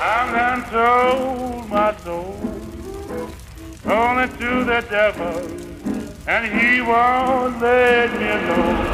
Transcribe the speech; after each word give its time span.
I'm 0.00 0.28
done 0.34 0.62
sold 0.70 1.68
my 1.70 1.94
soul 2.04 2.34
only 3.86 4.26
to 4.40 4.64
the 4.64 4.80
devil, 4.90 5.34
and 6.28 6.42
he 6.46 6.82
won't 6.82 7.62
let 7.62 8.10
me 8.20 8.28
alone. 8.28 8.86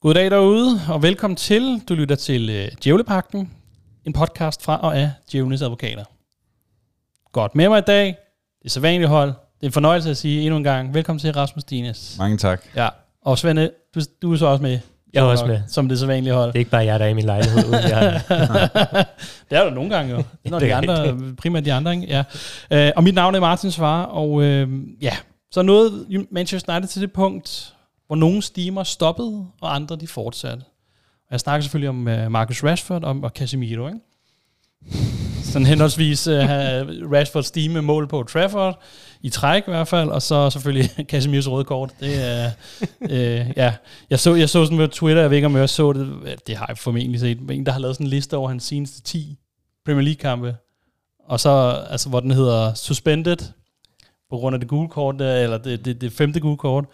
Goddag 0.00 0.30
derude, 0.30 0.80
og 0.88 1.02
velkommen 1.02 1.36
til. 1.36 1.82
Du 1.88 1.94
lytter 1.94 2.16
til 2.16 2.50
uh, 2.50 2.78
Djævlepakten, 2.84 3.50
en 4.04 4.12
podcast 4.12 4.62
fra 4.62 4.80
og 4.80 4.96
af 4.98 5.10
Djævlenes 5.32 5.62
Advokater. 5.62 6.04
Godt 7.32 7.54
med 7.54 7.68
mig 7.68 7.78
i 7.78 7.82
dag. 7.86 8.06
Det 8.58 8.64
er 8.64 8.70
så 8.70 8.80
vanligt 8.80 9.08
hold. 9.08 9.28
Det 9.28 9.62
er 9.62 9.66
en 9.66 9.72
fornøjelse 9.72 10.10
at 10.10 10.16
sige 10.16 10.42
endnu 10.42 10.56
en 10.56 10.64
gang. 10.64 10.94
Velkommen 10.94 11.20
til 11.20 11.32
Rasmus 11.32 11.64
Dines. 11.64 12.16
Mange 12.18 12.36
tak. 12.36 12.62
Ja, 12.76 12.88
og 13.24 13.38
Svende, 13.38 13.70
du, 13.94 14.00
du 14.22 14.32
er 14.32 14.36
så 14.36 14.46
også 14.46 14.62
med. 14.62 14.78
Jeg 15.12 15.20
er 15.20 15.24
også 15.24 15.46
Nok, 15.46 15.48
med. 15.48 15.62
Som 15.68 15.88
det 15.88 15.98
så 15.98 16.06
vanlige 16.06 16.34
hold. 16.34 16.48
Det 16.48 16.54
er 16.54 16.58
ikke 16.58 16.70
bare 16.70 16.84
jeg, 16.84 17.00
der 17.00 17.06
er 17.06 17.10
i 17.10 17.14
min 17.14 17.24
lejlighed. 17.24 17.64
Uden 17.64 17.74
jeg, 17.74 18.22
det 19.50 19.58
er 19.58 19.64
der 19.64 19.70
nogle 19.70 19.90
gange 19.90 20.14
jo. 20.14 20.22
Når 20.44 20.58
de 20.58 20.74
andre, 20.74 21.16
primært 21.38 21.64
de 21.64 21.72
andre, 21.72 21.94
ikke? 21.94 22.24
Ja. 22.70 22.88
Uh, 22.88 22.92
og 22.96 23.04
mit 23.04 23.14
navn 23.14 23.34
er 23.34 23.40
Martin 23.40 23.70
Svar, 23.70 24.02
og 24.02 24.30
uh, 24.30 24.44
ja, 25.02 25.16
så 25.50 25.62
nåede 25.62 26.06
Manchester 26.30 26.72
United 26.72 26.88
til 26.88 27.02
det 27.02 27.12
punkt, 27.12 27.74
hvor 28.06 28.16
nogle 28.16 28.42
stimer 28.42 28.82
stoppede, 28.82 29.46
og 29.60 29.74
andre 29.74 29.96
de 29.96 30.06
fortsatte. 30.06 30.62
Og 31.26 31.32
jeg 31.32 31.40
snakker 31.40 31.62
selvfølgelig 31.62 31.88
om 31.88 32.06
uh, 32.06 32.32
Marcus 32.32 32.64
Rashford 32.64 33.04
og, 33.04 33.16
og 33.22 33.30
Casemiro, 33.30 33.86
ikke? 33.86 34.00
Sådan 35.50 35.66
henholdsvis 35.66 36.26
øh, 36.26 36.34
uh, 36.34 37.12
Rashford 37.12 37.42
stime 37.42 37.82
mål 37.82 38.08
på 38.08 38.22
Trafford, 38.22 38.82
i 39.22 39.28
træk 39.28 39.62
i 39.66 39.70
hvert 39.70 39.88
fald, 39.88 40.08
og 40.08 40.22
så 40.22 40.50
selvfølgelig 40.50 40.90
Casemirs 41.10 41.50
røde 41.50 41.64
kort. 41.64 41.90
Det 42.00 42.24
er, 42.24 42.50
øh, 43.00 43.50
ja. 43.56 43.74
Jeg 44.10 44.20
så, 44.20 44.34
jeg 44.34 44.48
så 44.48 44.64
sådan 44.64 44.78
på 44.78 44.86
Twitter, 44.86 45.22
jeg 45.22 45.30
ved 45.30 45.36
ikke 45.36 45.46
om 45.46 45.54
jeg 45.54 45.62
også 45.62 45.74
så 45.74 45.92
det, 45.92 46.46
det 46.46 46.56
har 46.56 46.66
jeg 46.68 46.78
formentlig 46.78 47.20
set, 47.20 47.40
men 47.40 47.58
en, 47.58 47.66
der 47.66 47.72
har 47.72 47.80
lavet 47.80 47.96
sådan 47.96 48.06
en 48.06 48.10
liste 48.10 48.36
over 48.36 48.48
hans 48.48 48.64
seneste 48.64 49.02
10 49.02 49.38
Premier 49.84 50.04
League-kampe, 50.04 50.56
og 51.28 51.40
så, 51.40 51.84
altså, 51.90 52.08
hvor 52.08 52.20
den 52.20 52.30
hedder 52.30 52.74
suspended, 52.74 53.36
på 54.30 54.36
grund 54.36 54.54
af 54.54 54.60
det 54.60 54.68
gule 54.68 54.88
kort, 54.88 55.18
der, 55.18 55.36
eller 55.36 55.58
det, 55.58 55.84
det, 55.84 56.00
det 56.00 56.12
femte 56.12 56.40
gule 56.40 56.56
kort, 56.56 56.84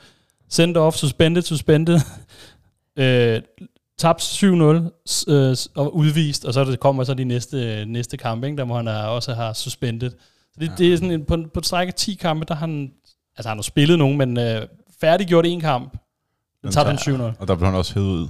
send 0.48 0.76
off, 0.76 0.96
suspended, 0.96 1.42
suspended, 1.42 2.00
øh, 2.96 3.42
tabt 3.98 4.22
7-0 4.22 4.46
øh, 4.46 5.56
og 5.74 5.96
udvist, 5.96 6.44
og 6.44 6.54
så 6.54 6.64
det 6.64 6.80
kommer 6.80 7.04
så 7.04 7.14
de 7.14 7.24
næste, 7.24 7.84
næste 7.86 8.16
kampe, 8.16 8.46
ikke, 8.46 8.56
der 8.56 8.64
hvor 8.64 8.76
han 8.76 8.88
er, 8.88 9.02
også 9.02 9.34
har 9.34 9.52
suspended. 9.52 10.10
Så 10.10 10.60
det, 10.60 10.68
ja. 10.68 10.72
det 10.78 10.92
er 10.92 10.96
sådan 10.96 11.10
en, 11.10 11.24
på, 11.24 11.36
på 11.54 11.60
et 11.60 11.66
stræk 11.66 11.88
af 11.88 11.94
10 11.94 12.14
kampe, 12.14 12.44
der 12.48 12.54
har 12.54 12.66
han, 12.66 12.90
altså 13.36 13.48
han 13.48 13.58
har 13.58 13.62
spillet 13.62 13.98
nogen, 13.98 14.18
men 14.18 14.38
øh, 14.38 14.62
færdiggjort 15.00 15.46
en 15.46 15.60
kamp, 15.60 15.96
den 16.62 16.72
tabte 16.72 16.88
han 16.88 17.20
7-0. 17.20 17.22
Og 17.38 17.48
der 17.48 17.54
blev 17.54 17.66
han 17.66 17.74
også 17.74 17.94
hævet 17.94 18.08
ud. 18.08 18.28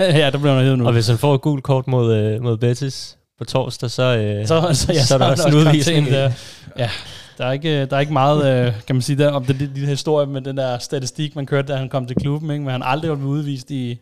ja, 0.20 0.30
der 0.30 0.38
blev 0.38 0.52
han 0.52 0.62
hævet 0.64 0.78
nu. 0.78 0.86
og 0.86 0.92
hvis 0.92 1.08
han 1.08 1.18
får 1.18 1.34
et 1.34 1.40
gult 1.40 1.62
kort 1.62 1.86
mod, 1.86 2.14
øh, 2.14 2.42
mod 2.42 2.56
Betis 2.56 3.18
på 3.38 3.44
torsdag, 3.44 3.90
så, 3.90 4.02
øh, 4.02 4.46
så, 4.48 4.70
så, 4.72 4.92
ja, 4.92 5.04
så 5.04 5.14
er 5.14 5.18
der 5.18 5.26
også 5.26 5.48
en 5.48 5.54
udvisning. 5.54 6.06
Der. 6.06 6.30
Ja, 6.78 6.90
der 7.38 7.46
er 7.46 7.52
ikke, 7.52 7.86
der 7.86 7.96
er 7.96 8.00
ikke 8.00 8.12
meget, 8.12 8.66
øh, 8.66 8.72
kan 8.86 8.96
man 8.96 9.02
sige, 9.02 9.18
der, 9.18 9.32
om 9.32 9.44
det, 9.44 9.60
det, 9.60 9.70
det 9.74 9.88
historie 9.88 10.26
med 10.26 10.40
den 10.40 10.56
der 10.56 10.78
statistik, 10.78 11.36
man 11.36 11.46
kørte, 11.46 11.72
da 11.72 11.76
han 11.76 11.88
kom 11.88 12.06
til 12.06 12.16
klubben, 12.16 12.50
ikke? 12.50 12.64
men 12.64 12.72
han 12.72 12.82
har 12.82 12.88
aldrig 12.88 13.16
blevet 13.16 13.30
udvist 13.32 13.70
i 13.70 13.98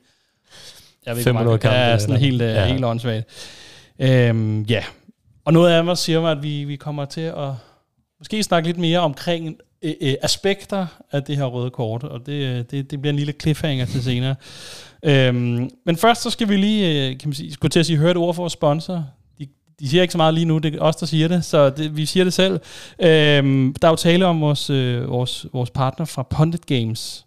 jeg 1.06 1.16
ved 1.16 1.24
500 1.24 1.58
kampe. 1.58 1.76
Ja, 1.76 1.98
sådan 1.98 2.16
helt, 2.16 2.42
ja. 2.42 2.66
helt 2.66 2.84
åndssvagt. 2.84 3.26
Øhm, 3.98 4.62
ja, 4.62 4.84
og 5.44 5.52
noget 5.52 5.72
af 5.72 5.84
mig 5.84 5.98
siger 5.98 6.20
mig, 6.20 6.32
at 6.32 6.42
vi, 6.42 6.64
vi 6.64 6.76
kommer 6.76 7.04
til 7.04 7.20
at 7.20 7.50
måske 8.18 8.42
snakke 8.42 8.68
lidt 8.68 8.78
mere 8.78 8.98
omkring 8.98 9.56
øh, 9.82 9.94
øh, 10.00 10.14
aspekter 10.22 10.86
af 11.12 11.22
det 11.22 11.36
her 11.36 11.44
røde 11.44 11.70
kort, 11.70 12.04
og 12.04 12.26
det, 12.26 12.70
det, 12.70 12.90
det 12.90 13.00
bliver 13.00 13.12
en 13.12 13.16
lille 13.16 13.34
cliffhanger 13.40 13.86
til 13.86 14.02
senere. 14.02 14.34
Øhm, 15.04 15.70
men 15.86 15.96
først 15.96 16.22
så 16.22 16.30
skal 16.30 16.48
vi 16.48 16.56
lige, 16.56 17.14
kan 17.18 17.28
man 17.28 17.34
sige, 17.34 17.52
skulle 17.52 17.70
til 17.70 17.80
at 17.80 17.86
sige, 17.86 17.96
høre 17.96 18.10
et 18.10 18.16
ord 18.16 18.34
for 18.34 18.42
vores 18.42 18.52
sponsor. 18.52 19.06
De, 19.38 19.46
de 19.80 19.88
siger 19.88 20.02
ikke 20.02 20.12
så 20.12 20.18
meget 20.18 20.34
lige 20.34 20.44
nu, 20.44 20.58
det 20.58 20.74
er 20.74 20.80
os, 20.80 20.96
der 20.96 21.06
siger 21.06 21.28
det, 21.28 21.44
så 21.44 21.70
det, 21.70 21.96
vi 21.96 22.06
siger 22.06 22.24
det 22.24 22.32
selv. 22.32 22.60
Øhm, 22.98 23.74
der 23.82 23.88
er 23.88 23.92
jo 23.92 23.96
tale 23.96 24.26
om 24.26 24.40
vores, 24.40 24.70
øh, 24.70 25.10
vores, 25.10 25.46
vores 25.52 25.70
partner 25.70 26.06
fra 26.06 26.22
Pundit 26.22 26.66
Games, 26.66 27.26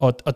og, 0.00 0.14
og 0.24 0.34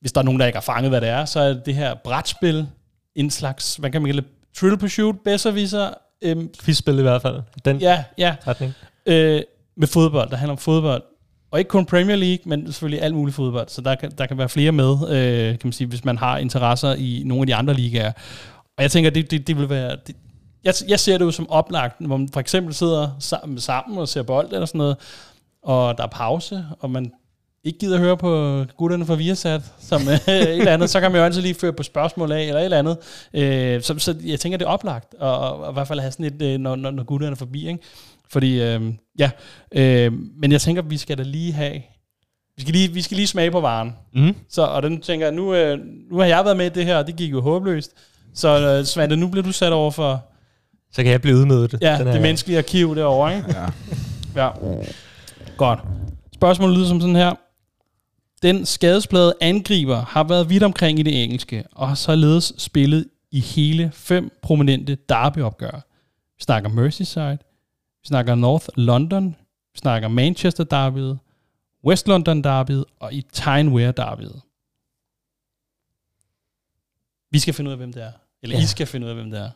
hvis 0.00 0.12
der 0.12 0.20
er 0.20 0.24
nogen, 0.24 0.40
der 0.40 0.46
ikke 0.46 0.56
har 0.56 0.62
fanget, 0.62 0.90
hvad 0.90 1.00
det 1.00 1.08
er, 1.08 1.24
så 1.24 1.40
er 1.40 1.54
det 1.54 1.74
her 1.74 1.94
brætspil 1.94 2.66
en 3.14 3.30
slags, 3.30 3.76
hvad 3.76 3.90
kan 3.90 4.02
man 4.02 4.08
kalde 4.08 4.26
Trill 4.56 4.78
Pursuit, 4.78 5.16
Besserwisser. 5.24 5.90
Øhm, 6.22 6.50
Quizspil 6.64 6.98
i 6.98 7.02
hvert 7.02 7.22
fald. 7.22 7.42
Den 7.64 7.78
ja, 7.78 8.04
ja. 8.18 8.36
retning. 8.46 8.72
Øh, 9.06 9.42
med 9.76 9.86
fodbold, 9.86 10.30
der 10.30 10.36
handler 10.36 10.52
om 10.52 10.58
fodbold. 10.58 11.02
Og 11.50 11.58
ikke 11.58 11.68
kun 11.68 11.86
Premier 11.86 12.16
League, 12.16 12.42
men 12.46 12.66
selvfølgelig 12.66 13.02
alt 13.02 13.14
muligt 13.14 13.34
fodbold. 13.34 13.68
Så 13.68 13.80
der 13.80 13.94
kan, 13.94 14.10
der 14.18 14.26
kan 14.26 14.38
være 14.38 14.48
flere 14.48 14.72
med, 14.72 14.92
øh, 15.10 15.48
kan 15.48 15.60
man 15.64 15.72
sige, 15.72 15.88
hvis 15.88 16.04
man 16.04 16.18
har 16.18 16.38
interesser 16.38 16.94
i 16.94 17.22
nogle 17.26 17.42
af 17.42 17.46
de 17.46 17.54
andre 17.54 17.74
ligaer. 17.74 18.12
Og 18.76 18.82
jeg 18.82 18.90
tænker, 18.90 19.10
det, 19.10 19.30
det, 19.30 19.46
det 19.46 19.56
vil 19.56 19.68
være... 19.68 19.96
Det, 20.06 20.16
jeg, 20.64 20.74
jeg 20.88 21.00
ser 21.00 21.18
det 21.18 21.24
jo 21.24 21.30
som 21.30 21.50
oplagt, 21.50 22.06
hvor 22.06 22.16
man 22.16 22.28
for 22.32 22.40
eksempel 22.40 22.74
sidder 22.74 23.10
sammen, 23.18 23.60
sammen 23.60 23.98
og 23.98 24.08
ser 24.08 24.22
bold 24.22 24.52
eller 24.52 24.66
sådan 24.66 24.78
noget, 24.78 24.96
og 25.62 25.98
der 25.98 26.04
er 26.04 26.08
pause, 26.08 26.64
og 26.80 26.90
man 26.90 27.12
ikke 27.64 27.78
gider 27.78 27.94
at 27.94 28.02
høre 28.02 28.16
på 28.16 28.64
gutterne 28.76 29.06
fra 29.06 29.14
Viasat, 29.14 29.62
som 29.80 30.02
øh, 30.08 30.14
et 30.14 30.58
eller 30.58 30.72
andet, 30.72 30.90
så 30.90 31.00
kan 31.00 31.12
man 31.12 31.18
jo 31.18 31.24
altid 31.24 31.42
lige 31.42 31.54
føre 31.54 31.72
på 31.72 31.82
spørgsmål 31.82 32.32
af, 32.32 32.42
eller 32.42 32.60
et 32.60 32.64
eller 32.64 32.78
andet. 32.78 32.96
Øh, 33.34 33.82
så, 33.82 33.98
så 33.98 34.16
jeg 34.24 34.40
tænker, 34.40 34.58
det 34.58 34.64
er 34.64 34.68
oplagt, 34.68 35.14
og, 35.18 35.38
og, 35.38 35.60
og 35.60 35.70
i 35.70 35.72
hvert 35.72 35.88
fald 35.88 36.00
have 36.00 36.12
sådan 36.12 36.26
et, 36.26 36.42
øh, 36.42 36.58
når, 36.58 36.76
når, 36.76 36.90
når 36.90 37.02
gutterne 37.04 37.32
er 37.32 37.36
forbi, 37.36 37.68
ikke? 37.68 37.80
Fordi, 38.30 38.62
øh, 38.62 38.82
ja, 39.18 39.30
øh, 39.74 40.12
men 40.40 40.52
jeg 40.52 40.60
tænker, 40.60 40.82
vi 40.82 40.96
skal 40.96 41.18
da 41.18 41.22
lige 41.22 41.52
have, 41.52 41.82
vi 42.56 42.62
skal 42.62 42.72
lige, 42.72 42.92
vi 42.92 43.02
skal 43.02 43.16
lige 43.16 43.26
smage 43.26 43.50
på 43.50 43.60
varen. 43.60 43.94
Mm. 44.14 44.34
Så, 44.48 44.62
og 44.62 44.82
den 44.82 45.00
tænker 45.00 45.26
jeg, 45.26 45.34
nu, 45.34 45.54
øh, 45.54 45.78
nu 46.10 46.18
har 46.18 46.24
jeg 46.24 46.44
været 46.44 46.56
med 46.56 46.66
i 46.66 46.68
det 46.68 46.84
her, 46.84 46.96
og 46.96 47.06
det 47.06 47.16
gik 47.16 47.32
jo 47.32 47.40
håbløst. 47.40 47.92
Så 48.34 48.48
øh, 48.78 48.84
Svante, 48.84 49.16
nu 49.16 49.28
bliver 49.28 49.44
du 49.44 49.52
sat 49.52 49.72
over 49.72 49.90
for... 49.90 50.24
Så 50.92 51.02
kan 51.02 51.12
jeg 51.12 51.22
blive 51.22 51.36
udmødet. 51.36 51.78
Ja, 51.80 51.98
det 51.98 52.12
her. 52.12 52.20
menneskelige 52.20 52.58
arkiv 52.58 52.96
derovre, 52.96 53.36
ikke? 53.36 53.54
Ja. 54.36 54.42
ja. 54.44 54.50
Godt. 55.56 55.78
Spørgsmålet 56.34 56.76
lyder 56.76 56.88
som 56.88 57.00
sådan 57.00 57.16
her. 57.16 57.34
Den 58.42 58.66
skadesplade 58.66 59.34
angriber 59.40 59.96
har 59.96 60.24
været 60.24 60.50
vidt 60.50 60.62
omkring 60.62 60.98
i 60.98 61.02
det 61.02 61.22
engelske, 61.24 61.64
og 61.72 61.88
har 61.88 61.94
således 61.94 62.52
spillet 62.58 63.06
i 63.30 63.40
hele 63.40 63.90
fem 63.94 64.38
prominente 64.42 64.94
derbyopgør. 65.08 65.86
Vi 66.36 66.42
snakker 66.42 66.70
Merseyside, 66.70 67.38
vi 68.02 68.06
snakker 68.06 68.34
North 68.34 68.66
London, 68.76 69.36
vi 69.72 69.78
snakker 69.78 70.08
Manchester 70.08 70.64
derbyet, 70.64 71.18
West 71.84 72.08
London 72.08 72.44
derbyet 72.44 72.84
og 73.00 73.12
i 73.12 73.26
Tyne-Wear 73.36 73.90
derbyet. 73.90 74.40
Vi 77.30 77.38
skal 77.38 77.54
finde 77.54 77.68
ud 77.68 77.72
af, 77.72 77.78
hvem 77.78 77.92
det 77.92 78.02
er. 78.02 78.12
Eller 78.42 78.56
ja. 78.56 78.62
I 78.62 78.66
skal 78.66 78.86
finde 78.86 79.04
ud 79.04 79.10
af, 79.10 79.16
hvem 79.16 79.30
det 79.30 79.40
er. 79.40 79.50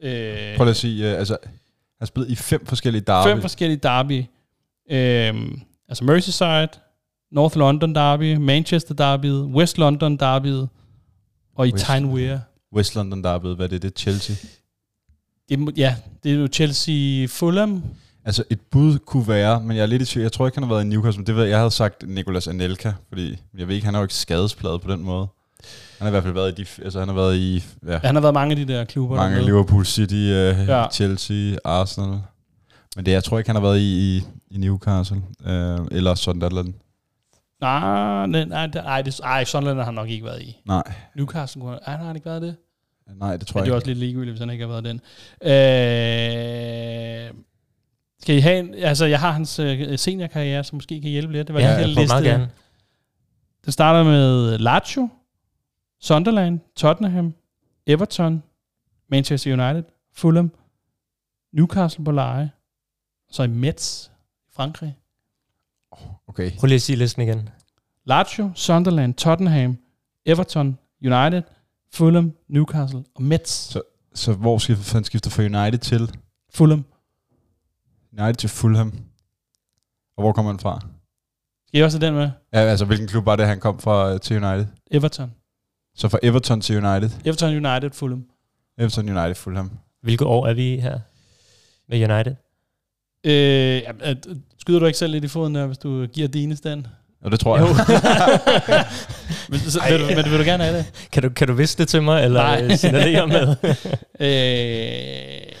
Øh, 0.00 0.56
Prøv 0.56 0.68
at 0.68 0.76
sige, 0.76 1.12
uh, 1.12 1.18
altså, 1.18 1.38
han 1.42 1.52
har 2.00 2.06
spillet 2.06 2.30
i 2.30 2.34
fem 2.34 2.66
forskellige 2.66 3.02
derby. 3.02 3.28
Fem 3.28 3.40
forskellige 3.40 3.78
derby. 3.78 4.24
Øh, 4.90 5.58
altså 5.88 6.04
Merseyside, 6.04 6.68
North 7.32 7.56
London 7.56 7.94
Derby, 7.94 8.36
Manchester 8.36 8.94
Derby, 8.94 9.30
West 9.30 9.78
London 9.78 10.16
Derby 10.16 10.68
og 11.56 11.68
i 11.68 11.72
Tyne 11.72 12.08
Wear. 12.08 12.40
West 12.74 12.94
London 12.94 13.24
Derby, 13.24 13.46
hvad 13.46 13.66
er 13.66 13.68
det? 13.68 13.82
Det 13.82 13.88
er 13.88 13.98
Chelsea? 13.98 14.36
Det, 15.48 15.78
ja, 15.78 15.96
det 16.22 16.32
er 16.32 16.36
jo 16.36 16.48
Chelsea 16.52 17.26
Fulham. 17.26 17.82
Altså 18.24 18.44
et 18.50 18.60
bud 18.60 18.98
kunne 18.98 19.28
være, 19.28 19.62
men 19.62 19.76
jeg 19.76 19.82
er 19.82 19.86
lidt 19.86 20.02
i 20.02 20.04
tvivl. 20.04 20.22
Jeg 20.22 20.32
tror 20.32 20.46
ikke, 20.46 20.56
han 20.56 20.62
har 20.62 20.74
været 20.74 20.84
i 20.84 20.88
Newcastle. 20.88 21.24
Det 21.24 21.36
ved 21.36 21.42
jeg, 21.42 21.50
jeg 21.50 21.58
havde 21.58 21.70
sagt 21.70 22.08
Nicolas 22.08 22.48
Anelka, 22.48 22.92
fordi 23.08 23.36
jeg 23.58 23.68
ved 23.68 23.74
ikke, 23.74 23.84
han 23.84 23.94
har 23.94 24.00
jo 24.00 24.04
ikke 24.04 24.14
skadespladet 24.14 24.80
på 24.80 24.92
den 24.92 25.02
måde. 25.02 25.26
Han 25.98 26.04
har 26.04 26.08
i 26.08 26.10
hvert 26.10 26.22
fald 26.22 26.34
været 26.34 26.58
i 26.58 26.62
de, 26.62 26.82
altså 26.84 26.98
han 26.98 27.08
har 27.08 27.14
været 27.14 27.36
i, 27.36 27.64
ja, 27.86 27.98
han 27.98 28.14
har 28.14 28.22
været 28.22 28.34
mange 28.34 28.50
af 28.50 28.66
de 28.66 28.72
der 28.72 28.84
klubber. 28.84 29.16
Mange 29.16 29.36
der 29.36 29.44
Liverpool 29.44 29.86
City, 29.86 30.12
uh, 30.14 30.68
ja. 30.68 30.90
Chelsea, 30.92 31.56
Arsenal. 31.64 32.20
Men 32.96 33.06
det, 33.06 33.12
jeg 33.12 33.24
tror 33.24 33.38
ikke, 33.38 33.48
han 33.48 33.56
har 33.56 33.62
været 33.62 33.78
i, 33.78 34.16
i, 34.16 34.24
i 34.50 34.58
Newcastle, 34.58 35.22
uh, 35.40 35.86
eller 35.90 36.14
Sunderland. 36.14 36.74
Nej, 37.62 38.26
nej, 38.26 38.44
nej, 38.44 38.66
nej, 38.66 39.02
det, 39.02 39.20
ej, 39.20 39.44
Sunderland 39.44 39.78
har 39.78 39.84
han 39.84 39.94
nok 39.94 40.08
ikke 40.08 40.24
været 40.24 40.42
i. 40.42 40.60
Nej. 40.64 40.82
Newcastle, 41.16 41.62
ej, 41.62 41.96
har 41.96 42.04
han 42.04 42.16
ikke 42.16 42.26
været 42.26 42.42
det? 42.42 42.56
Nej, 43.14 43.36
det 43.36 43.46
tror 43.46 43.60
jeg 43.60 43.66
det 43.66 43.70
er 43.70 43.74
også 43.74 43.86
lidt 43.86 43.98
ligegyldigt, 43.98 44.30
hvis 44.30 44.40
han 44.40 44.50
ikke 44.50 44.66
har 44.66 44.72
været 44.72 44.84
den. 44.84 45.00
Øh, 45.42 45.50
skal 48.20 48.36
I 48.36 48.40
have 48.40 48.58
en, 48.58 48.74
altså 48.74 49.06
jeg 49.06 49.20
har 49.20 49.30
hans 49.30 49.60
uh, 49.60 49.66
seniorkarriere, 49.96 50.64
som 50.64 50.76
måske 50.76 51.00
kan 51.00 51.10
hjælpe 51.10 51.32
lidt. 51.32 51.48
Det 51.48 51.54
var 51.54 51.60
ja, 51.60 51.68
jeg 51.68 51.88
liste. 51.88 52.06
meget 52.06 52.24
gerne. 52.24 52.50
Det 53.64 53.72
starter 53.72 54.04
med 54.04 54.58
Lazio, 54.58 55.08
Sunderland, 56.00 56.60
Tottenham, 56.76 57.34
Everton, 57.86 58.42
Manchester 59.08 59.52
United, 59.52 59.84
Fulham, 60.14 60.52
Newcastle 61.52 62.04
på 62.04 62.10
leje, 62.10 62.50
så 63.30 63.42
i 63.42 63.46
Metz 63.46 64.06
i 64.06 64.10
Frankrig. 64.52 64.96
Okay. 66.28 66.50
Prøv 66.58 66.66
lige 66.66 66.74
at 66.76 66.82
sige 66.82 66.96
listen 66.96 67.22
igen. 67.22 67.48
Lazio, 68.04 68.50
Sunderland, 68.54 69.14
Tottenham, 69.14 69.78
Everton, 70.26 70.78
United, 71.04 71.42
Fulham, 71.92 72.32
Newcastle 72.48 73.04
og 73.14 73.22
Mets. 73.22 73.50
Så, 73.50 73.82
så 74.14 74.32
hvor 74.32 74.58
skal 74.58 74.76
han 74.92 75.04
skifte 75.04 75.30
fra 75.30 75.42
United 75.42 75.78
til? 75.78 76.10
Fulham. 76.54 76.84
United 78.12 78.34
til 78.34 78.48
Fulham. 78.48 78.92
Og 80.16 80.22
hvor 80.22 80.32
kommer 80.32 80.52
han 80.52 80.58
fra? 80.58 80.80
Skal 81.66 81.80
I 81.80 81.82
også 81.82 81.98
have 81.98 82.06
den 82.06 82.14
med? 82.14 82.30
Ja, 82.52 82.58
altså, 82.58 82.84
hvilken 82.84 83.08
klub 83.08 83.26
var 83.26 83.36
det, 83.36 83.46
han 83.46 83.60
kom 83.60 83.78
fra 83.78 84.12
øh, 84.12 84.20
til 84.20 84.44
United? 84.44 84.66
Everton. 84.90 85.32
Så 85.94 86.08
fra 86.08 86.18
Everton 86.22 86.60
til 86.60 86.84
United. 86.84 87.10
Everton 87.24 87.66
United 87.66 87.90
Fulham. 87.90 88.24
Everton 88.78 89.08
United 89.08 89.34
Fulham. 89.34 89.70
Hvilket 90.02 90.26
år 90.26 90.46
er 90.46 90.54
vi 90.54 90.80
her 90.80 91.00
med 91.88 92.10
United? 92.10 92.36
Øh, 93.24 93.32
ja, 93.32 94.14
skyder 94.58 94.78
du 94.78 94.86
ikke 94.86 94.98
selv 94.98 95.12
lidt 95.12 95.24
i 95.24 95.28
foden, 95.28 95.54
der, 95.54 95.66
hvis 95.66 95.78
du 95.78 96.06
giver 96.06 96.28
dine 96.28 96.56
stand? 96.56 96.84
Og 97.22 97.30
det 97.30 97.40
tror 97.40 97.56
jeg. 97.56 97.66
men, 99.50 99.58
så, 99.60 99.80
vil, 99.88 100.00
du, 100.00 100.06
men 100.06 100.30
vil 100.30 100.38
du 100.38 100.44
gerne 100.44 100.64
have 100.64 100.78
det? 100.78 101.08
Kan 101.12 101.22
du, 101.22 101.30
kan 101.30 101.48
du 101.48 101.54
vise 101.54 101.78
det 101.78 101.88
til 101.88 102.02
mig, 102.02 102.24
eller 102.24 102.42
Nej. 102.42 102.62
Nej. 102.66 102.76
signalere 102.76 103.26
med? 103.26 103.56
Øh, 104.20 105.52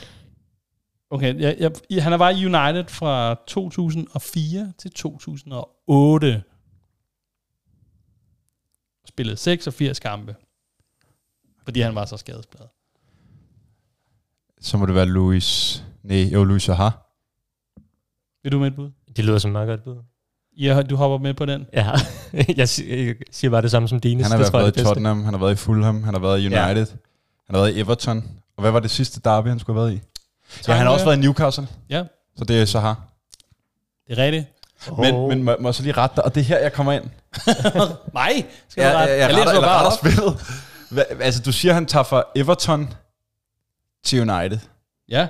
okay, 1.10 1.40
jeg, 1.40 1.72
jeg, 1.90 2.04
han 2.04 2.18
var 2.18 2.30
i 2.30 2.46
United 2.46 2.84
fra 2.88 3.34
2004 3.46 4.72
til 4.78 4.90
2008. 4.90 6.42
Spillede 9.08 9.36
86 9.36 9.98
kampe. 9.98 10.34
Fordi 11.64 11.80
han 11.80 11.94
var 11.94 12.04
så 12.04 12.16
skadespladet. 12.16 12.68
Så 14.60 14.76
må 14.76 14.86
det 14.86 14.94
være 14.94 15.06
Louis... 15.06 15.82
Nej, 16.02 16.22
jo, 16.22 16.44
Louis 16.44 16.62
Zaha. 16.62 16.90
Vil 18.42 18.52
du 18.52 18.58
med 18.58 18.66
et 18.66 18.74
bud? 18.76 18.90
Det 19.16 19.24
lyder 19.24 19.38
som 19.38 19.50
meget 19.50 19.68
godt 19.68 19.84
bud. 19.84 19.96
Ja, 20.58 20.82
du 20.82 20.96
hopper 20.96 21.18
med 21.18 21.34
på 21.34 21.44
den. 21.46 21.66
Ja, 21.72 21.90
jeg 22.56 22.68
si- 22.68 23.06
jeg 23.06 23.14
siger 23.30 23.50
bare 23.50 23.62
det 23.62 23.70
samme 23.70 23.88
som 23.88 24.00
Dines. 24.00 24.26
Han 24.26 24.38
har 24.38 24.44
det 24.44 24.52
været, 24.52 24.76
jeg 24.76 24.82
i. 24.82 24.84
Tottenham, 24.86 25.24
han 25.24 25.34
har 25.34 25.40
været 25.40 25.52
i 25.52 25.56
Fulham, 25.56 26.02
han 26.04 26.14
har 26.14 26.20
været 26.20 26.40
i 26.40 26.46
United, 26.46 26.86
ja. 26.86 26.96
han 27.46 27.54
har 27.54 27.58
været 27.58 27.76
i 27.76 27.80
Everton. 27.80 28.24
Og 28.56 28.60
hvad 28.60 28.70
var 28.70 28.80
det 28.80 28.90
sidste 28.90 29.20
derby, 29.24 29.48
han 29.48 29.58
skulle 29.58 29.80
have 29.80 29.86
været 29.90 29.96
i? 29.96 30.02
Ja, 30.68 30.72
han 30.74 30.86
har 30.86 30.92
også 30.92 31.04
været 31.04 31.16
i 31.16 31.20
Newcastle. 31.20 31.68
Ja. 31.90 32.04
Så 32.36 32.44
det 32.44 32.60
er 32.62 32.66
Zaha. 32.66 32.94
Det 34.08 34.18
er 34.18 34.22
rigtigt. 34.24 34.46
Men, 34.98 35.14
Åh. 35.14 35.28
men 35.28 35.42
må, 35.42 35.56
må 35.60 35.68
jeg 35.68 35.74
så 35.74 35.82
lige 35.82 35.92
rette 35.92 36.16
dig? 36.16 36.24
Og 36.24 36.34
det 36.34 36.40
er 36.40 36.44
her, 36.44 36.58
jeg 36.58 36.72
kommer 36.72 36.92
ind. 36.92 37.04
Nej, 38.14 38.44
skal 38.68 38.82
Ja, 38.82 38.92
du 38.92 38.96
rette? 38.96 39.12
jeg, 39.12 39.20
jeg, 39.20 39.30
jeg, 39.30 39.46
retter, 39.46 39.60
bare 39.60 39.86
retter 39.86 39.98
spillet. 39.98 40.40
Hva, 40.90 41.02
altså, 41.24 41.42
du 41.42 41.52
siger, 41.52 41.74
han 41.74 41.86
tager 41.86 42.02
fra 42.02 42.22
Everton 42.36 42.94
til 44.04 44.30
United. 44.30 44.58
Ja, 45.08 45.28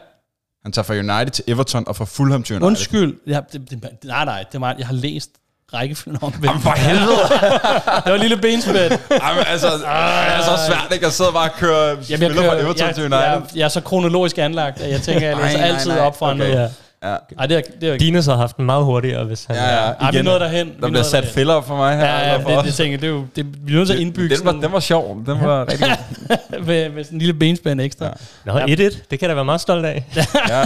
Han 0.62 0.72
tager 0.72 0.84
fra 0.84 0.94
United 0.94 1.30
til 1.30 1.44
Everton 1.48 1.84
og 1.86 1.96
fra 1.96 2.04
Fulham 2.04 2.42
til 2.42 2.54
United. 2.54 2.66
undskyld. 2.66 3.14
Ja, 3.26 3.40
det, 3.52 3.70
det, 3.70 3.82
nej, 4.04 4.24
nej, 4.24 4.38
det 4.48 4.54
er 4.54 4.58
mig. 4.58 4.74
Jeg 4.78 4.86
har 4.86 4.94
læst 4.94 5.30
rækkefølgen 5.74 6.18
om. 6.22 6.34
Jamen 6.44 6.60
for 6.62 6.70
helvede. 6.70 7.16
det 8.04 8.10
var 8.10 8.14
et 8.14 8.20
lille 8.20 8.36
benspænd. 8.36 8.76
Jamen, 9.10 9.44
altså, 9.46 9.66
det 9.66 9.84
er 9.86 10.42
så 10.42 10.58
svært, 10.68 10.88
ikke? 10.92 11.06
At 11.06 11.12
sidde 11.12 11.30
og 11.30 11.34
bare 11.34 11.48
køre 11.58 11.88
Jamen, 11.88 11.98
jeg, 11.98 12.04
spiller 12.18 12.34
fra 12.34 12.42
kører, 12.42 12.62
Everton 12.64 12.86
jeg, 12.86 12.94
til 12.94 13.04
United. 13.04 13.18
jeg, 13.20 13.42
jeg 13.54 13.64
er 13.64 13.68
så 13.68 13.80
kronologisk 13.80 14.38
anlagt, 14.38 14.80
at 14.80 14.90
jeg 14.90 15.00
tænker, 15.02 15.30
at 15.30 15.36
jeg 15.36 15.44
læser 15.44 15.58
Nej, 15.58 15.66
nej, 15.68 15.76
altid 15.76 15.90
nej. 15.90 15.98
op 16.00 16.18
fra 16.18 16.26
Okay. 16.30 16.38
noget. 16.38 16.74
Ja. 17.02 17.10
Ja. 17.10 17.16
Ej, 17.38 17.46
det 17.46 17.56
er, 17.56 17.62
det 17.80 17.88
er 17.88 17.98
Dines 17.98 18.26
har 18.26 18.36
haft 18.36 18.56
den 18.56 18.66
meget 18.66 18.84
hurtigere, 18.84 19.24
hvis 19.24 19.44
han... 19.44 19.56
Ja, 19.56 19.62
ja. 19.62 19.76
Ej, 19.76 19.96
vi 19.98 20.04
er 20.06 20.12
Igen. 20.12 20.24
nået 20.24 20.40
derhen. 20.40 20.66
Der 20.80 20.86
er 20.86 20.90
bliver 20.90 21.02
sat 21.02 21.12
derhen. 21.22 21.34
fælder 21.34 21.54
op 21.54 21.66
for 21.66 21.76
mig 21.76 21.96
her. 21.96 22.04
Ja, 22.04 22.18
ja, 22.18 22.24
eller 22.24 22.42
for 22.42 22.48
det, 22.50 22.58
os. 22.58 22.64
det, 22.64 22.74
tænker 22.74 22.92
jeg, 22.92 23.00
det 23.00 23.08
er 23.08 23.12
jo, 23.12 23.24
det, 23.36 23.46
vi 23.66 23.72
er 23.72 23.76
nødt 23.76 23.88
til 23.88 23.94
at 23.94 24.00
indbygge 24.00 24.36
den, 24.36 24.44
var, 24.44 24.52
den 24.52 24.72
var 24.72 24.80
sjov. 24.80 25.22
Den 25.26 25.40
var 25.40 25.68
rigtig 25.72 25.86
med, 26.66 26.90
med 26.90 27.04
sådan 27.04 27.16
en 27.16 27.18
lille 27.18 27.34
benspænd 27.34 27.80
ekstra. 27.80 28.04
Ja. 28.46 28.58
Ja. 28.58 28.66
Nå, 28.66 28.72
1-1. 28.74 28.76
Det 28.76 29.08
kan 29.08 29.18
jeg 29.20 29.28
da 29.28 29.34
være 29.34 29.44
meget 29.44 29.60
stolt 29.60 29.84
af. 29.86 30.04
Ja. 30.16 30.22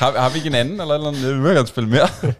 har, 0.00 0.20
har 0.20 0.30
vi 0.30 0.36
ikke 0.36 0.48
en 0.48 0.54
anden, 0.54 0.80
eller, 0.80 0.94
eller 0.94 1.08
andet? 1.08 1.36
Vi 1.36 1.42
vil 1.42 1.54
gerne 1.54 1.66
spille 1.68 1.90
mere. 1.90 2.08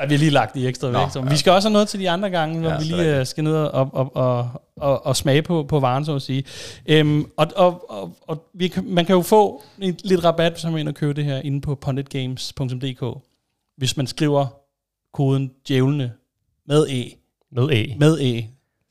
Ja, 0.00 0.06
vi 0.06 0.14
har 0.14 0.18
lige 0.18 0.30
lagt 0.30 0.54
de 0.54 0.68
ekstra 0.68 0.90
Nå, 0.90 0.98
væk. 0.98 1.10
Så 1.10 1.18
ja. 1.18 1.28
Vi 1.28 1.36
skal 1.36 1.52
også 1.52 1.68
have 1.68 1.72
noget 1.72 1.88
til 1.88 2.00
de 2.00 2.10
andre 2.10 2.30
gange, 2.30 2.60
hvor 2.60 2.70
Ja, 2.70 2.78
vi 2.78 2.84
lige 2.84 3.18
øh, 3.18 3.26
skal 3.26 3.44
ned 3.44 3.54
og, 3.54 3.90
og, 3.92 4.16
og, 4.16 4.48
og, 4.76 5.06
og 5.06 5.16
smage 5.16 5.42
på, 5.42 5.62
på 5.62 5.80
varen, 5.80 6.04
så 6.04 6.14
at 6.14 6.22
sige. 6.22 6.44
Øhm, 6.86 7.24
og 7.36 7.46
og, 7.56 7.90
og, 7.90 8.16
og 8.26 8.44
vi 8.54 8.72
man 8.82 9.06
kan 9.06 9.14
jo 9.14 9.22
få 9.22 9.62
en, 9.78 9.96
lidt 10.04 10.24
rabat, 10.24 10.52
hvis 10.52 10.64
man 10.64 10.74
er 10.74 10.78
inde 10.78 10.90
og 10.90 10.94
købe 10.94 11.14
det 11.14 11.24
her 11.24 11.38
inde 11.38 11.60
på 11.60 11.74
punditgames.dk. 11.74 13.18
Hvis 13.76 13.96
man 13.96 14.06
skriver 14.06 14.46
koden 15.12 15.50
djævlene 15.68 16.12
med 16.66 16.86
E. 16.88 17.04
Med 17.52 17.68
E. 17.72 17.96
Med 17.98 18.20
E. 18.20 18.46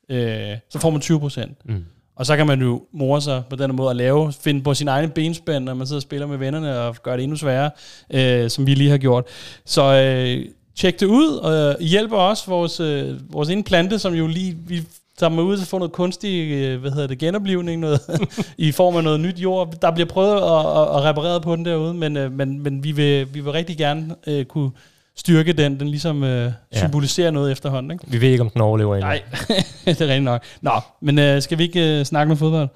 Øh, 0.10 0.58
så 0.70 0.80
får 0.80 0.90
man 0.90 1.02
20 1.02 1.20
procent. 1.20 1.66
Mm. 1.66 1.86
Og 2.16 2.26
så 2.26 2.38
kan 2.38 2.48
man 2.48 2.62
jo 2.62 2.86
more 2.92 3.22
sig 3.22 3.44
på 3.50 3.56
den 3.56 3.76
måde 3.76 3.90
at 3.90 3.96
lave, 3.96 4.34
finde 4.34 4.64
på 4.64 4.74
sin 4.74 4.88
egen 4.88 5.10
benspænd, 5.10 5.64
når 5.64 5.74
man 5.74 5.88
sidder 5.88 5.98
og 5.98 6.02
spiller 6.02 6.28
med 6.28 6.38
vennerne 6.38 6.80
og 6.80 6.96
gør 7.04 7.16
det 7.16 7.24
endnu 7.24 7.38
sværere, 7.38 7.72
øh, 8.10 8.50
som 8.50 8.68
vi 8.68 8.74
lige 8.74 8.90
har 8.90 8.98
gjort. 8.98 9.26
Så 9.66 9.84
øh, 9.84 10.46
tjek 10.78 11.00
det 11.00 11.06
ud, 11.06 11.28
og 11.38 11.54
øh, 11.54 11.80
hjælper 11.80 12.18
også 12.18 12.44
vores, 12.48 12.80
øh, 12.80 13.34
vores 13.34 13.50
ene 13.50 13.64
plante, 13.64 14.00
som 14.00 14.14
jo 14.14 14.28
lige, 14.28 14.58
vi 14.68 14.82
tager 15.20 15.30
med 15.30 15.44
ud 15.44 15.58
til 15.58 15.64
at 15.64 15.68
få 15.68 15.78
noget 15.78 15.92
kunstig, 15.92 16.52
øh, 16.52 16.82
hvad 16.82 16.92
hedder 16.92 17.08
det, 17.08 17.18
genoplivning, 17.18 17.82
noget, 17.82 18.02
i 18.58 18.72
form 18.72 18.96
af 18.96 19.04
noget 19.04 19.20
nyt 19.20 19.40
jord. 19.40 19.74
Der 19.82 19.92
bliver 19.92 20.08
prøvet 20.08 20.36
at, 20.36 20.42
at, 20.82 20.98
at 20.98 21.04
reparere 21.04 21.42
på 21.42 21.56
den 21.56 21.66
derude, 21.66 21.94
men, 21.94 22.18
øh, 22.18 22.32
men, 22.32 22.64
men 22.64 22.84
vi, 22.84 22.92
vil, 22.92 23.34
vi 23.34 23.40
vil 23.40 23.52
rigtig 23.52 23.78
gerne 23.78 24.16
øh, 24.28 24.46
kunne 24.46 24.72
styrke 25.18 25.54
den, 25.54 25.80
den 25.80 25.88
ligesom 25.88 26.24
øh, 26.24 26.52
Ja. 26.74 26.80
symboliserer 26.80 27.32
noget 27.32 27.52
efterhånden, 27.52 27.92
ikke? 27.92 28.04
Vi 28.08 28.22
ved 28.22 28.30
ikke, 28.30 28.42
om 28.42 28.50
den 28.50 28.62
overlever 28.62 28.96
endnu. 28.96 29.08
Nej, 29.10 29.22
det 29.86 30.02
er 30.02 30.08
rigtigt 30.08 30.24
nok. 30.24 30.44
Nå, 30.62 30.72
men 31.02 31.20
øh, 31.20 31.42
skal 31.42 31.58
vi 31.58 31.64
ikke 31.64 32.00
øh, 32.00 32.06
snakke 32.06 32.30
med 32.30 32.38
fodbold? 32.38 32.70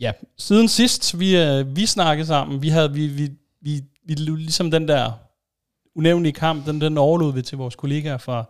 Ja, 0.00 0.12
siden 0.38 0.68
sidst 0.68 1.18
vi, 1.18 1.36
øh, 1.36 1.76
vi 1.76 1.86
snakkede 1.86 2.26
sammen, 2.26 2.62
vi 2.62 2.68
havde 2.68 2.92
vi, 2.92 3.06
vi, 3.06 3.30
vi, 3.60 3.82
vi 4.04 4.14
ligesom 4.14 4.70
den 4.70 4.88
der 4.88 5.12
unævnlige 5.96 6.32
kamp, 6.32 6.66
den, 6.66 6.80
den 6.80 6.98
overlod 6.98 7.32
vi 7.32 7.42
til 7.42 7.58
vores 7.58 7.76
kollegaer 7.76 8.18
fra, 8.18 8.44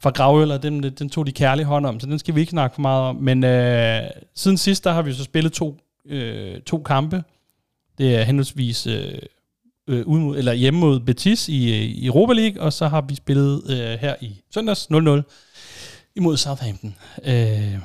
fra 0.00 0.10
Gravøl, 0.10 0.50
og 0.50 0.62
den, 0.62 0.82
den 0.82 1.08
tog 1.08 1.26
de 1.26 1.32
kærlige 1.32 1.66
hånd 1.66 1.86
om, 1.86 2.00
så 2.00 2.06
den 2.06 2.18
skal 2.18 2.34
vi 2.34 2.40
ikke 2.40 2.50
snakke 2.50 2.74
for 2.74 2.82
meget 2.82 3.02
om. 3.02 3.16
Men 3.16 3.44
øh, 3.44 4.02
siden 4.34 4.58
sidst, 4.58 4.84
der 4.84 4.92
har 4.92 5.02
vi 5.02 5.12
så 5.12 5.24
spillet 5.24 5.52
to, 5.52 5.78
øh, 6.06 6.60
to 6.60 6.78
kampe. 6.78 7.24
Det 7.98 8.16
er 8.16 8.22
henholdsvis 8.22 8.86
øh, 8.86 9.18
øh, 9.88 10.06
ud 10.06 10.18
mod, 10.18 10.38
eller 10.38 10.52
hjemme 10.52 10.80
mod 10.80 11.00
Betis 11.00 11.48
i, 11.48 11.68
øh, 11.68 11.84
i 11.84 12.06
Europa 12.06 12.32
League, 12.32 12.62
og 12.62 12.72
så 12.72 12.88
har 12.88 13.00
vi 13.00 13.14
spillet 13.14 13.62
øh, 13.70 13.98
her 14.00 14.14
i 14.20 14.40
søndags 14.54 14.88
0-0 14.92 15.22
imod 16.16 16.36
Southampton. 16.36 16.94
Øh, 17.24 17.78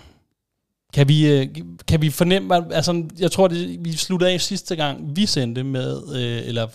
kan 0.94 1.08
vi, 1.08 1.32
øh, 1.32 1.48
kan 1.88 2.02
vi 2.02 2.10
fornemme, 2.10 2.74
altså 2.76 3.04
jeg 3.20 3.32
tror, 3.32 3.48
det, 3.48 3.86
vi 3.86 3.92
sluttede 3.92 4.32
af 4.32 4.42
sidste 4.42 4.76
gang, 4.76 5.16
vi 5.16 5.26
sendte 5.26 5.64
med, 5.64 6.02
øh, 6.16 6.48
eller, 6.48 6.68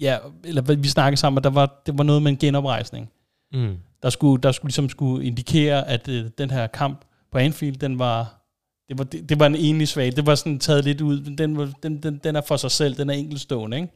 ja, 0.00 0.18
eller 0.44 0.62
vi 0.62 0.88
snakkede 0.88 1.20
sammen, 1.20 1.38
at 1.38 1.44
der 1.44 1.50
var, 1.50 1.82
det 1.86 1.98
var 1.98 2.04
noget 2.04 2.22
med 2.22 2.30
en 2.30 2.38
genoprejsning. 2.38 3.10
Mm. 3.52 3.76
Der 4.02 4.10
skulle, 4.10 4.42
der 4.42 4.52
skulle 4.52 4.68
ligesom 4.68 4.88
skulle 4.88 5.26
indikere, 5.26 5.88
at 5.88 6.08
øh, 6.08 6.24
den 6.38 6.50
her 6.50 6.66
kamp 6.66 7.04
på 7.32 7.38
Anfield, 7.38 7.76
den 7.76 7.98
var, 7.98 8.44
det 8.88 8.98
var, 8.98 9.04
det, 9.04 9.28
det 9.28 9.40
var 9.40 9.46
en 9.46 9.54
enlig 9.56 9.88
svag. 9.88 10.16
Det 10.16 10.26
var 10.26 10.34
sådan 10.34 10.58
taget 10.58 10.84
lidt 10.84 11.00
ud. 11.00 11.20
Den, 11.20 11.56
var, 11.56 11.72
den, 11.82 12.02
den, 12.02 12.20
den 12.24 12.36
er 12.36 12.40
for 12.40 12.56
sig 12.56 12.70
selv. 12.70 12.96
Den 12.96 13.10
er 13.10 13.14
enkeltstående, 13.14 13.76
ikke? 13.76 13.88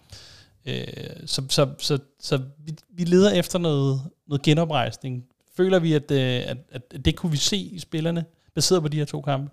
Øh, 0.67 1.27
så, 1.27 1.43
så, 1.49 1.69
så, 1.79 1.99
så 2.21 2.41
vi, 2.65 2.75
vi 2.95 3.05
leder 3.05 3.31
efter 3.31 3.59
noget, 3.59 4.01
noget 4.29 4.43
genoprejsning. 4.43 5.25
Føler 5.57 5.79
vi, 5.79 5.93
at, 5.93 6.11
øh, 6.11 6.43
at, 6.47 6.57
at 6.71 7.05
det 7.05 7.17
kunne 7.17 7.33
vi 7.33 7.39
se 7.39 7.57
i 7.57 7.79
spillerne, 7.79 8.25
baseret 8.59 8.83
på 8.83 8.89
de 8.89 8.97
her 8.97 9.05
to 9.05 9.21
kampe? 9.21 9.51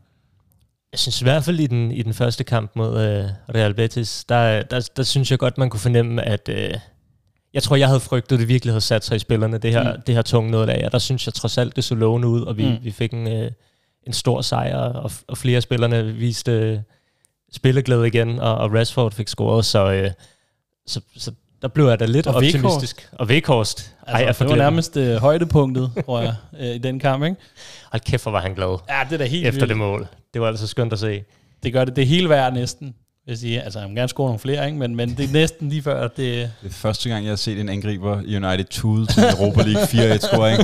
Jeg 0.91 0.99
synes 0.99 1.21
i 1.21 1.25
hvert 1.25 1.43
fald 1.43 1.59
i 1.59 1.67
den, 1.67 1.91
i 1.91 2.01
den 2.03 2.13
første 2.13 2.43
kamp 2.43 2.71
mod 2.75 2.91
øh, 3.01 3.29
Real 3.55 3.73
Betis, 3.73 4.25
der, 4.29 4.61
der, 4.63 4.89
der 4.97 5.03
synes 5.03 5.31
jeg 5.31 5.39
godt, 5.39 5.57
man 5.57 5.69
kunne 5.69 5.79
fornemme, 5.79 6.21
at 6.21 6.49
øh, 6.49 6.73
jeg 7.53 7.63
tror, 7.63 7.75
jeg 7.75 7.87
havde 7.87 7.99
frygtet, 7.99 8.35
at 8.35 8.39
det 8.39 8.47
virkelig 8.47 8.71
havde 8.73 8.81
sat 8.81 9.05
sig 9.05 9.15
i 9.15 9.19
spillerne, 9.19 9.57
det 9.57 9.71
her, 9.71 9.93
Mm. 9.95 10.01
det 10.01 10.15
her 10.15 10.21
tunge 10.21 10.51
noget 10.51 10.69
af. 10.69 10.85
Og 10.85 10.91
der 10.91 10.99
synes 10.99 11.27
jeg 11.27 11.33
trods 11.33 11.57
alt, 11.57 11.75
det 11.75 11.83
så 11.83 11.95
lovende 11.95 12.27
ud, 12.27 12.41
og 12.41 12.57
vi, 12.57 12.69
mm. 12.69 12.77
vi 12.81 12.91
fik 12.91 13.13
en, 13.13 13.27
øh, 13.27 13.51
en 14.07 14.13
stor 14.13 14.41
sejr, 14.41 14.77
og, 14.77 15.11
og 15.27 15.37
flere 15.37 15.55
af 15.55 15.63
spillerne 15.63 16.13
viste 16.13 16.51
øh, 16.51 16.79
spilleglæde 17.51 18.07
igen, 18.07 18.39
og, 18.39 18.55
og 18.55 18.73
Rashford 18.73 19.11
fik 19.11 19.27
scoret, 19.27 19.65
så, 19.65 19.91
øh, 19.91 20.11
så, 20.87 21.01
så 21.17 21.31
der 21.65 21.69
blev 21.69 21.87
jeg 21.87 21.99
da 21.99 22.05
lidt 22.05 22.27
Og 22.27 22.35
optimistisk. 22.35 23.09
Og 23.11 23.29
Vekhorst. 23.29 23.93
Altså, 24.07 24.23
Ej, 24.25 24.31
det 24.31 24.49
var 24.49 24.63
nærmest 24.63 24.97
øh, 24.97 25.15
højdepunktet, 25.15 25.91
tror 26.05 26.21
jeg, 26.21 26.35
øh, 26.59 26.67
i 26.67 26.77
den 26.77 26.99
kamp, 26.99 27.23
ikke? 27.23 27.35
Hold 27.91 28.01
kæft, 28.01 28.23
hvor 28.23 28.31
var 28.31 28.41
han 28.41 28.53
glad 28.53 28.77
Ja, 28.89 28.99
det 29.09 29.13
er 29.13 29.17
da 29.17 29.25
helt 29.25 29.47
efter 29.47 29.59
vildt. 29.59 29.69
det 29.69 29.77
mål. 29.77 30.07
Det 30.33 30.41
var 30.41 30.47
altså 30.47 30.67
skønt 30.67 30.93
at 30.93 30.99
se. 30.99 31.23
Det 31.63 31.73
gør 31.73 31.85
det, 31.85 31.95
det 31.95 32.01
er 32.01 32.05
hele 32.05 32.29
værd 32.29 32.53
næsten. 32.53 32.87
Vil 33.25 33.31
jeg 33.31 33.37
sige. 33.37 33.61
Altså, 33.61 33.79
jeg 33.79 33.89
må 33.89 33.95
gerne 33.95 34.07
score 34.09 34.25
nogle 34.27 34.39
flere, 34.39 34.65
ikke? 34.65 34.77
Men, 34.77 34.95
men 34.95 35.09
det 35.17 35.29
er 35.29 35.33
næsten 35.33 35.69
lige 35.69 35.81
før, 35.81 36.03
at 36.05 36.17
det... 36.17 36.51
Det 36.63 36.69
er 36.69 36.73
første 36.73 37.09
gang, 37.09 37.25
jeg 37.25 37.31
har 37.31 37.35
set 37.35 37.59
en 37.59 37.69
angriber 37.69 38.21
i 38.25 38.35
United 38.35 38.65
tude 38.65 39.05
til 39.05 39.23
Europa 39.23 39.61
League 39.61 39.83
4-1-scoring. 40.15 40.63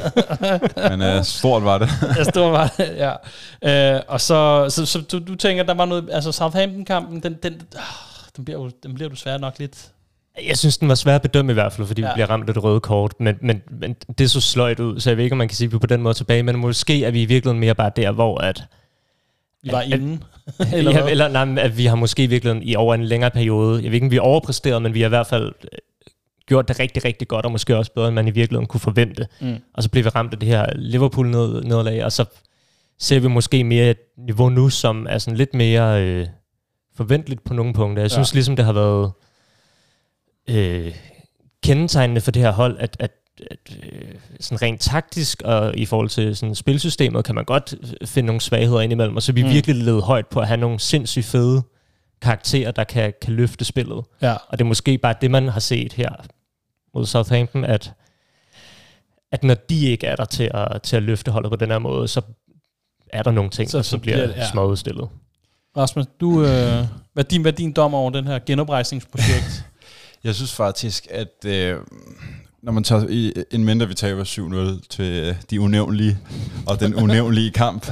Men 0.89 1.17
uh, 1.17 1.23
stort 1.23 1.63
var 1.63 1.77
det. 1.77 1.89
Jeg 2.17 2.25
står 2.25 2.51
bare, 2.51 2.69
ja. 3.63 3.95
Øh, 3.95 4.01
og 4.07 4.21
så, 4.21 4.65
så, 4.69 4.85
så 4.85 5.01
du, 5.11 5.19
du 5.19 5.35
tænker, 5.35 5.63
der 5.63 5.73
var 5.73 5.85
noget... 5.85 6.09
Altså, 6.11 6.31
Southampton-kampen, 6.31 7.23
den, 7.23 7.33
den, 7.43 7.53
øh, 7.53 7.81
den, 8.37 8.45
bliver 8.45 8.59
jo, 8.59 8.71
den 8.83 8.93
bliver 8.93 9.09
jo 9.09 9.13
desværre 9.13 9.39
nok 9.39 9.59
lidt... 9.59 9.91
Jeg 10.47 10.57
synes, 10.57 10.77
den 10.77 10.87
var 10.87 10.95
svær 10.95 11.15
at 11.15 11.21
bedømme 11.21 11.51
i 11.51 11.53
hvert 11.53 11.73
fald, 11.73 11.87
fordi 11.87 12.01
ja. 12.01 12.07
Ja. 12.07 12.13
vi 12.13 12.15
bliver 12.15 12.29
ramt 12.29 12.47
af 12.49 12.53
det 12.53 12.63
røde 12.63 12.79
kort. 12.79 13.13
Men, 13.19 13.37
men, 13.41 13.61
men 13.69 13.95
det 14.17 14.31
så 14.31 14.41
sløjt 14.41 14.79
ud, 14.79 14.99
så 14.99 15.09
jeg 15.09 15.17
ved 15.17 15.23
ikke, 15.23 15.33
om 15.33 15.37
man 15.37 15.47
kan 15.47 15.55
sige, 15.55 15.65
at 15.65 15.71
vi 15.71 15.75
er 15.75 15.79
på 15.79 15.87
den 15.87 16.01
måde 16.01 16.13
tilbage. 16.13 16.43
Men 16.43 16.57
måske 16.57 17.03
er 17.05 17.11
vi 17.11 17.21
i 17.21 17.25
virkeligheden 17.25 17.59
mere 17.59 17.75
bare 17.75 17.91
der, 17.95 18.11
hvor 18.11 18.37
at... 18.37 18.63
Vi 19.63 19.71
var 19.71 19.79
At- 19.81 19.87
inde. 19.91 20.19
Eller, 20.59 20.73
eller 20.77 20.91
ja, 20.91 21.09
eller 21.09 21.27
nej, 21.27 21.63
at 21.63 21.77
vi 21.77 21.85
har 21.85 21.95
måske 21.95 22.23
i 22.23 22.27
virkeligheden 22.27 22.67
i 22.67 22.75
over 22.75 22.95
en 22.95 23.03
længere 23.03 23.31
periode... 23.31 23.75
Jeg 23.83 23.91
ved 23.91 23.93
ikke, 23.93 24.05
om 24.05 24.11
vi 24.11 24.15
har 24.15 24.21
overpræsteret, 24.23 24.81
men 24.81 24.93
vi 24.93 25.01
har 25.01 25.07
i 25.07 25.09
hvert 25.09 25.27
fald 25.27 25.53
øh, 25.63 25.77
gjort 26.47 26.67
det 26.67 26.79
rigtig, 26.79 27.05
rigtig 27.05 27.27
godt, 27.27 27.45
og 27.45 27.51
måske 27.51 27.77
også 27.77 27.91
bedre, 27.93 28.07
end 28.07 28.15
man 28.15 28.27
i 28.27 28.31
virkeligheden 28.31 28.67
kunne 28.67 28.79
forvente. 28.79 29.27
Mm. 29.41 29.55
Og 29.73 29.83
så 29.83 29.89
bliver 29.89 30.03
vi 30.03 30.09
ramt 30.09 30.33
af 30.33 30.39
det 30.39 30.49
her 30.49 30.65
Liverpool-nederlag, 30.75 32.05
og 32.05 32.11
så 32.11 32.25
ser 32.99 33.19
vi 33.19 33.27
måske 33.27 33.63
mere 33.63 33.89
et 33.89 33.97
niveau 34.17 34.49
nu, 34.49 34.69
som 34.69 35.07
er 35.09 35.17
sådan 35.17 35.37
lidt 35.37 35.53
mere 35.53 36.03
øh, 36.03 36.27
forventeligt 36.95 37.43
på 37.43 37.53
nogle 37.53 37.73
punkter. 37.73 38.03
Jeg 38.03 38.11
synes 38.11 38.33
ligesom, 38.33 38.55
det 38.55 38.65
har 38.65 38.73
været 38.73 39.11
øh, 40.49 40.95
kendetegnende 41.63 42.21
for 42.21 42.31
det 42.31 42.41
her 42.41 42.51
hold, 42.51 42.77
at, 42.79 42.97
at, 42.99 43.11
at 43.51 43.57
øh, 43.83 44.15
sådan 44.39 44.61
rent 44.61 44.81
taktisk 44.81 45.41
og 45.45 45.77
i 45.77 45.85
forhold 45.85 46.09
til 46.09 46.35
sådan 46.35 46.55
spilsystemet, 46.55 47.25
kan 47.25 47.35
man 47.35 47.45
godt 47.45 47.75
finde 48.05 48.27
nogle 48.27 48.41
svagheder 48.41 48.81
indimellem, 48.81 49.15
og 49.15 49.23
så 49.23 49.31
vi 49.31 49.43
Mm. 49.43 49.49
virkelig 49.49 49.75
levet 49.75 50.03
højt 50.03 50.27
på 50.27 50.39
at 50.39 50.47
have 50.47 50.57
nogle 50.59 50.79
sindssygt 50.79 51.25
fede 51.25 51.61
karakterer, 52.21 52.71
der 52.71 52.83
kan, 52.83 53.13
kan 53.21 53.33
løfte 53.33 53.65
spillet. 53.65 54.03
Ja. 54.21 54.33
Og 54.33 54.57
det 54.57 54.61
er 54.61 54.67
måske 54.67 54.97
bare 54.97 55.15
det, 55.21 55.31
man 55.31 55.47
har 55.47 55.59
set 55.59 55.93
her 55.93 56.09
mod 56.93 57.05
Southampton, 57.05 57.65
at, 57.65 57.93
at 59.31 59.43
når 59.43 59.53
de 59.53 59.85
ikke 59.85 60.07
er 60.07 60.15
der 60.15 60.25
til 60.25 60.51
at, 60.53 60.81
til 60.81 60.95
at 60.95 61.03
løfte 61.03 61.31
holdet 61.31 61.49
på 61.51 61.55
den 61.55 61.71
her 61.71 61.79
måde, 61.79 62.07
så 62.07 62.21
er 63.13 63.23
der 63.23 63.31
nogle 63.31 63.49
ting, 63.49 63.69
Så- 63.69 63.83
så, 63.83 63.89
så 63.89 63.97
bliver 63.97 64.17
det- 64.27 64.35
ja. 64.35 64.49
småudstillet. 64.51 65.09
Rasmus, 65.77 66.05
du, 66.21 66.39
øh, 66.41 66.47
hvad, 67.13 67.23
er 67.25 67.29
din, 67.29 67.41
hvad 67.41 67.51
er 67.51 67.55
din 67.55 67.71
dom 67.73 67.93
over 67.93 68.09
den 68.09 68.27
her 68.27 68.39
genoprejsningsprojekt? 68.39 69.65
Jeg 70.23 70.35
synes 70.35 70.53
faktisk, 70.53 71.07
at 71.09 71.45
øh, 71.45 71.77
når 72.63 72.71
man 72.71 72.83
tager 72.83 73.05
i 73.09 73.33
en 73.51 73.63
mindre, 73.63 73.87
vi 73.87 73.93
taber 73.93 74.23
7-0 74.81 74.87
til 74.89 75.05
øh, 75.05 75.35
de 75.49 75.61
unævnlige 75.61 76.17
og 76.67 76.79
den 76.79 76.95
unævnlige 76.95 77.51
kamp, 77.51 77.85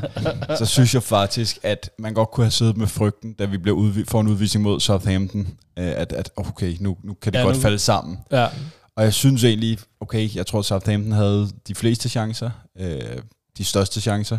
så 0.58 0.66
synes 0.66 0.94
jeg 0.94 1.04
faktisk, 1.04 1.60
at 1.64 1.90
man 2.00 2.14
godt 2.14 2.32
kunne 2.32 2.44
have 2.46 2.52
siddet 2.52 2.78
med 2.78 2.88
frygten, 2.88 3.34
da 3.34 3.46
vi 3.46 3.58
bliver 3.58 3.78
udvi- 3.78 4.04
får 4.08 4.22
en 4.22 4.28
udvisning 4.28 4.64
mod 4.64 4.80
Southampton, 4.80 5.40
øh, 5.80 5.86
at, 5.88 6.14
at 6.14 6.30
okay, 6.36 6.76
nu, 6.80 6.98
nu 7.04 7.14
kan 7.22 7.34
det 7.34 7.40
Ja, 7.40 7.44
godt 7.44 7.56
nu- 7.56 7.62
falde 7.62 7.80
sammen. 7.80 8.18
ja. 8.32 8.48
Og 8.96 9.04
jeg 9.06 9.14
synes 9.14 9.44
egentlig, 9.44 9.78
okay, 10.02 10.36
jeg 10.36 10.48
tror, 10.48 10.60
at 10.60 10.66
Southampton 10.66 11.12
havde 11.12 11.50
de 11.68 11.76
fleste 11.76 12.10
chancer, 12.10 12.50
øh, 12.80 13.02
de 13.58 13.64
største 13.64 14.02
chancer. 14.02 14.38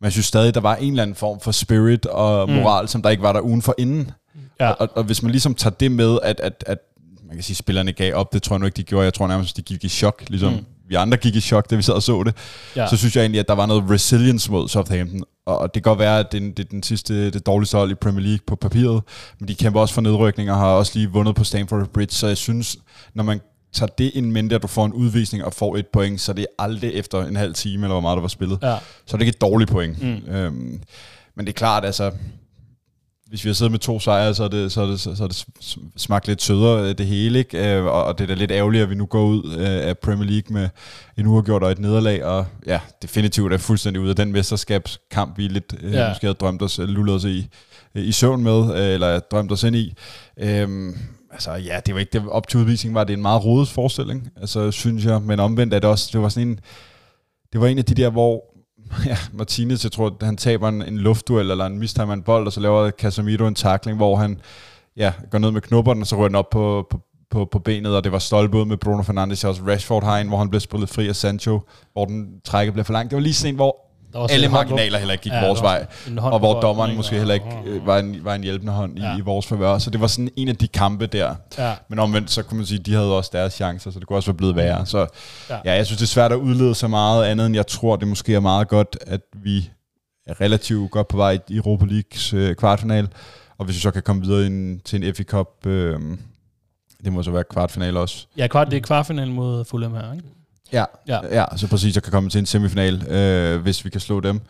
Men 0.00 0.04
jeg 0.04 0.12
synes 0.12 0.26
stadig, 0.26 0.54
der 0.54 0.60
var 0.60 0.76
en 0.76 0.92
eller 0.92 1.02
anden 1.02 1.16
form 1.16 1.40
for 1.40 1.52
spirit 1.52 2.06
og 2.06 2.48
Mm. 2.48 2.54
moral, 2.54 2.82
mm. 2.82 2.88
som 2.88 3.02
der 3.02 3.10
ikke 3.10 3.22
var 3.22 3.32
der 3.32 3.40
ugen 3.40 3.62
for 3.62 3.74
inden. 3.78 4.10
Ja. 4.60 4.70
Og, 4.70 4.76
og, 4.80 4.88
og 4.96 5.04
hvis 5.04 5.22
man 5.22 5.30
ligesom 5.30 5.54
tager 5.54 5.74
det 5.74 5.92
med, 5.92 6.18
at, 6.22 6.40
at, 6.40 6.64
at 6.66 6.78
man 7.30 7.36
kan 7.36 7.44
sige, 7.44 7.56
spillerne 7.56 7.92
gav 7.92 8.14
op, 8.14 8.32
det 8.32 8.42
tror 8.42 8.54
jeg 8.56 8.60
nu 8.60 8.66
ikke, 8.66 8.76
de 8.76 8.82
gjorde. 8.82 9.04
Jeg 9.04 9.14
tror 9.14 9.26
nærmest, 9.28 9.56
de 9.56 9.62
gik 9.62 9.84
i 9.84 9.88
chok, 9.88 10.22
ligesom 10.28 10.52
Mm. 10.52 10.64
vi 10.88 10.94
andre 10.94 11.16
gik 11.16 11.36
i 11.36 11.40
chok, 11.40 11.70
da 11.70 11.76
vi 11.76 11.82
sad 11.82 11.94
og 11.94 12.02
så 12.02 12.22
det. 12.22 12.34
Ja. 12.76 12.86
Så 12.88 12.96
synes 12.96 13.16
jeg 13.16 13.22
egentlig, 13.22 13.40
at 13.40 13.48
der 13.48 13.54
var 13.54 13.66
noget 13.66 13.84
resilience 13.90 14.50
mod 14.50 14.68
Southampton. 14.68 15.24
Og, 15.46 15.74
det 15.74 15.82
kan 15.82 15.90
godt 15.90 15.98
være, 15.98 16.18
at 16.18 16.32
det, 16.32 16.42
er- 16.42 16.54
det 16.54 16.58
er 16.64 16.68
den 16.70 16.82
sidste, 16.82 17.30
det 17.30 17.46
dårligste 17.46 17.76
hold 17.76 17.90
i 17.90 17.94
Premier 17.94 18.22
League 18.26 18.38
på 18.46 18.56
papiret, 18.56 19.02
men 19.40 19.48
de 19.48 19.54
kæmper 19.54 19.80
også 19.80 19.94
for 19.94 20.00
nedrykning 20.00 20.50
og 20.50 20.56
har 20.56 20.66
også 20.66 20.92
lige 20.94 21.10
vundet 21.10 21.34
på 21.36 21.44
Stamford 21.44 21.86
Bridge. 21.88 22.14
Så 22.14 22.26
jeg 22.26 22.36
synes, 22.36 22.76
når 23.14 23.24
man 23.24 23.40
tager 23.72 23.90
det 23.98 24.10
ind 24.14 24.30
mente, 24.30 24.54
at 24.54 24.62
du 24.62 24.66
får 24.66 24.84
en 24.86 24.92
udvisning 24.92 25.44
og 25.44 25.52
får 25.52 25.76
et 25.76 25.86
point, 25.92 26.20
så 26.20 26.32
det 26.32 26.42
er 26.42 26.62
aldrig 26.64 26.92
efter 26.94 27.24
en 27.24 27.36
halv 27.36 27.54
time, 27.54 27.82
eller 27.84 27.94
hvor 27.94 28.00
meget 28.00 28.16
der 28.16 28.20
var 28.20 28.28
spillet. 28.28 28.58
Ja. 28.62 28.76
Så 29.06 29.16
er 29.16 29.18
det 29.18 29.20
ikke 29.20 29.36
et 29.36 29.40
dårligt 29.40 29.70
point. 29.70 30.02
Mm. 30.02 30.34
Øhm, 30.34 30.80
men 31.36 31.46
det 31.46 31.48
er 31.48 31.52
klart, 31.56 31.84
altså, 31.84 32.10
hvis 33.30 33.44
vi 33.44 33.48
har 33.48 33.54
siddet 33.54 33.70
med 33.70 33.78
to 33.78 34.00
sejre, 34.00 34.34
så 34.34 34.44
er 34.44 34.48
det, 34.48 34.72
så 34.72 34.82
er 34.82 34.86
det, 34.86 35.00
så 35.00 35.24
er 35.24 35.28
det 35.28 35.46
smagt 35.96 36.28
lidt 36.28 36.42
sødere 36.42 36.88
øh, 36.88 36.98
det 36.98 37.06
hele, 37.06 37.38
ikke? 37.38 37.76
Øh, 37.76 37.84
og, 37.84 38.04
og 38.04 38.18
det 38.18 38.24
er 38.24 38.28
da 38.28 38.34
lidt 38.34 38.50
ærgerligt, 38.50 38.82
at 38.82 38.90
vi 38.90 38.94
nu 38.94 39.06
går 39.06 39.24
ud 39.24 39.54
øh, 39.58 39.88
af 39.88 39.98
Premier 39.98 40.30
League 40.30 40.52
med 40.54 40.68
en 41.18 41.26
uafgjort 41.26 41.62
og 41.62 41.70
et 41.72 41.78
nederlag, 41.78 42.24
og 42.24 42.46
ja, 42.66 42.80
definitivt 43.02 43.52
er 43.52 43.58
fuldstændig 43.58 44.02
ud 44.02 44.08
af 44.08 44.16
den 44.16 44.32
mesterskabskamp, 44.32 45.38
vi 45.38 45.48
lidt 45.48 45.74
Ja. 45.82 46.08
måske 46.08 46.26
havde 46.26 46.34
drømt 46.40 46.62
os, 46.62 46.78
lullet 46.78 47.14
os 47.14 47.24
i, 47.24 47.48
i 47.94 48.12
søvn 48.12 48.42
med, 48.42 48.92
eller 48.94 49.18
drømt 49.18 49.52
os 49.52 49.62
ind 49.62 49.76
i. 49.76 49.94
Øhm, 50.38 50.96
altså 51.32 51.52
ja, 51.52 51.80
det 51.86 51.94
var 51.94 52.00
ikke 52.00 52.18
det, 52.18 52.28
op 52.28 52.48
til 52.48 52.60
udvisningen 52.60 52.94
var 52.94 53.04
det 53.04 53.12
en 53.12 53.22
meget 53.22 53.44
rodet 53.44 53.68
forestilling, 53.68 54.28
altså 54.40 54.70
synes 54.70 55.04
jeg, 55.04 55.22
men 55.22 55.40
omvendt 55.40 55.74
er 55.74 55.78
det 55.78 55.90
også, 55.90 56.10
det 56.12 56.20
var 56.22 56.28
sådan 56.28 56.48
en, 56.48 56.60
det 57.52 57.60
var 57.60 57.66
en 57.66 57.78
af 57.78 57.84
de 57.84 57.94
der, 57.94 58.10
hvor 58.10 58.44
ja, 59.06 59.16
Martinez, 59.32 59.84
jeg 59.84 59.92
tror, 59.92 60.06
at 60.06 60.26
han 60.26 60.36
taber 60.36 60.68
en, 60.68 60.82
en 60.82 60.98
luftduel, 60.98 61.50
eller 61.50 61.66
en 61.66 61.78
mistimer 61.78 62.12
en 62.12 62.22
bold, 62.22 62.46
og 62.46 62.52
så 62.52 62.60
laver 62.60 62.90
Casemiro 62.90 63.46
en 63.46 63.54
tackling, 63.54 63.96
hvor 63.96 64.16
han 64.16 64.40
ja, 64.96 65.12
går 65.30 65.38
ned 65.38 65.50
med 65.50 65.60
knupperne, 65.60 66.00
og 66.02 66.06
så 66.06 66.16
rører 66.16 66.28
den 66.28 66.36
op 66.36 66.50
på, 66.50 66.86
på, 66.90 67.00
på, 67.30 67.44
på 67.44 67.58
benet, 67.58 67.96
og 67.96 68.04
det 68.04 68.12
var 68.12 68.18
stolpe 68.18 68.58
ud 68.58 68.64
med 68.64 68.76
Bruno 68.76 69.02
Fernandes, 69.02 69.44
og 69.44 69.50
også 69.50 69.62
Rashford 69.66 70.04
har 70.04 70.18
en, 70.18 70.28
hvor 70.28 70.38
han 70.38 70.50
blev 70.50 70.60
spillet 70.60 70.88
fri 70.88 71.08
af 71.08 71.16
Sancho, 71.16 71.60
hvor 71.92 72.04
den 72.04 72.40
trækker 72.44 72.72
blev 72.72 72.84
for 72.84 72.92
langt. 72.92 73.10
Det 73.10 73.16
var 73.16 73.22
lige 73.22 73.34
sådan 73.34 73.54
en, 73.54 73.56
hvor 73.56 73.89
der 74.12 74.26
alle 74.30 74.48
marginaler 74.48 74.98
heller 74.98 75.12
ikke 75.12 75.22
gik 75.22 75.32
Ja, 75.32 75.46
vores 75.46 75.62
vej, 75.62 75.86
og 76.18 76.38
hvor 76.38 76.60
dommeren 76.60 76.96
måske 76.96 77.16
heller 77.16 77.34
ikke 77.34 77.46
øh, 77.66 77.86
var 77.86 77.98
en, 77.98 78.24
var 78.24 78.34
en 78.34 78.42
hjælpende 78.42 78.72
hånd 78.72 78.98
i, 78.98 79.00
Ja. 79.02 79.10
ja. 79.10 79.18
i 79.18 79.20
vores 79.20 79.46
favør. 79.46 79.78
Så 79.78 79.90
det 79.90 80.00
var 80.00 80.06
sådan 80.06 80.30
en 80.36 80.48
af 80.48 80.56
de 80.56 80.68
kampe 80.68 81.06
der. 81.06 81.34
Ja. 81.58 81.74
Men 81.88 81.98
omvendt, 81.98 82.30
så 82.30 82.42
kunne 82.42 82.56
man 82.56 82.66
sige, 82.66 82.78
at 82.80 82.86
de 82.86 82.94
havde 82.94 83.16
også 83.16 83.30
deres 83.32 83.52
chancer, 83.52 83.90
så 83.90 83.98
det 83.98 84.06
kunne 84.08 84.18
også 84.18 84.30
være 84.30 84.36
blevet 84.36 84.56
værre. 84.56 84.86
Så 84.86 85.06
Ja. 85.50 85.56
ja. 85.64 85.72
jeg 85.76 85.86
synes, 85.86 85.98
det 85.98 86.04
er 86.06 86.08
svært 86.08 86.32
at 86.32 86.36
udlede 86.38 86.74
så 86.74 86.88
meget 86.88 87.24
andet, 87.24 87.46
end 87.46 87.54
jeg 87.54 87.66
tror, 87.66 87.96
det 87.96 88.08
måske 88.08 88.34
er 88.34 88.40
meget 88.40 88.68
godt, 88.68 88.96
at 89.06 89.20
vi 89.42 89.70
er 90.26 90.40
relativt 90.40 90.90
godt 90.90 91.08
på 91.08 91.16
vej 91.16 91.38
i 91.48 91.56
Europa 91.56 91.84
Leagues 91.84 92.32
øh, 92.34 92.54
kvartfinal. 92.54 93.08
Og 93.58 93.64
hvis 93.64 93.76
vi 93.76 93.80
så 93.80 93.90
kan 93.90 94.02
komme 94.02 94.22
videre 94.22 94.46
ind 94.46 94.80
til 94.80 95.04
en 95.04 95.14
FA 95.14 95.22
Cup, 95.22 95.66
øh, 95.66 96.00
det 97.04 97.12
må 97.12 97.22
så 97.22 97.30
være 97.30 97.44
kvartfinal 97.50 97.96
også. 97.96 98.26
Ja, 98.36 98.46
kvart, 98.46 98.70
det 98.70 98.76
er 98.76 98.80
kvartfinalen 98.80 99.34
mod 99.34 99.64
Fulham 99.64 99.94
her, 99.94 100.12
ikke? 100.12 100.24
Ja, 100.72 100.84
Ja. 101.08 101.18
ja. 101.32 101.44
så 101.56 101.66
præcis, 101.68 101.94
jeg 101.94 102.02
kan 102.02 102.12
komme 102.12 102.30
til 102.30 102.38
en 102.38 102.46
semifinal, 102.46 103.06
øh, 103.08 103.60
hvis 103.62 103.84
vi 103.84 103.90
kan 103.90 104.00
slå 104.00 104.20
dem. 104.20 104.40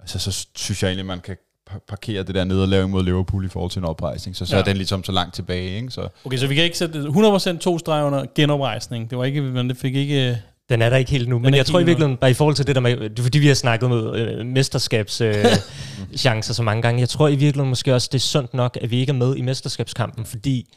Altså, 0.00 0.18
så 0.18 0.46
synes 0.56 0.82
jeg 0.82 0.88
egentlig, 0.88 1.06
man 1.06 1.20
kan 1.20 1.36
pa- 1.70 1.84
parkere 1.88 2.22
det 2.22 2.34
der 2.34 2.44
nederlag 2.44 2.90
mod 2.90 3.04
Liverpool 3.04 3.44
i 3.44 3.48
forhold 3.48 3.70
til 3.70 3.78
en 3.80 3.84
oprejsning. 3.84 4.36
Så, 4.36 4.46
så 4.46 4.56
Ja. 4.56 4.60
er 4.60 4.64
den 4.64 4.76
ligesom 4.76 5.04
så 5.04 5.12
langt 5.12 5.34
tilbage, 5.34 5.76
ikke? 5.76 5.90
Så, 5.90 6.08
Okay, 6.24 6.38
så 6.38 6.46
vi 6.46 6.54
kan 6.54 6.64
ikke 6.64 6.78
sætte 6.78 7.02
100% 7.08 7.58
to 7.58 7.78
streger 7.78 8.04
under 8.04 8.24
genoprejsning. 8.34 9.10
Det 9.10 9.18
var 9.18 9.24
ikke, 9.24 9.42
men 9.42 9.68
det 9.68 9.76
fik 9.76 9.94
ikke... 9.94 10.30
øh, 10.30 10.36
Den 10.68 10.82
er 10.82 10.90
der 10.90 10.96
ikke 10.96 11.10
helt 11.10 11.28
nu, 11.28 11.36
er 11.36 11.40
men 11.40 11.54
jeg 11.54 11.66
tror 11.66 11.80
i 11.80 11.84
virkeligheden, 11.84 12.16
bare 12.16 12.30
i 12.30 12.34
forhold 12.34 12.54
til 12.56 12.66
det 12.66 12.74
der 12.74 12.80
med, 12.80 13.10
fordi 13.22 13.38
vi 13.38 13.46
har 13.46 13.54
snakket 13.54 13.88
med 13.90 14.14
øh, 14.16 14.46
mesterskabs 14.46 15.20
øh, 15.20 15.34
chancer 16.16 16.54
så 16.54 16.62
mange 16.62 16.82
gange, 16.82 17.00
jeg 17.00 17.08
tror 17.08 17.28
i 17.28 17.36
virkeligheden 17.36 17.68
måske 17.68 17.94
også, 17.94 18.08
det 18.12 18.18
er 18.18 18.22
sundt 18.22 18.54
nok, 18.54 18.78
at 18.80 18.90
vi 18.90 18.96
ikke 19.00 19.10
er 19.10 19.14
med 19.14 19.36
i 19.36 19.40
mesterskabskampen, 19.40 20.24
fordi 20.24 20.74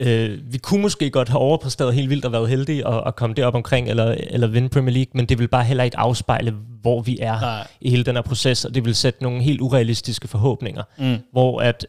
øh, 0.00 0.52
vi 0.52 0.58
kunne 0.58 0.82
måske 0.82 1.10
godt 1.10 1.28
have 1.28 1.38
overpræsteret 1.40 1.94
helt 1.94 2.10
vildt 2.10 2.24
og 2.24 2.32
været 2.32 2.48
heldige 2.48 2.86
og, 2.86 3.00
og 3.00 3.16
komme 3.16 3.34
derop 3.34 3.54
omkring, 3.54 3.88
eller, 3.88 4.14
eller 4.30 4.46
vinde 4.46 4.68
Premier 4.68 4.94
League, 4.94 5.10
men 5.14 5.26
det 5.26 5.38
vil 5.38 5.48
bare 5.48 5.64
heller 5.64 5.84
ikke 5.84 5.98
afspejle, 5.98 6.50
hvor 6.82 7.00
vi 7.00 7.18
er 7.20 7.40
Nej. 7.40 7.66
i 7.80 7.90
hele 7.90 8.04
den 8.04 8.14
her 8.14 8.22
proces, 8.22 8.64
og 8.64 8.74
det 8.74 8.84
vil 8.84 8.94
sætte 8.94 9.22
nogle 9.22 9.42
helt 9.42 9.60
urealistiske 9.60 10.28
forhåbninger, 10.28 10.82
Mm. 10.98 11.16
hvor 11.32 11.60
at 11.60 11.86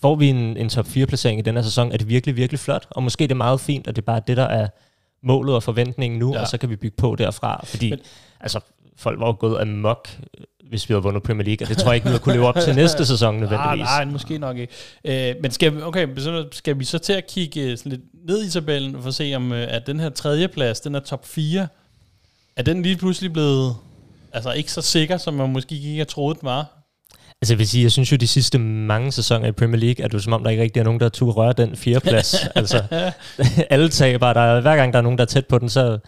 får 0.00 0.14
vi 0.14 0.28
en, 0.28 0.56
en 0.56 0.68
top 0.68 0.86
4 0.86 1.06
placering 1.06 1.38
i 1.38 1.42
den 1.42 1.54
her 1.54 1.62
sæson, 1.62 1.92
er 1.92 1.96
det 1.96 2.08
virkelig, 2.08 2.36
virkelig 2.36 2.58
flot, 2.60 2.86
og 2.90 3.02
måske 3.02 3.24
er 3.24 3.28
det 3.28 3.36
meget 3.36 3.60
fint, 3.60 3.86
at 3.86 3.96
det 3.96 4.04
bare 4.04 4.16
er 4.16 4.20
det, 4.20 4.36
der 4.36 4.44
er 4.44 4.68
målet 5.22 5.54
og 5.54 5.62
forventningen 5.62 6.18
nu, 6.18 6.34
Ja. 6.34 6.40
og 6.40 6.48
så 6.48 6.58
kan 6.58 6.70
vi 6.70 6.76
bygge 6.76 6.96
på 6.96 7.16
derfra, 7.16 7.64
fordi 7.66 7.90
Men- 7.90 7.98
altså, 8.40 8.60
folk 8.96 9.20
var 9.20 9.26
jo 9.26 9.36
gået 9.38 9.60
amok, 9.60 10.08
hvis 10.68 10.88
vi 10.88 10.92
havde 10.94 11.02
vundet 11.02 11.22
Premier 11.22 11.44
League, 11.44 11.64
og 11.64 11.68
det 11.68 11.78
tror 11.78 11.90
jeg 11.90 11.94
ikke, 11.94 12.04
vi 12.04 12.10
havde 12.10 12.22
kunne 12.22 12.34
leve 12.34 12.46
op 12.46 12.56
til 12.64 12.74
næste 12.74 13.06
sæson 13.12 13.34
nødvendigvis. 13.34 13.84
nej, 13.84 14.04
måske 14.04 14.38
nok 14.38 14.56
ikke. 14.58 14.72
Øh, 15.04 15.34
men 15.42 15.50
skal 15.50 15.76
vi, 15.76 15.82
okay, 15.82 16.08
så 16.16 16.46
skal 16.52 16.78
vi 16.78 16.84
så 16.84 16.98
til 16.98 17.12
at 17.12 17.26
kigge 17.26 17.60
øh, 17.60 17.78
sådan 17.78 17.90
lidt 17.92 18.02
ned 18.26 18.44
i 18.44 18.50
tabellen 18.50 19.02
for 19.02 19.08
at 19.08 19.14
se, 19.14 19.32
om 19.36 19.52
øh, 19.52 19.66
at 19.70 19.86
den 19.86 20.00
her 20.00 20.08
tredje 20.08 20.48
plads, 20.48 20.80
den 20.80 20.94
her 20.94 21.00
top 21.00 21.26
4, 21.26 21.68
er 22.56 22.62
den 22.62 22.82
lige 22.82 22.96
pludselig 22.96 23.32
blevet 23.32 23.76
altså 24.32 24.52
ikke 24.52 24.72
så 24.72 24.82
sikker, 24.82 25.16
som 25.16 25.34
man 25.34 25.52
måske 25.52 25.74
ikke 25.74 25.88
havde 25.88 26.04
troet, 26.04 26.40
den 26.40 26.46
var? 26.46 26.76
Altså 27.42 27.54
jeg 27.54 27.58
vil 27.58 27.68
sige, 27.68 27.82
jeg 27.82 27.92
synes 27.92 28.12
jo, 28.12 28.16
de 28.16 28.26
sidste 28.26 28.58
mange 28.58 29.12
sæsoner 29.12 29.48
i 29.48 29.52
Premier 29.52 29.80
League, 29.80 30.04
er 30.04 30.08
det 30.08 30.14
jo 30.14 30.18
som 30.18 30.32
om, 30.32 30.42
der 30.42 30.50
ikke 30.50 30.62
rigtig 30.62 30.80
er 30.80 30.84
nogen, 30.84 31.00
der 31.00 31.08
turde 31.08 31.32
røre 31.32 31.52
den 31.52 31.76
fjerdeplads. 31.76 32.34
altså, 32.54 32.82
alle 33.70 33.88
taber. 33.88 34.32
Der 34.32 34.40
er, 34.40 34.60
hver 34.60 34.76
gang 34.76 34.92
der 34.92 34.98
er 34.98 35.02
nogen, 35.02 35.18
der 35.18 35.24
er 35.24 35.28
tæt 35.28 35.46
på 35.46 35.58
den, 35.58 35.68
så 35.68 35.98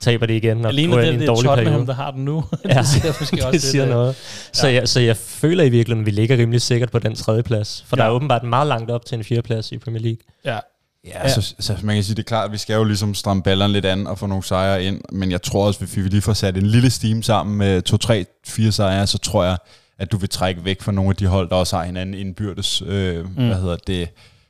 taber 0.00 0.26
de 0.26 0.36
igen 0.36 0.64
og 0.64 0.68
Alene 0.70 0.96
det, 0.96 1.02
i 1.02 1.06
det 1.06 1.14
en 1.14 1.22
er 1.22 1.26
dårlig 1.26 1.44
Tottenham, 1.48 1.72
periode. 1.72 1.86
der 1.86 1.94
har 1.94 2.10
den 2.10 2.24
nu. 2.24 2.44
Ja, 2.68 2.74
det 2.78 2.86
siger 2.86 3.06
måske 3.20 3.36
også 3.36 3.44
det 3.46 3.52
lidt, 3.52 3.62
siger 3.62 3.84
øh, 3.84 3.90
noget. 3.90 4.14
Så, 4.52 4.68
Ja. 4.68 4.74
jeg, 4.74 4.88
så 4.88 5.00
jeg 5.00 5.16
føler 5.16 5.64
i 5.64 5.68
virkeligheden, 5.68 6.02
at 6.02 6.06
vi 6.06 6.20
ligger 6.20 6.36
rimelig 6.36 6.62
sikkert 6.62 6.90
på 6.90 6.98
den 6.98 7.14
tredje 7.14 7.42
plads. 7.42 7.84
For 7.88 7.96
Ja. 7.96 8.02
der 8.02 8.08
er 8.08 8.12
åbenbart 8.12 8.42
meget 8.42 8.66
langt 8.66 8.90
op 8.90 9.04
til 9.06 9.18
en 9.18 9.24
fjerdeplads 9.24 9.72
i 9.72 9.78
Premier 9.78 10.02
League. 10.02 10.18
Ja. 10.44 10.58
Ja, 11.06 11.22
ja. 11.22 11.28
Så, 11.28 11.54
så 11.60 11.76
man 11.82 11.94
kan 11.94 12.04
sige, 12.04 12.14
det 12.16 12.22
er 12.22 12.26
klart, 12.26 12.44
at 12.44 12.52
vi 12.52 12.58
skal 12.58 12.74
jo 12.74 12.84
ligesom 12.84 13.14
stramme 13.14 13.42
ballerne 13.42 13.72
lidt 13.72 13.84
an 13.84 14.06
og 14.06 14.18
få 14.18 14.26
nogle 14.26 14.44
sejre 14.44 14.84
ind, 14.84 15.00
men 15.12 15.30
jeg 15.30 15.42
tror 15.42 15.66
også, 15.66 15.80
hvis 15.80 15.96
vi 15.96 16.02
lige 16.02 16.22
får 16.22 16.32
sat 16.32 16.56
en 16.56 16.66
lille 16.66 16.90
steam 16.90 17.22
sammen 17.22 17.58
med 17.58 17.82
to, 17.82 17.96
tre, 17.96 18.24
fire 18.46 18.72
sejre, 18.72 19.06
så 19.06 19.18
tror 19.18 19.44
jeg, 19.44 19.56
at 19.98 20.12
du 20.12 20.16
vil 20.16 20.28
trække 20.28 20.64
væk 20.64 20.82
fra 20.82 20.92
nogle 20.92 21.10
af 21.10 21.16
de 21.16 21.26
hold, 21.26 21.48
der 21.48 21.56
også 21.56 21.76
har 21.76 21.84
hinanden 21.84 22.14
indbyrdes. 22.14 22.82
Øh, 22.86 23.24
mm. 23.24 23.46
Hvad 23.46 23.56
hedder 23.60 23.76
det? 23.86 24.08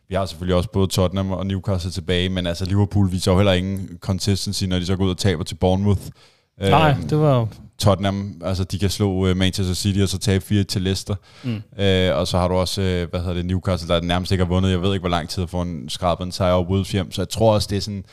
Vi 0.08 0.14
har 0.14 0.26
selvfølgelig 0.26 0.56
også 0.56 0.70
både 0.70 0.86
Tottenham 0.86 1.30
og 1.30 1.46
Newcastle 1.46 1.90
tilbage, 1.90 2.28
men 2.28 2.46
altså 2.46 2.64
Liverpool 2.64 3.12
viser 3.12 3.32
jo 3.32 3.38
heller 3.38 3.52
ingen 3.52 3.98
consistency, 4.00 4.64
når 4.64 4.78
de 4.78 4.86
så 4.86 4.96
går 4.96 5.04
ud 5.04 5.10
og 5.10 5.18
taber 5.18 5.44
til 5.44 5.54
Bournemouth. 5.54 6.00
Nej, 6.60 6.90
Øhm, 6.90 7.08
det 7.08 7.18
var 7.18 7.48
Tottenham, 7.78 8.40
altså 8.44 8.64
de 8.64 8.78
kan 8.78 8.90
slå 8.90 9.30
uh, 9.30 9.36
Manchester 9.36 9.74
City 9.74 10.00
og 10.00 10.08
så 10.08 10.18
tabe 10.18 10.44
4 10.44 10.64
til 10.64 10.82
Leicester. 10.82 11.14
Mm. 11.44 11.50
Uh, 11.50 12.18
og 12.18 12.28
så 12.28 12.38
har 12.38 12.48
du 12.48 12.54
også, 12.54 12.80
uh, 12.80 13.10
hvad 13.10 13.20
hedder 13.20 13.34
det, 13.34 13.46
Newcastle, 13.46 13.94
der 13.94 14.00
nærmest 14.00 14.32
ikke 14.32 14.44
har 14.44 14.48
vundet. 14.48 14.70
Jeg 14.70 14.82
ved 14.82 14.92
ikke, 14.92 15.02
hvor 15.02 15.08
lang 15.08 15.28
tid 15.28 15.46
for 15.46 15.62
en 15.62 15.88
skrabet 15.88 16.24
en 16.24 16.32
sejr 16.32 16.52
over 16.52 16.64
Wolves 16.64 16.92
hjem. 16.92 17.12
Så 17.12 17.22
jeg 17.22 17.28
tror 17.28 17.54
også, 17.54 17.68
det 17.70 17.76
er 17.76 17.80
sådan, 17.80 18.04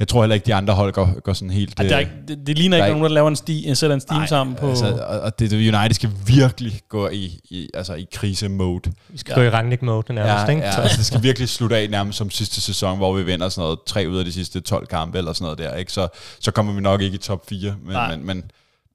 jeg 0.00 0.08
tror 0.08 0.22
heller 0.22 0.34
ikke, 0.34 0.46
de 0.46 0.54
andre 0.54 0.74
hold 0.74 0.92
går, 0.92 1.20
går 1.20 1.32
sådan 1.32 1.50
helt... 1.50 1.80
Ej, 1.80 1.84
der 1.86 1.90
er 1.90 1.96
øh, 1.96 2.00
ikke, 2.00 2.12
det, 2.28 2.46
det 2.46 2.58
ligner 2.58 2.76
ikke 2.76 2.84
der 2.84 2.88
er 2.88 2.92
nogen, 2.94 3.04
der 3.04 3.14
laver 3.14 3.28
en, 3.28 3.36
sti, 3.36 3.66
en 3.68 3.76
sætter 3.76 3.94
en 3.94 4.00
steam 4.00 4.20
nej, 4.20 4.26
sammen 4.26 4.56
på... 4.56 4.68
Altså, 4.68 5.20
og, 5.22 5.38
det, 5.38 5.50
det, 5.50 5.74
United 5.74 5.94
skal 5.94 6.10
virkelig 6.26 6.80
gå 6.88 7.08
i, 7.08 7.40
i, 7.50 7.68
altså 7.74 7.94
i 7.94 8.06
krise-mode. 8.12 8.92
Vi 9.08 9.18
skal 9.18 9.32
ja. 9.32 9.38
gå 9.38 9.42
i 9.42 9.48
Rangnick-mode 9.50 10.12
nærmest, 10.12 10.48
Ja, 10.48 10.48
ikke? 10.48 10.62
ja, 10.62 10.80
altså, 10.80 10.96
det 10.96 11.06
skal 11.06 11.22
virkelig 11.22 11.48
slutte 11.48 11.76
af 11.76 11.90
nærmest 11.90 12.18
som 12.18 12.30
sidste 12.30 12.60
sæson, 12.60 12.96
hvor 12.96 13.12
vi 13.12 13.22
vinder 13.22 13.48
sådan 13.48 13.62
noget, 13.64 13.78
tre 13.86 14.06
ud 14.08 14.18
af 14.18 14.24
de 14.24 14.32
sidste 14.32 14.60
12 14.60 14.86
kampe 14.86 15.18
eller 15.18 15.32
sådan 15.32 15.44
noget 15.44 15.58
der. 15.58 15.74
Ikke? 15.76 15.92
Så, 15.92 16.08
så 16.40 16.50
kommer 16.50 16.72
vi 16.72 16.80
nok 16.80 17.00
ikke 17.00 17.14
i 17.14 17.18
top 17.18 17.48
4, 17.48 17.74
men, 17.84 17.92
Nej. 17.92 18.16
men, 18.16 18.26
men 18.26 18.44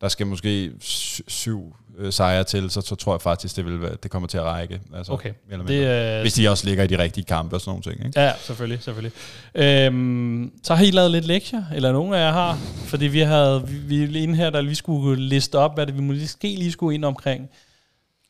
der 0.01 0.07
skal 0.07 0.27
måske 0.27 0.71
sy- 0.81 1.21
syv, 1.27 1.75
øh, 1.97 2.13
sejre 2.13 2.43
til, 2.43 2.69
så, 2.69 2.81
så 2.81 2.95
tror 2.95 3.13
jeg 3.13 3.21
faktisk, 3.21 3.55
det, 3.55 3.65
vil, 3.65 3.81
være- 3.81 3.95
det 4.03 4.11
kommer 4.11 4.27
til 4.27 4.37
at 4.37 4.43
række. 4.43 4.81
Altså, 4.95 5.11
Okay. 5.13 5.33
eller 5.51 5.65
Det, 5.65 6.15
øh, 6.17 6.21
Hvis 6.21 6.33
de 6.33 6.49
også 6.49 6.67
ligger 6.67 6.83
i 6.83 6.87
de 6.87 6.97
rigtige 6.97 7.23
kampe 7.25 7.55
og 7.55 7.61
sådan 7.61 7.69
nogle 7.71 7.83
ting. 7.83 8.05
Ikke? 8.07 8.21
Ja, 8.21 8.31
selvfølgelig, 8.41 8.83
selvfølgelig. 8.83 9.11
Øhm, 9.55 10.51
så 10.63 10.75
har 10.75 10.83
I 10.85 10.91
lavet 10.91 11.11
lidt 11.11 11.25
lektier, 11.25 11.63
eller 11.75 11.91
nogen 11.91 12.13
af 12.13 12.19
jer 12.19 12.31
har, 12.31 12.55
fordi 12.85 13.05
vi 13.05 13.19
havde, 13.19 13.67
vi, 13.67 14.05
vi 14.05 14.19
inde 14.23 14.35
her, 14.35 14.49
der 14.49 14.61
lige 14.61 14.75
skulle 14.75 15.23
liste 15.23 15.55
op, 15.59 15.75
hvad 15.75 15.87
det 15.87 15.95
vi 15.95 16.01
måske 16.01 16.47
lige 16.47 16.71
skulle 16.71 16.95
ind 16.95 17.05
omkring. 17.05 17.49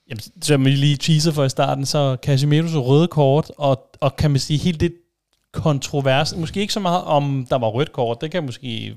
Jamen, 0.09 0.21
som 0.41 0.65
vi 0.65 0.69
lige 0.69 0.97
teaser 0.97 1.31
for 1.31 1.43
i 1.43 1.49
starten, 1.49 1.85
så 1.85 2.17
Casimiro's 2.25 2.77
røde 2.77 3.07
kort, 3.07 3.51
og, 3.57 3.89
og 4.01 4.15
kan 4.15 4.31
man 4.31 4.39
sige 4.39 4.57
helt 4.59 4.79
det 4.79 4.93
kontrovers, 5.53 6.35
måske 6.35 6.59
ikke 6.61 6.73
så 6.73 6.79
meget 6.79 7.03
om, 7.03 7.47
der 7.49 7.55
var 7.57 7.67
rødt 7.67 7.91
kort, 7.91 8.21
det 8.21 8.31
kan 8.31 8.43
måske 8.45 8.95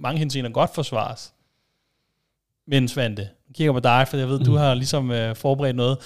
mange 0.00 0.18
henseender 0.18 0.50
godt 0.50 0.74
forsvares. 0.74 1.32
Men 2.68 2.88
Svante, 2.88 3.22
jeg 3.22 3.54
kigger 3.56 3.72
på 3.72 3.80
dig, 3.80 4.06
for 4.08 4.16
jeg 4.16 4.28
ved, 4.28 4.38
mm. 4.38 4.44
du 4.44 4.56
har 4.56 4.74
ligesom 4.74 5.10
øh, 5.10 5.36
forberedt 5.36 5.76
noget. 5.76 5.98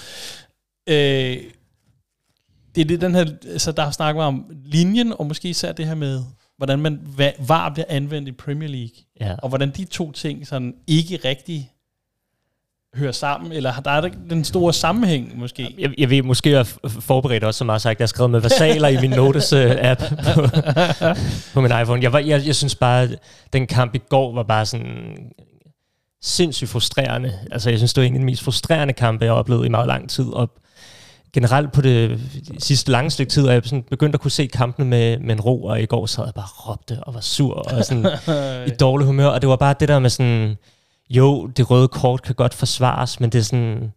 Øh, 0.88 1.36
det 2.74 2.80
er 2.80 2.84
det, 2.84 3.00
den 3.00 3.14
her, 3.14 3.26
så 3.58 3.72
der 3.72 3.90
snakker 3.90 4.22
om 4.22 4.44
linjen, 4.64 5.12
og 5.18 5.26
måske 5.26 5.48
især 5.48 5.72
det 5.72 5.86
her 5.86 5.94
med, 5.94 6.22
hvordan 6.56 6.78
man 6.78 7.00
va- 7.20 7.44
var 7.46 7.68
bliver 7.68 7.86
anvendt 7.88 8.28
i 8.28 8.32
Premier 8.32 8.68
League, 8.68 8.94
Ja. 9.20 9.34
og 9.42 9.48
hvordan 9.48 9.70
de 9.70 9.84
to 9.84 10.12
ting 10.12 10.46
sådan 10.46 10.74
ikke 10.86 11.20
rigtig 11.24 11.70
hører 12.94 13.12
sammen, 13.12 13.52
eller 13.52 13.70
har 13.72 13.82
der 13.82 13.90
er 13.90 14.08
den 14.30 14.44
store 14.44 14.72
sammenhæng 14.72 15.38
måske? 15.38 15.74
Jeg, 15.78 15.90
jeg 15.98 16.10
ved, 16.10 16.22
måske 16.22 16.50
jeg 16.50 16.58
er 16.60 16.88
forberedt 17.00 17.44
også, 17.44 17.58
som 17.58 17.66
jeg 17.66 17.72
har 17.74 17.78
sagt, 17.78 17.98
jeg 18.00 18.04
har 18.04 18.08
skrevet 18.08 18.30
med 18.30 18.40
versaler 18.40 18.88
i 18.88 19.00
min 19.00 19.12
Notice-app 19.12 20.14
på, 20.34 20.42
på 21.54 21.60
min 21.60 21.70
iPhone. 21.82 22.02
Jeg, 22.02 22.12
var, 22.12 22.18
jeg, 22.18 22.46
jeg 22.46 22.54
synes 22.56 22.74
bare, 22.74 23.02
at 23.02 23.18
den 23.52 23.66
kamp 23.66 23.94
i 23.94 23.98
går 24.08 24.34
var 24.34 24.42
bare 24.42 24.66
sådan 24.66 25.14
sindssygt 26.22 26.70
frustrerende. 26.70 27.38
Altså, 27.50 27.70
jeg 27.70 27.78
synes, 27.78 27.94
det 27.94 28.02
var 28.02 28.06
en 28.06 28.14
af 28.14 28.20
de 28.20 28.24
mest 28.24 28.42
frustrerende 28.42 28.94
kampe, 28.94 29.24
jeg 29.24 29.32
har 29.32 29.38
oplevet 29.38 29.66
i 29.66 29.68
meget 29.68 29.86
lang 29.86 30.10
tid. 30.10 30.26
Og 30.26 30.50
generelt 31.32 31.72
på 31.72 31.80
det 31.80 32.20
sidste 32.58 32.90
lange 32.90 33.10
stykke 33.10 33.30
tid, 33.30 33.46
er 33.46 33.52
jeg 33.52 33.62
sådan 33.64 33.82
begyndt 33.82 34.14
at 34.14 34.20
kunne 34.20 34.30
se 34.30 34.46
kampene 34.46 34.88
med, 34.88 35.18
med 35.18 35.34
en 35.34 35.40
ro, 35.40 35.64
og 35.64 35.82
i 35.82 35.86
går 35.86 36.06
sad 36.06 36.24
jeg 36.24 36.34
bare 36.34 36.48
og 36.56 36.68
råbte 36.68 36.98
og 37.02 37.14
var 37.14 37.20
sur 37.20 37.54
og 37.54 37.84
sådan 37.84 38.06
i 38.66 38.70
dårlig 38.70 39.06
humør. 39.06 39.26
Og 39.26 39.42
det 39.42 39.48
var 39.48 39.56
bare 39.56 39.74
det 39.80 39.88
der 39.88 39.98
med 39.98 40.10
sådan, 40.10 40.56
jo, 41.10 41.46
det 41.46 41.70
røde 41.70 41.88
kort 41.88 42.22
kan 42.22 42.34
godt 42.34 42.54
forsvares, 42.54 43.20
men 43.20 43.30
det 43.30 43.38
er 43.38 43.42
sådan, 43.42 43.92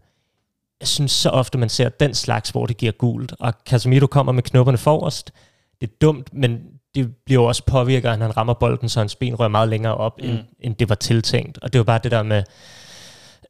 jeg 0.80 0.88
synes 0.88 1.12
så 1.12 1.30
ofte, 1.30 1.58
man 1.58 1.70
ser 1.70 1.90
den 1.90 2.13
slags, 2.13 2.50
hvor 2.50 2.66
det 2.66 2.78
giver 2.78 2.92
gult. 2.92 3.34
Og 3.40 3.54
Casemiro 3.66 4.08
kommer 4.08 4.32
med 4.32 4.44
knopperne 4.44 4.78
forrest. 4.78 5.32
Det 5.82 5.90
er 5.90 5.94
dumt, 6.01 6.34
men 6.34 6.60
det 6.96 7.16
bliver 7.26 7.48
også 7.48 7.64
påvirket, 7.66 8.10
at 8.10 8.18
han 8.18 8.38
rammer 8.38 8.54
bolden, 8.54 8.90
så 8.90 9.00
hans 9.00 9.16
ben 9.16 9.36
rører 9.36 9.50
meget 9.50 9.70
længere 9.70 9.96
op, 9.96 10.14
mm. 10.22 10.30
end, 10.30 10.40
end 10.60 10.76
det 10.76 10.90
var 10.90 10.96
tiltænkt. 10.96 11.60
Og 11.62 11.74
det 11.74 11.80
var 11.80 11.84
bare 11.86 12.00
det 12.04 12.12
der 12.12 12.24
med, 12.24 12.44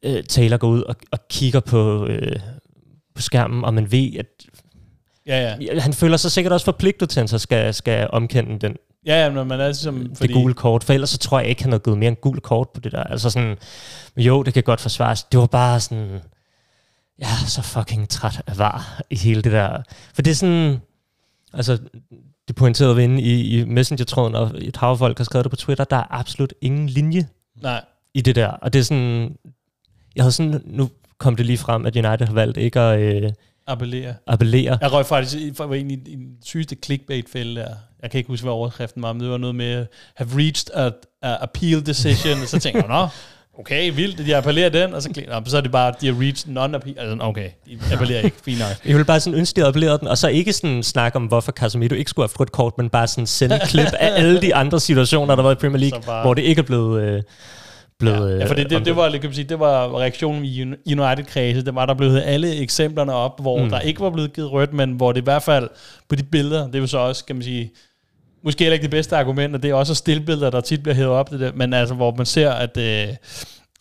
øh, 0.02 0.24
Taylor 0.24 0.56
går 0.56 0.68
ud 0.68 0.82
og, 0.82 0.96
og 1.10 1.18
kigger 1.28 1.60
på, 1.60 2.06
øh, 2.06 2.36
på 3.14 3.22
skærmen, 3.22 3.64
og 3.64 3.74
man 3.74 3.92
ved, 3.92 4.16
at 4.18 4.26
Ja, 5.26 5.56
ja. 5.60 5.80
han 5.80 5.92
føler 5.92 6.16
sig 6.16 6.32
sikkert 6.32 6.52
også 6.52 6.64
forpligtet 6.64 7.08
til, 7.08 7.20
at 7.20 7.22
han 7.22 7.28
så 7.28 7.38
skal, 7.38 7.74
skal 7.74 8.08
omkende 8.12 8.58
den, 8.58 8.76
Ja, 9.06 9.22
ja, 9.22 9.30
når 9.30 9.44
man 9.44 9.60
er 9.60 9.64
ligesom... 9.64 10.14
det 10.22 10.32
gule 10.32 10.54
kort, 10.54 10.84
for 10.84 10.92
ellers 10.92 11.10
så 11.10 11.18
tror 11.18 11.40
jeg 11.40 11.48
ikke, 11.48 11.62
han 11.62 11.72
havde 11.72 11.82
givet 11.84 11.98
mere 11.98 12.08
end 12.08 12.16
gul 12.16 12.40
kort 12.40 12.68
på 12.74 12.80
det 12.80 12.92
der. 12.92 13.02
Altså 13.02 13.30
sådan, 13.30 13.56
jo, 14.16 14.42
det 14.42 14.54
kan 14.54 14.62
godt 14.62 14.80
forsvares. 14.80 15.22
Det 15.22 15.40
var 15.40 15.46
bare 15.46 15.80
sådan, 15.80 16.20
jeg 17.18 17.28
er 17.42 17.46
så 17.46 17.62
fucking 17.62 18.08
træt 18.08 18.42
af 18.46 18.58
var 18.58 19.00
i 19.10 19.16
hele 19.16 19.42
det 19.42 19.52
der. 19.52 19.82
For 20.14 20.22
det 20.22 20.30
er 20.30 20.34
sådan, 20.34 20.80
altså, 21.52 21.78
det 22.48 22.56
pointerede 22.56 22.96
vi 22.96 23.02
inde 23.02 23.22
i, 23.22 23.60
i 23.60 23.64
Messenger-tråden, 23.64 24.34
og 24.34 24.50
et 24.58 24.76
hav 24.76 24.98
folk 24.98 25.18
har 25.18 25.24
skrevet 25.24 25.44
det 25.44 25.50
på 25.50 25.56
Twitter, 25.56 25.84
der 25.84 25.96
er 25.96 26.06
absolut 26.10 26.54
ingen 26.60 26.88
linje 26.88 27.28
Nej. 27.62 27.84
i 28.14 28.20
det 28.20 28.36
der. 28.36 28.46
Og 28.48 28.72
det 28.72 28.78
er 28.78 28.82
sådan, 28.82 29.36
jeg 30.16 30.24
havde 30.24 30.32
sådan, 30.32 30.62
nu 30.64 30.90
kom 31.18 31.36
det 31.36 31.46
lige 31.46 31.58
frem, 31.58 31.86
at 31.86 31.96
United 31.96 32.26
har 32.26 32.34
valgt 32.34 32.56
ikke 32.56 32.80
at 32.80 33.00
øh, 33.24 33.32
Appellere. 33.66 34.14
appellere. 34.26 34.78
Jeg 34.80 34.92
røg 34.92 35.06
faktisk 35.06 35.56
for- 35.56 35.66
var 35.66 35.74
egentlig 35.74 35.98
i 36.08 36.14
den 36.16 36.36
sygeste 36.44 36.76
clickbait-fælde 36.84 37.60
der. 37.60 37.74
Jeg 38.02 38.10
kan 38.10 38.18
ikke 38.18 38.28
huske, 38.28 38.44
hvad 38.44 38.52
overskriften 38.52 39.02
var, 39.02 39.12
men 39.12 39.22
det 39.22 39.30
var 39.30 39.38
noget 39.38 39.54
med, 39.56 39.86
have 40.16 40.28
reached 40.36 40.74
a, 40.74 40.90
a 41.22 41.42
appeal 41.42 41.86
decision, 41.86 42.40
og 42.42 42.48
så 42.48 42.58
tænker 42.58 42.80
jeg, 42.80 42.88
nå, 42.88 43.08
okay, 43.58 43.92
vildt, 43.94 44.26
de 44.26 44.36
appellerer 44.36 44.68
den, 44.68 44.94
og 44.94 45.02
så, 45.02 45.08
klik- 45.10 45.28
nå, 45.28 45.34
så 45.46 45.56
er 45.56 45.60
det 45.60 45.70
bare, 45.72 45.94
de 46.00 46.06
har 46.06 46.20
reached 46.20 46.52
non-appeal, 46.56 47.00
altså 47.00 47.16
okay, 47.20 47.48
de 47.66 47.78
appellerer 47.92 48.20
ikke, 48.20 48.36
fint 48.44 48.58
nok. 48.58 48.68
Jeg 48.84 48.94
ville 48.94 49.04
bare 49.04 49.20
sådan 49.20 49.38
ønske, 49.38 49.60
de 49.60 49.66
appellerede 49.66 49.98
den, 49.98 50.08
og 50.08 50.18
så 50.18 50.28
ikke 50.28 50.52
sådan 50.52 50.82
snakke 50.82 51.16
om, 51.16 51.24
hvorfor 51.24 51.52
Casemiro 51.52 51.94
ikke 51.94 52.08
skulle 52.10 52.24
have 52.28 52.34
fået 52.36 52.46
et 52.46 52.52
kort, 52.52 52.78
men 52.78 52.90
bare 52.90 53.06
sådan 53.06 53.26
sende 53.26 53.60
klip 53.64 53.86
af 53.98 54.10
alle 54.20 54.40
de 54.40 54.54
andre 54.54 54.80
situationer, 54.80 55.34
der 55.36 55.42
var 55.42 55.52
i 55.52 55.54
Premier 55.54 55.78
League, 55.80 56.00
bare- 56.06 56.22
hvor 56.24 56.34
det 56.34 56.42
ikke 56.42 56.58
er 56.58 56.66
blevet... 56.66 57.02
Øh, 57.02 57.22
blevet 57.98 58.38
Ja, 58.40 58.44
for 58.46 58.54
det, 58.54 58.64
øh, 58.64 58.70
det, 58.70 58.84
det, 58.86 58.96
var, 58.96 59.10
kan 59.10 59.20
man 59.22 59.34
sige, 59.34 59.44
det 59.48 59.60
var 59.60 59.98
reaktionen 60.00 60.44
i 60.44 60.62
Uni- 60.62 60.92
United-kredse. 60.92 61.64
Det 61.64 61.74
var, 61.74 61.86
der 61.86 61.94
blev 61.94 62.16
alle 62.24 62.56
eksemplerne 62.56 63.12
op, 63.14 63.40
hvor 63.40 63.58
mm. 63.58 63.64
Mm. 63.64 63.70
der 63.70 63.80
ikke 63.80 64.00
var 64.00 64.10
blevet 64.10 64.32
givet 64.32 64.52
rødt, 64.52 64.72
men 64.72 64.92
hvor 64.92 65.12
det 65.12 65.20
i 65.20 65.24
hvert 65.24 65.42
fald 65.42 65.68
på 66.08 66.14
de 66.14 66.22
billeder, 66.22 66.66
det 66.66 66.74
er 66.74 66.78
jo 66.78 66.86
så 66.86 66.98
også, 66.98 67.24
kan 67.24 67.36
man 67.36 67.42
sige, 67.42 67.70
måske 68.44 68.64
heller 68.64 68.74
ikke 68.74 68.82
det 68.82 68.90
bedste 68.90 69.16
argument, 69.16 69.54
og 69.54 69.62
det 69.62 69.70
er 69.70 69.74
også 69.74 69.94
stillbilleder, 69.94 70.50
der 70.50 70.60
tit 70.60 70.82
bliver 70.82 70.94
hævet 70.94 71.10
op, 71.10 71.30
det 71.30 71.40
der, 71.40 71.52
men 71.54 71.72
altså, 71.72 71.94
hvor 71.94 72.14
man 72.16 72.26
ser, 72.26 72.50
at, 72.50 72.76
øh, 72.76 73.08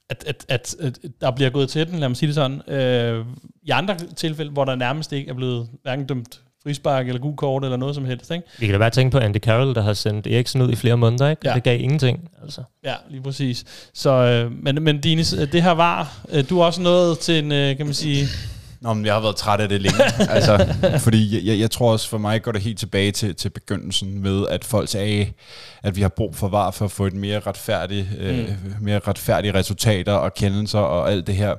at, 0.09 0.23
at, 0.27 0.45
at, 0.49 0.75
at 0.79 0.99
der 1.21 1.31
bliver 1.31 1.49
gået 1.49 1.69
til 1.69 1.87
den, 1.87 1.99
lad 1.99 2.09
mig 2.09 2.17
sige 2.17 2.27
det 2.27 2.35
sådan. 2.35 2.69
Øh, 2.69 3.25
I 3.63 3.69
andre 3.69 3.95
tilfælde, 4.15 4.51
hvor 4.51 4.65
der 4.65 4.75
nærmest 4.75 5.13
ikke 5.13 5.29
er 5.29 5.33
blevet 5.33 5.67
hverken 5.83 6.05
dømt 6.05 6.41
frispark 6.63 7.07
eller 7.07 7.21
gul 7.21 7.35
kort 7.35 7.63
eller 7.63 7.77
noget 7.77 7.95
som 7.95 8.05
helst, 8.05 8.31
ikke? 8.31 8.43
Vi 8.59 8.65
kan 8.65 8.73
da 8.73 8.79
bare 8.79 8.89
tænke 8.89 9.11
på 9.11 9.17
Andy 9.17 9.37
Carroll, 9.37 9.75
der 9.75 9.81
har 9.81 9.93
sendt 9.93 10.27
Eriksen 10.27 10.61
ud 10.61 10.71
i 10.71 10.75
flere 10.75 10.97
måneder, 10.97 11.29
ikke? 11.29 11.41
Ja. 11.49 11.53
Det 11.53 11.63
gav 11.63 11.79
ingenting, 11.79 12.29
altså. 12.43 12.63
Ja, 12.83 12.93
lige 13.09 13.21
præcis. 13.21 13.65
Så, 13.93 14.09
øh, 14.09 14.51
men, 14.63 14.83
men 14.83 15.01
Dinis, 15.01 15.33
øh, 15.33 15.51
det 15.51 15.63
her 15.63 15.71
var, 15.71 16.21
øh, 16.29 16.49
du 16.49 16.59
er 16.59 16.65
også 16.65 16.81
nået 16.81 17.19
til 17.19 17.43
en, 17.43 17.51
øh, 17.51 17.77
kan 17.77 17.85
man 17.85 17.95
sige, 17.95 18.27
Nå, 18.81 18.93
men 18.93 19.05
jeg 19.05 19.13
har 19.13 19.21
været 19.21 19.35
træt 19.35 19.59
af 19.59 19.69
det 19.69 19.81
længe. 19.81 20.03
altså, 20.35 20.73
fordi 20.99 21.35
jeg, 21.35 21.45
jeg, 21.45 21.59
jeg 21.59 21.71
tror 21.71 21.91
også, 21.91 22.09
for 22.09 22.17
mig 22.17 22.41
går 22.41 22.51
det 22.51 22.61
helt 22.61 22.79
tilbage 22.79 23.11
til, 23.11 23.35
til 23.35 23.49
begyndelsen 23.49 24.21
med, 24.21 24.47
at 24.47 24.65
folk 24.65 24.89
sagde, 24.89 25.31
at 25.83 25.95
vi 25.95 26.01
har 26.01 26.09
brug 26.09 26.35
for 26.35 26.47
var 26.47 26.71
for 26.71 26.85
at 26.85 26.91
få 26.91 27.05
et 27.05 27.13
mere 27.13 27.39
retfærdigt, 27.39 28.07
øh, 28.17 28.39
Mm. 28.49 28.55
mere 28.81 28.99
retfærdige 28.99 29.53
resultater 29.53 30.13
og 30.13 30.33
kendelser 30.33 30.79
og 30.79 31.11
alt 31.11 31.27
det 31.27 31.35
her. 31.35 31.55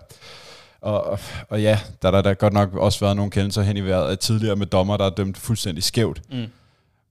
Og, 0.81 1.19
og- 1.49 1.63
ja, 1.63 1.79
der 2.03 2.09
har 2.09 2.11
der, 2.11 2.23
der 2.23 2.35
godt 2.35 2.53
nok 2.53 2.75
også 2.75 3.01
været 3.01 3.17
nogle 3.17 3.31
kendelser 3.31 3.63
hen 3.63 3.77
i 3.77 3.81
vejret 3.81 4.11
af 4.11 4.19
tidligere 4.19 4.57
med 4.57 4.67
dommer, 4.67 4.97
der 4.97 5.05
er 5.07 5.11
dømt 5.11 5.37
fuldstændig 5.39 5.85
skævt. 5.85 6.21
Mm. 6.33 6.45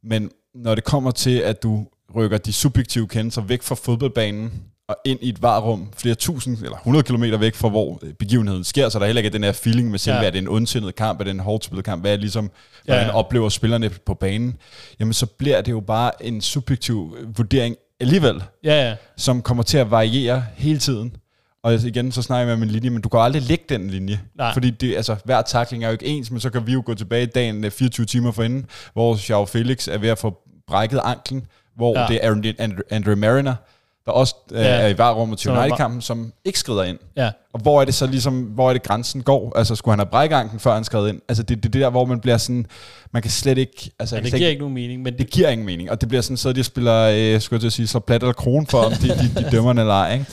Men 0.04 0.30
når 0.56 0.76
det 0.76 0.84
kommer 0.84 1.12
til, 1.12 1.38
at 1.40 1.64
du 1.64 1.88
rykker 2.16 2.38
de 2.38 2.54
subjektive 2.54 3.08
kendelser 3.08 3.42
væk 3.42 3.62
fra 3.64 3.76
fodboldbanen 3.76 4.52
og 4.92 4.98
ind 5.06 5.20
i 5.22 5.30
et 5.30 5.42
varerum 5.42 5.88
flere 5.98 6.16
tusind 6.16 6.58
eller 6.58 6.76
100 6.78 7.04
km 7.04 7.24
væk 7.40 7.56
fra, 7.56 7.70
hvor 7.70 8.00
øh, 8.04 8.14
begivenheden 8.14 8.64
sker, 8.64 8.90
så 8.90 9.00
der 9.00 9.06
heller 9.06 9.20
ikke 9.20 9.28
er 9.28 9.32
den 9.32 9.44
her 9.44 9.52
feeling 9.52 9.92
med 9.92 10.00
selve, 10.00 10.18
Ja. 10.20 10.26
er 10.26 10.30
det 10.30 10.38
en 10.40 10.48
ondsindet 10.48 10.96
kamp, 10.96 11.20
er 11.20 11.24
det 11.24 11.32
en 11.32 11.40
hårdt 11.40 11.64
spillet 11.66 11.86
kamp, 11.86 12.04
hvad 12.04 12.14
er 12.14 12.18
ligesom, 12.18 12.52
hvordan 12.86 13.06
ja. 13.08 13.14
oplever 13.14 13.50
spillerne 13.50 13.90
på 13.90 14.14
banen, 14.14 14.56
jamen 15.00 15.14
så 15.14 15.26
bliver 15.26 15.62
det 15.62 15.72
jo 15.72 15.80
bare 15.80 16.26
en 16.26 16.42
subjektiv 16.42 17.18
øh, 17.20 17.38
vurdering 17.38 17.76
alligevel, 18.00 18.44
ja, 18.64 18.90
ja, 18.90 18.96
som 19.18 19.42
kommer 19.42 19.64
til 19.64 19.78
at 19.78 19.92
variere 19.92 20.44
hele 20.56 20.80
tiden. 20.80 21.16
Og 21.64 21.74
igen, 21.74 22.12
så 22.12 22.22
snakker 22.22 22.48
jeg 22.50 22.60
med 22.60 22.66
min 22.66 22.74
linje, 22.76 22.90
men 22.90 23.02
du 23.02 23.10
kan 23.10 23.20
aldrig 23.20 23.42
lægge 23.42 23.64
den 23.70 23.90
linje. 23.90 24.20
Nej. 24.38 24.54
Fordi 24.54 24.70
det, 24.70 24.96
altså, 24.96 25.16
hver 25.26 25.42
takling 25.42 25.84
er 25.84 25.88
jo 25.88 25.92
ikke 25.92 26.06
ens, 26.06 26.32
men 26.32 26.40
så 26.40 26.50
kan 26.50 26.68
vi 26.68 26.74
jo 26.74 26.84
gå 26.86 26.94
tilbage 26.94 27.26
dagen 27.26 27.64
øh, 27.66 27.72
24 27.72 28.06
timer 28.06 28.32
forinden, 28.32 28.66
hvor 28.94 29.30
Joao 29.30 29.46
Felix 29.46 29.88
er 29.88 29.98
ved 29.98 30.10
at 30.10 30.18
få 30.18 30.38
brækket 30.68 31.00
anklen, 31.04 31.46
hvor 31.76 32.00
Ja. 32.00 32.06
det 32.08 32.20
er 32.26 32.32
Andre, 32.32 32.54
Andre, 32.60 32.84
Andre 32.92 33.16
Mariner, 33.16 33.56
der 34.06 34.12
også 34.12 34.36
øh, 34.52 34.60
Ja. 34.62 34.68
er 34.68 34.88
i 34.88 34.98
varrummet 34.98 35.40
til 35.40 35.52
United-kampen, 35.52 36.02
som 36.02 36.34
ikke 36.46 36.60
skrider 36.60 36.84
ind. 36.84 36.98
ja. 37.18 37.32
Og 37.54 37.60
hvor 37.60 37.82
er 37.82 37.86
det 37.86 37.94
så 37.94 38.08
ligesom, 38.08 38.42
hvor 38.42 38.70
er 38.70 38.74
det 38.74 38.84
grænsen 38.84 39.24
går? 39.24 39.58
Altså, 39.58 39.76
skulle 39.76 39.92
han 39.94 40.00
have 40.00 40.10
brækket 40.12 40.36
anklen, 40.36 40.60
før 40.60 40.74
han 40.74 40.84
skred 40.84 41.08
ind? 41.10 41.22
Altså, 41.30 41.44
det 41.44 41.58
er 41.58 41.62
det, 41.62 41.74
det 41.74 41.82
der, 41.82 41.90
hvor 41.90 42.06
man 42.06 42.20
bliver 42.20 42.38
sådan, 42.38 42.66
man 43.12 43.22
kan 43.22 43.32
slet 43.32 43.58
ikke, 43.58 43.92
altså, 44.00 44.16
ja 44.16 44.22
det 44.22 44.32
giver 44.32 44.38
slet 44.40 44.50
ikke 44.50 44.60
nogen 44.60 44.74
mening, 44.76 45.02
men 45.02 45.18
det 45.18 45.30
giver 45.30 45.50
ingen 45.50 45.66
mening, 45.66 45.92
og 45.92 46.02
det 46.02 46.10
bliver 46.10 46.22
sådan, 46.22 46.38
så 46.38 46.54
de 46.54 46.64
spiller, 46.64 47.12
øh, 47.36 47.42
skulle 47.42 47.58
jeg 47.58 47.62
til 47.62 47.68
at 47.68 47.74
sige, 47.74 47.88
så 47.88 48.00
plat 48.00 48.22
eller 48.24 48.34
kron 48.34 48.68
for, 48.68 48.78
om 48.82 48.92
de, 48.92 49.08
de, 49.10 49.32
de 49.44 49.50
dømmer 49.52 49.74
den 49.74 49.80
eller 49.80 49.94
ej, 49.94 50.14
ikke? 50.14 50.26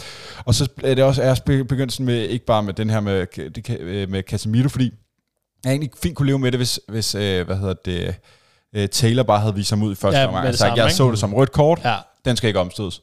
Og 0.44 0.54
så 0.54 0.68
er 0.84 0.94
det 0.94 1.04
også 1.04 1.22
er 1.22 1.30
også 1.30 1.42
begyndt 1.42 1.92
sådan 1.92 2.06
med, 2.06 2.14
ikke 2.28 2.44
bare 2.46 2.62
med 2.62 2.74
den 2.74 2.90
her 2.90 3.00
med, 3.00 3.26
det 3.50 3.70
øh, 3.80 4.10
med 4.10 4.22
Casemiro, 4.22 4.68
fordi 4.68 4.90
jeg 5.64 5.70
egentlig 5.70 5.90
fint 6.02 6.16
kunne 6.16 6.26
leve 6.26 6.38
med 6.38 6.52
det, 6.52 6.58
hvis, 6.58 6.80
hvis 6.88 7.14
øh, 7.14 7.46
hvad 7.46 7.56
hedder 7.56 7.74
det, 7.84 8.14
øh, 8.74 8.88
Taylor 8.88 9.22
bare 9.22 9.40
havde 9.40 9.54
vist 9.54 9.70
ham 9.70 9.82
ud 9.82 9.92
i 9.92 9.94
første 9.94 10.20
Ja, 10.20 10.26
omgang. 10.26 10.42
det 10.42 10.48
Altså, 10.48 10.66
jeg 10.66 10.76
ikke? 10.84 10.94
så 10.94 11.10
det 11.10 11.18
som 11.18 11.34
rødt 11.34 11.52
kort, 11.52 11.80
ja, 11.84 11.94
den 12.24 12.36
skal 12.36 12.48
ikke 12.48 12.60
omstødes. 12.60 13.00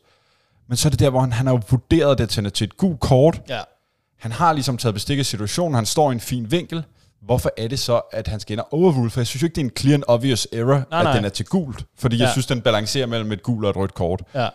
Men 0.67 0.77
så 0.77 0.87
er 0.87 0.89
det 0.89 0.99
der, 0.99 1.09
hvor 1.09 1.19
han, 1.19 1.33
han 1.33 1.45
har 1.47 1.53
jo 1.53 1.61
vurderet 1.69 2.17
det 2.17 2.29
til, 2.29 2.51
til 2.51 2.65
et 2.65 2.77
gult 2.77 2.99
kort. 2.99 3.41
ja, 3.49 3.59
Han 4.19 4.31
har 4.31 4.53
ligesom 4.53 4.77
taget 4.77 4.93
bestik 4.93 5.19
af 5.19 5.25
situationen, 5.25 5.75
han 5.75 5.85
står 5.85 6.11
i 6.11 6.13
en 6.13 6.19
fin 6.19 6.51
vinkel. 6.51 6.83
Hvorfor 7.21 7.49
er 7.57 7.67
det 7.67 7.79
så, 7.79 8.01
at 8.11 8.27
han 8.27 8.39
skal 8.39 8.53
ind 8.53 8.59
og 8.59 8.73
overrule? 8.73 9.09
For 9.09 9.19
jeg 9.19 9.27
synes 9.27 9.41
jo 9.41 9.45
ikke, 9.45 9.55
det 9.55 9.61
er 9.61 9.65
en 9.65 9.71
clear 9.77 9.93
and 9.93 10.03
obvious 10.07 10.47
error, 10.53 10.67
Nej, 10.91 10.99
at 10.99 11.03
nej. 11.03 11.15
den 11.15 11.25
er 11.25 11.29
til 11.29 11.45
gult. 11.45 11.85
Fordi 11.97 12.17
Ja. 12.17 12.23
jeg 12.23 12.31
synes, 12.31 12.45
den 12.45 12.61
balancerer 12.61 13.05
mellem 13.07 13.31
et 13.31 13.43
gult 13.43 13.65
og 13.65 13.69
et 13.69 13.75
rødt 13.77 13.93
kort. 13.93 14.21
ja. 14.35 14.49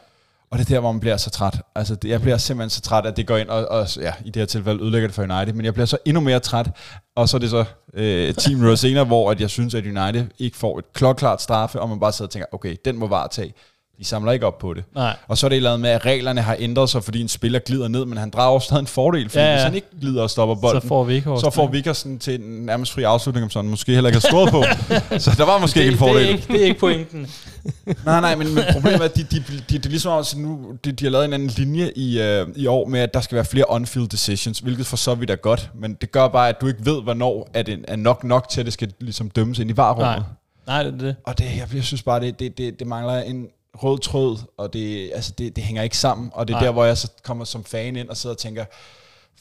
Og 0.53 0.59
det 0.59 0.65
er 0.65 0.69
der, 0.75 0.81
hvor 0.81 0.93
man 0.93 1.01
bliver 1.01 1.17
så 1.17 1.31
træt. 1.31 1.61
Altså, 1.75 1.95
det- 1.95 2.09
jeg 2.09 2.21
bliver 2.21 2.37
simpelthen 2.39 2.71
så 2.71 2.81
træt, 2.81 3.07
at 3.07 3.17
det 3.17 3.27
går 3.27 3.37
ind 3.37 3.49
og, 3.49 3.69
og 3.69 3.87
ja, 3.97 4.13
i 4.25 4.31
det 4.31 4.37
her 4.37 4.47
tilfælde 4.47 4.83
ødelægger 4.83 5.09
det 5.09 5.15
for 5.15 5.23
United. 5.23 5.53
Men 5.53 5.65
jeg 5.65 5.75
bliver 5.75 5.87
så 5.87 5.99
endnu 6.05 6.21
mere 6.21 6.41
træt. 6.41 6.71
Og 7.17 7.29
så 7.29 7.37
er 7.37 7.39
det 7.39 7.51
så 7.51 7.65
øh, 7.95 8.35
10 8.35 8.55
minutter 8.55 8.77
senere, 8.77 9.05
hvor 9.05 9.31
at 9.31 9.41
jeg 9.41 9.51
synes, 9.51 9.75
at 9.75 9.85
United 9.87 10.27
ikke 10.39 10.57
får 10.57 10.79
et 10.79 10.93
klokklart 10.93 11.43
straffe, 11.43 11.81
og 11.81 11.89
man 11.89 12.01
bare 12.01 12.13
sidder 12.13 12.27
og 12.29 12.31
tænker, 12.33 12.47
okay, 12.53 12.77
den 12.85 12.97
må 12.99 13.07
var 13.07 13.27
tage. 13.27 13.55
De 14.01 14.05
samler 14.05 14.33
ikke 14.33 14.47
op 14.47 14.59
på 14.59 14.75
det. 14.75 14.85
Nej. 14.95 15.17
Og 15.29 15.39
så 15.39 15.47
er 15.47 15.49
det 15.49 15.55
et 15.55 15.57
eller 15.57 15.71
andet 15.71 15.81
med, 15.81 15.91
at 15.91 16.07
reglerne 16.07 16.41
har 16.41 16.57
ændret 16.59 16.91
sig, 16.91 17.05
fordi 17.05 17.21
en 17.21 17.29
spiller 17.29 17.59
glider 17.59 17.89
ned, 17.89 18.05
men 18.05 18.19
han 18.19 18.31
drager 18.31 18.59
stadig 18.59 18.81
en 18.81 18.87
fordel, 18.87 19.29
fordi 19.29 19.43
Ja, 19.43 19.49
ja, 19.49 19.55
hvis 19.57 19.63
han 19.65 19.75
ikke 19.75 19.87
glider 20.01 20.23
og 20.23 20.31
stopper 20.31 20.55
bolden, 20.55 20.81
Så 20.81 20.89
får 20.89 21.05
vi 21.05 21.15
ikke 21.15 21.31
så 21.41 21.51
får 21.55 21.67
Vikersen 21.67 22.19
til 22.19 22.35
en 22.35 22.67
nærmest 22.67 22.93
fri 22.93 23.03
afslutning, 23.03 23.45
om 23.45 23.51
sådan 23.51 23.71
måske 23.71 23.93
heller 23.93 24.09
ikke 24.09 24.17
har 24.17 24.29
scoret 24.29 24.51
på. 24.51 24.65
så 25.25 25.35
der 25.37 25.45
var 25.45 25.59
måske 25.59 25.81
ikke 25.81 25.93
en 25.93 25.99
fordel. 25.99 26.17
Det 26.17 26.25
er 26.25 26.29
ikke, 26.33 26.53
det 26.53 26.61
er 26.61 26.65
ikke 26.65 26.81
pointen. 26.81 27.27
Nej, 28.05 28.21
nej, 28.21 28.35
men, 28.37 28.55
men 28.55 28.65
problemet 28.73 29.01
er, 29.01 29.05
at 29.05 29.17
de, 29.17 29.23
de, 29.23 29.45
de, 29.49 29.63
de, 29.71 29.79
de 29.79 29.89
ligesom 29.89 30.13
også 30.13 30.39
nu, 30.39 30.61
de, 30.85 30.93
de 30.93 31.05
har 31.05 31.11
lavet 31.11 31.25
en 31.25 31.33
anden 31.33 31.49
linje 31.49 31.93
i, 31.97 32.21
øh, 32.21 32.47
i 32.57 32.67
år 32.67 32.89
med, 32.89 33.01
at 33.01 33.15
der 33.15 33.21
skal 33.21 33.37
være 33.37 33.45
flere 33.45 33.65
on-field 33.69 34.09
decisions, 34.09 34.59
hvilket 34.59 34.87
for 34.87 34.97
så 34.97 35.15
vidt 35.15 35.31
er 35.31 35.37
godt, 35.37 35.71
men 35.75 35.95
det 36.01 36.13
gør 36.13 36.29
bare, 36.29 36.49
at 36.49 36.61
du 36.61 36.67
ikke 36.67 36.87
ved, 36.87 37.03
hvornår 37.03 37.49
er 37.55 37.63
det 37.63 37.85
er 37.89 37.97
nok 37.97 38.25
nok 38.25 38.49
til, 38.49 38.61
at 38.61 38.67
det 38.67 38.73
skal 38.73 38.93
ligesom 39.01 39.31
dømmes 39.31 39.59
ind 39.59 39.71
i 39.71 39.77
varrummet. 39.77 40.07
Nej. 40.07 40.21
Nej, 40.67 40.83
det 40.83 40.95
er 40.95 40.99
det. 40.99 41.17
Og 41.27 41.39
det, 41.39 41.45
jeg, 41.45 41.69
jeg 41.75 41.85
synes 41.85 42.03
bare, 42.03 42.21
det, 42.21 42.39
det, 42.41 42.59
det, 42.59 42.79
det 42.79 42.87
mangler 42.87 43.23
en 43.23 43.47
rød 43.75 43.99
tråd, 43.99 44.39
og 44.59 44.73
det, 44.73 45.11
altså 45.15 45.33
det, 45.39 45.57
det 45.57 45.65
hænger 45.65 45.83
ikke 45.83 45.97
sammen. 45.97 46.31
Og 46.35 46.49
det 46.49 46.55
er 46.55 46.59
Nej. 46.59 46.67
der, 46.67 46.73
hvor 46.73 46.85
jeg 46.85 46.97
så 46.99 47.11
kommer 47.23 47.45
som 47.45 47.65
fan 47.65 47.97
ind 47.97 48.09
og 48.09 48.17
sidder 48.17 48.35
og 48.35 48.39
tænker, 48.39 48.65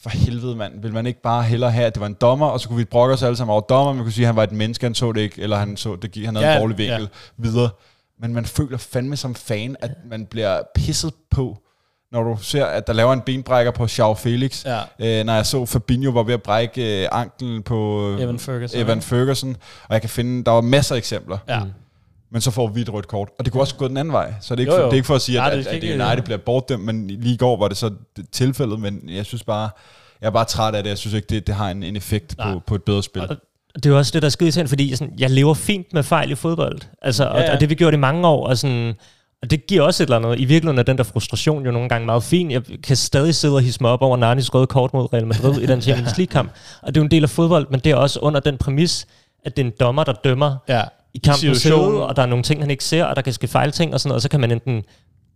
for 0.02 0.10
helvede 0.10 0.56
mand, 0.56 0.82
vil 0.82 0.92
man 0.92 1.06
ikke 1.06 1.22
bare 1.22 1.42
hellere 1.42 1.70
have, 1.70 1.86
at 1.86 1.94
det 1.94 2.00
var 2.00 2.06
en 2.06 2.16
dommer, 2.20 2.46
og 2.46 2.60
så 2.60 2.68
kunne 2.68 2.78
vi 2.78 2.84
brokke 2.84 3.14
os 3.14 3.22
alle 3.22 3.36
sammen 3.36 3.52
over 3.52 3.60
dommer, 3.60 3.92
man 3.92 4.02
kunne 4.02 4.12
sige, 4.12 4.24
at 4.24 4.26
han 4.28 4.36
var 4.36 4.42
et 4.42 4.52
menneske, 4.52 4.86
han 4.86 4.94
så 4.94 5.12
det 5.12 5.20
ikke, 5.20 5.42
eller 5.42 5.56
han 5.56 5.76
så 5.76 5.96
det 5.96 6.10
gik, 6.10 6.24
han 6.24 6.36
havde 6.36 6.48
Ja, 6.48 6.54
en 6.54 6.60
dårlig 6.60 6.78
vinkel, 6.78 7.00
ja. 7.02 7.08
videre. 7.36 7.70
Men 8.20 8.34
man 8.34 8.44
føler 8.46 8.78
fandme 8.78 9.16
som 9.16 9.34
fan, 9.34 9.76
at 9.80 9.90
man 10.10 10.26
bliver 10.26 10.62
pisset 10.74 11.12
på, 11.30 11.58
når 12.12 12.22
du 12.22 12.36
ser, 12.42 12.66
at 12.66 12.86
der 12.86 12.92
laver 12.92 13.12
en 13.12 13.20
benbrækker 13.20 13.72
på 13.72 13.88
Xiao 13.88 14.14
Felix. 14.14 14.64
Ja. 14.64 14.80
Øh, 14.98 15.24
når 15.26 15.32
jeg 15.34 15.46
så 15.46 15.66
Fabinho 15.66 16.10
var 16.10 16.22
ved 16.22 16.34
at 16.34 16.42
brække 16.42 17.02
øh, 17.02 17.08
anklen 17.12 17.62
på 17.62 18.08
Evan 18.20 18.38
Ferguson. 18.38 18.80
Evan 18.80 19.02
Ferguson, 19.02 19.56
og 19.88 19.92
jeg 19.92 20.00
kan 20.00 20.10
finde, 20.10 20.44
der 20.44 20.50
var 20.50 20.60
masser 20.60 20.94
af 20.94 20.98
eksempler. 20.98 21.38
Ja. 21.48 21.60
Men 22.32 22.40
så 22.40 22.50
får 22.50 22.66
vi 22.68 22.80
et 22.80 22.92
rødt 22.92 23.08
kort. 23.08 23.28
Og 23.38 23.44
det 23.44 23.52
kunne 23.52 23.62
også 23.62 23.74
gå 23.74 23.88
den 23.88 23.96
anden 23.96 24.12
vej. 24.12 24.34
Så 24.40 24.54
det 24.54 24.58
er 24.58 24.62
ikke, 24.62 24.72
Jo, 24.72 24.78
for, 24.78 24.82
jo. 24.82 24.86
det 24.86 24.92
er 24.92 24.96
ikke 24.96 25.06
for 25.06 25.14
at 25.14 25.22
sige, 25.22 25.38
at, 25.38 25.42
Nej, 25.42 25.50
det 25.50 25.58
at, 25.58 25.64
skal 25.64 25.76
at, 25.76 25.82
ikke- 25.82 25.92
at 25.92 25.98
nej, 25.98 26.14
det 26.14 26.24
bliver 26.24 26.38
bortdømt, 26.38 26.84
men 26.84 27.06
lige 27.06 27.34
i 27.34 27.36
går 27.36 27.56
var 27.58 27.68
det 27.68 27.76
så 27.76 27.90
det 28.16 28.30
tilfældet, 28.32 28.80
men 28.80 29.00
jeg 29.08 29.26
synes 29.26 29.44
bare, 29.44 29.70
jeg 30.20 30.26
er 30.26 30.30
bare 30.30 30.44
træt 30.44 30.74
af 30.74 30.82
det. 30.82 30.90
Jeg 30.90 30.98
synes 30.98 31.14
ikke, 31.14 31.26
det, 31.30 31.46
det 31.46 31.54
har 31.54 31.70
en, 31.70 31.82
en 31.82 31.96
effekt 31.96 32.38
Nej. 32.38 32.52
på, 32.52 32.60
på 32.66 32.74
et 32.74 32.82
bedre 32.82 33.02
spil. 33.02 33.22
Og 33.22 33.36
det 33.74 33.86
er 33.86 33.90
jo 33.90 33.96
også 33.98 34.10
det, 34.14 34.22
der 34.22 34.26
er 34.28 34.30
skide 34.30 34.68
fordi 34.68 34.96
sådan, 34.96 35.14
jeg 35.18 35.30
lever 35.30 35.54
fint 35.54 35.86
med 35.92 36.02
fejl 36.02 36.30
i 36.30 36.34
fodbold. 36.34 36.78
Altså, 37.02 37.24
og, 37.24 37.38
Ja, 37.40 37.44
ja. 37.44 37.54
og 37.54 37.60
det 37.60 37.70
vi 37.70 37.74
gjort 37.74 37.94
i 37.94 37.96
mange 37.96 38.26
år, 38.28 38.46
og, 38.46 38.58
sådan, 38.58 38.94
og 39.42 39.50
det 39.50 39.66
giver 39.66 39.82
også 39.82 40.02
et 40.02 40.06
eller 40.06 40.16
andet. 40.16 40.38
I 40.40 40.44
virkeligheden 40.44 40.78
er 40.78 40.82
den 40.82 40.98
der 40.98 41.04
frustration 41.04 41.64
jo 41.64 41.70
nogle 41.70 41.88
gange 41.88 42.06
meget 42.06 42.22
fin. 42.22 42.50
Jeg 42.50 42.62
kan 42.84 42.96
stadig 42.96 43.34
sidde 43.34 43.54
og 43.54 43.60
hisse 43.60 43.82
mig 43.82 43.90
op 43.90 44.02
over 44.02 44.16
Narnis 44.16 44.54
røde 44.54 44.66
kort 44.66 44.92
mod 44.94 45.12
Real 45.12 45.26
Madrid 45.26 45.60
i 45.62 45.66
den 45.66 45.82
Champions 45.82 46.16
League-kamp. 46.18 46.50
Og 46.82 46.88
det 46.94 46.96
er 46.96 47.00
jo 47.00 47.04
en 47.04 47.10
del 47.10 47.22
af 47.22 47.30
fodbold, 47.30 47.66
men 47.70 47.80
det 47.80 47.92
er 47.92 47.96
også 47.96 48.20
under 48.20 48.40
den 48.40 48.58
præmis, 48.58 49.06
at 49.44 49.56
det 49.56 49.62
er 49.62 49.66
en 49.66 49.72
dommer, 49.80 50.04
der 50.04 50.12
dømmer 50.12 50.56
Ja. 50.68 50.82
I 51.14 51.18
kampen 51.18 51.38
situationen. 51.54 51.90
selv, 51.92 52.02
og 52.02 52.16
der 52.16 52.22
er 52.22 52.26
nogle 52.26 52.42
ting, 52.42 52.60
han 52.62 52.70
ikke 52.70 52.84
ser, 52.84 53.04
og 53.04 53.16
der 53.16 53.22
kan 53.22 53.32
ske 53.32 53.48
fejlting 53.48 53.94
og 53.94 54.00
sådan 54.00 54.08
noget, 54.08 54.16
og 54.18 54.22
så 54.22 54.28
kan 54.28 54.40
man 54.40 54.50
enten 54.50 54.82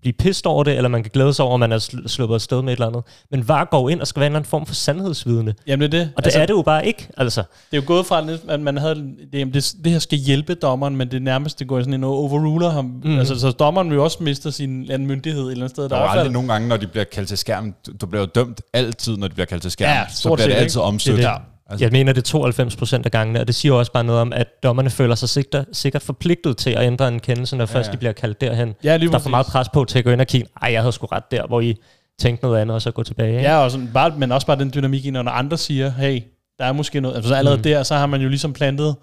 blive 0.01 0.13
pissed 0.13 0.47
over 0.47 0.65
det, 0.65 0.77
eller 0.77 0.89
man 0.89 1.03
kan 1.03 1.11
glæde 1.15 1.35
sig 1.35 1.45
over, 1.45 1.55
at 1.55 1.61
man 1.61 1.73
er 1.73 1.79
sl- 1.79 2.09
sluppet 2.09 2.35
afsted 2.35 2.63
med 2.63 2.73
et 2.73 2.77
eller 2.77 2.87
andet. 2.87 3.03
Men 3.31 3.49
VAR 3.49 3.65
går 3.65 3.89
ind 3.91 4.01
og 4.01 4.07
skal 4.07 4.21
være 4.21 4.27
en 4.27 4.31
eller 4.33 4.39
anden 4.39 4.51
form 4.51 4.67
for 4.67 4.75
sandhedsvidende. 4.75 5.55
Jamen 5.67 5.93
det 5.93 5.99
er 6.01 6.05
det. 6.05 6.13
Og 6.17 6.23
det 6.23 6.27
altså, 6.27 6.41
er 6.41 6.47
det 6.47 6.53
jo 6.55 6.63
bare 6.63 6.87
ikke, 6.87 7.09
altså. 7.17 7.41
Det 7.41 7.77
er 7.77 7.81
jo 7.81 7.87
gået 7.87 8.07
fra, 8.07 8.25
at 8.49 8.61
man 8.61 8.77
havde, 8.77 8.95
det, 8.95 9.39
jamen, 9.39 9.55
det, 9.55 9.75
det 9.85 9.93
her 9.93 9.99
skal 9.99 10.19
hjælpe 10.19 10.55
dommeren, 10.55 10.97
men 10.97 11.11
det 11.11 11.23
nærmest, 11.23 11.59
det 11.59 11.69
går 11.69 11.81
sådan 11.81 11.95
en 11.95 12.05
overruler 12.05 12.71
ham. 12.71 13.01
Mm. 13.05 13.19
Altså, 13.19 13.41
så 13.41 13.51
dommeren 13.51 13.91
vil 13.91 13.97
jo 13.97 14.05
også 14.05 14.19
miste 14.21 14.53
sin 14.53 14.91
anden 14.91 15.09
myndighed 15.09 15.43
et 15.43 15.51
eller 15.51 15.65
andet 15.65 15.71
sted. 15.77 15.83
der 15.83 15.89
Der 15.89 15.97
er 15.97 16.01
er 16.01 16.09
aldrig 16.09 16.33
nogen 16.33 16.49
gange, 16.49 16.69
når 16.69 16.77
de 16.77 16.87
bliver 16.87 17.05
kaldt 17.05 17.29
til 17.29 17.39
skærm. 17.39 17.75
Du, 18.01 18.07
bliver 18.07 18.23
jo 18.23 18.27
dømt 18.35 18.61
altid, 18.73 19.17
når 19.17 19.29
de 19.29 19.35
bliver 19.35 19.47
kaldt 19.47 19.63
til 19.63 19.71
skærm. 19.71 19.91
Ja, 19.97 20.05
så 20.11 20.35
bliver 20.35 20.49
det 20.49 20.55
altid 20.55 20.81
omstødt. 20.81 21.17
Det 21.17 21.25
det. 21.25 21.54
Altså- 21.71 21.85
Jeg 21.85 21.93
mener, 21.93 22.13
det 22.13 22.21
er 22.21 22.25
92 22.25 22.77
procent 22.77 23.07
af 23.07 23.13
gangene, 23.13 23.41
og 23.41 23.47
det 23.47 23.55
siger 23.55 23.73
også 23.75 23.93
bare 23.93 24.05
noget 24.05 24.21
om, 24.21 24.33
at 24.33 24.63
dommerne 24.63 24.91
føler 24.91 25.15
sig 25.15 25.29
sikkert, 25.29 25.65
sikkert 25.73 26.03
forpligtet 26.03 26.57
til 26.57 26.71
at 26.71 26.87
ændre 26.87 27.09
en 27.09 27.21
kendelse, 27.21 27.57
når 27.57 27.67
først 27.67 27.87
ja. 27.89 27.93
de 27.93 27.97
bliver 27.97 28.13
kaldt 28.13 28.41
derhen. 28.41 28.75
Ja, 28.85 28.97
lige 28.97 29.09
der 29.11 29.15
er 29.15 29.19
for 29.19 29.31
meget 29.31 29.47
pres 29.47 29.69
på 29.69 29.85
til 29.85 29.99
at 29.99 30.05
gå 30.05 30.11
ind 30.11 30.21
og 30.21 30.27
kigge, 30.27 30.49
ej, 30.63 30.73
jeg 30.73 30.81
havde 30.83 30.93
sgu 30.93 31.07
ret 31.07 31.31
der, 31.31 31.47
hvor 31.47 31.61
I 31.61 31.77
tænkte 32.19 32.45
noget 32.47 32.61
andet, 32.61 32.75
og 32.75 32.83
så 32.83 32.91
gå 32.91 33.03
tilbage. 33.03 33.31
Ikke? 33.37 33.43
Ja, 33.43 33.57
og 33.57 33.71
sådan, 33.71 33.91
bare, 33.95 34.15
men 34.19 34.33
også 34.33 34.47
bare 34.47 34.59
den 34.59 34.71
dynamik 34.75 35.07
i, 35.07 35.11
når 35.11 35.29
andre 35.31 35.59
siger, 35.59 35.91
hey, 35.91 36.23
der 36.59 36.65
er 36.65 36.73
måske 36.73 37.01
noget. 37.01 37.15
Altså 37.17 37.29
så 37.29 37.35
allerede 37.35 37.59
Mm. 37.59 37.63
der, 37.63 37.83
så 37.83 37.95
har 37.95 38.07
man 38.07 38.21
jo 38.21 38.29
ligesom 38.29 38.53
plantet, 38.53 38.97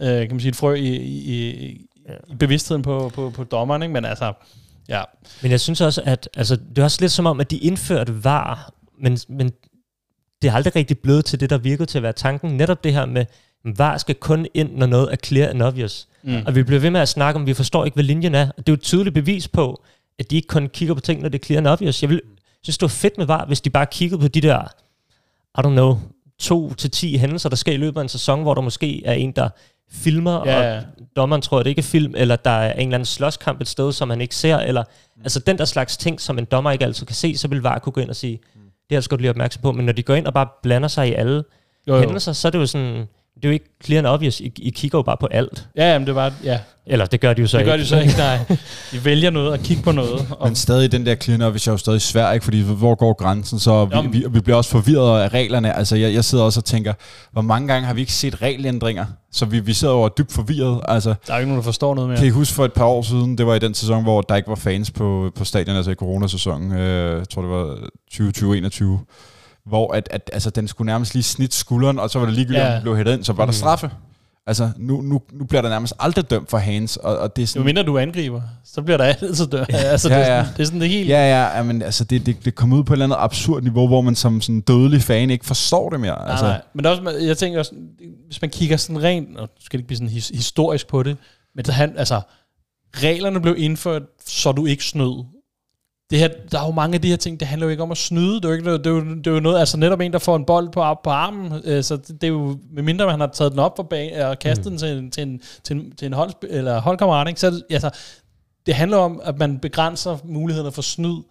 øh, 0.00 0.08
kan 0.08 0.28
man 0.30 0.40
sige, 0.40 0.48
et 0.48 0.56
frø 0.56 0.74
i, 0.74 0.86
i, 0.96 1.50
i, 1.50 1.86
i 2.28 2.34
bevidstheden 2.38 2.82
på, 2.82 3.10
på, 3.14 3.30
på 3.30 3.44
dommeren, 3.44 3.82
ikke? 3.82 3.92
Men 3.92 4.04
altså, 4.04 4.32
ja. 4.88 5.02
Men 5.42 5.50
jeg 5.50 5.60
synes 5.60 5.80
også, 5.80 6.02
at 6.04 6.28
altså, 6.36 6.56
det 6.56 6.78
er 6.78 6.84
også 6.84 6.98
lidt 7.00 7.12
som 7.12 7.26
om, 7.26 7.40
at 7.40 7.50
de 7.50 7.56
indførte 7.58 8.24
var, 8.24 8.70
men, 9.00 9.18
men 9.28 9.50
det 10.42 10.48
er 10.48 10.54
aldrig 10.54 10.76
rigtig 10.76 10.98
blevet 10.98 11.24
til 11.24 11.40
det, 11.40 11.50
der 11.50 11.58
virkede 11.58 11.86
til 11.86 11.98
at 11.98 12.02
være 12.02 12.12
tanken. 12.12 12.50
Netop 12.56 12.84
det 12.84 12.92
her 12.92 13.06
med, 13.06 13.24
var 13.64 13.98
skal 13.98 14.14
kun 14.14 14.46
ind, 14.54 14.70
når 14.76 14.86
noget 14.86 15.12
er 15.12 15.16
clear 15.24 15.48
and 15.50 15.62
obvious. 15.62 16.08
Mm. 16.22 16.42
Og 16.46 16.54
vi 16.54 16.62
bliver 16.62 16.80
ved 16.80 16.90
med 16.90 17.00
at 17.00 17.08
snakke 17.08 17.40
om, 17.40 17.46
vi 17.46 17.54
forstår 17.54 17.84
ikke, 17.84 17.94
hvad 17.94 18.04
linjen 18.04 18.34
er. 18.34 18.42
Og 18.48 18.56
det 18.56 18.68
er 18.68 18.72
jo 18.72 18.74
et 18.74 18.82
tydeligt 18.82 19.14
bevis 19.14 19.48
på, 19.48 19.82
at 20.18 20.30
de 20.30 20.36
ikke 20.36 20.48
kun 20.48 20.68
kigger 20.68 20.94
på 20.94 21.00
ting, 21.00 21.22
når 21.22 21.28
det 21.28 21.40
er 21.40 21.44
clear 21.44 21.58
and 21.60 21.66
obvious. 21.66 22.02
Jeg 22.02 22.10
vil 22.10 22.20
synes, 22.62 22.78
det 22.78 22.82
var 22.82 22.88
fedt 22.88 23.18
med 23.18 23.26
VAR, 23.26 23.46
hvis 23.46 23.60
de 23.60 23.70
bare 23.70 23.86
kiggede 23.86 24.20
på 24.20 24.28
de 24.28 24.40
der, 24.40 24.62
I 25.58 25.66
don't 25.66 25.70
know, 25.72 25.98
to 26.40 26.74
til 26.74 26.90
10 26.90 27.16
hændelser, 27.18 27.48
der 27.48 27.56
sker 27.56 27.72
i 27.72 27.76
løbet 27.76 28.00
af 28.00 28.02
en 28.02 28.08
sæson, 28.08 28.42
hvor 28.42 28.54
der 28.54 28.60
måske 28.62 29.02
er 29.06 29.12
en, 29.12 29.32
der 29.32 29.48
filmer, 29.90 30.42
Ja. 30.48 30.76
og 30.76 30.82
dommeren 31.16 31.42
tror, 31.42 31.58
at 31.58 31.64
det 31.64 31.70
ikke 31.70 31.78
er 31.80 31.82
film, 31.82 32.14
eller 32.16 32.36
der 32.36 32.50
er 32.50 32.72
en 32.72 32.80
eller 32.80 32.94
anden 32.94 33.06
slåskamp 33.06 33.60
et 33.60 33.68
sted, 33.68 33.92
som 33.92 34.10
han 34.10 34.20
ikke 34.20 34.36
ser, 34.36 34.56
eller 34.56 34.84
altså 35.22 35.40
den 35.40 35.58
der 35.58 35.64
slags 35.64 35.96
ting, 35.96 36.20
som 36.20 36.38
en 36.38 36.44
dommer 36.44 36.70
ikke 36.70 36.84
altid 36.84 37.06
kan 37.06 37.16
se, 37.16 37.36
så 37.36 37.48
vil 37.48 37.62
VAR 37.62 37.78
kunne 37.78 37.92
gå 37.92 38.00
ind 38.00 38.10
og 38.10 38.16
sige, 38.16 38.40
det 38.90 38.96
her 38.96 39.00
skal 39.00 39.16
du 39.16 39.20
lige 39.20 39.26
være 39.28 39.32
opmærksom 39.32 39.62
på, 39.62 39.72
men 39.72 39.84
når 39.86 39.92
de 39.92 40.02
går 40.02 40.14
ind 40.14 40.26
og 40.26 40.34
bare 40.34 40.48
blander 40.62 40.88
sig 40.88 41.08
i 41.08 41.12
alle 41.12 41.44
Jo, 41.88 41.94
jo. 41.94 41.98
hændelser, 42.00 42.32
så 42.32 42.48
er 42.48 42.50
det 42.50 42.58
jo 42.58 42.66
sådan, 42.66 43.06
det 43.36 43.44
er 43.44 43.48
jo 43.48 43.52
ikke 43.52 43.76
clear 43.84 43.98
and 43.98 44.06
obvious, 44.06 44.40
I, 44.40 44.52
I 44.56 44.70
kigger 44.70 44.98
jo 44.98 45.02
bare 45.02 45.16
på 45.20 45.26
alt. 45.30 45.66
Ja, 45.76 45.92
jamen, 45.92 46.06
det 46.06 46.14
var, 46.14 46.32
ja. 46.44 46.58
Eller 46.86 47.06
det 47.06 47.20
gør 47.20 47.32
de 47.32 47.40
jo 47.40 47.46
så 47.46 47.56
Det 47.56 47.62
ikke. 47.62 47.70
gør 47.70 47.76
de 47.76 47.86
så 47.86 48.00
ikke, 48.00 48.14
nej. 48.28 48.38
De 48.92 49.04
vælger 49.04 49.30
noget 49.30 49.50
og 49.52 49.58
kigger 49.58 49.82
på 49.84 49.92
noget. 49.92 50.26
Og, 50.30 50.48
Men 50.48 50.56
stadig 50.56 50.92
den 50.92 51.06
der 51.06 51.14
clean 51.14 51.42
up, 51.42 51.50
hvis 51.50 51.66
jeg 51.66 51.70
er 51.70 51.74
jo 51.74 51.78
stadig 51.78 52.00
svær, 52.00 52.32
ikke? 52.32 52.44
fordi 52.44 52.60
hvor 52.62 52.94
går 52.94 53.12
grænsen, 53.12 53.58
så 53.58 53.84
vi, 53.84 53.90
Jamen. 53.96 54.12
vi, 54.12 54.24
vi 54.30 54.40
bliver 54.40 54.56
også 54.56 54.70
forvirret 54.70 55.20
af 55.22 55.28
reglerne. 55.28 55.76
Altså 55.76 55.96
jeg, 55.96 56.14
jeg 56.14 56.24
sidder 56.24 56.44
også 56.44 56.60
og 56.60 56.64
tænker, 56.64 56.92
hvor 57.32 57.42
mange 57.42 57.68
gange 57.68 57.86
har 57.86 57.94
vi 57.94 58.00
ikke 58.00 58.12
set 58.12 58.42
regelændringer? 58.42 59.04
Så 59.32 59.44
vi, 59.44 59.60
vi 59.60 59.72
sidder 59.72 59.94
jo 59.94 60.00
og 60.00 60.04
er 60.04 60.08
dybt 60.08 60.32
forvirret. 60.32 60.80
Altså, 60.88 61.14
der 61.26 61.34
er 61.34 61.38
ikke 61.38 61.48
nogen, 61.48 61.58
der 61.58 61.64
forstår 61.64 61.94
noget 61.94 62.08
mere. 62.10 62.18
kan 62.18 62.26
I 62.26 62.30
huske 62.30 62.54
for 62.54 62.64
et 62.64 62.72
par 62.72 62.84
år 62.84 63.02
siden, 63.02 63.38
det 63.38 63.46
var 63.46 63.54
i 63.54 63.58
den 63.58 63.74
sæson, 63.74 64.02
hvor 64.02 64.20
der 64.20 64.36
ikke 64.36 64.48
var 64.48 64.54
fans 64.54 64.90
på, 64.90 65.30
på 65.34 65.44
stadion, 65.44 65.76
altså 65.76 65.90
i 65.90 65.94
coronasæsonen, 65.94 66.72
øh, 66.72 67.18
jeg 67.18 67.28
tror 67.28 67.42
det 67.42 67.50
var 67.50 67.76
2020-21, 68.12 68.84
hvor 69.66 69.94
at, 69.94 70.08
at, 70.10 70.30
altså, 70.32 70.50
den 70.50 70.68
skulle 70.68 70.86
nærmest 70.86 71.14
lige 71.14 71.22
snit 71.22 71.54
skulderen, 71.54 71.98
og 71.98 72.10
så 72.10 72.18
var 72.18 72.26
det 72.26 72.34
ligegyldigt, 72.34 72.62
Ja. 72.64 72.68
om 72.68 72.72
den 72.74 72.82
blev 72.82 72.96
hættet 72.96 73.14
ind, 73.14 73.24
så 73.24 73.32
var 73.32 73.44
der 73.44 73.52
Mhm. 73.52 73.52
straffe. 73.58 73.90
Altså, 74.48 74.70
nu, 74.76 75.00
nu, 75.02 75.20
nu 75.32 75.44
bliver 75.44 75.62
der 75.62 75.68
nærmest 75.68 75.94
aldrig 75.98 76.30
dømt 76.30 76.50
for 76.50 76.58
hands, 76.58 76.96
og, 76.96 77.18
og 77.18 77.36
det 77.36 77.42
er 77.42 77.44
Jo 77.44 77.46
sådan... 77.46 77.64
mindre 77.64 77.82
du 77.82 77.98
angriber, 77.98 78.40
så 78.64 78.82
bliver 78.82 78.96
der 78.96 79.04
altid 79.04 79.46
dør. 79.46 79.64
altså, 79.68 80.08
Ja, 80.08 80.18
det, 80.18 80.26
er 80.28 80.34
ja. 80.36 80.42
sådan, 80.42 80.54
det 80.56 80.62
er 80.62 80.64
sådan 80.66 80.80
det 80.80 80.88
helt... 80.88 81.08
Ja, 81.08 81.18
ja, 81.44 81.56
ja, 81.56 81.62
men 81.62 81.82
altså, 81.82 82.04
det, 82.04 82.26
det, 82.26 82.44
det 82.44 82.54
kommer 82.54 82.76
ud 82.76 82.84
på 82.84 82.92
et 82.92 82.94
eller 82.94 83.04
andet 83.06 83.16
absurd 83.20 83.62
niveau, 83.62 83.86
hvor 83.86 84.00
man 84.00 84.14
som 84.14 84.40
sådan 84.40 84.60
dødelig 84.60 85.02
fan 85.02 85.30
ikke 85.30 85.46
forstår 85.46 85.90
det 85.90 86.00
mere. 86.00 86.14
Nej, 86.14 86.30
Altså, 86.30 86.44
nej. 86.46 86.62
Men 86.74 86.86
også, 86.86 87.10
jeg 87.20 87.38
tænker 87.38 87.58
også, 87.58 87.72
hvis 88.26 88.40
man 88.42 88.50
kigger 88.50 88.76
sådan 88.76 89.02
rent, 89.02 89.36
og 89.36 89.42
nu 89.42 89.48
skal 89.60 89.78
ikke 89.80 89.86
blive 89.86 89.96
sådan 89.96 90.08
his, 90.08 90.28
historisk 90.28 90.88
på 90.88 91.02
det, 91.02 91.16
men 91.54 91.64
så 91.64 91.72
han, 91.72 91.94
altså, 91.96 92.20
reglerne 92.96 93.40
blev 93.40 93.54
indført, 93.58 94.02
så 94.26 94.52
du 94.52 94.66
ikke 94.66 94.84
snød. 94.84 95.24
Det 96.10 96.18
her, 96.18 96.28
der 96.52 96.60
er 96.60 96.66
jo 96.66 96.72
mange 96.72 96.94
af 96.94 97.02
de 97.02 97.08
her 97.08 97.16
ting, 97.16 97.40
det 97.40 97.48
handler 97.48 97.66
jo 97.66 97.70
ikke 97.70 97.82
om 97.82 97.90
at 97.90 97.96
snyde. 97.96 98.34
Det 98.34 98.44
er 98.44 98.48
jo, 98.48 98.54
ikke, 98.54 98.72
det 98.72 98.86
er 98.86 98.90
jo, 98.90 99.00
det 99.00 99.26
er 99.26 99.30
jo 99.30 99.40
noget, 99.40 99.58
altså 99.58 99.76
netop 99.76 100.00
en, 100.00 100.12
der 100.12 100.18
får 100.18 100.36
en 100.36 100.44
bold 100.44 100.68
på, 100.68 100.94
på 101.04 101.10
armen, 101.10 101.52
øh, 101.64 101.84
så 101.84 101.96
det, 101.96 102.08
det 102.08 102.24
er 102.24 102.28
jo, 102.28 102.58
medmindre 102.70 103.06
man 103.06 103.20
har 103.20 103.26
taget 103.26 103.52
den 103.52 103.58
op 103.58 103.76
for 103.76 103.82
bag, 103.82 104.26
og 104.26 104.38
kastet 104.38 104.66
mm. 104.66 104.70
den 104.70 104.78
til 104.78 104.98
en, 104.98 105.10
til 105.10 105.22
en, 105.22 105.40
til 105.64 105.76
en, 105.76 105.96
til 105.96 106.06
en 106.06 106.12
hold, 106.12 106.32
eller 106.42 106.80
holdkammerat, 106.80 107.28
ikke? 107.28 107.40
så 107.40 107.62
altså, 107.70 107.90
det 108.66 108.74
handler 108.74 108.96
om, 108.96 109.20
at 109.24 109.38
man 109.38 109.58
begrænser 109.58 110.18
mulighederne 110.24 110.72
for 110.72 110.82
snyd, 110.82 111.22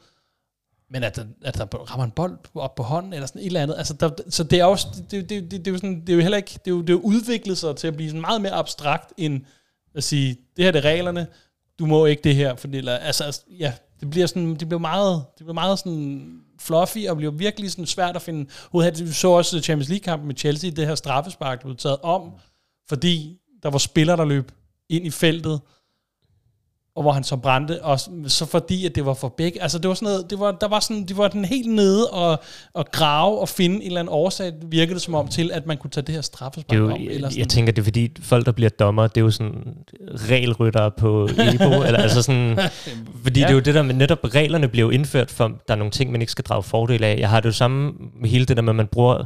men 0.89 1.03
at 1.03 1.15
der, 1.15 1.23
at 1.41 1.57
der 1.57 1.65
rammer 1.65 2.05
en 2.05 2.11
bold 2.11 2.37
op 2.55 2.75
på 2.75 2.83
hånden, 2.83 3.13
eller 3.13 3.27
sådan 3.27 3.41
et 3.41 3.45
eller 3.45 3.61
andet. 3.61 3.75
Altså, 3.77 3.93
der, 3.93 4.09
så 4.29 4.43
det 4.43 4.59
er, 4.59 4.65
også, 4.65 4.87
det, 5.11 5.29
det, 5.29 5.51
det, 5.51 5.51
det, 5.51 5.67
er 5.67 5.71
jo 5.71 5.77
sådan, 5.77 6.01
det 6.01 6.09
er 6.09 6.13
jo 6.13 6.21
heller 6.21 6.37
ikke, 6.37 6.51
det 6.65 6.71
er 6.71 6.75
jo, 6.75 6.81
det 6.81 6.89
er 6.89 6.93
jo 6.93 6.99
udviklet 6.99 7.57
sig 7.57 7.75
til 7.75 7.87
at 7.87 7.95
blive 7.95 8.09
sådan 8.09 8.21
meget 8.21 8.41
mere 8.41 8.51
abstrakt, 8.51 9.13
end 9.17 9.41
at 9.95 10.03
sige, 10.03 10.37
det 10.57 10.65
her 10.65 10.71
det 10.71 10.85
er 10.85 10.89
reglerne, 10.89 11.27
du 11.79 11.85
må 11.85 12.05
ikke 12.05 12.23
det 12.23 12.35
her, 12.35 12.55
fordi, 12.55 12.77
eller, 12.77 12.97
altså, 12.97 13.23
altså, 13.23 13.41
ja, 13.59 13.73
det 13.99 14.09
bliver 14.09 14.27
sådan, 14.27 14.55
det 14.55 14.67
bliver 14.67 14.79
meget, 14.79 15.25
det 15.37 15.45
bliver 15.45 15.53
meget 15.53 15.79
sådan 15.79 16.39
fluffy, 16.59 17.07
og 17.07 17.17
bliver 17.17 17.31
virkelig 17.31 17.71
sådan 17.71 17.85
svært 17.85 18.15
at 18.15 18.21
finde 18.21 18.49
hovedet. 18.71 19.07
Vi 19.07 19.11
så 19.11 19.27
også 19.27 19.61
Champions 19.61 19.89
League-kampen 19.89 20.27
med 20.27 20.35
Chelsea, 20.35 20.69
det 20.69 20.87
her 20.87 20.95
straffespark, 20.95 21.61
der 21.61 21.65
blev 21.65 21.77
taget 21.77 21.97
om, 22.03 22.31
fordi 22.89 23.37
der 23.63 23.69
var 23.69 23.77
spillere, 23.77 24.17
der 24.17 24.25
løb 24.25 24.51
ind 24.89 25.05
i 25.05 25.09
feltet, 25.09 25.61
og 26.95 27.01
hvor 27.01 27.11
han 27.11 27.23
så 27.23 27.35
brændte, 27.37 27.83
og 27.83 27.99
så 28.27 28.45
fordi, 28.45 28.85
at 28.85 28.95
det 28.95 29.05
var 29.05 29.13
for 29.13 29.29
begge, 29.37 29.61
altså 29.61 29.79
det 29.79 29.87
var 29.87 29.93
sådan 29.93 30.05
noget, 30.05 30.29
det 30.29 30.39
var, 30.39 30.51
der 30.51 30.67
var 30.67 30.79
sådan, 30.79 31.03
de 31.03 31.17
var 31.17 31.27
den 31.27 31.45
helt 31.45 31.71
nede 31.71 32.09
og, 32.09 32.39
og 32.73 32.85
grave 32.91 33.39
og 33.39 33.49
finde 33.49 33.75
en 33.75 33.81
eller 33.81 33.99
anden 33.99 34.13
årsag, 34.13 34.53
virkede 34.65 34.93
det 34.93 35.01
som 35.01 35.15
om 35.15 35.27
til, 35.27 35.51
at 35.53 35.65
man 35.65 35.77
kunne 35.77 35.91
tage 35.91 36.05
det 36.05 36.15
her 36.15 36.21
straffespark 36.21 36.79
om. 36.79 36.91
Eller 36.91 37.09
jeg, 37.09 37.21
sådan. 37.21 37.39
jeg 37.39 37.47
tænker, 37.47 37.71
det 37.71 37.81
er 37.81 37.83
fordi 37.83 38.11
folk, 38.21 38.45
der 38.45 38.51
bliver 38.51 38.69
dommer, 38.69 39.07
det 39.07 39.17
er 39.17 39.25
jo 39.25 39.31
sådan 39.31 39.77
regelryttere 40.29 40.91
på 40.91 41.29
Ebo, 41.53 41.81
eller 41.85 41.99
altså 41.99 42.21
sådan, 42.21 42.59
fordi 43.23 43.39
ja. 43.39 43.45
det 43.45 43.51
er 43.51 43.55
jo 43.55 43.61
det 43.61 43.75
der 43.75 43.83
med, 43.83 43.95
netop 43.95 44.19
reglerne 44.23 44.67
bliver 44.67 44.85
jo 44.85 44.89
indført 44.89 45.31
for, 45.31 45.47
der 45.67 45.73
er 45.73 45.77
nogle 45.77 45.91
ting, 45.91 46.11
man 46.11 46.21
ikke 46.21 46.31
skal 46.31 46.45
drage 46.45 46.63
fordel 46.63 47.03
af. 47.03 47.17
Jeg 47.19 47.29
har 47.29 47.39
det 47.39 47.47
jo 47.47 47.53
samme 47.53 47.93
med 48.21 48.29
hele 48.29 48.45
det 48.45 48.57
der 48.57 48.63
med, 48.63 48.71
at 48.71 48.75
man 48.75 48.87
bruger 48.87 49.25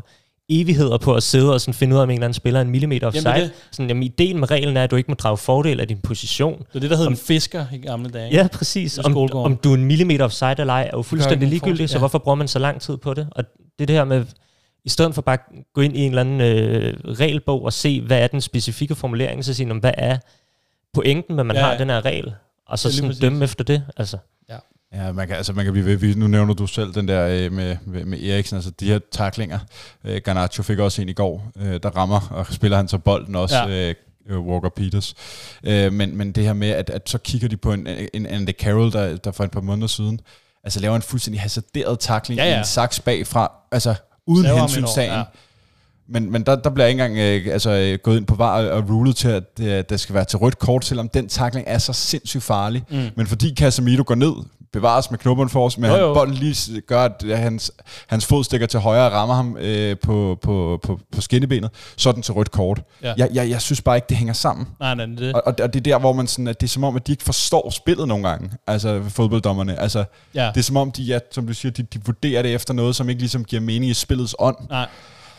evigheder 0.50 0.98
på 0.98 1.14
at 1.16 1.24
sidde 1.24 1.54
og 1.54 1.62
sådan 1.62 1.74
finde 1.74 1.94
ud 1.96 2.00
af, 2.00 2.04
om 2.04 2.10
en 2.10 2.14
eller 2.14 2.26
anden 2.26 2.34
spiller 2.34 2.60
er 2.60 2.66
en 2.66 2.70
millimeter 2.70 3.08
offside. 3.08 3.30
Jamen, 3.30 3.44
det. 3.44 3.52
Sådan, 3.72 3.88
jamen, 3.90 4.04
ideen 4.04 4.40
med 4.40 4.52
reglen 4.52 4.78
er, 4.78 4.84
at 4.84 4.92
du 4.92 4.96
ikke 4.96 5.12
må 5.12 5.16
drage 5.16 5.38
fordel 5.38 5.80
af 5.80 5.88
din 5.88 5.98
position. 6.02 6.58
Det 6.60 6.76
er 6.76 6.80
det, 6.80 6.90
der 6.90 6.96
hedder 6.96 7.08
Om- 7.10 7.14
en 7.14 7.18
fisker 7.18 7.66
i 7.74 7.78
gamle 7.78 8.10
dage. 8.10 8.30
Ja, 8.32 8.48
præcis. 8.54 8.98
Om, 8.98 9.18
om 9.18 9.58
du 9.58 9.72
er 9.72 9.76
en 9.76 9.86
millimeter 9.86 10.26
offside 10.26 10.56
eller 10.60 10.74
ej, 10.74 10.82
er 10.94 10.98
jo 10.98 11.02
fuldstændig 11.02 11.48
ligegyldigt, 11.50 11.78
forskel, 11.78 11.90
så 11.90 11.96
ja. 11.96 12.00
hvorfor 12.00 12.18
bruger 12.18 12.36
man 12.36 12.48
så 12.48 12.60
lang 12.60 12.82
tid 12.82 12.98
på 12.98 13.14
det? 13.14 13.28
Og 13.32 13.44
det 13.44 13.84
er 13.84 13.86
det 13.86 13.96
her 13.96 14.04
med, 14.06 14.26
i 14.86 14.90
stedet 14.90 15.16
for 15.16 15.22
bare 15.22 15.34
at 15.34 15.64
gå 15.74 15.82
ind 15.82 15.98
i 15.98 16.00
en 16.00 16.10
eller 16.12 16.22
anden 16.22 16.42
øh, 16.42 16.94
regelbog 17.06 17.66
og 17.66 17.74
se, 17.74 18.02
hvad 18.02 18.20
er 18.20 18.28
den 18.28 18.42
specifikke 18.42 18.96
formulering, 18.96 19.46
så 19.46 19.54
sige, 19.54 19.66
"Nå, 19.68 19.74
hvad 19.74 19.92
er 19.98 20.18
pointen 20.94 21.36
med, 21.36 21.42
at 21.42 21.46
man 21.46 21.56
Ja, 21.56 21.60
ja, 21.62 21.66
har 21.66 21.74
ja. 21.74 21.80
den 21.80 21.90
her 21.90 22.06
regel? 22.06 22.34
Og 22.68 22.80
så 22.80 22.94
sådan 22.96 23.14
dømme 23.22 23.44
efter 23.44 23.64
det. 23.64 23.84
Altså. 23.98 24.18
Ja, 24.50 24.58
man 25.14 25.28
kan, 25.28 25.36
altså 25.38 25.54
man 25.54 25.66
kan 25.66 25.74
blive 25.74 26.02
ved. 26.02 26.16
Nu 26.16 26.28
nævner 26.28 26.54
du 26.54 26.68
selv 26.68 26.94
den 26.94 27.08
der 27.08 27.28
øh, 27.28 27.52
med, 27.54 27.78
med, 27.86 28.06
med 28.06 28.24
Eriksen, 28.24 28.56
altså 28.56 28.72
de 28.80 28.86
her 28.86 29.00
taklinger. 29.12 29.60
Øh, 30.06 30.22
Garnacho 30.24 30.64
fik 30.64 30.80
også 30.80 31.02
en 31.02 31.10
i 31.10 31.14
går, 31.14 31.52
øh, 31.62 31.80
der 31.84 31.90
rammer, 31.90 32.28
og 32.32 32.46
spiller 32.52 32.78
han 32.78 32.88
så 32.88 32.98
bolden 32.98 33.36
også, 33.36 33.56
Ja. 33.58 33.68
ja. 33.88 33.94
øh, 34.30 34.40
Walker 34.40 34.70
Peters. 34.70 35.16
Øh, 35.64 35.94
men, 35.94 36.18
men 36.18 36.32
det 36.32 36.44
her 36.44 36.54
med, 36.54 36.70
at, 36.70 36.90
at 36.90 37.10
så 37.10 37.18
kigger 37.18 37.48
de 37.48 37.58
på 37.58 37.74
en, 37.74 37.88
en 38.14 38.26
Andy 38.26 38.52
Carroll, 38.52 38.92
der, 38.92 39.18
der 39.18 39.32
for 39.32 39.44
et 39.44 39.52
par 39.52 39.62
måneder 39.62 39.88
siden, 39.88 40.20
altså 40.64 40.80
laver 40.80 40.96
en 40.96 41.02
fuldstændig 41.02 41.42
hasarderet 41.42 42.00
takling 42.00 42.38
Ja, 42.40 42.44
ja, 42.44 42.50
ja. 42.50 42.54
ja. 42.54 42.60
i 42.60 42.60
en 42.62 42.66
saks 42.68 43.00
bagfra, 43.00 43.52
altså 43.72 43.96
uden 44.28 44.46
hensynstagen. 44.60 45.12
ja. 45.12 45.18
Ja. 45.18 45.24
Men, 46.12 46.32
men 46.32 46.44
der, 46.46 46.56
der 46.56 46.70
bliver 46.70 46.88
ikke 46.88 47.04
engang 47.04 47.18
øh, 47.48 47.54
altså, 47.54 47.70
øh, 47.72 48.00
gået 48.04 48.18
ind 48.18 48.26
på 48.26 48.36
var 48.36 48.62
og, 48.62 48.70
og 48.70 48.90
rulet 48.90 49.16
til, 49.16 49.28
at 49.28 49.58
det, 49.58 49.90
det 49.90 50.00
skal 50.00 50.16
være 50.16 50.26
til 50.26 50.38
rødt 50.40 50.60
kort, 50.60 50.86
selvom 50.86 51.10
den 51.10 51.28
takling 51.30 51.68
er 51.68 51.78
så 51.78 51.94
sindssygt 51.94 52.44
farlig. 52.44 52.84
Mm. 52.90 52.98
Men 53.16 53.28
fordi 53.28 53.56
Casemiro 53.56 54.04
går 54.06 54.16
ned, 54.16 54.34
bevares 54.74 55.12
med 55.12 55.20
knubberen 55.20 55.50
for 55.50 55.66
os, 55.66 55.78
men 55.78 55.86
Jo, 55.90 55.96
han 55.96 56.02
jo. 56.02 56.14
bolden 56.14 56.36
lige 56.36 56.82
gør, 56.82 57.04
at 57.06 57.24
hans, 57.38 57.72
hans 58.08 58.26
fod 58.26 58.44
stikker 58.44 58.68
til 58.68 58.80
højre 58.80 59.06
og 59.06 59.12
rammer 59.12 59.36
ham 59.36 59.58
øh, 59.58 59.98
på, 59.98 60.40
på, 60.42 60.80
på, 60.84 61.00
på 61.12 61.22
skinnebenet, 61.22 61.70
så 61.98 62.12
den 62.12 62.22
til 62.22 62.34
rødt 62.34 62.52
kort. 62.52 62.82
Ja. 63.02 63.08
Ja. 63.08 63.14
Jeg, 63.18 63.30
jeg, 63.34 63.50
jeg 63.50 63.62
synes 63.62 63.82
bare 63.82 63.98
ikke, 63.98 64.06
det 64.10 64.18
hænger 64.18 64.34
sammen. 64.34 64.68
Nej, 64.80 64.96
nej, 64.96 65.06
det, 65.06 65.34
Og, 65.34 65.44
og 65.46 65.58
det 65.58 65.76
er 65.76 65.84
der, 65.84 66.00
hvor 66.00 66.14
man 66.14 66.28
sådan, 66.28 66.48
at 66.48 66.62
det 66.62 66.68
er 66.68 66.72
som 66.72 66.84
om, 66.84 66.96
at 66.96 67.08
de 67.08 67.12
ikke 67.12 67.24
forstår 67.24 67.70
spillet 67.70 68.08
nogle 68.08 68.30
gange, 68.30 68.52
altså 68.68 68.90
ja. 68.90 69.02
fodbolddommerne. 69.10 69.80
Altså, 69.80 70.04
det 70.34 70.58
er 70.58 70.62
som 70.62 70.78
om, 70.78 70.92
de, 70.92 71.04
ja, 71.04 71.20
som 71.32 71.48
du 71.48 71.54
siger, 71.54 71.72
de, 71.72 71.84
de 71.84 72.00
vurderer 72.06 72.42
det 72.42 72.54
efter 72.54 72.74
noget, 72.74 72.96
som 72.96 73.10
ikke 73.10 73.22
ligesom 73.22 73.46
giver 73.46 73.62
mening 73.62 73.92
i 73.92 73.94
spillets 73.94 74.36
ånd. 74.40 74.58
Nej. 74.70 74.88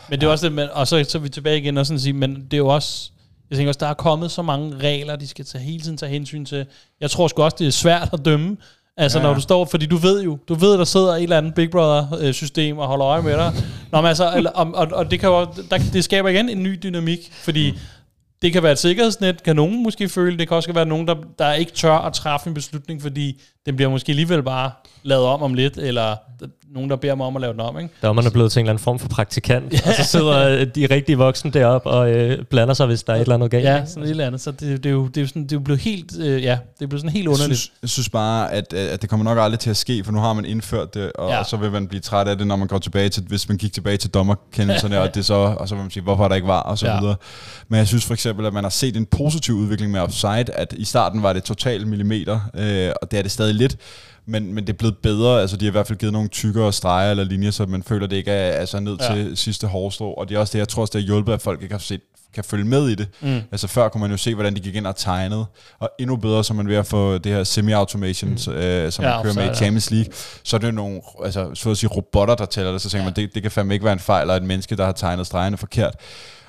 Men 0.09 0.19
det 0.21 0.27
er 0.27 0.31
også 0.31 0.45
det, 0.45 0.55
men, 0.55 0.67
og 0.73 0.87
så, 0.87 1.05
så 1.09 1.17
er 1.17 1.21
vi 1.21 1.29
tilbage 1.29 1.57
igen 1.57 1.77
og 1.77 1.85
sådan 1.85 1.99
sige, 1.99 2.13
men 2.13 2.35
det 2.35 2.53
er 2.53 2.57
jo 2.57 2.67
også, 2.67 3.11
jeg 3.49 3.57
tænker 3.57 3.69
også, 3.69 3.79
der 3.79 3.87
er 3.87 3.93
kommet 3.93 4.31
så 4.31 4.41
mange 4.41 4.77
regler, 4.77 5.15
de 5.15 5.27
skal 5.27 5.45
tage, 5.45 5.63
hele 5.63 5.83
tiden 5.83 5.97
tage 5.97 6.09
hensyn 6.11 6.45
til. 6.45 6.65
Jeg 7.01 7.11
tror 7.11 7.27
sgu 7.27 7.43
også, 7.43 7.57
det 7.59 7.67
er 7.67 7.71
svært 7.71 8.09
at 8.13 8.25
dømme. 8.25 8.57
Altså, 9.01 9.19
ja. 9.19 9.23
Når 9.23 9.33
du 9.33 9.41
står, 9.41 9.65
fordi 9.65 9.85
du 9.85 9.97
ved 9.97 10.23
jo, 10.23 10.37
du 10.47 10.53
ved, 10.53 10.77
der 10.77 10.83
sidder 10.83 11.15
et 11.15 11.23
eller 11.23 11.37
andet 11.37 11.53
Big 11.53 11.69
Brother-system 11.69 12.77
og 12.77 12.87
holder 12.87 13.07
øje 13.07 13.21
med 13.21 13.33
dig. 13.37 13.53
Nå, 13.91 14.01
men 14.01 14.07
altså, 14.07 14.51
og, 14.55 14.71
og, 14.73 14.87
og, 14.91 15.11
det, 15.11 15.19
kan 15.19 15.29
jo, 15.29 15.47
der, 15.69 15.77
det 15.93 16.03
skaber 16.03 16.29
igen 16.29 16.49
en 16.49 16.63
ny 16.63 16.79
dynamik, 16.83 17.31
fordi 17.33 17.73
det 18.41 18.53
kan 18.53 18.63
være 18.63 18.71
et 18.71 18.79
sikkerhedsnet, 18.79 19.43
kan 19.43 19.55
nogen 19.55 19.83
måske 19.83 20.09
føle. 20.09 20.37
Det 20.37 20.47
kan 20.47 20.57
også 20.57 20.73
være 20.73 20.85
nogen, 20.85 21.07
der, 21.07 21.15
der 21.39 21.53
ikke 21.53 21.71
tør 21.71 21.93
at 21.93 22.13
træffe 22.13 22.47
en 22.47 22.53
beslutning, 22.53 23.01
fordi 23.01 23.41
den 23.65 23.75
bliver 23.75 23.89
måske 23.89 24.09
alligevel 24.11 24.43
bare 24.43 24.71
lavet 25.03 25.25
om 25.25 25.43
om 25.43 25.53
lidt, 25.53 25.77
eller 25.77 26.15
nogen, 26.73 26.89
der 26.89 26.95
beder 26.95 27.15
mig 27.15 27.25
om 27.25 27.35
at 27.35 27.41
lave 27.41 27.53
den 27.53 27.61
om. 27.61 27.77
Ikke? 27.79 27.89
Dommeren 28.03 28.27
er 28.27 28.31
blevet 28.31 28.51
til 28.51 28.59
en 28.59 28.65
eller 28.65 28.71
anden 28.71 28.83
form 28.83 28.99
for 28.99 29.07
praktikant, 29.07 29.73
og 29.87 29.93
så 29.93 30.03
sidder 30.03 30.47
øh, 30.59 30.67
de 30.75 30.85
rigtige 30.91 31.17
voksne 31.17 31.51
deroppe 31.51 31.89
og 31.89 32.11
øh, 32.11 32.43
blander 32.45 32.73
sig, 32.73 32.85
hvis 32.85 33.03
der 33.03 33.13
er 33.13 33.17
et 33.17 33.21
eller 33.21 33.35
andet 33.35 33.51
galt. 33.51 33.63
Ja, 33.65 33.85
sådan 33.85 34.03
et 34.03 34.09
eller 34.09 34.27
andet. 34.27 34.41
Så 34.41 34.51
det, 34.51 34.59
det, 34.61 34.85
er 34.85 34.89
jo, 34.89 35.07
det 35.07 35.17
er 35.17 35.21
jo 35.21 35.27
sådan, 35.27 35.43
det 35.43 35.51
er 35.51 35.55
jo 35.55 35.59
blevet 35.59 35.81
helt, 35.81 36.11
øh, 36.19 36.43
ja, 36.43 36.57
det 36.79 36.83
er 36.83 36.87
blevet 36.87 37.01
sådan 37.01 37.09
helt 37.09 37.23
Jeg 37.23 37.29
underligt. 37.31 37.59
synes, 37.59 37.71
jeg 37.81 37.89
synes 37.89 38.09
bare, 38.09 38.51
at, 38.53 38.73
at 38.73 39.01
det 39.01 39.09
kommer 39.09 39.23
nok 39.23 39.37
aldrig 39.41 39.59
til 39.59 39.69
at 39.69 39.77
ske, 39.77 40.03
for 40.03 40.11
nu 40.11 40.19
har 40.19 40.33
man 40.33 40.45
indført 40.45 40.93
det, 40.93 41.11
og, 41.11 41.27
Ja. 41.29 41.33
ja. 41.33 41.39
og 41.39 41.45
så 41.45 41.57
vil 41.57 41.71
man 41.71 41.87
blive 41.87 42.01
træt 42.01 42.27
af 42.27 42.37
det, 42.37 42.47
når 42.47 42.55
man 42.55 42.67
går 42.67 42.77
tilbage 42.77 43.09
til, 43.09 43.23
hvis 43.27 43.49
man 43.49 43.57
gik 43.57 43.73
tilbage 43.73 43.97
til 43.97 44.09
dommerkendelserne, 44.09 44.99
og, 45.01 45.15
det 45.15 45.25
så, 45.25 45.33
og 45.33 45.67
så 45.69 45.75
vil 45.75 45.81
man 45.81 45.91
sige, 45.91 46.03
hvorfor 46.03 46.27
der 46.27 46.35
ikke 46.35 46.47
var, 46.47 46.59
og 46.61 46.77
så 46.77 46.85
Ja. 46.85 46.93
ja. 46.93 46.99
videre. 46.99 47.15
Men 47.69 47.77
jeg 47.77 47.87
synes 47.87 48.05
for 48.05 48.13
eksempel, 48.13 48.45
at 48.45 48.53
man 48.53 48.63
har 48.63 48.69
set 48.69 48.97
en 48.97 49.05
positiv 49.05 49.55
udvikling 49.55 49.91
med 49.91 49.99
offside, 49.99 50.45
at 50.53 50.73
i 50.77 50.85
starten 50.85 51.23
var 51.23 51.33
det 51.33 51.43
totalt 51.43 51.87
millimeter, 51.87 52.39
øh, 52.55 52.91
og 53.01 53.11
det 53.11 53.17
er 53.19 53.21
det 53.23 53.31
stadig 53.31 53.55
lidt, 53.55 53.75
men, 54.25 54.53
men 54.53 54.67
det 54.67 54.73
er 54.73 54.77
blevet 54.77 54.97
bedre, 54.97 55.41
altså 55.41 55.57
de 55.57 55.65
har 55.65 55.71
i 55.71 55.71
hvert 55.71 55.87
fald 55.87 55.99
givet 55.99 56.13
nogle 56.13 56.29
tykkere 56.29 56.73
streger 56.73 57.11
eller 57.11 57.23
linjer, 57.23 57.51
så 57.51 57.65
man 57.65 57.83
føler, 57.83 58.07
det 58.07 58.15
ikke 58.15 58.31
er 58.31 58.51
altså 58.51 58.79
ned 58.79 58.97
Ja. 58.99 59.13
ja. 59.13 59.23
til 59.23 59.37
sidste 59.37 59.67
hårstrå, 59.67 60.13
og 60.13 60.29
det 60.29 60.35
er 60.35 60.39
også 60.39 60.53
det, 60.53 60.59
jeg 60.59 60.67
tror 60.67 60.81
også, 60.81 60.91
det 60.91 61.01
har 61.01 61.05
hjulpet, 61.05 61.33
at 61.33 61.41
folk 61.41 61.61
ikke 61.61 61.73
har 61.73 61.79
set 61.79 62.01
kan 62.33 62.43
følge 62.43 62.65
med 62.65 62.87
i 62.89 62.95
det. 62.95 63.07
Mm. 63.21 63.39
Altså 63.51 63.67
før 63.67 63.89
kunne 63.89 64.01
man 64.01 64.11
jo 64.11 64.17
se, 64.17 64.33
hvordan 64.35 64.55
de 64.55 64.59
gik 64.59 64.75
ind 64.75 64.87
og 64.87 64.95
tegnede, 64.95 65.45
og 65.79 65.89
endnu 65.99 66.15
bedre, 66.15 66.43
så 66.43 66.53
man 66.53 66.67
ved 66.67 66.75
at 66.75 66.85
få 66.85 67.17
det 67.17 67.31
her 67.31 67.43
semi-automation, 67.43 68.29
mm. 68.29 68.51
øh, 68.53 68.91
som 68.91 69.05
Ja, 69.05 69.13
man 69.15 69.23
kører 69.23 69.33
med 69.33 69.43
i 69.43 69.47
ja. 69.47 69.53
Champions 69.53 69.91
League, 69.91 70.13
så 70.43 70.55
er 70.55 70.59
det 70.59 70.67
jo 70.67 70.71
nogle, 70.71 71.01
altså 71.23 71.51
så 71.53 71.71
at 71.71 71.77
sige, 71.77 71.89
robotter, 71.89 72.35
der 72.35 72.45
tæller 72.45 72.71
det, 72.71 72.81
så 72.81 72.89
tænker 72.89 73.05
man, 73.05 73.13
det, 73.15 73.33
det 73.35 73.41
kan 73.41 73.51
fandme 73.51 73.73
ikke 73.73 73.83
være 73.83 73.93
en 73.93 73.99
fejl, 73.99 74.21
eller 74.21 74.35
et 74.35 74.43
menneske, 74.43 74.75
der 74.75 74.85
har 74.85 74.91
tegnet 74.91 75.27
stregerne 75.27 75.57
forkert. 75.57 75.95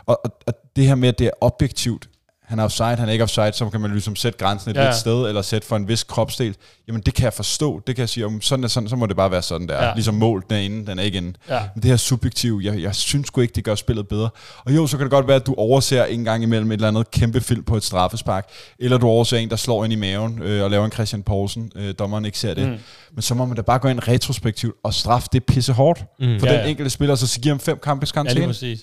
Og, 0.07 0.21
og, 0.25 0.31
og 0.47 0.55
det 0.77 0.87
her 0.87 0.95
med, 0.95 1.09
at 1.09 1.19
det 1.19 1.27
er 1.27 1.31
objektivt, 1.41 2.09
han 2.53 2.59
er 2.59 2.65
offside, 2.65 2.97
han 2.97 3.09
er 3.09 3.13
ikke 3.13 3.23
offside, 3.25 3.53
så 3.53 3.69
kan 3.71 3.81
man 3.81 3.91
ligesom 3.91 4.17
sætte 4.17 4.39
grænsen 4.39 4.71
et 4.71 4.77
Ja, 4.77 4.85
lidt 4.85 4.97
sted, 4.97 5.29
eller 5.29 5.43
sætte 5.43 5.69
for 5.69 5.77
en 5.77 5.89
vis 5.89 6.03
kropsdel. 6.05 6.57
Jamen 6.89 7.03
det 7.03 7.15
kan 7.15 7.25
jeg 7.25 7.33
forstå, 7.33 7.83
det 7.87 7.97
kan 7.97 8.01
jeg 8.01 8.09
sige, 8.09 8.27
om 8.27 8.41
sådan 8.41 8.65
er 8.65 8.69
sådan, 8.69 8.89
så 8.89 8.97
må 8.97 9.07
det 9.07 9.17
bare 9.17 9.31
være 9.31 9.43
sådan 9.43 9.69
der. 9.69 9.85
Ja. 9.85 9.95
Ligesom 9.95 10.15
mål, 10.15 10.45
den 10.51 10.57
er 10.57 10.61
inde, 10.61 10.87
den 10.87 10.99
er 10.99 11.03
ikke 11.03 11.19
inde. 11.19 11.33
Ja. 11.49 11.61
Men 11.75 11.83
det 11.83 11.91
her 11.91 11.97
subjektive, 11.97 12.61
jeg, 12.65 12.81
jeg 12.83 12.95
synes 12.95 13.27
sgu 13.27 13.41
ikke, 13.41 13.53
det 13.55 13.65
gør 13.65 13.75
spillet 13.75 14.09
bedre. 14.09 14.29
Og 14.65 14.77
jo, 14.77 14.87
så 14.87 14.97
kan 14.97 15.05
det 15.05 15.11
godt 15.11 15.27
være, 15.27 15.37
at 15.37 15.47
du 15.47 15.55
overser 15.55 16.05
en 16.05 16.25
gang 16.25 16.43
imellem 16.43 16.71
et 16.71 16.75
eller 16.75 16.89
andet 16.89 17.11
kæmpe 17.11 17.41
film 17.41 17.65
på 17.65 17.77
et 17.77 17.85
straffespark, 17.85 18.49
eller 18.79 18.99
du 18.99 19.07
overser 19.07 19.37
en, 19.37 19.51
der 19.51 19.57
slår 19.57 19.85
ind 19.85 19.93
i 19.93 19.97
maven 19.97 20.43
øh, 20.43 20.65
og 20.65 20.71
laver 20.71 20.85
en 20.85 20.93
Christian 20.93 21.23
Poulsen, 21.23 21.73
øh, 21.77 21.95
dommeren 21.99 22.25
ikke 22.25 22.39
ser 22.39 22.55
det. 22.55 22.69
Mm. 22.69 22.77
Men 23.15 23.23
så 23.23 23.35
må 23.35 23.45
man 23.45 23.57
da 23.57 23.63
bare 23.63 23.79
gå 23.79 23.89
ind 23.89 24.09
retrospektivt 24.09 24.75
og 24.85 24.95
straffe 24.95 25.29
det 25.33 25.45
pisse 25.45 25.73
hårdt 25.73 26.05
Mm. 26.21 26.41
for 26.41 26.47
Ja, 26.47 26.53
den 26.53 26.61
ja. 26.61 26.67
enkelte 26.71 26.91
spiller, 26.91 27.15
så 27.15 27.41
give 27.41 27.53
ham 27.53 27.61
fem 27.61 27.79
kampe 27.83 28.07
Ja, 28.17 28.21
lige 28.23 28.25
karantæne. 28.25 28.47
præcis. 28.47 28.81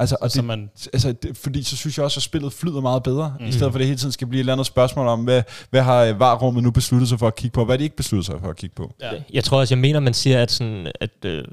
Altså, 0.00 0.16
og 0.20 0.30
Så 0.30 0.36
det, 0.38 0.44
man, 0.44 0.70
altså, 0.92 1.12
det, 1.12 1.36
fordi 1.36 1.62
så 1.62 1.76
synes 1.76 1.96
jeg 1.98 2.04
også, 2.04 2.18
at 2.18 2.22
spillet 2.22 2.52
flyder 2.52 2.80
meget 2.80 3.02
bedre, 3.02 3.34
Mm. 3.40 3.46
i 3.46 3.52
stedet 3.52 3.72
for 3.72 3.76
at 3.76 3.80
det 3.80 3.86
hele 3.86 3.98
tiden 3.98 4.12
skal 4.12 4.26
blive 4.26 4.38
et 4.38 4.42
eller 4.42 4.52
andet 4.52 4.66
spørgsmål 4.66 5.06
om, 5.06 5.20
hvad, 5.24 5.42
hvad 5.70 5.82
har 5.82 6.12
varrummet 6.12 6.62
nu 6.62 6.70
besluttet 6.70 7.08
sig 7.08 7.18
for 7.18 7.26
at 7.26 7.34
kigge 7.36 7.54
på, 7.54 7.60
og 7.60 7.64
hvad 7.66 7.72
har 7.72 7.78
de 7.78 7.84
ikke 7.84 7.96
besluttet 7.96 8.26
sig 8.26 8.40
for 8.40 8.48
at 8.48 8.56
kigge 8.56 8.74
på. 8.74 8.94
ja. 9.00 9.10
Jeg 9.32 9.44
tror 9.44 9.58
også, 9.60 9.74
jeg 9.74 9.80
mener, 9.80 10.00
man 10.00 10.14
siger, 10.14 10.42
at, 10.42 10.50
sådan, 10.50 10.86
at, 11.00 11.10
øh, 11.24 11.44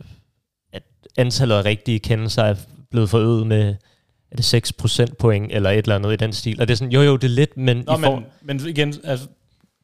at 0.73 0.83
antallet 1.17 1.55
af 1.55 1.65
rigtige 1.65 1.99
kendelser 1.99 2.43
er 2.43 2.55
blevet 2.91 3.09
forøget 3.09 3.47
med 3.47 3.75
er 4.31 4.35
det 4.35 4.45
6 4.45 4.73
procentpoint 4.73 5.51
eller 5.51 5.69
et 5.69 5.77
eller 5.77 5.95
andet 5.95 6.13
i 6.13 6.15
den 6.15 6.33
stil. 6.33 6.61
Og 6.61 6.67
det 6.67 6.73
er 6.73 6.77
sådan, 6.77 6.91
jo 6.91 7.01
jo, 7.01 7.15
det 7.15 7.23
er 7.23 7.27
lidt, 7.35 7.57
men, 7.57 7.77
Nå, 7.77 7.97
I 7.97 8.01
får, 8.03 8.15
men, 8.15 8.25
men 8.61 8.67
igen, 8.69 8.93
altså, 9.03 9.27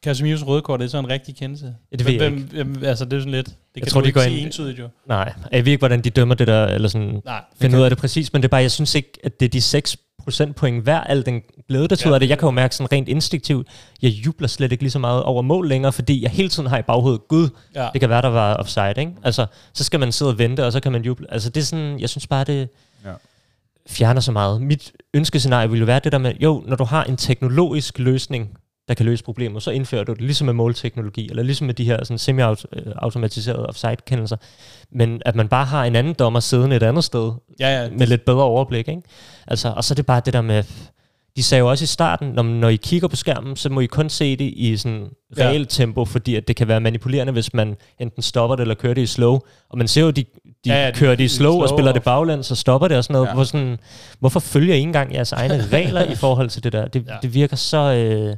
Casemirs 0.04 0.46
røde 0.48 0.62
kort, 0.62 0.80
det 0.80 0.86
er 0.86 0.90
så 0.90 1.00
en 1.00 1.10
rigtig 1.10 1.36
kendelse. 1.36 1.76
Ja, 1.92 1.98
det 1.98 2.06
ved 2.06 2.14
jeg 2.14 2.30
hvem, 2.30 2.48
hvem, 2.52 2.84
altså, 2.86 3.06
det 3.06 3.14
er 3.14 3.20
sådan 3.20 3.32
lidt, 3.32 3.48
det 3.48 3.84
kan 3.84 3.86
tror, 3.92 4.00
du 4.02 4.04
de 4.04 4.10
ikke 4.10 4.20
går 4.20 4.24
sige 4.24 4.38
ind- 4.38 4.46
entydigt 4.46 4.80
jo. 4.80 4.88
nej, 5.08 5.34
jeg 5.52 5.66
ved 5.66 5.72
ikke, 5.72 5.82
hvordan 5.82 6.02
de 6.02 6.10
dømmer 6.10 6.36
det 6.36 6.48
der, 6.48 6.66
eller 6.66 6.88
sådan, 6.88 7.22
Nej, 7.26 7.42
finde 7.62 7.78
ud 7.78 7.84
af 7.84 7.90
det 7.90 8.00
præcis, 8.00 8.34
men 8.34 8.42
det 8.42 8.48
er 8.48 8.50
bare, 8.50 8.62
jeg 8.62 8.72
synes 8.72 8.96
ikke, 8.96 9.10
at 9.24 9.40
det 9.40 9.46
er 9.46 9.50
de 9.50 9.62
6 9.62 9.98
procentpoint 10.24 10.84
hver, 10.84 11.00
al 11.02 11.26
den 11.26 11.42
glæde, 11.68 11.88
der 11.88 12.02
ja. 12.06 12.14
af 12.14 12.20
det. 12.20 12.30
Jeg 12.30 12.40
kan 12.40 12.46
jo 12.48 12.52
mærke 12.52 12.76
sådan 12.76 12.92
rent 12.92 13.10
instinktivt, 13.10 13.68
jeg 14.02 14.10
jubler 14.12 14.48
slet 14.48 14.72
ikke 14.72 14.84
lige 14.84 14.92
så 14.92 15.00
meget 15.00 15.24
over 15.24 15.42
mål 15.42 15.68
længere, 15.70 15.94
fordi 15.94 16.24
jeg 16.24 16.32
hele 16.32 16.50
tiden 16.50 16.70
har 16.70 16.78
i 16.78 16.82
baghovedet, 16.82 17.28
gud, 17.28 17.50
ja. 17.76 17.88
det 17.94 18.02
kan 18.02 18.10
være, 18.10 18.22
der 18.22 18.28
var 18.28 18.54
offside, 18.56 18.94
ikke? 18.98 19.12
Altså, 19.24 19.46
så 19.74 19.84
skal 19.84 20.00
man 20.00 20.12
sidde 20.12 20.32
og 20.32 20.38
vente, 20.38 20.66
og 20.66 20.72
så 20.74 20.80
kan 20.80 20.92
man 20.92 21.02
juble. 21.04 21.34
Altså, 21.34 21.50
det 21.50 21.62
er 21.62 21.66
sådan, 21.66 22.00
jeg 22.00 22.10
synes 22.10 22.28
bare, 22.28 22.44
det 22.44 22.70
Ja. 23.06 23.12
fjerner 23.88 24.22
så 24.22 24.32
meget. 24.32 24.62
Mit 24.62 24.92
ønskescenarie 25.14 25.70
ville 25.70 25.80
jo 25.80 25.86
være 25.86 26.00
det 26.04 26.12
der 26.12 26.18
med, 26.18 26.34
jo, 26.42 26.64
når 26.68 26.76
du 26.76 26.84
har 26.84 27.04
en 27.04 27.18
teknologisk 27.18 28.00
løsning, 28.00 28.50
der 28.88 28.94
kan 28.94 29.06
løse 29.06 29.24
problemet, 29.24 29.64
så 29.64 29.72
indfører 29.72 30.04
du 30.04 30.14
det 30.14 30.22
ligesom 30.22 30.46
med 30.46 30.54
målteknologi, 30.54 31.30
eller 31.30 31.44
ligesom 31.44 31.66
med 31.68 31.74
de 31.74 31.84
her 31.86 32.04
sådan 32.04 32.18
semi-automatiserede 32.18 33.66
offside-kendelser. 33.66 34.36
Men 34.92 35.22
at 35.26 35.36
man 35.36 35.48
bare 35.48 35.66
har 35.66 35.86
en 35.86 35.96
anden 35.96 36.14
dommer 36.14 36.40
siddende 36.40 36.76
et 36.76 36.84
andet 36.84 37.04
sted, 37.04 37.32
ja, 37.60 37.84
ja. 37.84 37.90
med 37.90 38.08
lidt 38.08 38.26
bedre 38.26 38.44
overblik, 38.44 38.88
ikke? 38.88 39.02
Altså, 39.48 39.74
og 39.76 39.84
så 39.84 39.94
er 39.94 39.96
det 39.96 40.06
bare 40.06 40.22
det 40.26 40.34
der 40.34 40.42
med, 40.42 40.64
de 41.36 41.44
sagde 41.44 41.60
jo 41.60 41.70
også 41.70 41.84
i 41.84 41.88
starten, 41.88 42.28
når, 42.30 42.44
når 42.44 42.70
I 42.70 42.76
kigger 42.76 43.08
på 43.08 43.16
skærmen, 43.16 43.56
så 43.56 43.70
må 43.70 43.80
I 43.80 43.86
kun 43.86 44.10
se 44.10 44.36
det 44.36 44.54
i 44.56 44.78
sådan 44.78 45.08
Ja. 45.38 45.48
reelt 45.48 45.70
tempo, 45.70 46.06
fordi 46.06 46.36
at 46.36 46.48
det 46.48 46.56
kan 46.56 46.68
være 46.68 46.80
manipulerende, 46.80 47.34
hvis 47.34 47.54
man 47.54 47.76
enten 48.00 48.22
stopper 48.24 48.56
det 48.56 48.62
eller 48.62 48.76
kører 48.76 48.94
det 48.94 49.02
i 49.02 49.06
slow. 49.06 49.40
Og 49.70 49.78
man 49.78 49.88
ser 49.88 50.02
jo, 50.02 50.10
de, 50.10 50.24
de 50.24 50.26
Ja, 50.66 50.74
ja, 50.74 50.80
ja, 50.80 50.86
ja, 50.86 50.92
kører 50.92 51.16
det 51.16 51.24
i 51.24 51.26
i 51.26 51.28
slow, 51.28 51.54
og 51.62 51.68
slow 51.68 51.78
spiller 51.78 51.92
og- 51.92 51.96
det 51.96 52.04
baglæns 52.04 52.52
og 52.52 52.58
stopper 52.58 52.88
det 52.88 52.98
og 52.98 53.04
sådan 53.04 53.14
noget. 53.14 53.26
Ja. 53.26 53.30
Ja. 53.30 53.36
Hvor 53.36 53.44
sådan, 53.44 53.78
hvorfor 54.20 54.40
følger 54.40 54.74
I 54.74 54.78
ikke 54.78 54.88
engang 54.88 55.14
jeres 55.14 55.32
egne 55.32 55.64
regler 55.74 56.04
i 56.04 56.16
forhold 56.16 56.50
til 56.50 56.64
det 56.64 56.74
der? 56.74 56.88
Det, 56.88 57.04
Ja. 57.08 57.14
ja. 57.14 57.18
det 57.22 57.34
virker 57.34 57.56
så 57.56 57.78
øh, 57.78 58.36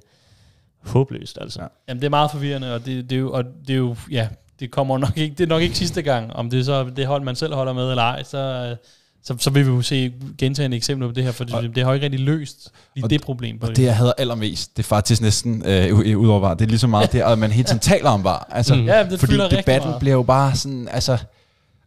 håbløst, 0.85 1.37
altså. 1.41 1.59
Ja. 1.59 1.63
Ja. 1.63 1.69
Jamen, 1.89 2.01
det 2.01 2.05
er 2.05 2.09
meget 2.09 2.31
forvirrende, 2.31 2.73
og 2.75 2.85
det, 2.85 3.09
det, 3.09 3.15
er 3.15 3.19
jo, 3.19 3.31
og 3.31 3.43
det 3.67 3.73
er 3.73 3.77
jo, 3.77 3.95
ja, 4.11 4.27
det 4.59 4.71
kommer 4.71 4.97
nok 4.97 5.17
ikke, 5.17 5.35
det 5.37 5.43
er 5.43 5.47
nok 5.47 5.61
ikke 5.61 5.77
sidste 5.77 6.01
gang, 6.01 6.33
om 6.33 6.49
det 6.49 6.59
er 6.59 6.63
så 6.63 6.83
det 6.95 7.05
hold, 7.07 7.23
man 7.23 7.35
selv 7.35 7.53
holder 7.53 7.73
med 7.73 7.89
eller 7.89 8.03
ej, 8.03 8.23
så, 8.23 8.37
øh, 8.37 8.75
så, 9.23 9.35
så 9.39 9.49
vil 9.49 9.65
vi 9.65 9.71
jo 9.71 9.81
se 9.81 10.13
gentagende 10.37 10.77
eksempler 10.77 11.07
på 11.07 11.13
det 11.13 11.23
her, 11.23 11.31
for 11.31 11.45
Og- 11.53 11.63
det, 11.63 11.75
det 11.75 11.83
har 11.83 11.91
jo 11.91 11.93
ikke 11.93 12.03
rigtig 12.05 12.19
løst 12.19 12.71
lige 12.95 13.05
og- 13.05 13.09
det 13.09 13.21
problem 13.21 13.59
på 13.59 13.67
Og 13.67 13.75
det, 13.75 13.83
jeg 13.83 13.95
hader 13.97 14.13
allermest, 14.17 14.77
det 14.77 14.83
er 14.83 14.87
faktisk 14.87 15.21
næsten 15.21 15.63
øh, 15.65 15.85
u- 15.87 16.13
ud 16.15 16.27
over 16.27 16.39
var. 16.39 16.53
Det 16.53 16.65
er 16.65 16.69
lige 16.69 16.79
så 16.79 16.87
meget 16.87 17.11
det, 17.13 17.21
at 17.21 17.39
man 17.39 17.51
hele 17.51 17.67
tiden 17.67 17.79
taler 17.79 18.09
om 18.09 18.23
var. 18.23 18.47
Altså, 18.51 18.75
Mm. 18.75 18.85
Ja, 18.85 19.03
det 19.03 19.19
fordi 19.19 19.33
debatten 19.51 19.91
bliver 19.99 20.15
jo 20.15 20.23
bare 20.23 20.55
sådan, 20.55 20.87
altså... 20.91 21.17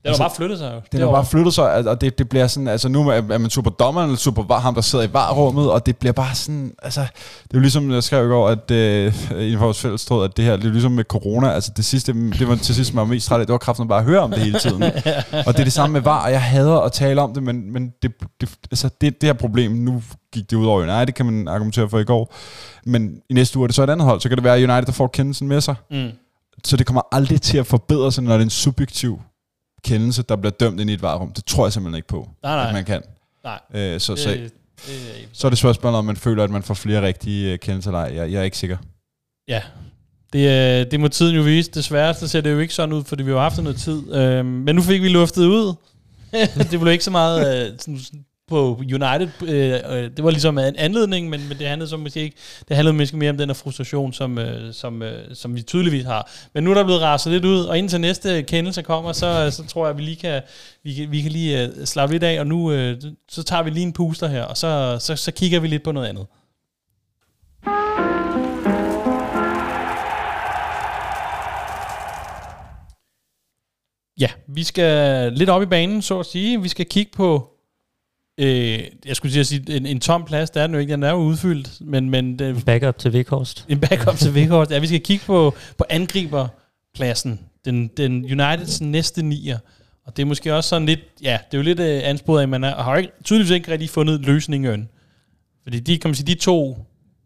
har 0.04 0.10
Altså, 0.10 0.22
bare 0.22 0.30
flyttet 0.36 0.58
sig 0.58 0.72
jo. 0.74 0.80
Den 0.92 1.00
har 1.00 1.10
bare 1.10 1.24
flyttet 1.24 1.54
sig, 1.54 1.88
og 1.88 2.00
det, 2.00 2.18
det 2.18 2.28
bliver 2.28 2.46
sådan, 2.46 2.68
altså 2.68 2.88
nu 2.88 3.08
er 3.08 3.38
man 3.38 3.50
super 3.50 3.70
dommeren, 3.70 4.06
eller 4.06 4.18
super 4.18 4.42
var, 4.42 4.58
ham, 4.60 4.74
der 4.74 4.80
sidder 4.80 5.04
i 5.04 5.12
varrummet, 5.12 5.70
og 5.70 5.86
det 5.86 5.96
bliver 5.96 6.12
bare 6.12 6.34
sådan, 6.34 6.72
altså, 6.82 7.00
det 7.00 7.54
er 7.54 7.54
jo 7.54 7.60
ligesom, 7.60 7.90
jeg 7.90 8.02
skrev 8.02 8.26
i 8.26 8.28
går, 8.28 8.48
at 8.48 8.70
øh, 8.70 9.12
i 9.38 9.54
vores 9.54 9.80
fælles 9.80 10.04
tråd, 10.04 10.24
at 10.24 10.36
det 10.36 10.44
her, 10.44 10.56
det 10.56 10.64
er 10.64 10.70
ligesom 10.70 10.92
med 10.92 11.04
corona, 11.04 11.50
altså 11.50 11.72
det 11.76 11.84
sidste, 11.84 12.12
det 12.12 12.48
var 12.48 12.56
til 12.56 12.74
sidst, 12.74 12.94
man 12.94 13.00
var 13.00 13.14
mest 13.14 13.28
træt 13.28 13.40
af, 13.40 13.46
det 13.46 13.52
var 13.52 13.58
kraften 13.58 13.88
bare 13.88 13.98
at 13.98 14.04
høre 14.04 14.20
om 14.20 14.30
det 14.30 14.40
hele 14.40 14.58
tiden. 14.58 14.82
og 15.46 15.52
det 15.52 15.60
er 15.60 15.64
det 15.64 15.72
samme 15.72 15.92
med 15.92 16.00
var, 16.00 16.24
og 16.24 16.32
jeg 16.32 16.42
hader 16.42 16.80
at 16.80 16.92
tale 16.92 17.20
om 17.20 17.34
det, 17.34 17.42
men, 17.42 17.72
men 17.72 17.92
det, 18.02 18.12
det, 18.40 18.50
altså, 18.70 18.88
det, 19.00 19.20
det 19.20 19.26
her 19.26 19.34
problem, 19.34 19.72
nu 19.72 20.02
gik 20.32 20.50
det 20.50 20.56
ud 20.56 20.66
over 20.66 20.80
United, 20.80 21.06
det 21.06 21.14
kan 21.14 21.26
man 21.26 21.48
argumentere 21.48 21.88
for 21.88 21.98
i 21.98 22.04
går, 22.04 22.34
men 22.86 23.20
i 23.30 23.34
næste 23.34 23.58
uge 23.58 23.64
er 23.64 23.66
det 23.66 23.74
så 23.74 23.82
et 23.82 23.90
andet 23.90 24.06
hold, 24.06 24.20
så 24.20 24.28
kan 24.28 24.38
det 24.38 24.44
være, 24.44 24.56
United, 24.56 24.86
der 24.86 24.92
får 24.92 25.06
kendelsen 25.06 25.48
med 25.48 25.60
sig. 25.60 25.74
Mm. 25.90 26.10
Så 26.64 26.76
det 26.76 26.86
kommer 26.86 27.02
aldrig 27.12 27.42
til 27.42 27.58
at 27.58 27.66
forbedre 27.66 28.12
sig, 28.12 28.24
når 28.24 28.32
det 28.32 28.40
er 28.40 28.44
en 28.44 28.50
subjektiv 28.50 29.20
kendelse, 29.84 30.22
der 30.22 30.36
bliver 30.36 30.50
dømt 30.52 30.80
ind 30.80 30.90
i 30.90 30.92
et 30.92 31.02
varerum. 31.02 31.32
Det 31.32 31.44
tror 31.44 31.66
jeg 31.66 31.72
simpelthen 31.72 31.96
ikke 31.96 32.08
på, 32.08 32.28
Nej, 32.42 32.56
nej. 32.56 32.66
at 32.66 32.72
man 32.74 32.84
kan. 32.84 33.02
Nej, 33.44 33.60
Øh, 33.74 34.00
så, 34.00 34.12
det, 34.14 34.20
så, 34.22 34.30
det, 34.30 34.52
det 34.86 35.28
så 35.32 35.46
er 35.46 35.48
det 35.48 35.58
spørgsmålet, 35.58 35.98
om 35.98 36.04
man 36.04 36.16
føler, 36.16 36.44
at 36.44 36.50
man 36.50 36.62
får 36.62 36.74
flere 36.74 37.02
rigtige 37.02 37.52
øh, 37.52 37.58
kendelser 37.58 37.90
eller 37.90 38.00
ej. 38.00 38.14
Jeg, 38.16 38.32
jeg 38.32 38.40
er 38.40 38.44
ikke 38.44 38.58
sikker. 38.58 38.76
Ja, 39.48 39.62
det, 40.32 40.38
øh, 40.84 40.90
det 40.90 41.00
må 41.00 41.08
tiden 41.08 41.36
jo 41.36 41.42
vise. 41.42 41.70
Desværre 41.70 42.14
så 42.14 42.28
ser 42.28 42.40
det 42.40 42.52
jo 42.52 42.58
ikke 42.58 42.74
sådan 42.74 42.92
ud, 42.92 43.04
fordi 43.04 43.22
vi 43.22 43.30
har 43.30 43.38
haft 43.38 43.62
noget 43.62 43.78
tid. 43.80 44.14
Øh, 44.14 44.44
men 44.46 44.74
nu 44.74 44.82
fik 44.82 45.02
vi 45.02 45.08
luftet 45.08 45.44
ud. 45.46 45.74
det 46.70 46.80
blev 46.80 46.92
ikke 46.92 47.04
så 47.04 47.10
meget 47.10 47.66
øh, 47.72 47.78
sådan 47.78 48.24
på 48.48 48.74
United. 48.80 49.28
Øh, 49.42 49.80
øh, 49.88 50.10
det 50.16 50.24
var 50.24 50.30
ligesom 50.30 50.58
en 50.58 50.76
anledning, 50.76 51.28
men, 51.28 51.48
men 51.48 51.58
det 51.58 51.66
handlede 51.66 51.90
så 51.90 51.96
måske 51.96 52.20
ikke. 52.20 52.36
Det 52.68 52.76
handlede 52.76 52.96
måske 52.96 53.16
mere 53.16 53.30
om 53.30 53.36
den 53.36 53.48
her 53.48 53.54
frustration, 53.54 54.12
som, 54.12 54.38
øh, 54.38 54.74
som, 54.74 55.02
øh, 55.02 55.34
som 55.34 55.56
vi 55.56 55.62
tydeligvis 55.62 56.04
har. 56.04 56.30
Men 56.54 56.64
nu 56.64 56.70
er 56.70 56.74
der 56.74 56.84
blevet 56.84 57.02
raset 57.02 57.32
lidt 57.32 57.44
ud, 57.44 57.64
og 57.64 57.78
indtil 57.78 58.00
næste 58.00 58.42
kendelse 58.42 58.82
kommer, 58.82 59.12
så, 59.12 59.44
øh, 59.44 59.52
så 59.52 59.66
tror 59.66 59.84
jeg, 59.84 59.90
at 59.90 59.98
vi 59.98 60.02
lige 60.02 60.16
kan, 60.16 60.42
vi 60.84 60.94
kan, 60.94 61.10
vi 61.10 61.22
kan 61.22 61.32
lige 61.32 61.62
øh, 61.64 61.86
slappe 61.86 62.14
lidt 62.14 62.22
af, 62.22 62.40
og 62.40 62.46
nu 62.46 62.72
øh, 62.72 63.02
så 63.28 63.42
tager 63.42 63.62
vi 63.62 63.70
lige 63.70 63.86
en 63.86 63.92
puster 63.92 64.28
her, 64.28 64.42
og 64.42 64.56
så, 64.56 64.96
så, 65.00 65.16
så 65.16 65.32
kigger 65.32 65.60
vi 65.60 65.68
lidt 65.68 65.82
på 65.82 65.92
noget 65.92 66.08
andet. 66.08 66.26
Ja, 74.20 74.28
vi 74.48 74.64
skal 74.64 75.32
lidt 75.32 75.50
op 75.50 75.62
i 75.62 75.66
banen, 75.66 76.02
så 76.02 76.20
at 76.20 76.26
sige. 76.26 76.62
Vi 76.62 76.68
skal 76.68 76.86
kigge 76.86 77.12
på, 77.16 77.57
øh, 78.38 78.80
jeg 79.06 79.16
skulle 79.16 79.32
til 79.32 79.40
at 79.40 79.46
sige, 79.46 79.76
en, 79.76 79.86
en 79.86 80.00
tom 80.00 80.24
plads, 80.24 80.50
der 80.50 80.62
er 80.62 80.66
den 80.66 80.74
jo 80.74 80.80
ikke, 80.80 80.92
den 80.92 81.02
er 81.02 81.10
jo 81.10 81.16
udfyldt, 81.16 81.80
men, 81.80 82.10
men 82.10 82.38
det, 82.38 82.64
Backup 82.64 82.98
til 82.98 83.12
Vikhorst. 83.12 83.64
en 83.68 83.80
backup 83.80 84.16
til 84.16 84.34
Vikhorst. 84.34 84.70
Ja, 84.70 84.78
vi 84.78 84.86
skal 84.86 85.00
kigge 85.00 85.24
på, 85.24 85.54
på 85.78 85.84
angriberpladsen, 85.90 87.40
den, 87.64 87.88
den 87.96 88.24
Uniteds 88.24 88.80
næste 88.80 89.22
nier. 89.22 89.58
Og 90.06 90.16
det 90.16 90.22
er 90.22 90.26
måske 90.26 90.54
også 90.54 90.68
sådan 90.68 90.86
lidt, 90.86 91.00
ja, 91.22 91.38
det 91.50 91.54
er 91.54 91.58
jo 91.58 91.62
lidt 91.62 91.80
øh, 91.80 92.00
ansporet 92.04 92.38
af, 92.38 92.42
at 92.42 92.48
man 92.48 92.64
er, 92.64 92.82
har 92.82 92.96
ikke, 92.96 93.12
tydeligvis 93.24 93.50
ikke 93.50 93.72
rigtig 93.72 93.90
fundet 93.90 94.20
løsningen. 94.20 94.88
Fordi 95.62 95.80
de, 95.80 95.98
kan 95.98 96.08
man 96.08 96.14
sige, 96.14 96.26
de 96.26 96.34
to, 96.34 96.78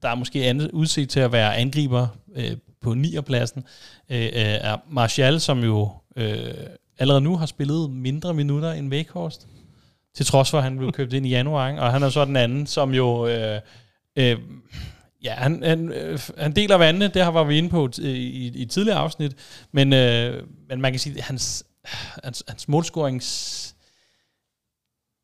der 0.02 0.08
er 0.08 0.14
måske 0.14 0.44
andet 0.44 0.70
udset 0.70 1.08
til 1.08 1.20
at 1.20 1.32
være 1.32 1.56
angriber 1.56 2.06
øh, 2.36 2.56
på 2.82 2.94
nierpladsen, 2.94 3.64
øh, 4.10 4.22
øh, 4.22 4.30
er 4.34 4.76
Martial, 4.90 5.40
som 5.40 5.64
jo 5.64 5.90
øh, 6.16 6.54
allerede 6.98 7.20
nu 7.20 7.36
har 7.36 7.46
spillet 7.46 7.90
mindre 7.90 8.34
minutter 8.34 8.72
end 8.72 8.92
Wakehorst, 8.92 9.46
til 10.14 10.26
trods 10.26 10.50
for, 10.50 10.58
at 10.58 10.64
han 10.64 10.78
blev 10.78 10.92
købt 10.92 11.12
ind 11.12 11.26
i 11.26 11.30
januar. 11.30 11.68
Ikke? 11.68 11.82
Og 11.82 11.92
han 11.92 12.02
er 12.02 12.08
så 12.08 12.24
den 12.24 12.36
anden, 12.36 12.66
som 12.66 12.94
jo... 12.94 13.26
Øh, 13.26 13.60
øh, 14.18 14.38
ja, 15.24 15.34
han, 15.34 15.62
han, 15.62 15.92
øh, 15.92 16.18
han 16.38 16.52
deler 16.52 16.76
vandene, 16.76 17.08
det 17.08 17.22
har 17.22 17.30
var 17.30 17.44
vi 17.44 17.58
inde 17.58 17.68
på 17.68 17.88
t- 17.96 18.02
i, 18.02 18.46
i 18.54 18.64
tidligere 18.64 18.98
afsnit, 18.98 19.32
men, 19.72 19.92
øh, 19.92 20.42
men 20.68 20.80
man 20.80 20.92
kan 20.92 20.98
sige, 20.98 21.18
at 21.18 21.24
hans, 21.24 21.64
hans, 22.24 22.44
hans 22.48 22.68
målscorings 22.68 23.74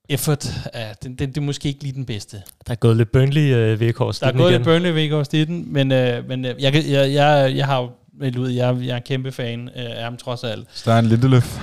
effort, 0.08 0.46
ja, 0.74 0.92
den, 1.02 1.14
den, 1.14 1.28
det 1.28 1.36
er 1.36 1.40
måske 1.40 1.68
ikke 1.68 1.82
lige 1.82 1.92
den 1.92 2.06
bedste. 2.06 2.42
Der 2.66 2.72
er 2.72 2.76
gået 2.76 2.96
lidt 2.96 3.12
Burnley 3.12 3.54
øh, 3.54 3.80
Vikhorst. 3.80 4.20
Der 4.20 4.26
er 4.26 4.32
gået 4.32 4.52
lidt 4.52 4.64
Burnley 4.64 4.92
Vikhorst 4.92 5.34
i 5.34 5.44
den, 5.44 5.72
men, 5.72 5.92
øh, 5.92 6.28
men 6.28 6.44
øh, 6.44 6.62
jeg, 6.62 6.74
jeg, 6.74 7.12
jeg, 7.12 7.52
jeg 7.56 7.66
har 7.66 7.80
jo 7.82 7.90
meldt 8.18 8.36
ud, 8.36 8.50
jeg, 8.50 8.76
jeg 8.80 8.92
er 8.92 8.96
en 8.96 9.02
kæmpe 9.02 9.32
fan 9.32 9.68
øh, 9.68 9.70
af 9.76 10.04
ham 10.04 10.16
trods 10.16 10.44
alt. 10.44 10.86
Er 10.86 10.98
en 10.98 11.06
Lindeløf. 11.06 11.58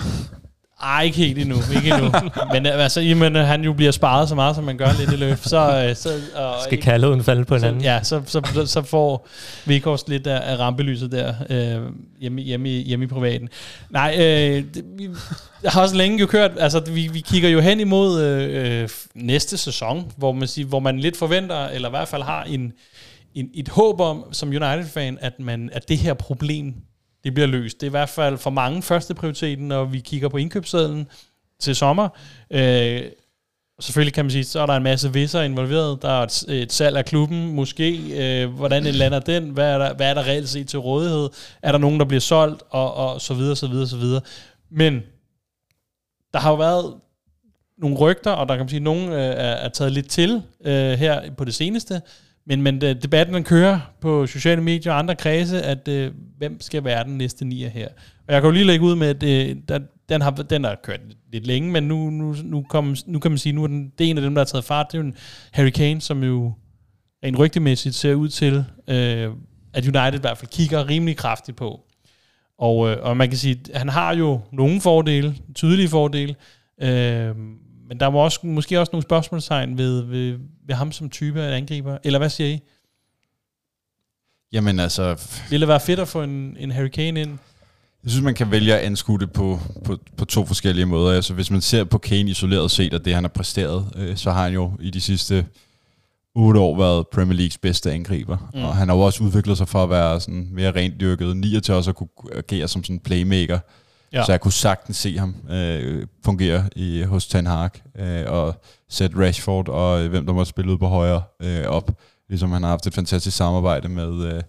Ej, 0.83 1.03
ikke 1.03 1.17
helt 1.17 1.37
endnu, 1.39 1.55
ikke 1.75 1.89
endnu. 1.93 2.11
men 2.53 2.65
øh, 2.65 2.83
altså, 2.83 2.99
i 2.99 3.11
at 3.35 3.47
han 3.47 3.63
jo 3.63 3.73
bliver 3.73 3.91
sparet 3.91 4.29
så 4.29 4.35
meget, 4.35 4.55
som 4.55 4.63
man 4.63 4.77
gør 4.77 4.89
lidt 4.99 5.11
i 5.11 5.15
løb, 5.15 5.37
så... 5.41 5.85
Øh, 5.89 5.95
så 5.95 6.09
og, 6.35 6.53
Skal 6.65 6.81
kærligheden 6.81 7.23
falde 7.23 7.45
på 7.45 7.59
så, 7.59 7.65
hinanden. 7.65 7.83
ja, 7.83 8.03
så, 8.03 8.21
så, 8.25 8.63
så 8.65 8.81
får 8.81 9.27
Vikhorst 9.65 10.09
lidt 10.09 10.27
af, 10.27 10.51
af 10.53 10.59
rampelyset 10.59 11.11
der 11.11 11.33
øh, 11.49 11.81
hjemme, 12.21 12.41
hjemme, 12.41 12.69
i- 12.69 12.83
hjemme 12.83 13.05
i 13.05 13.07
privaten. 13.07 13.49
Nej, 13.89 14.15
øh, 14.19 14.63
det, 14.73 14.83
vi 14.97 15.09
har 15.65 15.81
også 15.81 15.95
længe 15.95 16.19
jo 16.19 16.25
kørt, 16.25 16.51
altså 16.59 16.79
vi, 16.79 17.07
vi 17.07 17.19
kigger 17.19 17.49
jo 17.49 17.59
hen 17.59 17.79
imod 17.79 18.21
øh, 18.21 18.81
øh, 18.83 18.89
næste 19.15 19.57
sæson, 19.57 20.11
hvor 20.17 20.31
man, 20.31 20.47
siger, 20.47 20.67
hvor 20.67 20.79
man 20.79 20.99
lidt 20.99 21.17
forventer, 21.17 21.67
eller 21.67 21.89
i 21.89 21.91
hvert 21.91 22.07
fald 22.07 22.23
har 22.23 22.43
en, 22.43 22.73
en, 23.35 23.49
et 23.53 23.67
håb 23.69 23.99
om, 24.01 24.23
som 24.31 24.49
United-fan, 24.49 25.17
at, 25.21 25.33
man, 25.39 25.69
at 25.73 25.89
det 25.89 25.97
her 25.97 26.13
problem, 26.13 26.73
det 27.25 27.33
bliver 27.33 27.47
løst. 27.47 27.81
Det 27.81 27.87
er 27.87 27.89
i 27.89 27.97
hvert 27.99 28.09
fald 28.09 28.37
for 28.37 28.49
mange 28.49 28.81
første 28.81 29.15
prioriteten, 29.15 29.67
når 29.67 29.85
vi 29.85 29.99
kigger 29.99 30.29
på 30.29 30.37
indkøbssedlen 30.37 31.07
til 31.59 31.75
sommer. 31.75 32.09
Øh, 32.51 33.01
selvfølgelig 33.79 34.13
kan 34.13 34.25
man 34.25 34.31
sige, 34.31 34.43
så 34.43 34.59
er 34.59 34.65
der 34.65 34.73
en 34.73 34.83
masse 34.83 35.13
visser 35.13 35.41
involveret. 35.41 36.01
Der 36.01 36.09
er 36.09 36.23
et, 36.23 36.45
et 36.49 36.73
salg 36.73 36.97
af 36.97 37.05
klubben, 37.05 37.53
måske. 37.53 37.99
Øh, 38.43 38.49
hvordan 38.49 38.83
lander 38.83 39.19
den? 39.19 39.49
Hvad 39.49 39.73
er, 39.73 39.77
der, 39.77 39.93
hvad 39.93 40.09
er 40.09 40.13
der 40.13 40.27
reelt 40.27 40.49
set 40.49 40.67
til 40.67 40.79
rådighed? 40.79 41.29
Er 41.61 41.71
der 41.71 41.79
nogen, 41.79 41.99
der 41.99 42.05
bliver 42.05 42.21
solgt? 42.21 42.63
Og, 42.69 42.93
og 42.93 43.21
så 43.21 43.33
videre, 43.33 43.55
så 43.55 43.67
videre, 43.67 43.87
så 43.87 43.97
videre. 43.97 44.21
Men 44.69 45.03
der 46.33 46.39
har 46.39 46.49
jo 46.49 46.55
været 46.55 46.93
nogle 47.77 47.97
rygter, 47.97 48.31
og 48.31 48.47
der 48.47 48.55
kan 48.55 48.63
man 48.63 48.69
sige, 48.69 48.77
at 48.77 48.83
nogen 48.83 49.09
øh, 49.09 49.19
er, 49.19 49.53
er 49.53 49.69
taget 49.69 49.91
lidt 49.91 50.09
til 50.09 50.41
øh, 50.65 50.91
her 50.91 51.31
på 51.31 51.45
det 51.45 51.55
seneste. 51.55 52.01
Men, 52.47 52.61
men 52.61 52.83
øh, 52.83 52.95
debatten 53.01 53.35
den 53.35 53.43
kører 53.43 53.79
på 54.01 54.27
sociale 54.27 54.61
medier 54.61 54.93
og 54.93 54.99
andre 54.99 55.15
kredse, 55.15 55.61
at 55.61 55.87
øh, 55.87 56.11
hvem 56.37 56.61
skal 56.61 56.83
være 56.83 57.03
den 57.03 57.17
næste 57.17 57.45
nier 57.45 57.69
her. 57.69 57.87
Og 58.27 58.33
jeg 58.33 58.41
kan 58.41 58.47
jo 58.47 58.53
lige 58.53 58.65
lægge 58.65 58.85
ud 58.85 58.95
med, 58.95 59.07
at 59.07 59.23
øh, 59.23 59.55
der, 59.67 59.79
den, 60.09 60.21
har, 60.21 60.31
den 60.31 60.63
har 60.63 60.79
kørt 60.83 60.99
lidt 61.31 61.47
længe, 61.47 61.71
men 61.71 61.83
nu, 61.83 62.09
nu, 62.09 62.35
nu, 62.43 62.65
kom, 62.69 62.95
nu 63.05 63.19
kan 63.19 63.31
man 63.31 63.37
sige, 63.37 63.53
nu 63.53 63.63
er 63.63 63.67
den, 63.67 63.91
det 63.97 64.05
er 64.05 64.09
en 64.09 64.17
af 64.17 64.23
dem, 64.23 64.35
der 64.35 64.41
har 64.41 64.45
taget 64.45 64.65
fart. 64.65 64.87
Det 64.91 64.97
er 64.97 65.01
jo 65.01 65.07
en 65.07 65.15
Harry 65.51 65.69
Kane, 65.69 66.01
som 66.01 66.23
jo 66.23 66.53
rent 67.23 67.39
rygtemæssigt 67.39 67.95
ser 67.95 68.13
ud 68.13 68.29
til, 68.29 68.65
øh, 68.87 69.31
at 69.73 69.87
United 69.87 70.13
i 70.13 70.21
hvert 70.21 70.37
fald 70.37 70.51
kigger 70.51 70.89
rimelig 70.89 71.17
kraftigt 71.17 71.57
på. 71.57 71.81
Og, 72.59 72.89
øh, 72.89 72.97
og 73.01 73.17
man 73.17 73.29
kan 73.29 73.37
sige, 73.37 73.59
at 73.73 73.79
han 73.79 73.89
har 73.89 74.15
jo 74.15 74.39
nogle 74.51 74.81
fordele, 74.81 75.35
tydelige 75.55 75.89
fordele, 75.89 76.35
øh, 76.81 77.35
men 77.87 77.99
der 77.99 78.07
var 78.07 78.19
også, 78.19 78.39
måske 78.43 78.79
også 78.79 78.89
nogle 78.93 79.03
spørgsmålstegn 79.03 79.77
ved, 79.77 80.01
ved, 80.01 80.39
ved 80.67 80.75
ham 80.75 80.91
som 80.91 81.09
type 81.09 81.41
af 81.41 81.57
angriber. 81.57 81.97
Eller 82.03 82.19
hvad 82.19 82.29
siger 82.29 82.49
I? 82.49 82.59
Jamen 84.51 84.79
altså, 84.79 85.29
Ville 85.49 85.61
det 85.61 85.67
være 85.67 85.79
fedt 85.79 85.99
at 85.99 86.07
få 86.07 86.23
en, 86.23 86.57
en 86.59 86.71
Harry 86.71 86.87
Kane 86.87 87.21
ind? 87.21 87.37
jeg 88.05 88.11
synes, 88.11 88.23
man 88.23 88.35
kan 88.35 88.51
vælge 88.51 88.73
at 88.75 88.79
anskue 88.79 89.19
det 89.19 89.31
på, 89.31 89.59
på, 89.85 89.97
på 90.17 90.25
to 90.25 90.45
forskellige 90.45 90.85
måder. 90.85 91.15
Altså, 91.15 91.33
hvis 91.33 91.51
man 91.51 91.61
ser 91.61 91.83
på 91.83 91.97
Kane 91.97 92.29
isoleret 92.29 92.71
set, 92.71 92.93
og 92.93 93.05
det 93.05 93.13
han 93.13 93.23
har 93.23 93.29
præsteret, 93.29 93.85
øh, 93.95 94.17
så 94.17 94.31
har 94.31 94.43
han 94.43 94.53
jo 94.53 94.71
i 94.79 94.89
de 94.89 95.01
sidste 95.01 95.45
otte 96.35 96.59
år 96.59 96.77
været 96.77 97.07
Premier 97.07 97.35
Leagues 97.35 97.57
bedste 97.57 97.91
angriber. 97.91 98.49
Mm. 98.53 98.63
Og 98.63 98.75
han 98.75 98.89
har 98.89 98.95
jo 98.95 99.01
også 99.01 99.23
udviklet 99.23 99.57
sig 99.57 99.67
for 99.67 99.83
at 99.83 99.89
være 99.89 100.19
sådan 100.19 100.49
mere 100.51 100.71
rent 100.71 100.99
dyrket 100.99 101.37
nier 101.37 101.59
til 101.59 101.73
også 101.73 101.89
at 101.89 101.95
kunne 101.95 102.09
agere 102.33 102.67
som 102.67 102.83
sådan 102.83 102.95
en 102.95 102.99
playmaker. 102.99 103.59
Ja. 104.15 104.25
Så 104.25 104.31
jeg 104.31 104.41
kunne 104.41 104.51
sagtens 104.51 104.97
se 104.97 105.17
ham 105.17 105.35
øh, 105.49 106.07
fungere 106.25 106.69
i, 106.75 107.01
hos 107.01 107.27
Ten 107.27 107.45
Hag 107.45 107.69
øh, 107.99 108.23
og 108.27 108.61
sætte 108.89 109.17
Rashford 109.17 109.69
og 109.69 110.03
øh, 110.03 110.09
hvem 110.09 110.25
der 110.25 110.33
måtte 110.33 110.49
spille 110.49 110.71
ud 110.71 110.77
på 110.77 110.87
højre 110.87 111.23
øh, 111.41 111.65
op. 111.65 111.91
Ligesom 112.29 112.51
han 112.51 112.63
har 112.63 112.69
haft 112.69 112.87
et 112.87 112.93
fantastisk 112.93 113.37
samarbejde 113.37 113.89
med 113.89 114.33
øh, 114.33 114.41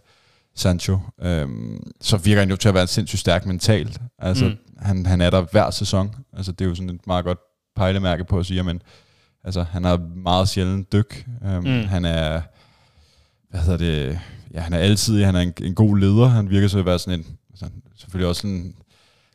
Sancho. 0.55 0.99
Øhm, 1.23 1.83
så 2.01 2.17
virker 2.17 2.41
han 2.41 2.51
jo 2.51 2.57
til 2.57 2.69
at 2.69 2.75
være 2.75 2.87
sindssygt 2.87 3.21
stærk 3.21 3.47
mentalt. 3.47 4.01
Altså, 4.19 4.45
Mm. 4.45 4.55
han, 4.79 5.07
han 5.07 5.21
er 5.21 5.31
der 5.31 5.41
hver 5.53 5.71
sæson. 5.71 6.15
Altså, 6.37 6.53
det 6.53 6.65
er 6.65 6.69
jo 6.69 6.75
sådan 6.75 6.91
et 6.91 7.07
meget 7.07 7.25
godt 7.25 7.39
pejlemærke 7.77 8.25
på 8.25 8.39
at 8.39 8.47
sige, 8.47 8.63
men 8.63 8.83
altså, 9.45 9.63
han 9.63 9.85
har 9.85 9.97
meget 10.17 10.49
sjældent 10.49 10.93
dyk. 10.93 11.27
Øhm, 11.45 11.65
Mm. 11.65 11.87
Han 11.87 12.05
er, 12.05 12.41
hvad 13.51 13.61
hedder 13.61 13.77
det, 13.79 14.19
ja, 14.55 14.61
han 14.61 14.73
er 14.73 14.79
altid, 14.79 15.25
han 15.25 15.37
er 15.37 15.41
en, 15.41 15.53
en 15.63 15.75
god 15.75 15.97
leder. 15.99 16.27
Han 16.27 16.51
virker 16.51 16.69
til 16.69 16.79
at 16.79 16.87
være 16.87 16.99
sådan 16.99 17.21
en, 17.21 17.27
altså, 17.51 17.67
selvfølgelig 17.97 18.29
også 18.29 18.41
sådan, 18.41 18.75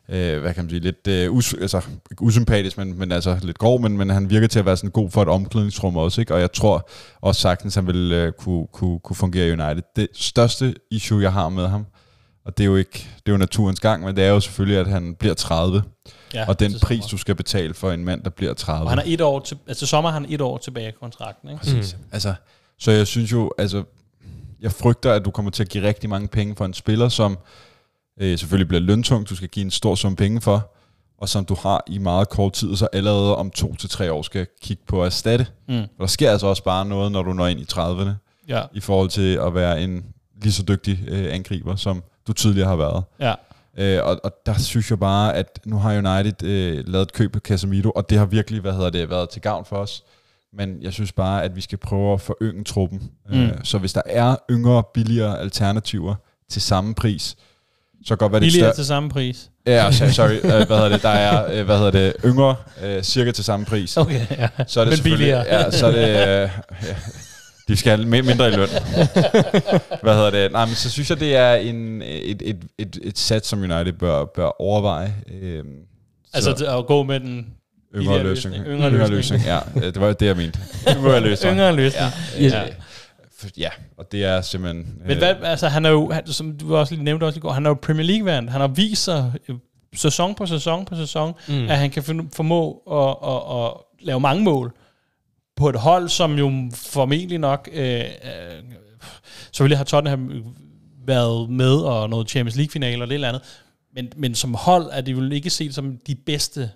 øh, 0.09 0.41
hvad 0.41 0.53
kan 0.53 0.63
man 0.63 0.69
sige, 0.69 0.79
lidt 0.79 1.07
øh, 1.07 1.31
us, 1.31 1.53
altså, 1.53 1.81
usympatisk, 2.19 2.77
men, 2.77 2.99
men 2.99 3.11
altså 3.11 3.37
lidt 3.41 3.57
grov, 3.57 3.81
men, 3.81 3.97
men 3.97 4.09
han 4.09 4.29
virker 4.29 4.47
til 4.47 4.59
at 4.59 4.65
være 4.65 4.77
sådan 4.77 4.89
god 4.89 5.09
for 5.09 5.21
et 5.21 5.27
omklædningsrum 5.27 5.97
også, 5.97 6.21
ikke? 6.21 6.33
og 6.33 6.39
jeg 6.39 6.51
tror 6.51 6.89
også 7.21 7.41
sagtens, 7.41 7.75
han 7.75 7.87
vil 7.87 8.11
øh, 8.11 8.31
kunne, 8.31 8.67
kunne, 8.73 8.99
kunne 8.99 9.15
fungere 9.15 9.47
i 9.47 9.51
United. 9.51 9.81
Det 9.95 10.07
største 10.13 10.75
issue, 10.91 11.21
jeg 11.21 11.33
har 11.33 11.49
med 11.49 11.67
ham, 11.67 11.85
og 12.45 12.57
det 12.57 12.63
er 12.63 12.67
jo 12.67 12.75
ikke, 12.75 13.09
det 13.15 13.27
er 13.27 13.31
jo 13.31 13.37
naturens 13.37 13.79
gang, 13.79 14.03
men 14.03 14.15
det 14.15 14.23
er 14.23 14.29
jo 14.29 14.39
selvfølgelig, 14.39 14.79
at 14.79 14.87
han 14.87 15.15
bliver 15.15 15.33
30, 15.33 15.83
Ja, 16.33 16.45
og 16.47 16.59
den 16.59 16.73
pris, 16.81 17.05
du 17.05 17.17
skal 17.17 17.35
betale 17.35 17.73
for 17.73 17.91
en 17.91 18.05
mand, 18.05 18.23
der 18.23 18.29
bliver 18.29 18.53
30. 18.53 18.85
Og 18.85 18.89
han 18.89 18.99
er 18.99 19.03
et 19.05 19.21
år 19.21 19.39
til, 19.39 19.57
altså 19.67 19.85
sommer 19.85 20.09
har 20.09 20.19
han 20.19 20.29
et 20.29 20.41
år 20.41 20.57
tilbage 20.57 20.89
i 20.89 20.91
kontrakten, 20.91 21.49
ikke? 21.49 21.59
Præcis. 21.59 21.95
Mm. 21.99 22.03
Altså, 22.11 22.33
så 22.79 22.91
jeg 22.91 23.07
synes 23.07 23.31
jo, 23.31 23.51
altså, 23.57 23.83
jeg 24.61 24.71
frygter, 24.71 25.13
at 25.13 25.25
du 25.25 25.31
kommer 25.31 25.51
til 25.51 25.63
at 25.63 25.69
give 25.69 25.87
rigtig 25.87 26.09
mange 26.09 26.27
penge 26.27 26.55
for 26.55 26.65
en 26.65 26.73
spiller, 26.73 27.09
som 27.09 27.37
øh, 28.19 28.37
selvfølgelig 28.39 28.67
bliver 28.67 28.81
løntung, 28.81 29.29
du 29.29 29.35
skal 29.35 29.49
give 29.49 29.65
en 29.65 29.71
stor 29.71 29.95
sum 29.95 30.15
penge 30.15 30.41
for, 30.41 30.71
og 31.17 31.29
som 31.29 31.45
du 31.45 31.55
har 31.55 31.83
i 31.87 31.97
meget 31.97 32.29
kort 32.29 32.53
tid, 32.53 32.75
så 32.75 32.87
allerede 32.93 33.35
om 33.35 33.49
to 33.51 33.75
til 33.75 33.89
tre 33.89 34.11
år 34.13 34.21
skal 34.21 34.47
kigge 34.61 34.83
på 34.87 35.01
at 35.01 35.05
erstatte. 35.05 35.47
Mm. 35.67 35.79
Og 35.79 35.87
der 35.99 36.07
sker 36.07 36.31
altså 36.31 36.47
også 36.47 36.63
bare 36.63 36.85
noget, 36.85 37.11
når 37.11 37.23
du 37.23 37.33
når 37.33 37.47
ind 37.47 37.59
i 37.59 37.65
30'erne, 37.73 38.09
Ja, 38.47 38.63
i 38.73 38.79
forhold 38.79 39.09
til 39.09 39.35
at 39.35 39.55
være 39.55 39.81
en 39.81 40.05
lige 40.41 40.53
så 40.53 40.63
dygtig 40.63 40.99
øh, 41.07 41.33
angriber, 41.33 41.75
som 41.75 42.03
du 42.27 42.33
tidligere 42.33 42.67
har 42.67 42.75
været. 42.75 43.03
ja. 43.19 43.33
Øh, 43.77 43.99
og, 44.05 44.19
og 44.23 44.31
der 44.45 44.53
synes 44.59 44.89
jeg 44.89 44.99
bare, 44.99 45.35
at 45.35 45.59
nu 45.65 45.77
har 45.77 45.97
United 45.97 46.43
øh, 46.43 46.83
lavet 46.87 47.01
et 47.03 47.13
køb 47.13 47.35
af 47.35 47.41
Casemiro, 47.41 47.89
og 47.89 48.09
det 48.09 48.17
har 48.17 48.25
virkelig 48.25 48.61
hvad 48.61 48.73
hedder 48.73 48.89
det, 48.89 49.09
været 49.09 49.29
til 49.29 49.41
gavn 49.41 49.65
for 49.65 49.75
os. 49.75 50.03
Men 50.53 50.81
jeg 50.81 50.93
synes 50.93 51.11
bare, 51.11 51.43
at 51.43 51.55
vi 51.55 51.61
skal 51.61 51.77
prøve 51.77 52.13
at 52.13 52.21
forynge 52.21 52.63
truppen. 52.63 53.11
Mm. 53.29 53.41
Øh, 53.41 53.51
så 53.63 53.77
hvis 53.77 53.93
der 53.93 54.01
er 54.05 54.35
yngre, 54.51 54.83
billigere 54.93 55.39
alternativer 55.39 56.15
til 56.49 56.61
samme 56.61 56.95
pris, 56.95 57.35
så 58.05 58.15
kan 58.15 58.17
godt 58.17 58.31
være 58.31 58.39
det 58.41 58.45
Billigere 58.45 58.75
til 58.75 58.85
samme 58.85 59.09
pris. 59.09 59.49
Ja, 59.67 59.89
so- 59.89 60.11
sorry, 60.11 60.31
øh, 60.33 60.41
hvad 60.41 60.65
hedder 60.67 60.89
det, 60.89 61.01
der 61.03 61.09
er, 61.09 61.59
øh, 61.59 61.65
hvad 61.65 61.77
hedder 61.77 61.91
det, 61.91 62.13
yngre, 62.25 62.55
øh, 62.83 63.03
cirka 63.03 63.31
til 63.31 63.43
samme 63.43 63.65
pris. 63.65 63.97
Okay, 63.97 64.21
ja. 64.37 64.47
Så 64.67 64.79
er 64.79 64.85
det 64.85 64.91
Men 64.91 64.97
selvfølgelig- 64.97 65.17
billigere. 65.17 65.45
Ja, 65.65 65.71
så 65.71 65.87
er 65.87 65.91
det... 65.91 66.01
Ja, 66.07 66.49
de 67.67 67.75
skal 67.77 67.97
have 67.97 68.03
mi- 68.19 68.25
mindre 68.27 68.47
i 68.47 68.51
løn. 68.51 68.67
Hvad 70.03 70.13
hedder 70.15 70.29
det? 70.29 70.51
Nej, 70.51 70.65
men 70.65 70.75
så 70.75 70.89
synes 70.89 71.09
jeg, 71.09 71.19
det 71.19 71.35
er 71.35 71.53
en, 71.53 72.01
et, 72.01 72.41
et, 72.45 72.57
et, 72.77 72.99
et 73.03 73.17
sat, 73.19 73.45
som 73.45 73.59
United 73.59 73.93
bør, 73.93 74.25
bør 74.35 74.61
overveje. 74.61 75.15
Øhm, 75.41 75.65
Altså 76.33 76.53
så 76.57 76.77
at 76.77 76.85
gå 76.85 77.03
med 77.03 77.19
den 77.19 77.45
yngre 77.95 78.23
løsning. 78.23 78.55
løsning. 78.65 78.81
Yngre 78.91 79.07
løsning. 79.09 79.43
Ja, 79.45 79.59
det 79.75 80.01
var 80.01 80.13
det, 80.13 80.25
jeg 80.25 80.35
mente. 80.37 80.59
Yngre 80.97 81.19
løsning. 81.19 81.53
yngre 81.53 81.75
løsning. 81.75 82.11
Ja, 82.39 82.45
Ja. 82.47 82.63
Ja. 83.57 83.69
og 83.97 84.11
det 84.11 84.23
er 84.23 84.41
simpelthen... 84.41 85.01
Men 85.05 85.17
hvad, 85.17 85.35
altså 85.43 85.67
han 85.67 85.85
er 85.85 85.89
jo, 85.89 86.11
han, 86.11 86.27
som 86.27 86.57
du 86.57 86.75
også 86.75 86.93
lige 86.93 87.03
nævnte 87.03 87.23
også 87.23 87.37
i 87.37 87.41
går, 87.41 87.51
han 87.51 87.65
er 87.65 87.69
jo 87.69 87.73
Premier 87.81 88.05
League-vand. 88.05 88.49
Han 88.49 88.61
har 88.61 88.67
vist 88.67 89.03
sig 89.03 89.33
øh, 89.49 89.55
sæson 89.95 90.35
på 90.35 90.45
sæson 90.45 90.85
på 90.85 90.95
sæson, 90.95 91.33
Mm. 91.47 91.69
at 91.69 91.77
han 91.77 91.89
kan 91.89 92.03
finde- 92.03 92.29
formå 92.33 92.71
at, 92.91 93.29
at, 93.29 93.65
at 93.65 94.05
lave 94.05 94.19
mange 94.19 94.43
mål 94.43 94.73
på 95.55 95.69
et 95.69 95.75
hold, 95.75 96.09
som 96.09 96.37
jo 96.37 96.69
formentlig 96.75 97.37
nok, 97.39 97.69
øh, 97.73 97.99
øh, 97.99 98.05
selvfølgelig 99.51 99.77
har 99.77 99.85
Tottenham 99.85 100.43
været 101.05 101.49
med 101.49 101.75
og 101.75 102.09
noget 102.09 102.29
Champions 102.29 102.55
League-final 102.57 103.01
og 103.01 103.07
det 103.07 103.13
eller 103.13 103.27
andet, 103.27 103.41
men, 103.95 104.09
men 104.17 104.35
som 104.35 104.53
hold 104.53 104.89
er 104.91 105.01
det 105.01 105.11
jo 105.11 105.29
ikke 105.29 105.49
set 105.49 105.75
som 105.75 105.97
de 106.07 106.15
bedste. 106.15 106.61
Det 106.61 106.69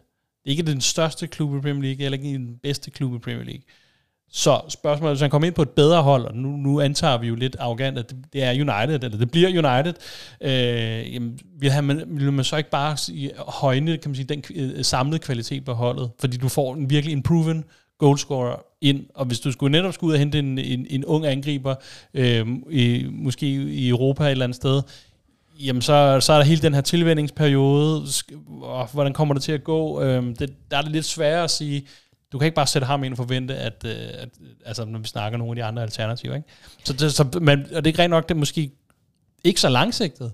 er 0.45 0.49
ikke 0.49 0.63
den 0.63 0.81
største 0.81 1.27
klub 1.27 1.55
i 1.57 1.59
Premier 1.61 1.81
League, 1.83 2.05
eller 2.05 2.17
ikke 2.17 2.33
den 2.37 2.57
bedste 2.63 2.91
klub 2.91 3.15
i 3.15 3.19
Premier 3.19 3.43
League. 3.45 3.61
Så 4.37 4.61
spørgsmålet 4.69 5.09
er, 5.09 5.13
hvis 5.13 5.21
han 5.21 5.29
kommer 5.29 5.45
ind 5.45 5.55
på 5.55 5.61
et 5.61 5.69
bedre 5.69 6.03
hold, 6.03 6.25
og 6.25 6.35
nu, 6.35 6.49
nu 6.49 6.81
antager 6.81 7.17
vi 7.17 7.27
jo 7.27 7.35
lidt 7.35 7.55
arrogant, 7.59 7.97
at 7.97 8.09
det, 8.09 8.17
det 8.33 8.43
er 8.43 8.51
United, 8.51 9.03
eller 9.03 9.17
det 9.17 9.31
bliver 9.31 9.49
United, 9.49 9.93
øh, 10.41 11.13
jamen, 11.13 11.39
vil, 11.59 11.71
han, 11.71 12.03
vil 12.07 12.33
man 12.33 12.45
så 12.45 12.57
ikke 12.57 12.69
bare 12.69 12.97
sige, 12.97 13.31
højne 13.37 13.97
kan 13.97 14.09
man 14.09 14.15
sige, 14.15 14.25
den 14.25 14.43
øh, 14.55 14.85
samlede 14.85 15.19
kvalitet 15.19 15.65
på 15.65 15.73
holdet? 15.73 16.11
Fordi 16.19 16.37
du 16.37 16.49
får 16.49 16.73
en 16.75 16.89
virkelig 16.89 17.13
en 17.13 17.23
proven 17.23 17.63
goalscorer 17.99 18.55
ind, 18.81 19.05
og 19.15 19.25
hvis 19.25 19.39
du 19.39 19.51
skulle 19.51 19.71
netop 19.71 19.93
skulle 19.93 20.09
ud 20.09 20.13
og 20.13 20.19
hente 20.19 20.39
en, 20.39 20.57
en, 20.57 20.87
en 20.89 21.05
ung 21.05 21.25
angriber, 21.25 21.75
øh, 22.13 22.47
i, 22.71 23.05
måske 23.11 23.47
i 23.53 23.89
Europa 23.89 24.23
et 24.23 24.31
eller 24.31 24.45
andet 24.45 24.55
sted, 24.55 24.81
jamen 25.59 25.81
så, 25.81 26.19
så 26.21 26.33
er 26.33 26.37
der 26.37 26.45
hele 26.45 26.61
den 26.61 26.73
her 26.73 26.81
tilvændingsperiode, 26.81 28.05
og 28.61 28.87
hvordan 28.93 29.13
kommer 29.13 29.33
det 29.33 29.43
til 29.43 29.51
at 29.51 29.63
gå? 29.63 30.01
Øh, 30.01 30.23
det, 30.39 30.53
der 30.71 30.77
er 30.77 30.81
det 30.81 30.91
lidt 30.91 31.05
sværere 31.05 31.43
at 31.43 31.51
sige, 31.51 31.85
du 32.35 32.39
kan 32.39 32.45
ikke 32.45 32.55
bare 32.55 32.67
sætte 32.67 32.85
ham 32.85 33.03
ind 33.03 33.13
og 33.13 33.17
forvente, 33.17 33.55
at, 33.55 33.83
øh, 33.85 33.91
at 34.13 34.29
altså, 34.65 34.85
når 34.85 34.99
vi 34.99 35.07
snakker 35.07 35.37
nogle 35.37 35.51
af 35.51 35.55
de 35.55 35.63
andre 35.63 35.83
alternativer. 35.83 36.35
Ikke? 36.35 36.47
Så, 36.83 36.93
det, 36.93 37.13
så 37.13 37.39
man, 37.41 37.59
og 37.61 37.69
det 37.69 37.77
er 37.77 37.87
ikke 37.87 38.01
rent 38.01 38.09
nok, 38.09 38.29
det 38.29 38.35
er 38.35 38.39
måske 38.39 38.71
ikke 39.43 39.61
så 39.61 39.69
langsigtet. 39.69 40.31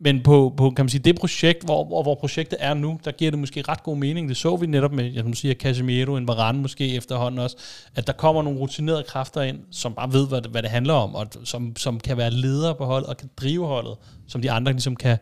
Men 0.00 0.22
på, 0.22 0.54
på 0.56 0.70
kan 0.70 0.84
man 0.84 0.90
sige, 0.90 1.02
det 1.02 1.18
projekt, 1.18 1.64
hvor, 1.64 1.84
hvor, 1.84 2.02
hvor 2.02 2.14
projektet 2.14 2.58
er 2.60 2.74
nu, 2.74 3.00
der 3.04 3.12
giver 3.12 3.30
det 3.30 3.40
måske 3.40 3.62
ret 3.62 3.82
god 3.82 3.96
mening. 3.96 4.28
Det 4.28 4.36
så 4.36 4.56
vi 4.56 4.66
netop 4.66 4.92
med, 4.92 5.12
jeg 5.12 5.24
siger, 5.34 5.54
Casemiro, 5.54 6.16
en 6.16 6.28
Varane 6.28 6.58
måske 6.58 6.94
efterhånden 6.96 7.40
også, 7.40 7.56
at 7.94 8.06
der 8.06 8.12
kommer 8.12 8.42
nogle 8.42 8.58
rutinerede 8.58 9.02
kræfter 9.02 9.42
ind, 9.42 9.58
som 9.70 9.94
bare 9.94 10.12
ved, 10.12 10.28
hvad 10.28 10.42
det, 10.42 10.50
hvad 10.50 10.62
det 10.62 10.70
handler 10.70 10.94
om, 10.94 11.14
og 11.14 11.26
som, 11.44 11.76
som 11.76 12.00
kan 12.00 12.16
være 12.16 12.30
ledere 12.30 12.74
på 12.74 12.84
holdet, 12.84 13.08
og 13.08 13.16
kan 13.16 13.30
drive 13.36 13.66
holdet, 13.66 13.96
som 14.28 14.42
de 14.42 14.50
andre 14.50 14.72
ligesom 14.72 14.96
kan 14.96 15.18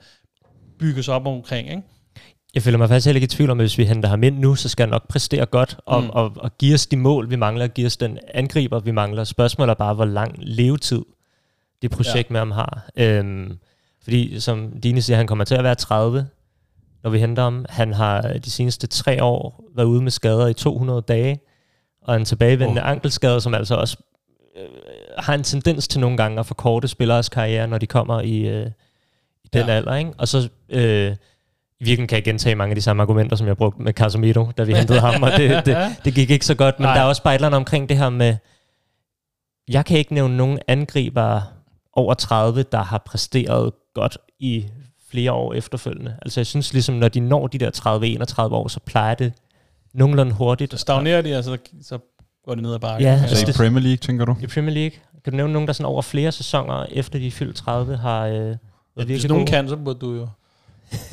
bygges 0.78 1.08
op 1.08 1.26
omkring. 1.26 1.70
Ikke? 1.70 1.82
Jeg 2.54 2.62
føler 2.62 2.78
mig 2.78 2.88
faktisk 2.88 3.06
heller 3.06 3.16
ikke 3.16 3.24
i 3.24 3.36
tvivl 3.36 3.50
om, 3.50 3.60
at 3.60 3.62
hvis 3.62 3.78
vi 3.78 3.84
henter 3.84 4.08
ham 4.08 4.22
ind 4.22 4.38
nu, 4.38 4.54
så 4.54 4.68
skal 4.68 4.82
han 4.82 4.90
nok 4.90 5.08
præstere 5.08 5.46
godt 5.46 5.76
og, 5.86 6.02
Mm. 6.02 6.10
og, 6.10 6.32
og 6.36 6.58
give 6.58 6.74
os 6.74 6.86
de 6.86 6.96
mål, 6.96 7.30
vi 7.30 7.36
mangler, 7.36 7.66
give 7.66 7.86
os 7.86 7.96
den 7.96 8.18
angriber, 8.34 8.80
vi 8.80 8.90
mangler. 8.90 9.24
Spørgsmålet 9.24 9.70
er 9.70 9.74
bare, 9.74 9.94
hvor 9.94 10.04
lang 10.04 10.34
levetid 10.38 11.02
det 11.82 11.90
projekt 11.90 12.30
ja. 12.30 12.32
med 12.32 12.40
ham 12.40 12.50
har. 12.50 12.88
Øhm, 12.96 13.58
fordi 14.04 14.40
som 14.40 14.80
Dine 14.80 15.02
siger, 15.02 15.16
han 15.16 15.26
kommer 15.26 15.44
til 15.44 15.54
at 15.54 15.64
være 15.64 15.74
30, 15.74 16.26
når 17.02 17.10
vi 17.10 17.18
henter 17.18 17.42
ham. 17.42 17.64
Han 17.68 17.92
har 17.92 18.20
de 18.22 18.50
seneste 18.50 18.86
tre 18.86 19.22
år 19.24 19.64
været 19.76 19.86
ude 19.86 20.02
med 20.02 20.10
skader 20.10 20.46
i 20.46 20.54
200 20.54 21.02
dage, 21.08 21.40
og 22.02 22.16
en 22.16 22.24
tilbagevendende 22.24 22.82
oh. 22.82 22.88
ankelskade, 22.90 23.40
som 23.40 23.54
altså 23.54 23.74
også 23.74 23.96
øh, 24.56 24.68
har 25.18 25.34
en 25.34 25.42
tendens 25.42 25.88
til 25.88 26.00
nogle 26.00 26.16
gange 26.16 26.40
at 26.40 26.46
forkorte 26.46 26.88
spilleres 26.88 27.28
karriere, 27.28 27.68
når 27.68 27.78
de 27.78 27.86
kommer 27.86 28.20
i, 28.20 28.38
øh, 28.38 28.66
i 29.44 29.48
den 29.52 29.66
ja. 29.66 29.72
alder. 29.72 29.94
Ikke? 29.94 30.10
Og 30.18 30.28
så 30.28 30.48
øh, 30.68 31.16
i 31.84 31.86
virkeligheden 31.86 32.08
kan 32.08 32.16
jeg 32.16 32.24
gentage 32.24 32.54
mange 32.54 32.70
af 32.70 32.76
de 32.76 32.82
samme 32.82 33.02
argumenter, 33.02 33.36
som 33.36 33.46
jeg 33.46 33.56
brugte 33.56 33.82
med 33.82 33.92
Casemiro, 33.92 34.50
da 34.58 34.62
vi 34.62 34.74
hentede 34.74 35.00
ham, 35.00 35.22
og 35.22 35.30
det, 35.32 35.66
det, 35.66 35.76
det 36.04 36.14
gik 36.14 36.30
ikke 36.30 36.46
så 36.46 36.54
godt. 36.54 36.80
Men 36.80 36.86
Nej. 36.86 36.94
der 36.94 37.00
er 37.00 37.04
også 37.04 37.22
bare 37.22 37.34
et 37.34 37.38
eller 37.38 37.48
andet 37.48 37.56
omkring 37.56 37.88
det 37.88 37.96
her 37.96 38.08
med, 38.08 38.36
jeg 39.68 39.84
kan 39.84 39.98
ikke 39.98 40.14
nævne 40.14 40.36
nogen 40.36 40.58
angriber 40.68 41.40
over 41.92 42.14
30, 42.14 42.62
der 42.62 42.82
har 42.82 43.02
præsteret 43.06 43.72
godt 43.94 44.18
i 44.38 44.66
flere 45.10 45.32
år 45.32 45.54
efterfølgende. 45.54 46.16
Altså 46.22 46.40
jeg 46.40 46.46
synes 46.46 46.72
ligesom, 46.72 46.94
når 46.94 47.08
de 47.08 47.20
når 47.20 47.46
de 47.46 47.58
der 47.58 47.70
30-31 48.50 48.54
år, 48.54 48.68
så 48.68 48.80
plejer 48.80 49.14
det 49.14 49.32
nogenlunde 49.94 50.32
hurtigt. 50.32 50.70
Så 50.70 50.76
stagnerer 50.76 51.22
de, 51.22 51.36
altså, 51.36 51.58
så 51.82 51.98
går 52.44 52.54
det 52.54 52.62
ned 52.62 52.74
ad 52.74 52.78
bakken. 52.78 53.08
Ja, 53.08 53.20
Altså 53.22 53.50
i 53.50 53.52
Premier 53.52 53.82
League, 53.82 53.96
tænker 53.96 54.24
du? 54.24 54.36
I 54.42 54.46
Premier 54.46 54.74
League, 54.74 54.98
kan 55.24 55.32
du 55.32 55.36
nævne 55.36 55.52
nogen, 55.52 55.66
der 55.66 55.72
sådan 55.72 55.86
over 55.86 56.02
flere 56.02 56.32
sæsoner 56.32 56.86
efter 56.90 57.18
de 57.18 57.26
er 57.26 57.30
fyldt 57.30 57.56
30 57.56 57.96
har 57.96 58.26
øh, 58.26 58.32
været 58.34 58.58
Hvis 58.94 59.08
virkelig 59.08 59.28
nogen 59.28 59.46
gode? 59.46 59.56
kan, 59.56 59.68
så 59.68 59.76
burde 59.76 59.98
du 59.98 60.14
jo. 60.14 60.28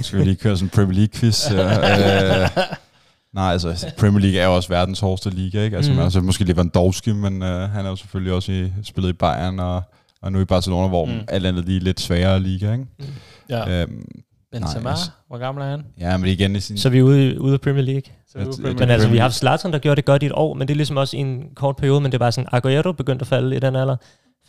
Skal 0.01 0.19
vi 0.19 0.23
lige 0.23 0.35
køre 0.35 0.57
sådan 0.57 0.65
en 0.65 0.69
Premier 0.69 1.07
League-quiz? 1.07 1.53
Ja, 1.53 2.43
øh, 2.43 2.49
nej, 3.33 3.51
altså 3.51 3.87
Premier 3.97 4.21
League 4.21 4.39
er 4.39 4.45
jo 4.45 4.55
også 4.55 4.69
verdens 4.69 4.99
hårdeste 4.99 5.29
liga, 5.29 5.63
ikke? 5.63 5.77
Altså, 5.77 5.91
Mm. 5.91 5.97
mm. 5.97 6.03
altså 6.03 6.21
måske 6.21 6.43
Lewandowski, 6.43 7.11
men 7.13 7.43
øh, 7.43 7.69
han 7.69 7.85
er 7.85 7.89
jo 7.89 7.95
selvfølgelig 7.95 8.33
også 8.33 8.51
i, 8.51 8.71
spillet 8.83 9.09
i 9.09 9.13
Bayern 9.13 9.59
og, 9.59 9.81
og 10.21 10.31
nu 10.31 10.39
i 10.39 10.45
Barcelona, 10.45 10.87
hvor 10.87 11.05
Mm. 11.05 11.11
mm. 11.11 11.19
alt 11.27 11.45
andet 11.45 11.65
lige 11.65 11.79
lidt 11.79 11.99
sværere 11.99 12.39
liga, 12.39 12.71
ikke? 12.71 12.85
Ja. 13.49 13.81
Øhm, 13.81 14.05
Benzema, 14.51 14.81
nej, 14.83 14.91
altså- 14.91 15.09
hvor 15.27 15.37
gammel 15.37 15.63
er 15.63 15.69
han? 15.69 15.83
ja, 15.99 16.17
men 16.17 16.29
igen 16.29 16.55
i 16.55 16.59
sin... 16.59 16.77
Så 16.77 16.89
vi 16.89 16.97
er 16.99 17.03
ude, 17.03 17.41
ude 17.41 17.53
af 17.53 17.61
Premier 17.61 17.83
League. 17.83 18.01
Så 18.31 18.37
er 18.37 18.41
vi 18.43 18.47
ude 18.47 18.55
Premier 18.61 18.79
Men 18.79 18.89
altså, 18.89 19.07
vi 19.07 19.17
har 19.17 19.21
haft 19.23 19.35
Zlatan, 19.35 19.71
der 19.73 19.79
gjorde 19.79 19.95
det 19.95 20.05
godt 20.05 20.23
i 20.23 20.25
et 20.25 20.31
år, 20.35 20.53
men 20.53 20.67
det 20.67 20.73
er 20.73 20.75
ligesom 20.77 20.97
også 20.97 21.17
i 21.17 21.19
en 21.19 21.43
kort 21.55 21.75
periode, 21.75 22.01
men 22.01 22.11
det 22.11 22.15
er 22.15 22.19
bare 22.19 22.31
sådan, 22.31 22.47
Aguero 22.51 22.91
begyndte 22.91 23.23
at 23.23 23.27
falde 23.27 23.55
i 23.55 23.59
den 23.59 23.75
alder. 23.75 23.95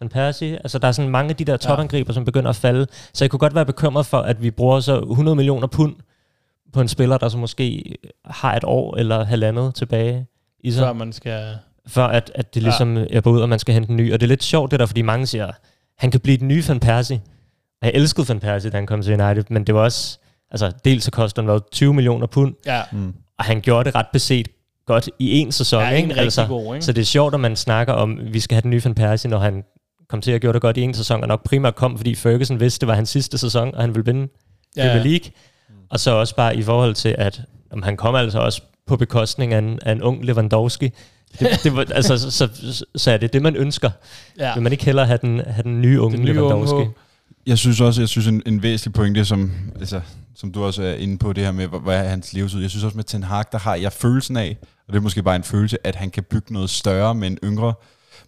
Van 0.01 0.09
Persie, 0.09 0.57
altså 0.57 0.79
der 0.79 0.89
er 0.89 0.93
sådan 0.93 1.11
mange 1.11 1.31
af 1.31 1.37
de 1.37 1.45
der 1.45 1.57
topangriber, 1.57 2.13
som 2.13 2.25
begynder 2.25 2.51
at 2.51 2.57
falde. 2.57 2.87
Så 3.15 3.25
jeg 3.25 3.31
kunne 3.31 3.39
godt 3.41 3.55
være 3.55 3.67
bekymret 3.67 4.07
for, 4.07 4.19
at 4.19 4.43
vi 4.43 4.51
bruger 4.51 4.81
så 4.81 5.01
100 5.01 5.37
millioner 5.37 5.67
pund 5.67 5.95
på 6.73 6.81
en 6.81 6.89
spiller, 6.89 7.19
der 7.19 7.29
så 7.29 7.39
måske 7.39 7.95
har 8.25 8.55
et 8.57 8.65
år 8.65 8.97
eller 8.97 9.25
halvandet 9.25 9.75
tilbage 9.75 10.27
i 10.61 10.71
sig, 10.73 10.81
før 10.87 10.93
man 10.93 11.13
skal... 11.13 11.57
før 11.87 12.05
at, 12.05 12.33
at 12.35 12.55
det 12.55 12.63
ligesom 12.63 12.97
ja. 12.97 13.05
er 13.11 13.21
på 13.21 13.31
ud, 13.31 13.41
og 13.41 13.49
man 13.49 13.59
skal 13.59 13.75
hente 13.75 13.91
en 13.91 13.97
ny. 13.97 14.13
Og 14.13 14.21
det 14.21 14.27
er 14.27 14.29
lidt 14.29 14.43
sjovt 14.45 14.71
det 14.71 14.81
der, 14.81 14.87
fordi 14.87 15.03
mange 15.03 15.27
siger, 15.27 15.51
han 15.99 16.11
kan 16.11 16.21
blive 16.21 16.37
den 16.39 16.49
nye 16.49 16.65
Van 16.69 16.81
Persie. 16.81 17.21
Og 17.83 17.87
jeg 17.89 17.93
elskede 17.95 18.29
Van 18.29 18.41
Persie, 18.41 18.71
da 18.71 18.77
han 18.77 18.87
kom 18.87 19.03
til 19.03 19.21
United, 19.23 19.45
men 19.51 19.65
det 19.65 19.75
var 19.75 19.81
også, 19.81 20.19
altså 20.51 20.73
dels 20.85 21.05
så 21.05 21.11
koster 21.11 21.43
han 21.43 21.47
hvad, 21.51 21.61
20 21.73 21.95
millioner 21.95 22.27
pund, 22.27 22.55
Ja, 22.67 22.83
Mm. 22.93 23.15
og 23.39 23.45
han 23.45 23.61
gjorde 23.61 23.85
det 23.85 23.95
ret 23.95 24.07
beset 24.13 24.49
godt 24.87 25.09
i 25.19 25.39
en 25.39 25.53
sæson. 25.53 25.83
ja 25.83 25.89
ikke? 25.89 26.11
en 26.11 26.17
rigtig 26.17 26.49
god, 26.49 26.75
ikke? 26.75 26.85
Så 26.87 26.93
det 26.93 27.01
er 27.01 27.05
sjovt, 27.07 27.35
at 27.35 27.41
man 27.41 27.57
snakker 27.57 27.93
om, 27.93 28.19
at 28.19 28.33
vi 28.35 28.41
skal 28.41 28.55
have 28.55 28.63
den 28.63 28.71
nye 28.71 28.85
Van 28.85 28.95
Persie, 28.95 29.31
når 29.31 29.39
han 29.39 29.65
kom 30.13 30.21
til 30.21 30.31
at 30.31 30.41
gøre 30.41 30.53
det 30.53 30.61
godt 30.63 30.77
i 30.77 30.81
en 30.81 30.95
sæson, 30.95 31.23
og 31.23 31.29
nok 31.29 31.45
primært 31.45 31.75
kom, 31.75 31.97
fordi 31.97 32.15
Ferguson 32.15 32.61
vidste, 32.61 32.81
det 32.81 32.89
var 32.89 32.95
hans 32.95 33.09
sidste 33.09 33.39
sæson, 33.39 33.75
og 33.75 33.81
han 33.81 33.95
ville 33.95 34.05
vinde 34.05 34.29
ja, 34.77 34.83
Premier 34.89 35.03
League. 35.11 35.31
Og 35.91 36.01
så 36.01 36.11
også 36.11 36.37
bare 36.37 36.57
i 36.57 36.63
forhold 36.63 36.95
til, 36.95 37.15
at 37.19 37.41
om 37.71 37.83
han 37.83 37.97
kom 37.97 38.15
altså 38.15 38.39
også 38.39 38.63
på 38.87 38.97
bekostning 38.97 39.53
af 39.53 39.59
en, 39.59 39.79
af 39.83 39.93
en 39.93 40.03
ung 40.03 40.25
Lewandowski. 40.25 40.91
Det, 41.39 41.49
det 41.65 41.77
var, 41.77 41.87
altså, 41.95 42.19
så, 42.19 42.31
så, 42.31 42.85
så 42.97 43.11
er 43.11 43.17
det 43.17 43.33
det, 43.33 43.43
man 43.43 43.57
ønsker. 43.57 43.91
ja. 44.39 44.55
Vil 44.55 44.63
man 44.63 44.73
ikke 44.73 44.85
hellere 44.85 45.07
have 45.07 45.19
den, 45.23 45.41
have 45.47 45.63
den 45.63 45.81
nye 45.81 46.01
unge 46.01 46.17
Den 46.17 46.25
nye 46.25 46.33
Lewandowski? 46.33 46.75
unge 46.75 46.91
Jeg 47.47 47.59
synes 47.59 47.81
også, 47.81 48.01
jeg 48.01 48.09
synes 48.09 48.27
en, 48.27 48.43
en 48.47 48.63
væsentlig 48.63 48.93
pointe, 48.93 49.25
som, 49.25 49.53
altså, 49.81 50.01
som 50.35 50.53
du 50.53 50.65
også 50.65 50.83
er 50.83 50.95
inde 50.95 51.19
på, 51.19 51.33
det 51.33 51.45
her 51.45 51.53
med, 51.53 51.67
hvad- 51.67 51.97
er 51.97 52.09
hans 52.09 52.33
levetid. 52.33 52.61
Jeg 52.61 52.71
synes 52.71 52.85
også 52.85 52.97
med 52.97 53.05
Ten 53.05 53.23
Hag, 53.23 53.45
der 53.53 53.59
har 53.59 53.75
jeg 53.75 53.93
følelsen 53.93 54.37
af, 54.37 54.57
og 54.87 54.93
det 54.93 54.97
er 54.97 55.03
måske 55.03 55.23
bare 55.23 55.37
en 55.37 55.43
følelse, 55.45 55.87
at 55.87 55.95
han 55.95 56.11
kan 56.11 56.23
bygge 56.23 56.53
noget 56.53 56.71
større 56.71 57.15
med 57.15 57.29
en 57.29 57.39
yngre. 57.45 57.75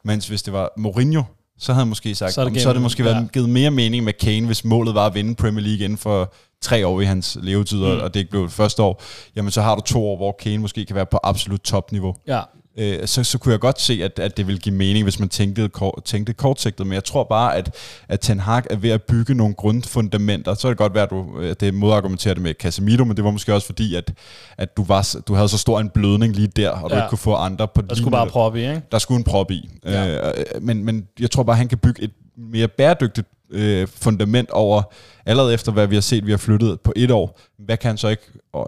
Mens 0.04 0.28
hvis 0.28 0.42
det 0.42 0.52
var 0.52 0.72
Mourinho, 0.76 1.22
så 1.58 1.72
havde 1.72 1.80
han 1.84 1.88
måske 1.88 2.14
sagt, 2.14 2.32
Så 2.32 2.40
er 2.40 2.44
det 2.44 2.54
så, 2.56 2.60
så 2.62 2.68
havde 2.68 2.74
det 2.74 2.76
gennem- 2.76 2.82
måske 2.82 3.02
ja. 3.04 3.10
været 3.12 3.32
givet 3.32 3.48
mere 3.48 3.70
mening 3.70 4.04
med 4.04 4.12
Kane, 4.12 4.46
hvis 4.46 4.64
målet 4.64 4.94
var 4.94 5.06
at 5.06 5.14
vinde 5.14 5.34
Premier 5.34 5.64
League 5.66 5.84
inden 5.84 5.98
for 5.98 6.32
tre 6.62 6.86
år 6.86 7.00
i 7.00 7.04
hans 7.04 7.38
levetid, 7.42 7.78
mm. 7.78 7.84
og 7.84 8.14
det 8.14 8.20
ikke 8.20 8.30
blev 8.30 8.42
det 8.42 8.52
første 8.52 8.82
år. 8.82 9.02
Jamen 9.36 9.50
så 9.50 9.62
har 9.62 9.74
du 9.74 9.80
to 9.80 10.06
år, 10.06 10.16
hvor 10.16 10.36
Kane 10.40 10.58
måske 10.58 10.84
kan 10.84 10.96
være 10.96 11.06
på 11.06 11.18
absolut 11.22 11.60
topniveau. 11.60 12.14
Ja, 12.26 12.40
øh, 12.78 13.06
så, 13.06 13.24
så 13.24 13.38
kunne 13.38 13.52
jeg 13.52 13.60
godt 13.60 13.80
se, 13.80 14.00
at, 14.04 14.18
at 14.18 14.36
det 14.36 14.46
ville 14.46 14.58
give 14.58 14.74
mening, 14.74 15.02
hvis 15.02 15.20
man 15.20 15.28
tænkte, 15.28 15.68
kort, 15.68 16.04
tænkte 16.04 16.32
kortsigtet. 16.32 16.86
Men 16.86 16.94
jeg 16.94 17.04
tror 17.04 17.24
bare, 17.24 17.56
at, 17.56 17.74
at 18.08 18.20
Ten 18.20 18.40
Hag 18.40 18.62
er 18.70 18.76
ved 18.76 18.90
at 18.90 19.02
bygge 19.02 19.34
nogle 19.34 19.54
grundfundamenter. 19.54 20.54
Så 20.54 20.68
er 20.68 20.70
det 20.70 20.78
godt 20.78 20.94
være, 20.94 21.02
at 21.02 21.10
du 21.10 21.40
at 21.40 21.60
det 21.60 21.74
modargumenterer 21.74 22.34
det 22.34 22.42
med 22.42 22.54
Casemiro, 22.54 23.04
men 23.04 23.16
det 23.16 23.24
var 23.24 23.30
måske 23.30 23.54
også 23.54 23.66
fordi, 23.66 23.94
at, 23.94 24.12
at 24.58 24.76
du, 24.76 24.84
var, 24.84 25.16
du 25.28 25.34
havde 25.34 25.48
så 25.48 25.58
stor 25.58 25.80
en 25.80 25.90
blødning 25.90 26.36
lige 26.36 26.48
der, 26.48 26.70
og 26.70 26.90
du 26.90 26.94
Ja. 26.94 27.00
ikke 27.02 27.08
kunne 27.10 27.18
få 27.18 27.34
andre 27.34 27.68
på 27.68 27.82
Der 27.82 27.94
skulle 27.94 28.10
bare 28.10 28.26
prøve 28.26 28.58
i, 28.60 28.68
ikke? 28.68 28.82
der 28.92 28.98
skulle 28.98 29.18
en 29.18 29.24
prop 29.24 29.50
i. 29.50 29.68
Ja. 29.84 30.04
Ja. 30.04 30.28
Øh, 30.28 30.34
men, 30.62 30.84
men 30.84 31.06
jeg 31.20 31.30
tror 31.30 31.42
bare, 31.42 31.56
han 31.56 31.68
kan 31.68 31.78
bygge 31.78 32.02
et 32.02 32.10
mere 32.36 32.68
bæredygtigt 32.68 33.26
øh, 33.54 33.88
fundament 33.94 34.50
over, 34.50 34.82
allerede 35.26 35.54
efter 35.54 35.72
hvad 35.72 35.86
vi 35.86 35.94
har 35.96 36.00
set, 36.00 36.26
vi 36.26 36.30
har 36.30 36.38
flyttet 36.38 36.80
på 36.80 36.92
et 36.96 37.10
år. 37.10 37.40
Hvad 37.58 37.76
kan 37.76 37.88
han 37.88 37.96
så 37.98 38.08
ikke, 38.08 38.22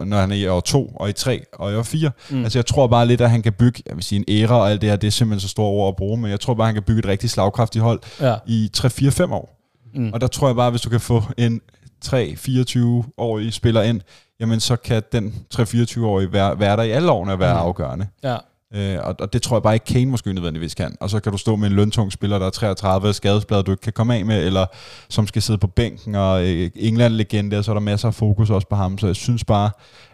når 0.05 0.17
han 0.17 0.31
er 0.31 0.35
i 0.35 0.47
år 0.47 0.59
to, 0.59 0.91
og 0.95 1.09
i 1.09 1.13
tre, 1.13 1.43
og 1.53 1.71
i 1.71 1.75
år 1.75 1.83
fire? 1.83 2.11
Mm. 2.29 2.43
Altså 2.43 2.57
jeg 2.59 2.65
tror 2.65 2.87
bare 2.87 3.05
lidt, 3.07 3.21
at 3.21 3.29
han 3.29 3.41
kan 3.41 3.53
bygge, 3.53 3.83
jeg 3.87 3.95
vil 3.95 4.03
sige 4.03 4.19
en 4.27 4.43
æra 4.43 4.55
og 4.59 4.71
alt 4.71 4.81
det 4.81 4.89
her, 4.89 4.95
det 4.97 5.07
er 5.07 5.11
simpelthen 5.11 5.39
så 5.41 5.47
store 5.47 5.67
ord 5.69 5.87
at 5.87 5.95
bruge, 5.95 6.17
men 6.17 6.31
jeg 6.31 6.39
tror 6.39 6.53
bare, 6.53 6.65
han 6.65 6.73
kan 6.75 6.83
bygge 6.83 6.99
et 6.99 7.05
rigtig 7.05 7.29
slagkraftigt 7.29 7.83
hold 7.83 7.99
Ja. 8.21 8.35
i 8.47 8.69
3-4-5 8.77 9.33
år. 9.33 9.53
Mm. 9.95 10.13
Og 10.13 10.21
der 10.21 10.27
tror 10.27 10.47
jeg 10.47 10.55
bare, 10.55 10.69
hvis 10.69 10.81
du 10.81 10.89
kan 10.89 10.99
få 10.99 11.23
en 11.37 11.61
3-24-årig 12.05 13.53
spiller 13.53 13.81
ind, 13.81 14.01
jamen 14.39 14.59
så 14.59 14.75
kan 14.75 15.03
den 15.11 15.35
3-24-årige 15.55 16.33
være, 16.33 16.59
være 16.59 16.77
der 16.77 16.83
i 16.83 16.91
alle 16.91 17.11
årene 17.11 17.31
og 17.31 17.39
være 17.39 17.53
mm. 17.53 17.59
afgørende. 17.59 18.07
Ja. 18.23 18.37
Øh, 18.73 18.97
og, 19.03 19.15
og 19.19 19.33
det 19.33 19.41
tror 19.41 19.55
jeg 19.57 19.63
bare 19.63 19.73
ikke 19.73 19.85
Kane 19.85 20.05
måske 20.11 20.33
nødvendigvis 20.33 20.75
kan. 20.75 20.95
Og 20.99 21.09
så 21.09 21.19
kan 21.19 21.31
du 21.31 21.37
stå 21.37 21.55
med 21.55 21.67
en 21.67 21.73
løntung 21.75 22.11
spiller, 22.11 22.39
der 22.39 22.45
er 22.45 22.49
33 22.49 23.13
skadesblad, 23.13 23.63
du 23.63 23.71
ikke 23.71 23.81
kan 23.81 23.93
komme 23.93 24.15
af 24.15 24.25
med, 24.25 24.45
eller 24.45 24.65
som 25.09 25.27
skal 25.27 25.41
sidde 25.41 25.57
på 25.59 25.67
bænken, 25.67 26.15
og 26.15 26.47
øh, 26.47 26.69
England-legende, 26.75 27.57
og 27.57 27.63
så 27.63 27.71
er 27.71 27.73
der 27.73 27.79
masser 27.81 28.07
af 28.07 28.13
fokus 28.13 28.49
også 28.49 28.67
på 28.67 28.75
ham. 28.75 28.97
Så 28.97 29.05
jeg 29.07 29.15
synes 29.15 29.43
bare, 29.43 29.69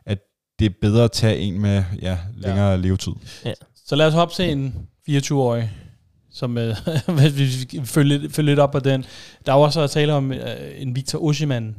at 0.06 0.20
det 0.60 0.66
er 0.66 0.70
bedre 0.82 1.04
at 1.04 1.12
tage 1.12 1.38
en 1.38 1.60
med 1.62 1.84
ja, 2.02 2.18
længere 2.36 2.70
ja. 2.70 2.76
levetid. 2.76 3.12
Så 3.86 3.96
lad 3.96 4.08
os 4.08 4.14
hoppe 4.14 4.36
til 4.36 4.52
en 4.52 4.76
24-årig, 5.10 5.72
som 6.32 6.58
øh, 6.58 6.76
hvis 7.18 7.38
vi 7.38 7.50
skal 7.52 7.86
følge, 7.86 8.18
lidt- 8.18 8.34
følge 8.36 8.50
lidt 8.52 8.60
op 8.60 8.72
på 8.72 8.80
den. 8.80 9.06
Der 9.46 9.52
er 9.54 9.58
jo 9.58 9.62
også 9.62 9.82
at 9.82 9.90
tale 9.92 10.14
om 10.14 10.32
øh, 10.32 10.40
en 10.78 10.96
Victor 10.96 11.24
Osimhen. 11.24 11.76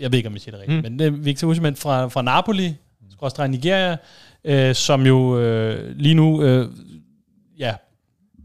Jeg 0.00 0.12
ved 0.12 0.16
ikke, 0.18 0.26
om 0.28 0.32
jeg 0.32 0.40
siger 0.40 0.56
det 0.56 0.60
rigtigt, 0.60 0.76
Mm. 0.84 0.90
mm. 0.92 0.92
men 0.92 0.98
det 0.98 1.06
er 1.06 1.10
Victor 1.10 1.48
Osimhen 1.48 1.76
fra, 1.76 2.06
fra 2.08 2.22
Napoli, 2.22 2.74
skråstreg 3.12 3.48
Nigeria, 3.48 3.96
øh, 4.44 4.74
som 4.74 5.06
jo 5.06 5.38
øh, 5.38 5.96
lige 5.96 6.14
nu 6.14 6.42
øh, 6.42 6.68
ja, 7.58 7.74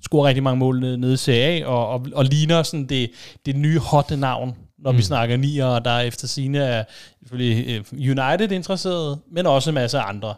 scorer 0.03 0.27
rigtig 0.27 0.43
mange 0.43 0.59
mål 0.59 0.79
nede, 0.79 0.97
nede 0.97 1.13
i 1.13 1.17
Serie 1.17 1.63
A, 1.63 1.65
og, 1.65 1.87
og, 1.87 2.07
og 2.13 2.25
ligner 2.25 2.63
sådan 2.63 2.85
det, 2.85 3.11
det 3.45 3.55
nye 3.55 3.79
hotte 3.79 4.17
navn, 4.17 4.55
når 4.79 4.91
mm. 4.91 4.97
vi 4.97 5.03
snakker 5.03 5.37
nier, 5.37 5.65
og 5.65 5.85
der 5.85 5.91
er 5.91 6.01
efter 6.01 6.27
sine 6.27 6.57
er 6.57 6.83
selvfølgelig 7.19 7.67
øh, 7.67 7.83
United 7.91 8.51
interesseret, 8.51 9.19
men 9.31 9.45
også 9.45 9.69
en 9.69 9.73
masse 9.73 9.99
andre. 9.99 10.33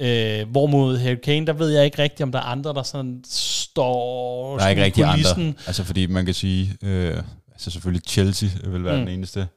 Øh, 0.00 0.48
hvorimod 0.48 0.98
Harry 0.98 1.14
Kane, 1.14 1.46
der 1.46 1.52
ved 1.52 1.68
jeg 1.68 1.84
ikke 1.84 2.02
rigtigt, 2.02 2.22
om 2.22 2.32
der 2.32 2.38
er 2.38 2.42
andre, 2.42 2.74
der 2.74 2.82
sådan 2.82 3.24
står 3.28 4.58
Der 4.58 4.64
er 4.64 4.68
ikke 4.68 4.84
rigtig 4.84 5.04
andre. 5.04 5.54
Altså 5.66 5.84
fordi 5.84 6.06
man 6.06 6.24
kan 6.24 6.34
sige, 6.34 6.72
øh, 6.82 7.16
altså 7.52 7.70
selvfølgelig 7.70 8.02
Chelsea 8.08 8.48
vil 8.64 8.84
være 8.84 8.98
mm. 8.98 9.06
den 9.06 9.14
eneste 9.14 9.48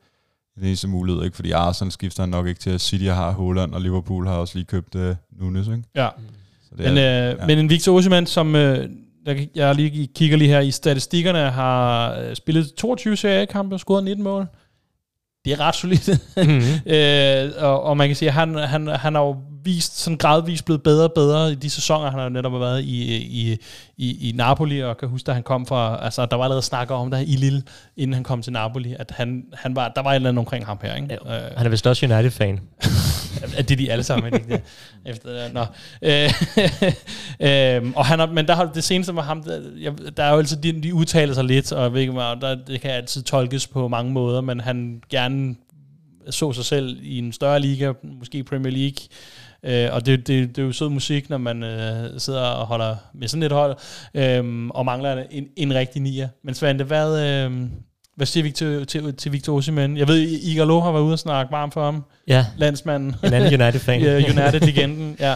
den 0.59 0.67
eneste 0.67 0.87
mulighed, 0.87 1.23
ikke? 1.23 1.35
fordi 1.35 1.51
Arsenal 1.51 1.91
skifter 1.91 2.25
nok 2.25 2.47
ikke 2.47 2.59
til, 2.59 2.69
at 2.69 2.81
City 2.81 3.05
har 3.05 3.31
Holland, 3.31 3.73
og 3.73 3.81
Liverpool 3.81 4.27
har 4.27 4.35
også 4.35 4.57
lige 4.57 4.65
købt 4.65 4.95
øh, 4.95 5.15
Nunes. 5.39 5.67
Ikke? 5.67 5.83
Ja. 5.95 6.09
Så 6.63 6.75
det 6.77 6.85
Men, 6.85 6.97
er, 6.97 7.31
øh, 7.31 7.37
ja. 7.39 7.45
men 7.47 7.59
en 7.59 7.69
Victor 7.69 7.93
Osimhen, 7.93 8.25
som 8.25 8.55
øh, 8.55 8.89
der, 9.25 9.45
jeg 9.55 9.75
lige 9.75 10.07
kigger 10.07 10.37
lige 10.37 10.49
her 10.49 10.59
i 10.59 10.71
statistikkerne, 10.71 11.39
har 11.39 12.13
øh, 12.19 12.35
spillet 12.35 12.73
22 12.73 13.17
Serie 13.17 13.41
A-kampe 13.41 13.75
og 13.75 13.79
scoret 13.79 14.03
19 14.03 14.23
mål. 14.23 14.47
Det 15.45 15.53
er 15.53 15.59
ret 15.59 15.75
solidt. 15.75 16.09
Mm. 16.37 16.61
øh, 16.93 17.51
og, 17.63 17.83
og 17.83 17.97
man 17.97 18.09
kan 18.09 18.15
sige, 18.15 18.29
at 18.29 18.33
han, 18.33 18.55
han, 18.55 18.87
han 18.87 19.15
har 19.15 19.21
jo 19.21 19.35
vist, 19.63 19.99
sådan 19.99 20.17
gradvist 20.17 20.65
blevet 20.65 20.83
bedre 20.83 21.03
og 21.03 21.13
bedre 21.13 21.51
i 21.51 21.55
de 21.55 21.69
sæsoner, 21.69 22.09
han 22.09 22.19
har 22.19 22.29
netop 22.29 22.53
været 22.53 22.83
i, 22.83 23.15
i, 23.15 23.57
i, 23.97 24.29
i 24.29 24.31
Napoli, 24.31 24.83
og 24.83 24.97
kan 24.97 25.07
huske, 25.09 25.29
at 25.29 25.35
han 25.35 25.43
kom 25.43 25.65
fra, 25.65 25.99
altså 26.01 26.25
der 26.25 26.35
var 26.35 26.43
allerede 26.43 26.61
snakker 26.61 26.95
om 26.95 27.11
der 27.11 27.17
i 27.17 27.35
Lille, 27.35 27.63
inden 27.97 28.13
han 28.13 28.23
kom 28.23 28.41
til 28.41 28.53
Napoli, 28.53 28.95
at 28.99 29.11
han, 29.15 29.43
han 29.53 29.75
var, 29.75 29.91
der 29.95 30.01
var 30.01 30.11
et 30.11 30.15
eller 30.15 30.29
andet 30.29 30.39
omkring 30.39 30.65
ham 30.65 30.79
her, 30.81 30.95
ikke? 30.95 31.07
Ja, 31.25 31.45
Øh, 31.45 31.57
Han 31.57 31.65
er 31.65 31.69
vist 31.69 31.87
også 31.87 32.05
United-fan. 32.05 32.59
det 33.57 33.71
er 33.71 33.75
de 33.75 33.91
alle 33.91 34.03
sammen, 34.03 34.33
ikke 34.33 34.47
det? 34.49 34.61
Efter. 35.05 35.53
Nå. 35.53 35.65
Øh, 36.01 36.29
øh, 37.85 37.93
og 37.95 38.05
han 38.05 38.19
har, 38.19 38.27
men 38.27 38.47
der 38.47 38.55
har 38.55 38.65
det 38.65 38.83
seneste 38.83 39.13
med 39.13 39.23
ham, 39.23 39.43
der, 39.43 39.61
jeg, 39.79 39.93
der 40.17 40.23
er 40.23 40.31
jo 40.31 40.37
altid, 40.37 40.57
de, 40.57 40.83
de 40.83 40.93
udtaler 40.93 41.33
sig 41.33 41.43
lidt, 41.43 41.71
og 41.71 41.83
jeg 41.83 41.93
ved 41.93 42.01
ikke, 42.01 42.13
der, 42.13 42.55
det 42.67 42.81
kan 42.81 42.91
altid 42.91 43.23
tolkes 43.23 43.67
på 43.67 43.87
mange 43.87 44.11
måder, 44.11 44.41
men 44.41 44.59
han 44.59 45.01
gerne 45.09 45.55
så 46.29 46.53
sig 46.53 46.65
selv 46.65 46.97
i 47.01 47.17
en 47.17 47.31
større 47.33 47.59
liga, 47.59 47.93
måske 48.19 48.43
Premier 48.43 48.73
League, 48.73 48.97
Øh, 49.65 49.89
og 49.91 50.05
det, 50.05 50.27
det, 50.27 50.55
det 50.55 50.61
er 50.61 50.65
jo 50.65 50.71
sød 50.71 50.89
musik, 50.89 51.29
når 51.29 51.37
man 51.37 51.63
øh, 51.63 52.19
sidder 52.19 52.41
og 52.41 52.65
holder 52.65 52.95
med 53.13 53.27
sådan 53.27 53.43
et 53.43 53.51
hold, 53.51 53.75
øh, 54.13 54.67
og 54.69 54.85
mangler 54.85 55.23
en, 55.31 55.47
en 55.57 55.73
rigtig 55.75 56.01
nier. 56.01 56.27
Men 56.43 56.55
Svante, 56.55 56.83
hvad, 56.83 57.27
øh, 57.27 57.61
hvad 58.15 58.25
siger 58.27 58.43
vi 58.43 58.51
til, 58.51 58.87
til, 58.87 59.13
til 59.15 59.31
Victor 59.31 59.55
Osimhen? 59.57 59.97
Jeg 59.97 60.07
ved, 60.07 60.19
Igalo 60.19 60.79
har 60.79 60.91
været 60.91 61.03
ude 61.03 61.13
og 61.13 61.19
snakke 61.19 61.51
varmt 61.51 61.73
for 61.73 61.85
ham. 61.85 62.03
Ja, 62.27 62.45
Landsmanden. 62.57 63.15
en 63.23 63.33
anden 63.33 63.61
United-fan. 63.61 64.01
Ja, 64.03 64.15
United-legenden, 64.15 65.15
ja. 65.19 65.35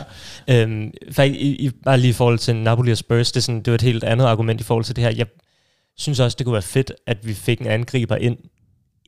Øhm, 0.49 0.91
faktisk, 1.11 1.39
i, 1.41 1.65
i, 1.65 1.69
bare 1.85 1.97
lige 1.97 2.09
i 2.09 2.13
forhold 2.13 2.39
til 2.39 2.55
Napoli 2.55 2.91
og 2.91 2.97
Spurs, 2.97 3.31
det, 3.31 3.39
er 3.39 3.41
sådan, 3.43 3.61
det 3.61 3.71
var 3.71 3.75
et 3.75 3.81
helt 3.81 4.03
andet 4.03 4.25
argument 4.25 4.61
i 4.61 4.63
forhold 4.63 4.85
til 4.85 4.95
det 4.95 5.03
her. 5.03 5.11
Jeg 5.17 5.25
synes 5.97 6.19
også, 6.19 6.35
det 6.37 6.45
kunne 6.45 6.53
være 6.53 6.61
fedt, 6.61 6.91
at 7.07 7.27
vi 7.27 7.33
fik 7.33 7.59
en 7.61 7.67
angriber 7.67 8.15
ind, 8.15 8.37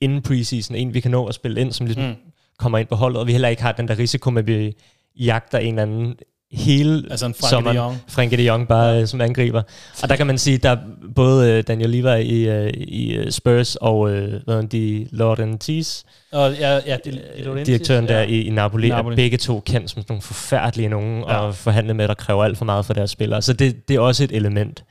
inden 0.02 0.22
preseason, 0.22 0.76
en 0.76 0.94
vi 0.94 1.00
kan 1.00 1.12
nå 1.12 1.26
at 1.26 1.36
spille 1.36 1.62
ind, 1.62 1.72
som 1.72 1.86
ligesom 1.86 2.04
Mm. 2.04 2.10
mm. 2.10 2.16
kommer 2.60 2.78
ind 2.78 2.88
på 2.88 2.96
holdet, 2.96 3.20
og 3.20 3.28
vi 3.28 3.32
heller 3.32 3.48
ikke 3.48 3.62
har 3.62 3.72
den 3.72 3.88
der 3.88 4.00
risiko 4.00 4.30
med, 4.30 4.42
at 4.42 4.48
vi 4.48 4.74
jagter 5.20 5.58
en 5.58 5.68
eller 5.80 5.82
anden 5.82 6.16
hele 6.52 7.04
Altså 7.12 7.26
en 7.26 7.34
Frank 7.34 7.50
sommeren. 7.50 7.78
de 7.78 7.82
Jong. 7.82 7.98
Frankie 8.08 8.38
de 8.38 8.44
Jong 8.44 8.68
bare 8.68 8.90
ja. 8.94 9.06
som 9.06 9.22
angriber. 9.22 9.62
Og 10.04 10.10
der 10.10 10.16
kan 10.16 10.28
man 10.28 10.38
sige, 10.38 10.58
der 10.58 10.78
både 11.16 11.52
øh, 11.52 11.64
Daniel 11.68 11.90
Levi 11.90 12.22
i, 12.24 12.50
øh, 12.50 12.70
i 12.74 13.16
øh, 13.16 13.32
Spurs 13.32 13.76
og 13.76 14.12
øh, 14.12 14.42
hvad 14.46 14.64
de 14.64 15.08
Laurentiis, 15.12 16.04
Og 16.32 16.54
ja, 16.54 16.80
ja, 16.86 16.98
det, 17.06 17.22
det 17.56 17.68
direktøren 17.68 18.08
der 18.08 18.22
i, 18.22 18.42
i 18.42 18.50
Napoli, 18.50 18.90
Napoli. 18.90 19.14
Er 19.14 19.16
begge 19.16 19.38
to 19.38 19.60
kendt 19.60 19.90
som 19.90 20.04
nogle 20.10 20.22
forfærdelige 20.22 20.90
nogen, 20.90 21.20
Ja. 21.22 21.34
ja. 21.34 21.40
og 21.40 21.56
forhandle 21.56 21.94
med, 21.94 22.08
der 22.08 22.14
kræver 22.14 22.44
alt 22.44 22.58
for 22.58 22.66
meget 22.66 22.86
for 22.86 22.94
deres 22.94 23.12
spillere. 23.12 23.42
Så 23.42 23.54
det, 23.54 23.88
det 23.88 23.96
er 23.96 24.00
også 24.00 24.24
et 24.24 24.32
element 24.32 24.84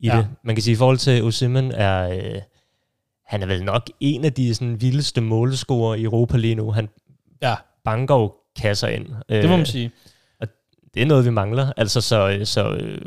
i 0.00 0.06
Ja. 0.06 0.12
ja. 0.14 0.18
det. 0.20 0.28
Man 0.44 0.54
kan 0.56 0.62
sige, 0.62 0.72
i 0.72 0.76
forhold 0.76 0.98
til 0.98 1.22
Osimhen 1.24 1.72
er... 1.72 2.08
Øh, 2.10 2.40
han 3.26 3.42
er 3.42 3.46
vel 3.46 3.64
nok 3.64 3.90
en 4.00 4.24
af 4.24 4.32
de 4.32 4.54
sådan, 4.54 4.80
vildeste 4.80 5.20
målescorer 5.20 5.94
i 5.94 6.02
Europa 6.02 6.36
lige 6.36 6.54
nu. 6.54 6.70
Han 6.70 6.88
Ja, 7.42 7.54
banker 7.84 8.14
jo 8.14 8.32
kasser 8.56 8.88
ind. 8.88 9.06
det 9.28 9.44
må 9.44 9.50
man 9.50 9.60
Øh, 9.60 9.66
sige. 9.66 9.90
Det 10.94 11.02
er 11.02 11.06
noget, 11.06 11.24
vi 11.24 11.30
mangler. 11.30 11.72
Altså, 11.76 12.00
så, 12.00 12.40
så 12.44 12.70
øh, 12.70 12.98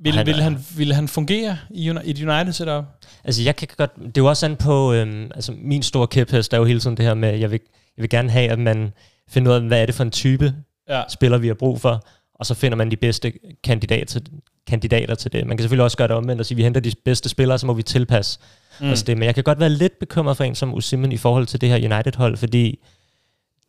Vil, 0.00 0.12
han 0.14 0.26
vil, 0.26 0.34
han, 0.42 0.58
vil 0.76 0.92
han 0.92 1.08
fungere 1.08 1.58
i 1.74 1.88
et 1.88 2.22
United-setup? 2.22 2.84
Altså, 3.24 3.42
jeg 3.42 3.56
kan 3.56 3.68
godt... 3.76 3.96
Det 3.96 4.04
er 4.06 4.10
jo 4.18 4.26
også 4.26 4.46
an 4.46 4.56
på... 4.56 4.92
Øhm, 4.92 5.30
altså, 5.34 5.52
min 5.58 5.82
store 5.82 6.06
kæphest 6.06 6.52
er 6.52 6.58
jo 6.58 6.64
hele 6.64 6.80
tiden 6.80 6.96
det 6.96 7.04
her 7.04 7.14
med, 7.14 7.38
jeg 7.38 7.50
vil, 7.50 7.60
jeg 7.96 8.02
vil 8.02 8.10
gerne 8.10 8.30
have, 8.30 8.50
at 8.50 8.58
man 8.58 8.92
finder 9.28 9.50
ud 9.50 9.56
af, 9.56 9.62
hvad 9.62 9.82
er 9.82 9.86
det 9.86 9.94
for 9.94 10.04
en 10.04 10.10
type 10.10 10.54
Ja. 10.88 11.02
spiller, 11.08 11.38
vi 11.38 11.46
har 11.46 11.54
brug 11.54 11.80
for, 11.80 12.06
og 12.34 12.46
så 12.46 12.54
finder 12.54 12.76
man 12.76 12.90
de 12.90 12.96
bedste 12.96 13.32
kandidater 13.64 14.04
til, 14.06 14.22
kandidater 14.66 15.14
til 15.14 15.32
det. 15.32 15.46
Man 15.46 15.56
kan 15.56 15.62
selvfølgelig 15.62 15.84
også 15.84 15.96
gøre 15.96 16.08
det 16.08 16.16
omvendt 16.16 16.40
og 16.40 16.46
sige, 16.46 16.56
vi 16.56 16.62
henter 16.62 16.80
de 16.80 16.92
bedste 17.04 17.28
spillere, 17.28 17.58
så 17.58 17.66
må 17.66 17.72
vi 17.72 17.82
tilpasse 17.82 18.38
mm. 18.80 18.90
os 18.90 19.02
det. 19.02 19.16
Men 19.18 19.26
jeg 19.26 19.34
kan 19.34 19.44
godt 19.44 19.60
være 19.60 19.68
lidt 19.70 19.98
bekymret 20.00 20.36
for 20.36 20.44
en 20.44 20.54
som 20.54 20.74
Osimhen 20.74 21.12
i 21.12 21.16
forhold 21.16 21.46
til 21.46 21.60
det 21.60 21.68
her 21.68 21.76
United-hold, 21.94 22.36
fordi 22.36 22.78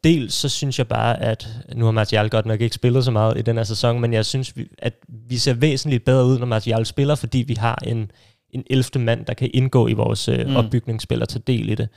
dels 0.04 0.34
så 0.34 0.50
synes 0.50 0.78
jeg 0.80 0.88
bare, 0.88 1.22
at 1.22 1.48
nu 1.76 1.86
har 1.86 1.92
Martial 1.92 2.30
godt 2.30 2.46
nok 2.46 2.62
ikke 2.62 2.76
spillet 2.76 3.06
så 3.06 3.12
meget 3.12 3.38
i 3.38 3.42
den 3.42 3.58
her 3.58 3.64
sæson, 3.64 4.00
men 4.02 4.14
jeg 4.14 4.26
synes, 4.26 4.54
at 4.78 4.94
vi 5.08 5.38
ser 5.38 5.54
væsentligt 5.54 6.06
bedre 6.06 6.26
ud, 6.26 6.40
når 6.40 6.46
Martial 6.46 6.86
spiller, 6.86 7.16
fordi 7.16 7.38
vi 7.48 7.54
har 7.54 7.76
en, 7.88 8.12
en 8.50 8.64
11. 8.70 8.84
mand, 9.06 9.26
der 9.26 9.34
kan 9.34 9.50
indgå 9.54 9.88
i 9.88 9.94
vores 9.94 10.28
øh, 10.28 10.48
Mm. 10.48 10.56
opbygningsspil 10.56 11.22
og 11.22 11.30
tage 11.30 11.44
del 11.48 11.70
i 11.70 11.76
det. 11.76 11.90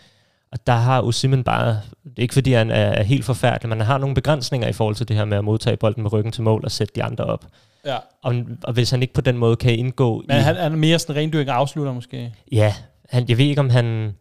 Og 0.52 0.66
der 0.66 0.72
har 0.72 1.02
Osimhen 1.02 1.44
bare, 1.44 1.66
det 2.04 2.12
er 2.16 2.22
ikke 2.22 2.34
fordi 2.34 2.52
han 2.52 2.70
er, 2.70 2.74
er 2.74 3.02
helt 3.02 3.24
forfærdelig, 3.24 3.68
men 3.68 3.78
han 3.78 3.86
har 3.86 3.98
nogle 3.98 4.14
begrænsninger 4.14 4.68
i 4.68 4.72
forhold 4.72 4.94
til 4.94 5.08
det 5.08 5.16
her 5.16 5.24
med 5.24 5.38
at 5.38 5.44
modtage 5.44 5.76
bolden 5.76 6.02
med 6.02 6.12
ryggen 6.12 6.32
til 6.32 6.42
mål 6.42 6.60
og 6.64 6.70
sætte 6.70 6.92
de 6.96 7.02
andre 7.02 7.24
op. 7.24 7.44
Ja. 7.86 7.96
Og, 8.22 8.34
og 8.62 8.72
hvis 8.72 8.90
han 8.90 9.02
ikke 9.02 9.14
på 9.14 9.20
den 9.20 9.38
måde 9.38 9.56
kan 9.56 9.78
indgå 9.78 10.24
Men 10.28 10.36
i... 10.36 10.40
han, 10.40 10.56
han 10.56 10.72
er 10.72 10.76
mere 10.76 10.98
sådan 10.98 11.16
rendyrket 11.16 11.52
afslutter 11.52 11.92
måske. 11.92 12.34
Ja, 12.52 12.74
han, 13.08 13.24
jeg 13.28 13.38
ved 13.38 13.44
ikke, 13.44 13.60
om 13.60 13.70
han... 13.70 14.12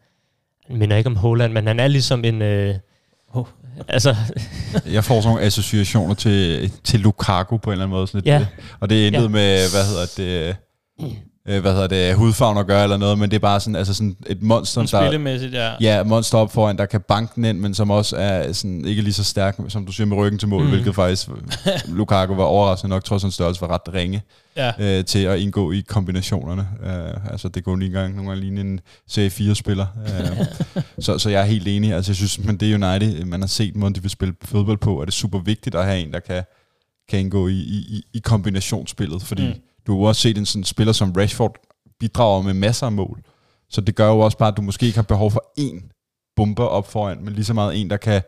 Han 0.68 0.78
minder 0.78 0.98
ikke 0.98 1.08
om 1.08 1.16
Holland, 1.16 1.54
men 1.54 1.68
han 1.68 1.80
er 1.80 1.88
ligesom 1.88 2.26
en... 2.26 2.42
Øh. 2.42 2.76
Altså, 3.88 4.16
Jeg 4.96 5.04
får 5.04 5.22
sådan 5.22 5.30
nogle 5.30 5.46
associationer 5.46 6.14
til, 6.14 6.72
til 6.84 7.00
Lukaku 7.00 7.58
på 7.58 7.70
en 7.70 7.72
eller 7.72 7.86
anden 7.86 7.96
måde. 7.96 8.08
Sådan 8.08 8.18
lidt, 8.18 8.26
Ja. 8.26 8.40
øh, 8.40 8.46
Og 8.80 8.90
det 8.90 9.04
er 9.04 9.08
intet 9.08 9.22
Ja. 9.24 9.28
med, 9.28 9.72
hvad 9.72 9.86
hedder 9.88 10.06
det, 10.18 10.56
øh, 11.48 11.62
hvad 11.62 11.74
hedder 11.74 11.88
det, 11.88 12.16
hudfarven 12.16 12.58
at 12.58 12.68
gøre 12.68 12.84
eller 12.84 12.98
noget, 12.98 13.20
men 13.20 13.30
det 13.30 13.36
er 13.36 13.40
bare 13.40 13.60
sådan, 13.60 13.76
altså 13.76 13.94
sådan 13.94 14.16
et 14.28 14.42
monster, 14.44 14.86
Sådan 14.86 15.12
der, 15.12 15.12
ja. 15.52 15.98
ja, 15.98 16.04
monster 16.04 16.38
op 16.38 16.54
foran, 16.54 16.78
der 16.78 16.86
kan 16.86 17.02
banke 17.02 17.32
den 17.36 17.46
ind, 17.46 17.60
men 17.60 17.74
som 17.74 17.92
også 17.92 18.16
er 18.18 18.52
sådan, 18.54 18.86
ikke 18.86 19.02
lige 19.02 19.14
så 19.14 19.24
stærk, 19.24 19.58
som 19.68 19.86
du 19.86 19.92
siger, 19.92 20.08
med 20.08 20.18
ryggen 20.18 20.40
til 20.40 20.48
mål, 20.48 20.64
Mm. 20.64 20.70
hvilket 20.70 20.96
faktisk 20.96 21.28
Lukaku 21.88 22.36
var 22.36 22.44
overraskende 22.44 22.90
nok, 22.90 23.04
trods 23.04 23.22
hans 23.22 23.34
størrelse 23.34 23.62
var 23.62 23.68
ret 23.68 23.94
ringe 23.94 24.22
ja. 24.58 24.72
øh, 24.80 25.06
til 25.06 25.20
at 25.20 25.40
indgå 25.40 25.72
i 25.72 25.84
kombinationerne. 25.88 26.68
Øh, 26.86 27.32
altså 27.32 27.48
det 27.50 27.64
kunne 27.64 27.80
lige 27.80 27.88
engang 27.88 28.16
nogle 28.16 28.30
gange 28.30 28.42
ligne 28.44 28.62
en 28.62 28.80
serie 29.08 29.30
4-spiller. 29.30 29.86
Øh, 30.06 30.46
så, 31.06 31.18
så 31.18 31.30
jeg 31.30 31.42
er 31.42 31.46
helt 31.46 31.68
enig. 31.68 31.94
Altså 31.94 32.12
jeg 32.12 32.16
synes, 32.16 32.40
men 32.40 32.58
det 32.58 32.74
er 32.74 32.92
United, 32.94 33.26
man 33.26 33.40
har 33.42 33.48
set 33.48 33.76
måden, 33.76 33.96
de 33.96 34.02
vil 34.02 34.12
spille 34.12 34.34
fodbold 34.42 34.78
på, 34.78 35.02
er 35.02 35.06
det 35.06 35.14
super 35.14 35.40
vigtigt 35.40 35.76
at 35.76 35.86
have 35.86 36.00
en, 36.00 36.14
der 36.14 36.20
kan 36.20 36.44
kan 37.10 37.20
indgå 37.20 37.48
i, 37.48 37.54
i, 37.62 38.04
i 38.14 38.20
kombinationsspillet, 38.20 39.22
fordi 39.22 39.48
Mm. 39.48 39.54
Du 39.88 40.02
har 40.02 40.08
også 40.08 40.22
set 40.22 40.38
en 40.38 40.46
sådan 40.46 40.64
spiller 40.64 40.94
som 40.94 41.12
Rashford 41.18 41.56
bidrager 42.00 42.42
med 42.42 42.54
masser 42.54 42.86
af 42.86 42.92
mål. 42.92 43.20
Så 43.70 43.82
det 43.82 43.96
gør 43.96 44.08
jo 44.08 44.20
også 44.20 44.38
bare, 44.38 44.50
at 44.52 44.58
du 44.58 44.62
måske 44.62 44.86
ikke 44.86 44.98
har 44.98 45.04
behov 45.04 45.32
for 45.32 45.44
én 45.60 45.90
bomber 46.36 46.66
op 46.66 46.92
foran, 46.92 47.18
men 47.22 47.34
lige 47.34 47.46
så 47.46 47.54
meget 47.54 47.82
en, 47.82 47.90
der 47.90 47.98
kan 47.98 48.22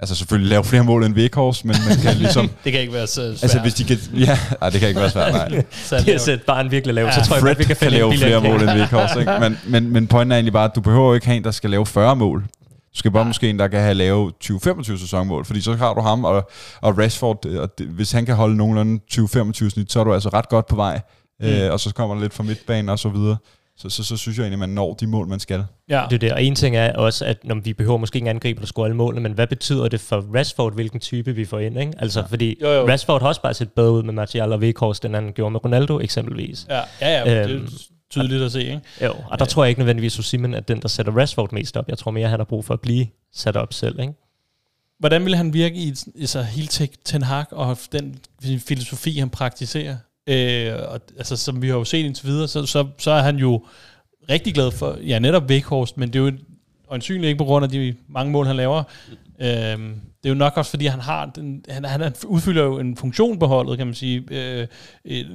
altså 0.00 0.14
selvfølgelig 0.14 0.50
lave 0.50 0.64
flere 0.64 0.84
mål 0.84 1.04
end 1.04 1.14
Weghorst, 1.14 1.64
men 1.64 1.76
man 1.88 1.98
kan 1.98 2.16
ligesom... 2.16 2.50
Det 2.64 2.72
kan 2.72 2.80
ikke 2.80 2.92
være 2.92 3.06
så 3.06 3.14
svært. 3.14 3.42
altså 3.42 3.60
hvis 3.60 3.74
de 3.74 3.84
kan... 3.84 3.98
Ja, 4.14 4.38
ej, 4.60 4.70
det 4.70 4.80
kan 4.80 4.88
ikke 4.88 5.00
være 5.00 5.10
svært, 5.10 5.32
nej. 5.32 5.64
så 5.88 5.96
Det 5.96 6.14
er 6.14 6.18
sæt 6.18 6.42
barn 6.42 6.70
virkelig 6.70 6.94
lavt, 6.94 7.06
Ja, 7.06 7.12
så 7.12 7.28
tror 7.28 7.36
jeg 7.36 7.42
Fred 7.42 7.50
godt, 7.50 7.58
vi 7.58 7.64
kan 7.64 7.76
kan 7.76 7.92
lave 7.92 8.12
en 8.12 8.18
flere 8.18 8.40
mål 8.40 8.62
end 8.62 8.70
Weghorst, 8.70 9.16
ikke? 9.16 9.32
Men, 9.40 9.58
men, 9.66 9.92
men 9.92 10.06
pointen 10.06 10.32
er 10.32 10.36
egentlig 10.36 10.52
bare, 10.52 10.64
at 10.64 10.74
du 10.74 10.80
behøver 10.80 11.06
jo 11.06 11.14
ikke 11.14 11.26
have 11.26 11.36
en, 11.36 11.44
der 11.44 11.50
skal 11.50 11.70
lave 11.70 11.86
40 11.86 12.16
mål. 12.16 12.44
Skal 12.94 13.10
bare 13.10 13.22
Nej. 13.22 13.28
måske 13.28 13.50
en, 13.50 13.58
der 13.58 13.68
kan 13.68 13.80
have 13.80 13.94
lave 13.94 14.32
20-25 14.44 14.98
sæsonmål, 14.98 15.44
fordi 15.44 15.60
så 15.60 15.74
har 15.74 15.94
du 15.94 16.00
ham 16.00 16.24
og, 16.24 16.50
og 16.80 16.98
Rashford, 16.98 17.46
øh, 17.46 17.60
og 17.60 17.78
det, 17.78 17.86
hvis 17.86 18.12
han 18.12 18.26
kan 18.26 18.34
holde 18.34 18.56
nogenlunde 18.56 19.00
20-25 19.12 19.70
snit, 19.70 19.92
så 19.92 20.00
er 20.00 20.04
du 20.04 20.14
altså 20.14 20.28
ret 20.28 20.48
godt 20.48 20.66
på 20.66 20.76
vej. 20.76 21.00
Mm. 21.40 21.46
Øh, 21.46 21.72
og 21.72 21.80
så 21.80 21.94
kommer 21.94 22.14
der 22.14 22.22
lidt 22.22 22.34
fra 22.34 22.42
midtbanen 22.42 22.88
og 22.88 22.98
så 22.98 23.08
videre. 23.08 23.36
Så, 23.76 23.88
så, 23.90 24.04
så 24.04 24.16
synes 24.16 24.38
jeg 24.38 24.44
egentlig, 24.44 24.54
at 24.56 24.58
man 24.58 24.68
når 24.68 24.94
de 24.94 25.06
mål, 25.06 25.28
man 25.28 25.40
skal. 25.40 25.64
Ja. 25.88 26.02
Det 26.10 26.14
er 26.14 26.18
det. 26.18 26.32
Og 26.32 26.42
en 26.42 26.54
ting 26.54 26.76
er 26.76 26.92
også, 26.92 27.24
at 27.24 27.44
når 27.44 27.54
vi 27.54 27.72
behøver 27.72 27.98
måske 27.98 28.16
ikke 28.16 28.24
en 28.24 28.36
angriber, 28.36 28.60
der 28.60 28.66
scorer 28.66 28.84
alle 28.86 28.96
målene, 28.96 29.22
men 29.22 29.32
hvad 29.32 29.46
betyder 29.46 29.88
det 29.88 30.00
for 30.00 30.24
Rashford, 30.36 30.74
hvilken 30.74 31.00
type 31.00 31.32
vi 31.34 31.44
får 31.44 31.58
ind? 31.58 31.80
Ikke? 31.80 31.92
Altså, 31.98 32.20
ja. 32.20 32.26
fordi 32.26 32.56
Jo, 32.62 32.68
jo. 32.68 32.88
Rashford 32.88 33.20
har 33.20 33.28
også 33.28 33.42
bare 33.42 33.54
set 33.54 33.72
bedre 33.72 33.92
ud 33.92 34.02
med 34.02 34.12
Martial 34.12 34.52
og 34.52 34.58
Weghorst, 34.58 35.04
end 35.04 35.14
han 35.14 35.32
gjorde 35.34 35.50
med 35.50 35.64
Ronaldo 35.64 36.00
eksempelvis. 36.00 36.66
Ja, 36.70 36.80
ja, 37.00 37.08
ja 37.30 37.42
det 37.42 37.50
Øhm, 37.50 37.62
jo 37.62 37.68
tydeligt 38.20 38.42
at 38.42 38.52
se, 38.52 38.60
ikke? 38.64 38.80
Jo, 39.02 39.14
og 39.30 39.38
der 39.38 39.44
tror 39.44 39.64
jeg 39.64 39.68
ikke 39.68 39.80
nødvendigvis, 39.80 40.18
at 40.18 40.24
Simon 40.24 40.54
er 40.54 40.60
den, 40.60 40.82
der 40.82 40.88
sætter 40.88 41.12
Rashford 41.12 41.52
mest 41.52 41.76
op. 41.76 41.88
Jeg 41.88 41.98
tror 41.98 42.10
mere, 42.10 42.28
han 42.28 42.40
har 42.40 42.44
brug 42.44 42.64
for 42.64 42.74
at 42.74 42.80
blive 42.80 43.06
sat 43.32 43.56
op 43.56 43.72
selv. 43.72 44.00
Ikke? 44.00 44.12
Hvordan 44.98 45.24
vil 45.24 45.36
han 45.36 45.52
virke 45.52 45.76
i, 45.76 45.94
i 46.14 46.26
så 46.26 46.42
hele 46.42 46.68
Ten- 47.04 47.22
Hag 47.22 47.52
og 47.52 47.78
den 47.92 48.18
filosofi, 48.58 49.18
han 49.18 49.30
praktiserer? 49.30 49.96
Øh, 50.26 50.72
og, 50.88 51.00
altså, 51.16 51.36
som 51.36 51.62
vi 51.62 51.68
har 51.68 51.74
jo 51.74 51.84
set 51.84 52.04
indtil 52.04 52.26
videre, 52.26 52.48
så, 52.48 52.66
så, 52.66 52.86
så 52.98 53.10
er 53.10 53.22
han 53.22 53.36
jo 53.36 53.64
rigtig 54.30 54.54
glad 54.54 54.70
for, 54.70 54.98
ja, 55.06 55.18
netop 55.18 55.42
Weghorst, 55.42 55.96
men 55.96 56.12
det 56.12 56.18
er 56.18 56.24
jo 56.24 56.32
øjensynligt 56.88 57.28
ikke 57.28 57.38
på 57.38 57.44
grund 57.44 57.64
af 57.64 57.70
de 57.70 57.94
mange 58.08 58.32
mål, 58.32 58.46
han 58.46 58.56
laver. 58.56 58.82
Øhm, 59.40 60.00
det 60.22 60.30
er 60.30 60.34
jo 60.34 60.34
nok 60.34 60.56
også, 60.56 60.70
fordi 60.70 60.86
han 60.86 61.00
har 61.00 61.26
den, 61.26 61.64
han, 61.68 61.84
han 61.84 62.14
udfylder 62.26 62.62
jo 62.62 62.78
en 62.78 62.96
funktion 62.96 63.38
på 63.38 63.46
holdet, 63.46 63.78
kan 63.78 63.86
man 63.86 63.94
sige, 63.94 64.24
øh, 64.30 64.66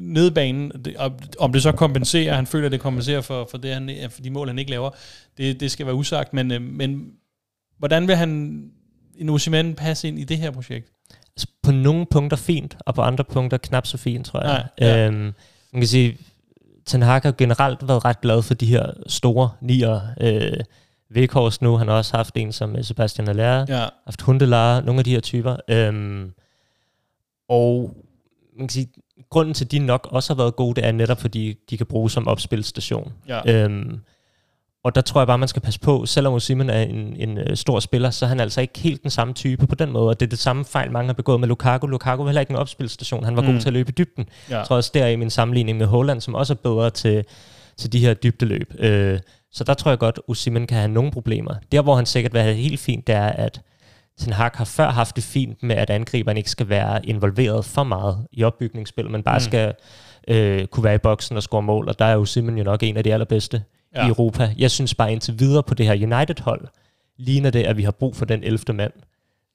nede 0.01 0.31
banen. 0.31 0.71
Og, 0.97 1.11
om 1.39 1.53
det 1.53 1.63
så 1.63 1.71
kompenserer, 1.71 2.35
han 2.35 2.47
føler, 2.47 2.69
det 2.69 2.79
kompenserer 2.79 3.21
for, 3.21 3.47
for, 3.51 3.57
det, 3.57 3.73
han, 3.73 3.91
for 4.09 4.21
de 4.21 4.29
mål, 4.29 4.47
han 4.47 4.59
ikke 4.59 4.71
laver, 4.71 4.89
det, 5.37 5.59
det 5.59 5.71
skal 5.71 5.85
være 5.85 5.95
usagt. 5.95 6.33
Men, 6.33 6.51
øh, 6.51 6.61
men 6.61 7.11
hvordan 7.77 8.07
vil 8.07 8.15
han 8.15 8.63
en 9.17 9.29
Osimhen 9.29 9.75
passe 9.75 10.07
ind 10.07 10.19
i 10.19 10.23
det 10.23 10.37
her 10.37 10.51
projekt? 10.51 10.91
Altså, 11.35 11.47
på 11.63 11.71
nogle 11.71 12.05
punkter 12.11 12.37
fint, 12.37 12.77
og 12.79 12.95
på 12.95 13.01
andre 13.01 13.23
punkter 13.23 13.57
knap 13.57 13.87
så 13.87 13.97
fint, 13.97 14.25
tror 14.25 14.41
jeg. 14.41 14.65
Nej, 14.79 14.89
ja. 14.89 15.07
øhm, 15.07 15.33
man 15.73 15.81
kan 15.81 15.87
sige, 15.87 16.17
Ten 16.85 17.01
Hag 17.01 17.21
har 17.23 17.31
generelt 17.31 17.87
været 17.87 18.05
ret 18.05 18.21
glad 18.21 18.41
for 18.41 18.53
de 18.53 18.65
her 18.65 18.91
store 19.07 19.49
nier. 19.61 20.01
Øh, 20.21 20.59
Weghorst 21.15 21.61
nu, 21.61 21.77
han 21.77 21.87
har 21.87 21.95
også 21.95 22.17
haft 22.17 22.37
en 22.37 22.51
som 22.51 22.75
øh, 22.75 22.83
Sebastian 22.83 23.27
Allaire, 23.27 23.65
Ja. 23.69 23.85
haft 24.05 24.21
Hundelar, 24.21 24.81
nogle 24.81 24.99
af 24.99 25.03
de 25.03 25.11
her 25.11 25.19
typer. 25.19 25.55
Øhm, 25.69 26.31
og 27.49 27.95
man 28.57 28.67
kan 28.67 28.69
sige, 28.69 28.87
grunden 29.29 29.53
til, 29.53 29.65
at 29.65 29.71
de 29.71 29.79
nok 29.79 30.07
også 30.11 30.33
har 30.33 30.37
været 30.37 30.55
gode, 30.55 30.75
det 30.75 30.85
er 30.85 30.91
netop, 30.91 31.21
fordi 31.21 31.55
de 31.69 31.77
kan 31.77 31.85
bruges 31.85 32.13
som 32.13 32.27
opspilstation. 32.27 33.13
Ja. 33.27 33.63
Øhm, 33.63 33.99
og 34.83 34.95
der 34.95 35.01
tror 35.01 35.21
jeg 35.21 35.27
bare, 35.27 35.37
man 35.37 35.47
skal 35.47 35.61
passe 35.61 35.79
på, 35.79 36.05
selvom 36.05 36.33
Osimhen 36.33 36.69
er 36.69 36.81
en, 36.81 37.15
en 37.15 37.37
øh, 37.37 37.57
stor 37.57 37.79
spiller, 37.79 38.09
så 38.09 38.25
er 38.25 38.29
han 38.29 38.39
altså 38.39 38.61
ikke 38.61 38.79
helt 38.79 39.03
den 39.03 39.11
samme 39.11 39.33
type 39.33 39.67
på 39.67 39.75
den 39.75 39.91
måde. 39.91 40.07
Og 40.09 40.19
det 40.19 40.25
er 40.25 40.29
det 40.29 40.39
samme 40.39 40.65
fejl, 40.65 40.91
mange 40.91 41.07
har 41.07 41.13
begået 41.13 41.39
med 41.39 41.47
Lukaku. 41.47 41.87
Lukaku 41.87 42.21
var 42.23 42.29
heller 42.29 42.41
ikke 42.41 42.51
en 42.51 42.55
opspilstation. 42.57 43.23
Han 43.23 43.35
var 43.35 43.41
mm. 43.41 43.47
God 43.47 43.59
til 43.59 43.69
at 43.69 43.73
løbe 43.73 43.89
i 43.89 43.93
dybden. 43.97 44.29
Ja. 44.49 44.57
Jeg 44.57 44.67
tror 44.67 44.75
også, 44.75 44.91
der 44.93 45.03
er 45.03 45.09
i 45.09 45.15
min 45.15 45.29
sammenligning 45.29 45.77
med 45.77 45.85
Holland, 45.85 46.21
som 46.21 46.35
også 46.35 46.53
er 46.53 46.57
bedre 46.63 46.89
til, 46.89 47.25
til 47.77 47.93
de 47.93 47.99
her 47.99 48.13
dybdeløb. 48.13 48.73
Øh, 48.79 49.19
så 49.51 49.63
der 49.63 49.73
tror 49.73 49.91
jeg 49.91 49.99
godt, 49.99 50.19
Osimhen 50.27 50.67
kan 50.67 50.77
have 50.77 50.87
nogle 50.87 51.11
problemer. 51.11 51.53
Der, 51.71 51.81
hvor 51.81 51.95
han 51.95 52.05
sikkert 52.05 52.33
vil 52.33 52.41
have 52.41 52.53
det 52.53 52.61
helt 52.61 52.79
fint, 52.79 53.07
det 53.07 53.15
er, 53.15 53.27
at 53.27 53.61
Ten 54.19 54.33
Hag 54.33 54.51
har 54.53 54.65
før 54.65 54.89
haft 54.89 55.15
det 55.15 55.23
fint 55.23 55.63
med, 55.63 55.75
at 55.75 55.89
angriberen 55.89 56.37
ikke 56.37 56.49
skal 56.49 56.69
være 56.69 57.05
involveret 57.05 57.65
for 57.65 57.83
meget 57.83 58.27
i 58.31 58.43
opbygningsspil, 58.43 59.09
men 59.09 59.23
bare 59.23 59.35
Mm. 59.37 59.39
skal 59.43 59.73
øh, 60.27 60.65
kunne 60.67 60.83
være 60.83 60.95
i 60.95 60.97
boksen 60.97 61.37
og 61.37 61.43
score 61.43 61.61
mål, 61.61 61.87
og 61.89 61.99
der 61.99 62.05
er 62.05 62.17
Osimhen 62.17 62.57
jo 62.57 62.63
nok 62.63 62.83
en 62.83 62.97
af 62.97 63.03
de 63.03 63.13
allerbedste 63.13 63.63
ja. 63.95 64.05
i 64.05 64.09
Europa. 64.09 64.53
Jeg 64.57 64.71
synes 64.71 64.95
bare 64.95 65.11
indtil 65.11 65.39
videre 65.39 65.63
på 65.63 65.73
det 65.73 65.85
her 65.85 65.93
United-hold, 66.15 66.67
ligner 67.17 67.49
det, 67.49 67.63
at 67.63 67.77
vi 67.77 67.83
har 67.83 67.91
brug 67.91 68.15
for 68.15 68.25
den 68.25 68.43
11. 68.43 68.73
mand 68.73 68.93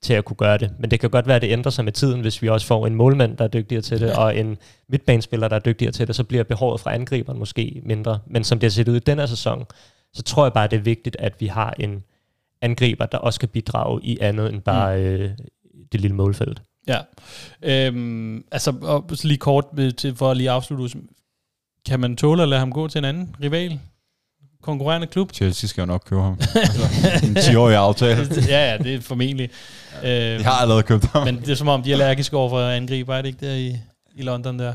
til 0.05 0.13
at 0.13 0.25
kunne 0.25 0.37
gøre 0.37 0.57
det. 0.57 0.71
Men 0.79 0.91
det 0.91 0.99
kan 0.99 1.09
godt 1.09 1.27
være, 1.27 1.35
at 1.35 1.41
det 1.41 1.51
ændrer 1.51 1.69
sig 1.71 1.85
med 1.85 1.91
tiden, 1.93 2.21
hvis 2.21 2.41
vi 2.41 2.49
også 2.49 2.67
får 2.67 2.87
en 2.87 2.95
målmand, 2.95 3.37
der 3.37 3.43
er 3.43 3.47
dygtigere 3.47 3.81
til 3.81 3.99
det, 3.99 4.07
Ja. 4.07 4.17
og 4.19 4.37
en 4.37 4.57
midtbanespiller, 4.89 5.47
der 5.47 5.55
er 5.55 5.59
dygtigere 5.59 5.91
til 5.91 6.07
det, 6.07 6.15
så 6.15 6.23
bliver 6.23 6.43
behovet 6.43 6.81
fra 6.81 6.93
angriberen 6.93 7.39
måske 7.39 7.81
mindre. 7.85 8.19
Men 8.27 8.43
som 8.43 8.59
det 8.59 8.67
har 8.67 8.71
set 8.71 8.87
ud 8.87 8.95
i 8.95 8.99
den 8.99 9.19
her 9.19 9.25
sæson, 9.25 9.65
så 10.13 10.23
tror 10.23 10.45
jeg 10.45 10.53
bare, 10.53 10.67
det 10.67 10.77
er 10.77 10.81
vigtigt, 10.81 11.15
at 11.19 11.33
vi 11.39 11.47
har 11.47 11.73
en 11.79 12.03
angriber, 12.61 13.05
der 13.05 13.17
også 13.17 13.39
kan 13.39 13.49
bidrage 13.49 13.99
i 14.03 14.17
andet 14.21 14.53
end 14.53 14.61
bare 14.61 15.01
øh, 15.01 15.29
det 15.91 16.01
lille 16.01 16.15
målfelt. 16.15 16.61
Ja. 16.87 16.99
Øhm, 17.61 18.43
altså, 18.51 18.73
og 18.81 19.05
lige 19.23 19.37
kort 19.37 19.65
med, 19.73 19.91
til, 19.91 20.15
for 20.15 20.31
at 20.31 20.37
lige 20.37 20.49
afslutte, 20.51 20.97
kan 21.87 21.99
man 21.99 22.15
tåle 22.15 22.43
at 22.43 22.49
lade 22.49 22.59
ham 22.59 22.71
gå 22.71 22.87
til 22.87 22.99
en 22.99 23.05
anden 23.05 23.35
rival? 23.43 23.79
Konkurrerende 24.65 25.07
klub? 25.07 25.33
Chelsea 25.33 25.67
skal 25.67 25.81
jo 25.81 25.85
nok 25.85 26.01
købe 26.09 26.21
ham. 26.21 26.37
altså, 26.55 26.81
en 27.23 27.37
10-årig 27.37 27.75
aftale. 27.75 28.27
ja, 28.47 28.71
ja, 28.71 28.77
det 28.77 28.93
er 28.95 29.01
formentlig. 29.01 29.49
Øh, 30.03 30.09
De 30.39 30.43
har 30.43 30.51
allerede 30.61 30.83
købt 30.83 31.05
ham. 31.05 31.23
men 31.25 31.39
det 31.39 31.49
er 31.49 31.55
som 31.55 31.67
om, 31.67 31.83
de 31.83 31.89
er 31.89 31.93
allergiske 31.95 32.37
over 32.37 32.49
for 32.49 32.61
angriber, 32.69 33.15
er 33.15 33.21
det 33.21 33.27
ikke 33.29 33.45
der 33.45 33.53
i, 33.53 33.77
i 34.15 34.21
London 34.21 34.59
der? 34.59 34.73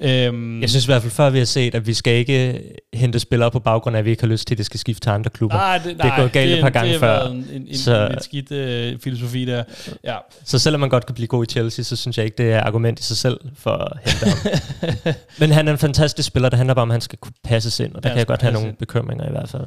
Øhm, 0.00 0.60
Jeg 0.60 0.70
synes 0.70 0.84
i 0.84 0.88
hvert 0.88 1.02
fald 1.02 1.12
før, 1.12 1.30
vi 1.30 1.38
har 1.38 1.44
set, 1.44 1.74
at 1.74 1.86
vi 1.86 1.94
skal 1.94 2.12
ikke 2.14 2.62
hente 2.94 3.18
spillere 3.20 3.50
på 3.50 3.58
baggrund 3.60 3.96
af, 3.96 3.98
at 3.98 4.04
vi 4.04 4.10
ikke 4.10 4.22
har 4.22 4.28
lyst 4.28 4.46
til, 4.48 4.54
at 4.54 4.58
det 4.58 4.66
skal 4.66 4.80
skifte 4.80 5.00
til 5.00 5.10
andre 5.10 5.30
klubber. 5.30 5.56
nej, 5.56 5.78
det, 5.78 5.96
det 5.96 6.04
er 6.04 6.16
gået 6.16 6.32
galt 6.32 6.52
et 6.52 6.60
par 6.62 6.70
gange 6.70 6.92
det 6.92 7.00
før. 7.00 7.26
en, 7.26 7.46
en, 7.52 7.76
Så- 7.76 8.06
en 8.12 8.22
skidt 8.22 8.52
øh, 8.52 8.98
filosofi 8.98 9.44
der. 9.44 9.64
Ja. 10.04 10.16
Så 10.44 10.58
selvom 10.58 10.80
man 10.80 10.88
godt 10.90 11.06
kan 11.06 11.14
blive 11.14 11.26
god 11.28 11.44
i 11.44 11.46
Chelsea, 11.50 11.82
så 11.82 11.96
synes 11.96 12.16
jeg 12.18 12.24
ikke, 12.24 12.38
det 12.38 12.52
er 12.52 12.60
argument 12.60 13.00
i 13.00 13.02
sig 13.02 13.16
selv 13.16 13.40
for 13.56 13.70
at 13.70 13.98
hente 14.04 14.26
ham. 14.26 15.14
Men 15.40 15.50
han 15.50 15.68
er 15.68 15.72
en 15.72 15.78
fantastisk 15.78 16.26
spiller, 16.26 16.48
det 16.48 16.56
handler 16.56 16.74
bare 16.74 16.82
om, 16.82 16.90
at 16.90 16.94
han 16.94 17.00
skal 17.00 17.18
kunne 17.18 17.32
passes 17.44 17.80
ind, 17.80 17.94
og 17.94 18.02
der 18.02 18.08
Ja, 18.08 18.12
kan 18.14 18.18
jeg 18.18 18.26
godt 18.26 18.42
have 18.42 18.52
nogle 18.52 18.68
ind. 18.68 18.76
bekymringer 18.76 19.28
i 19.28 19.30
hvert 19.30 19.48
fald. 19.48 19.66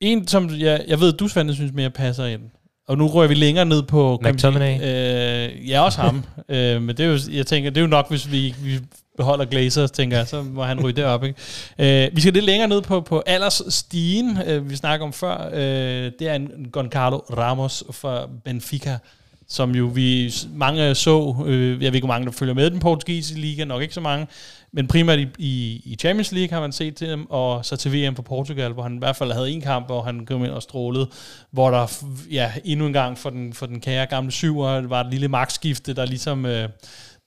En, 0.00 0.26
som 0.28 0.50
jeg, 0.58 0.84
jeg 0.88 1.00
ved, 1.00 1.12
du 1.12 1.28
Svante 1.28 1.54
synes 1.54 1.72
mere 1.72 1.90
passer 1.90 2.26
ind. 2.26 2.42
Og 2.88 2.98
nu 2.98 3.06
rører 3.06 3.28
vi 3.28 3.34
længere 3.34 3.64
ned 3.64 3.82
på... 3.82 4.20
McTominay. 4.24 4.74
Øh, 4.74 5.70
ja, 5.70 5.80
også 5.80 6.00
ham. 6.00 6.24
øh, 6.48 6.82
men 6.82 6.96
det 6.96 7.00
er 7.00 7.10
jo, 7.10 7.18
jeg 7.30 7.46
tænker, 7.46 7.70
det 7.70 7.76
er 7.76 7.80
jo 7.82 7.86
nok, 7.86 8.08
hvis 8.10 8.30
vi, 8.30 8.54
vi 8.58 8.78
beholder 9.16 9.44
Glazer, 9.44 9.86
tænker 9.86 10.16
jeg, 10.16 10.26
så 10.28 10.42
må 10.42 10.62
han 10.62 10.84
ryge 10.84 10.92
derop. 10.92 11.24
Ikke? 11.24 12.04
Øh, 12.06 12.16
vi 12.16 12.20
skal 12.20 12.32
lidt 12.32 12.44
længere 12.44 12.68
ned 12.68 12.82
på, 12.82 13.00
på 13.00 13.22
aldersstigen, 13.26 14.38
øh, 14.46 14.70
vi 14.70 14.76
snakker 14.76 15.06
om 15.06 15.12
før. 15.12 15.50
Øh, 15.52 16.12
det 16.18 16.28
er 16.28 16.34
en 16.34 16.50
Goncalo 16.72 17.18
Ramos 17.18 17.84
fra 17.90 18.28
Benfica, 18.44 18.98
som 19.52 19.74
jo 19.74 19.86
vi 19.94 20.32
mange 20.54 20.94
så, 20.94 21.44
øh, 21.46 21.70
jeg 21.70 21.92
ved 21.92 21.94
ikke, 21.94 22.06
hvor 22.06 22.14
mange 22.14 22.26
der 22.26 22.32
følger 22.32 22.54
med 22.54 22.70
den 22.70 22.80
portugisiske 22.80 23.40
liga, 23.40 23.64
nok 23.64 23.82
ikke 23.82 23.94
så 23.94 24.00
mange, 24.00 24.26
men 24.72 24.88
primært 24.88 25.18
i, 25.18 25.28
i, 25.38 25.82
i 25.84 25.96
Champions 26.00 26.32
League 26.32 26.54
har 26.54 26.60
man 26.60 26.72
set 26.72 26.96
til 26.96 27.08
dem, 27.08 27.30
og 27.30 27.64
så 27.64 27.76
til 27.76 27.92
VM 27.92 28.16
for 28.16 28.22
Portugal, 28.22 28.72
hvor 28.72 28.82
han 28.82 28.94
i 28.94 28.98
hvert 28.98 29.16
fald 29.16 29.32
havde 29.32 29.50
en 29.50 29.60
kamp, 29.60 29.86
hvor 29.86 30.02
han 30.02 30.26
kom 30.26 30.44
ind 30.44 30.52
og 30.52 30.62
strålede, 30.62 31.08
hvor 31.50 31.70
der 31.70 32.04
ja, 32.30 32.52
endnu 32.64 32.86
en 32.86 32.92
gang 32.92 33.18
for 33.18 33.30
den, 33.30 33.52
for 33.52 33.66
den 33.66 33.80
kære 33.80 34.06
gamle 34.06 34.32
syver 34.32 34.80
var 34.80 35.00
et 35.00 35.10
lille 35.10 35.28
magtskifte, 35.28 35.94
der 35.94 36.06
ligesom 36.06 36.46
øh, 36.46 36.68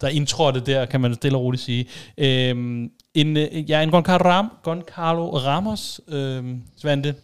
der 0.02 0.08
indtrådte 0.08 0.60
der, 0.60 0.86
kan 0.86 1.02
man 1.02 1.16
stille 1.16 1.38
og 1.38 1.44
roligt 1.44 1.64
sige. 1.64 1.86
Øhm, 2.18 2.92
en, 3.14 3.38
øh, 3.38 3.70
ja, 3.70 3.82
en 3.82 3.92
Goncalo, 3.92 4.30
Ram, 4.30 4.52
Goncalo 4.64 5.38
Ramos, 5.38 6.02
øhm, 6.08 6.62
Svante, 6.78 7.16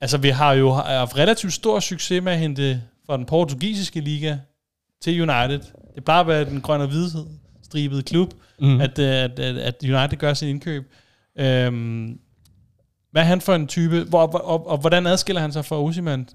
altså 0.00 0.18
vi 0.18 0.28
har 0.28 0.52
jo 0.52 0.72
haft 0.72 1.16
relativt 1.16 1.52
stor 1.52 1.80
succes 1.80 2.22
med 2.22 2.32
at 2.32 2.38
hente 2.38 2.82
fra 3.06 3.16
den 3.16 3.26
portugisiske 3.26 4.00
liga 4.00 4.36
til 5.02 5.20
United. 5.22 5.60
Det 5.94 6.04
plejer 6.04 6.20
at 6.20 6.26
være 6.26 6.44
den 6.44 6.60
grønne 6.60 6.84
og 6.84 6.88
hvide 6.88 7.08
stribede 7.62 8.02
klub, 8.02 8.34
Mm. 8.58 8.80
at, 8.80 8.98
øh, 8.98 9.06
at, 9.06 9.38
at, 9.38 9.56
at 9.56 9.74
United 9.82 10.16
gør 10.18 10.34
sin 10.34 10.48
indkøb. 10.48 10.92
Øhm, 11.38 12.18
hvad 13.12 13.22
er 13.22 13.26
han 13.26 13.40
for 13.40 13.54
en 13.54 13.66
type, 13.66 14.04
hvor, 14.08 14.22
og, 14.26 14.44
og, 14.44 14.68
og 14.68 14.78
hvordan 14.78 15.06
adskiller 15.06 15.42
han 15.42 15.52
sig 15.52 15.64
fra 15.64 15.82
Osimhen? 15.82 16.28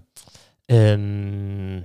Øhm, 0.71 1.81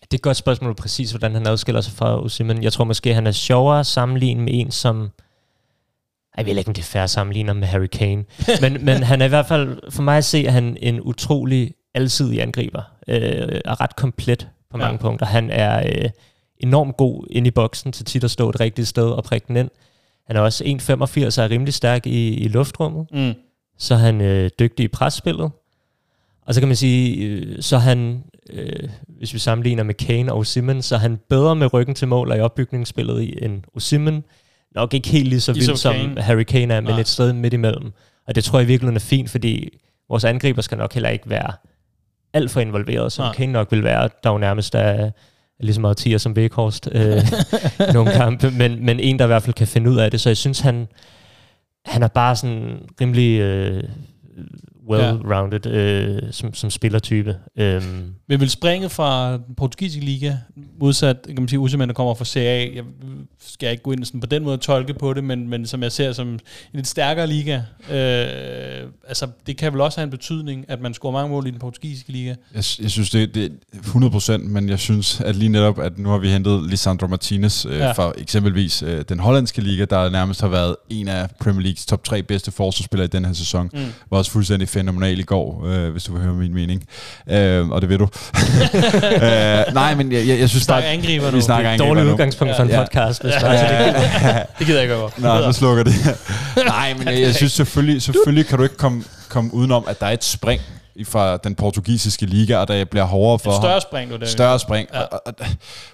det 0.00 0.10
er 0.10 0.14
et 0.14 0.22
godt 0.22 0.36
spørgsmål 0.36 0.74
præcis, 0.74 1.10
hvordan 1.10 1.34
han 1.34 1.46
adskiller 1.46 1.80
sig 1.80 1.92
fra 1.92 2.22
Osimhen. 2.24 2.62
Jeg 2.62 2.72
tror 2.72 2.84
måske, 2.84 3.14
han 3.14 3.26
er 3.26 3.32
sjovere 3.32 3.80
at 3.80 3.86
sammenligne 3.86 4.42
med 4.42 4.52
en, 4.54 4.70
som... 4.70 5.10
Jeg 6.36 6.46
ved 6.46 6.56
ikke, 6.56 6.68
om 6.68 6.74
det 6.74 6.82
er 6.82 6.86
fair 6.86 7.02
at 7.02 7.10
sammenligne 7.10 7.48
ham 7.48 7.56
med 7.56 7.66
Harry 7.68 7.86
Kane. 7.86 8.24
men, 8.62 8.84
men 8.84 9.02
han 9.02 9.20
er 9.20 9.24
i 9.24 9.28
hvert 9.28 9.46
fald, 9.46 9.78
for 9.90 10.02
mig 10.02 10.16
at 10.16 10.24
se, 10.24 10.38
at 10.46 10.52
han 10.52 10.76
en 10.80 11.00
utrolig 11.00 11.74
alsidig 11.94 12.42
angriber. 12.42 12.82
Øh, 13.08 13.60
er 13.64 13.80
ret 13.80 13.96
komplet 13.96 14.48
på 14.70 14.76
mange 14.76 14.92
Ja. 14.92 14.96
punkter. 14.96 15.26
Han 15.26 15.50
er 15.50 15.86
øh, 15.86 16.10
enormt 16.58 16.96
god 16.96 17.26
inde 17.30 17.48
i 17.48 17.50
boksen 17.50 17.92
til 17.92 18.04
tit 18.04 18.24
at 18.24 18.30
stå 18.30 18.48
et 18.48 18.60
rigtigt 18.60 18.88
sted 18.88 19.10
og 19.10 19.24
prikke 19.24 19.48
den 19.48 19.56
ind. 19.56 19.70
Han 20.26 20.36
er 20.36 20.40
også 20.40 20.64
1,85 20.64 21.38
og 21.38 21.44
er 21.44 21.50
rimelig 21.50 21.74
stærk 21.74 22.06
i, 22.06 22.34
i 22.34 22.48
luftrummet 22.48 23.06
Mm. 23.12 23.32
så 23.78 23.94
er 23.94 23.98
han 23.98 24.20
øh, 24.20 24.50
dygtig 24.58 24.84
i 24.84 24.88
presspillet. 24.88 25.50
Og 26.46 26.54
så 26.54 26.60
kan 26.60 26.68
man 26.68 26.76
sige, 26.76 27.26
øh, 27.26 27.62
så 27.62 27.78
han 27.78 28.24
øh, 28.50 28.88
hvis 29.08 29.34
vi 29.34 29.38
sammenligner 29.38 29.82
med 29.82 29.94
Kane 29.94 30.32
og 30.32 30.38
Osimhen, 30.38 30.82
så 30.82 30.94
er 30.94 30.98
han 30.98 31.18
bedre 31.28 31.56
med 31.56 31.72
ryggen 31.72 31.94
til 31.94 32.08
mål 32.08 32.30
og 32.30 32.36
i 32.36 32.40
opbygningsspillet 32.40 33.22
i 33.22 33.44
end 33.44 33.62
Osimhen. 33.74 34.24
Nok 34.74 34.94
ikke 34.94 35.08
helt 35.08 35.28
lige 35.28 35.40
så 35.40 35.52
Ligesom 35.52 35.72
vild 35.72 35.78
som 35.78 35.92
Kane. 35.94 36.20
Harry 36.22 36.42
Kane 36.42 36.74
er, 36.74 36.80
men 36.80 36.90
Nej. 36.90 37.00
et 37.00 37.08
sted 37.08 37.32
midt 37.32 37.54
imellem. 37.54 37.92
Og 38.26 38.34
det 38.34 38.44
tror 38.44 38.58
jeg 38.58 38.68
virkelig 38.68 38.94
er 38.94 38.98
fint, 38.98 39.30
fordi 39.30 39.78
vores 40.08 40.24
angriber 40.24 40.62
skal 40.62 40.78
nok 40.78 40.94
heller 40.94 41.08
ikke 41.08 41.30
være 41.30 41.52
alt 42.32 42.50
for 42.50 42.60
involveret, 42.60 43.12
som 43.12 43.24
Nej. 43.24 43.34
Kane 43.34 43.52
nok 43.52 43.72
vil 43.72 43.84
være. 43.84 44.08
Der 44.22 44.30
er 44.30 44.34
jo 44.34 44.38
nærmest 44.38 44.74
er, 44.74 45.10
lige 45.60 45.74
så 45.74 45.80
meget 45.80 45.96
tier 45.96 46.18
som 46.18 46.32
Weghorst 46.32 46.88
øh, 46.92 47.22
i 47.88 47.92
nogle 47.94 48.12
kampe, 48.12 48.50
men, 48.50 48.84
men 48.84 49.00
en, 49.00 49.18
der 49.18 49.24
i 49.24 49.26
hvert 49.26 49.42
fald 49.42 49.54
kan 49.54 49.66
finde 49.66 49.90
ud 49.90 49.96
af 49.96 50.10
det. 50.10 50.20
Så 50.20 50.28
jeg 50.28 50.36
synes, 50.36 50.60
han, 50.60 50.88
han 51.84 52.02
er 52.02 52.08
bare 52.08 52.36
sådan 52.36 52.78
rimelig 53.00 53.40
øh, 53.40 53.82
well-rounded 54.90 55.66
øh, 55.70 56.22
som, 56.30 56.54
som 56.54 56.70
spillertype. 56.70 57.36
Øhm, 57.56 57.82
Men 58.28 58.40
vil 58.40 58.50
springet 58.50 58.90
fra 58.90 59.32
den 59.32 59.54
portugisiske 59.56 60.04
liga, 60.04 60.36
modsat, 60.80 61.16
kan 61.26 61.34
man 61.38 61.48
sige, 61.48 61.58
Usman, 61.58 61.88
der 61.88 61.94
kommer 61.94 62.14
fra 62.14 62.24
Serie 62.24 62.48
A, 62.48 62.74
jeg 62.74 62.84
skal 63.40 63.70
ikke 63.70 63.82
gå 63.82 63.92
ind 63.92 64.04
sådan 64.04 64.20
på 64.20 64.26
den 64.26 64.42
måde 64.42 64.54
og 64.54 64.60
tolke 64.60 64.94
på 64.94 65.14
det, 65.14 65.24
men, 65.24 65.48
men 65.48 65.66
som 65.66 65.82
jeg 65.82 65.92
ser 65.92 66.12
som 66.12 66.28
en 66.28 66.40
lidt 66.72 66.86
stærkere 66.86 67.26
liga, 67.26 67.56
øh, 67.90 68.88
altså 69.08 69.26
det 69.46 69.56
kan 69.56 69.72
vel 69.72 69.80
også 69.80 69.98
have 70.00 70.04
en 70.04 70.10
betydning, 70.10 70.64
at 70.68 70.80
man 70.80 70.94
scorer 70.94 71.12
mange 71.12 71.28
mål 71.30 71.46
i 71.46 71.50
den 71.50 71.58
portugisiske 71.58 72.12
liga. 72.12 72.28
Jeg, 72.28 72.64
jeg 72.80 72.90
synes, 72.90 73.10
det, 73.10 73.34
det 73.34 73.52
er 73.72 73.78
100%, 73.78 74.38
men 74.38 74.68
jeg 74.68 74.78
synes, 74.78 75.20
at 75.20 75.36
lige 75.36 75.48
netop, 75.48 75.78
at 75.78 75.98
nu 75.98 76.08
har 76.08 76.18
vi 76.18 76.28
hentet 76.28 76.70
Lisandro 76.70 77.06
Martinez 77.06 77.66
øh, 77.66 77.70
Ja. 77.72 77.86
ja. 77.86 77.92
fra 77.92 78.12
eksempelvis 78.18 78.82
øh, 78.82 79.04
den 79.08 79.18
hollandske 79.20 79.60
liga, 79.60 79.84
der 79.84 80.10
nærmest 80.10 80.40
har 80.40 80.48
været 80.48 80.76
en 80.90 81.08
af 81.08 81.28
Premier 81.40 81.62
Leagues 81.62 81.86
top 81.86 82.04
tre 82.04 82.22
bedste 82.22 82.50
forsvarsspillere 82.50 83.04
i 83.04 83.08
den 83.08 83.24
her 83.24 83.32
sæson. 83.32 83.70
Mm. 83.72 83.80
Var 84.10 84.18
også 84.18 84.30
fuldstændig 84.30 84.68
fænomenal 84.80 85.18
i 85.18 85.22
går, 85.22 85.64
øh, 85.66 85.90
hvis 85.90 86.04
du 86.04 86.12
vil 86.12 86.22
høre 86.22 86.34
min 86.34 86.54
mening. 86.54 86.84
Øh, 87.30 87.68
og 87.68 87.80
det 87.80 87.88
ved 87.90 87.98
du. 87.98 88.04
øh, 89.26 89.74
nej, 89.74 89.94
men 89.94 90.12
jeg, 90.12 90.26
jeg, 90.28 90.38
jeg 90.40 90.48
synes 90.48 90.64
Snakker 90.64 90.88
angriber 90.88 91.30
nu. 91.30 91.36
Vi 91.36 91.42
snakker 91.42 91.70
angriber 91.70 91.88
dårlig 91.88 92.04
nu. 92.04 92.12
udgangspunkt 92.12 92.56
for 92.56 92.62
en 92.62 92.68
Ja. 92.68 92.82
podcast, 92.82 93.22
hvis 93.22 93.32
Ja. 93.34 93.52
ja. 93.52 94.42
Det 94.58 94.66
gider 94.66 94.80
jeg 94.80 94.82
ikke 94.82 94.94
over. 94.96 95.10
Nå, 95.18 95.52
så 95.52 95.58
slukker 95.58 95.82
det. 95.84 95.94
Nej, 96.66 96.94
men 96.98 97.08
jeg, 97.08 97.20
jeg 97.20 97.34
synes 97.34 97.52
selvfølgelig, 97.52 98.02
selvfølgelig 98.02 98.46
kan 98.46 98.58
du 98.58 98.64
ikke 98.64 98.76
komme, 98.76 99.04
komme 99.28 99.54
udenom, 99.54 99.84
at 99.88 100.00
der 100.00 100.06
er 100.06 100.10
et 100.12 100.24
spring 100.24 100.60
i- 100.96 101.04
fra 101.04 101.36
den 101.36 101.54
portugisiske 101.54 102.26
liga, 102.26 102.56
og 102.56 102.68
der 102.68 102.84
bliver 102.84 103.04
hårdere 103.04 103.38
for 103.38 103.50
Et 103.50 103.54
ham. 103.54 103.62
større 103.62 103.80
spring, 103.80 104.10
du 104.10 104.16
der. 104.16 104.26
Større 104.26 104.58
spring. 104.58 104.88
Ja. 104.92 104.98
Ja. 104.98 105.04
Og, 105.04 105.20
og, 105.26 105.34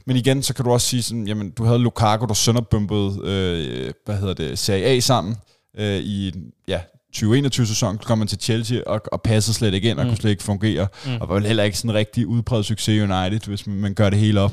men 0.07 0.16
igen, 0.16 0.43
så 0.43 0.55
kan 0.55 0.64
du 0.64 0.72
også 0.72 0.87
sige 0.87 1.03
sådan, 1.03 1.26
jamen, 1.28 1.51
du 1.51 1.64
havde 1.64 1.78
Lukaku, 1.78 2.26
der 2.26 2.34
sønderbumpede, 2.34 3.18
øh, 3.24 3.93
hvad 4.07 4.16
hedder 4.16 4.34
det, 4.34 4.59
Serie 4.59 4.84
A 4.84 5.01
sammen 5.01 5.37
øh, 5.78 5.97
i 6.01 6.32
ja, 6.68 6.78
2021-sæson, 7.17 7.99
så 8.03 8.07
kom 8.09 8.19
man 8.19 8.29
til 8.29 8.39
Chelsea 8.41 8.79
og, 8.87 9.01
og 9.12 9.23
passede 9.23 9.57
slet 9.57 9.75
ikke 9.75 9.91
ind 9.91 9.99
og 9.99 10.05
Mm. 10.05 10.11
kunne 10.11 10.17
slet 10.17 10.31
ikke 10.31 10.43
fungere. 10.43 10.87
Mm. 11.07 11.11
Og 11.21 11.29
var 11.29 11.35
vel 11.35 11.47
heller 11.47 11.62
ikke 11.64 11.79
sådan 11.79 11.91
en 11.91 11.95
rigtig 11.97 12.27
udpræget 12.27 12.67
succes 12.67 12.89
i 12.89 13.01
United, 13.01 13.41
hvis 13.49 13.67
man, 13.67 13.95
gør 13.95 14.11
det 14.11 14.19
hele 14.19 14.41
op. 14.41 14.53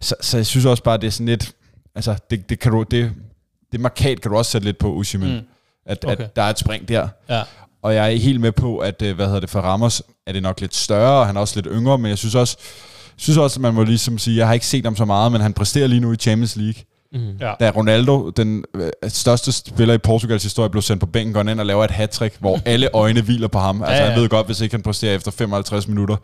Så, 0.00 0.14
så 0.20 0.36
jeg 0.36 0.46
synes 0.46 0.64
også 0.66 0.82
bare, 0.82 0.96
det 0.98 1.06
er 1.06 1.10
sådan 1.10 1.26
lidt, 1.26 1.52
altså 1.94 2.14
det, 2.30 2.48
det 2.50 2.58
kan 2.58 2.72
du, 2.72 2.82
det, 2.90 3.12
det 3.72 3.80
markat 3.80 4.20
kan 4.20 4.30
du 4.30 4.36
også 4.36 4.50
sætte 4.50 4.64
lidt 4.64 4.78
på 4.78 4.92
Usimen, 4.92 5.28
Mm. 5.28 5.34
mm. 5.34 5.42
at, 5.86 6.04
Okay. 6.04 6.24
at 6.24 6.36
der 6.36 6.42
er 6.42 6.50
et 6.50 6.58
spring 6.58 6.88
der. 6.88 7.08
Ja. 7.28 7.42
Og 7.82 7.94
jeg 7.94 8.12
er 8.12 8.16
helt 8.16 8.40
med 8.40 8.52
på, 8.52 8.78
at 8.78 9.02
øh, 9.02 9.14
hvad 9.14 9.26
hedder 9.26 9.40
det, 9.40 9.50
for 9.50 9.60
Ramos 9.60 10.02
er 10.26 10.32
det 10.32 10.42
nok 10.42 10.60
lidt 10.60 10.74
større, 10.74 11.20
og 11.20 11.26
han 11.26 11.36
er 11.36 11.40
også 11.40 11.56
lidt 11.56 11.66
yngre, 11.70 11.98
men 11.98 12.08
jeg 12.08 12.18
synes 12.18 12.34
også, 12.34 12.56
synes 13.16 13.36
også, 13.38 13.56
at 13.58 13.60
man 13.60 13.74
må 13.74 13.84
ligesom 13.84 14.18
sige, 14.18 14.36
jeg 14.36 14.46
har 14.46 14.54
ikke 14.54 14.66
set 14.66 14.84
ham 14.84 14.96
så 14.96 15.04
meget, 15.04 15.32
men 15.32 15.40
han 15.40 15.52
præsterer 15.52 15.86
lige 15.86 16.00
nu 16.00 16.12
i 16.12 16.16
Champions 16.16 16.56
League. 16.56 16.82
Mm. 17.14 17.20
Ja. 17.40 17.52
Da 17.60 17.70
Ronaldo, 17.70 18.30
den 18.30 18.64
øh, 18.74 18.90
største 19.08 19.52
spiller 19.52 19.94
i 19.94 19.98
Portugals 19.98 20.42
historie, 20.42 20.70
blev 20.70 20.82
sendt 20.82 21.00
på 21.00 21.06
bænken, 21.06 21.32
går 21.32 21.40
han 21.40 21.48
ind 21.48 21.60
og 21.60 21.66
laver 21.66 21.84
et 21.84 21.90
hat 21.90 22.32
hvor 22.38 22.60
alle 22.66 22.88
øjne 22.94 23.20
hviler 23.20 23.48
på 23.48 23.58
ham. 23.58 23.82
Altså 23.82 23.94
Ja, 23.96 24.04
ja. 24.04 24.10
han 24.12 24.20
ved 24.20 24.28
godt, 24.28 24.46
hvis 24.46 24.60
ikke 24.60 24.74
han 24.74 24.82
præsterer 24.82 25.14
efter 25.14 25.30
55 25.30 25.88
minutter, 25.88 26.16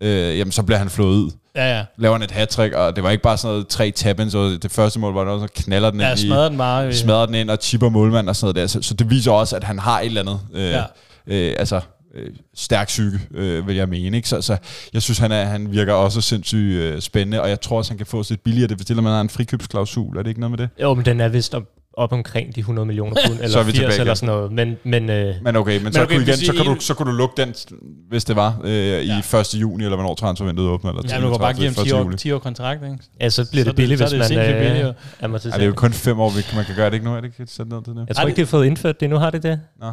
øh, 0.00 0.38
jamen 0.38 0.52
så 0.52 0.62
bliver 0.62 0.78
han 0.78 0.90
flået 0.90 1.16
ud. 1.16 1.30
Ja, 1.56 1.76
ja. 1.76 1.84
Laver 1.98 2.14
han 2.14 2.22
et 2.22 2.30
hat 2.30 2.58
og 2.58 2.96
det 2.96 3.04
var 3.04 3.10
ikke 3.10 3.22
bare 3.22 3.36
sådan 3.38 3.52
noget 3.52 3.68
tre 3.68 3.90
tap 3.90 4.20
og 4.20 4.32
det 4.62 4.70
første 4.70 5.00
mål 5.00 5.14
var 5.14 5.24
noget, 5.24 5.40
så 5.50 5.62
knaller 5.62 5.90
den 5.90 6.00
Ja, 6.00 6.10
ind 6.10 6.18
i, 6.18 6.26
smadrer 6.26 6.48
den 6.48 6.58
bare. 6.58 6.86
øh, 6.86 6.92
smadrer 6.94 7.26
den 7.26 7.34
ind 7.34 7.50
og 7.50 7.58
chipper 7.62 7.88
målmand 7.88 8.28
og 8.28 8.36
sådan 8.36 8.44
noget 8.54 8.56
der. 8.56 8.80
Så, 8.80 8.88
så 8.88 8.94
det 8.94 9.10
viser 9.10 9.32
også, 9.32 9.56
at 9.56 9.64
han 9.64 9.78
har 9.78 10.00
et 10.00 10.06
eller 10.06 10.20
andet, 10.20 10.40
øh, 10.54 10.70
ja. 10.70 10.82
øh, 11.26 11.54
altså 11.58 11.80
øh, 12.14 12.30
stærk 12.54 12.86
psyke, 12.86 13.20
øh, 13.34 13.66
vil 13.66 13.76
jeg 13.76 13.88
mene. 13.88 14.16
Ikke? 14.16 14.28
Så, 14.28 14.40
så 14.40 14.56
jeg 14.92 15.02
synes, 15.02 15.18
han, 15.18 15.32
er, 15.32 15.44
han 15.44 15.72
virker 15.72 15.92
også 15.92 16.20
sindssygt 16.20 16.76
øh, 16.76 17.00
spændende, 17.00 17.42
og 17.42 17.48
jeg 17.48 17.60
tror 17.60 17.78
også, 17.78 17.90
han 17.90 17.98
kan 17.98 18.06
få 18.06 18.22
sig 18.22 18.34
lidt 18.34 18.44
billigere. 18.44 18.68
Det 18.68 18.78
bestiller 18.78 19.02
man 19.02 19.12
har 19.12 19.20
en 19.20 19.28
frikøbsklausul, 19.28 20.16
er 20.16 20.22
det 20.22 20.28
ikke 20.28 20.40
noget 20.40 20.50
med 20.50 20.58
det? 20.58 20.68
Jo, 20.82 20.94
men 20.94 21.04
den 21.04 21.20
er 21.20 21.28
vist 21.28 21.54
op, 21.54 21.62
op 21.96 22.12
omkring 22.12 22.54
de 22.54 22.60
100 22.60 22.86
millioner 22.86 23.16
pund, 23.26 23.36
Så 23.38 23.42
er 23.42 23.44
eller 23.44 23.62
vi 23.62 23.70
80 23.72 23.78
tilbage 23.78 24.00
eller 24.00 24.14
sådan 24.14 24.34
noget. 24.34 24.52
Men, 24.52 24.76
men 24.84 25.10
øh, 25.10 25.34
Men 25.44 25.56
okay, 25.56 25.74
men, 25.74 25.84
men 25.84 25.92
så, 25.92 26.02
okay, 26.02 26.14
kunne 26.14 26.22
igen, 26.22 26.36
så, 26.36 26.52
I- 26.52 26.56
kan 26.56 26.64
du, 26.66 26.76
så 26.80 26.94
kunne 26.94 27.10
du 27.12 27.16
lukke 27.16 27.42
den, 27.42 27.54
hvis 28.08 28.24
det 28.24 28.36
var, 28.36 28.60
øh, 28.64 28.72
i 28.72 29.06
Ja. 29.32 29.38
1. 29.40 29.54
juni, 29.54 29.84
eller 29.84 29.96
hvornår 29.96 30.14
transfervinduet 30.14 30.68
åbner. 30.68 30.90
Eller 30.90 31.02
Ja, 31.16 31.20
du 31.24 31.30
kan 31.30 31.38
bare 31.40 31.52
give 31.54 31.66
ham 31.66 31.74
10 31.74 31.80
1. 31.88 31.92
år, 31.94 31.98
juli. 32.02 32.16
10 32.16 32.32
år 32.32 32.38
kontrakt, 32.38 32.82
ikke? 32.84 32.98
ja, 33.20 33.28
så 33.30 33.48
bliver 33.50 33.64
Så 33.64 33.68
det 33.70 33.76
billigt, 33.76 33.98
så 33.98 34.04
er 34.04 34.08
hvis 34.08 34.30
man 34.30 34.38
øh, 34.38 34.60
billigt, 34.60 34.84
er 35.20 35.38
til 35.38 35.48
Ja, 35.48 35.56
det 35.56 35.62
er 35.62 35.66
jo 35.66 35.72
kun 35.72 35.92
fem 35.92 36.20
år, 36.20 36.30
vi, 36.30 36.56
man 36.56 36.64
kan 36.64 36.74
gøre 36.76 36.86
det 36.86 36.94
ikke 36.94 37.06
nu, 37.06 37.12
er 37.12 37.20
det 37.20 37.24
ikke 37.24 37.36
ned 37.40 37.46
til 37.46 37.94
det? 37.94 38.04
Jeg 38.08 38.16
tror 38.16 38.26
ikke, 38.26 38.36
de 38.36 38.40
har 38.40 38.46
fået 38.46 38.66
indført 38.66 39.00
det. 39.00 39.10
Nu 39.10 39.16
har 39.16 39.30
det 39.30 39.42
det. 39.42 39.60
Nå. 39.80 39.92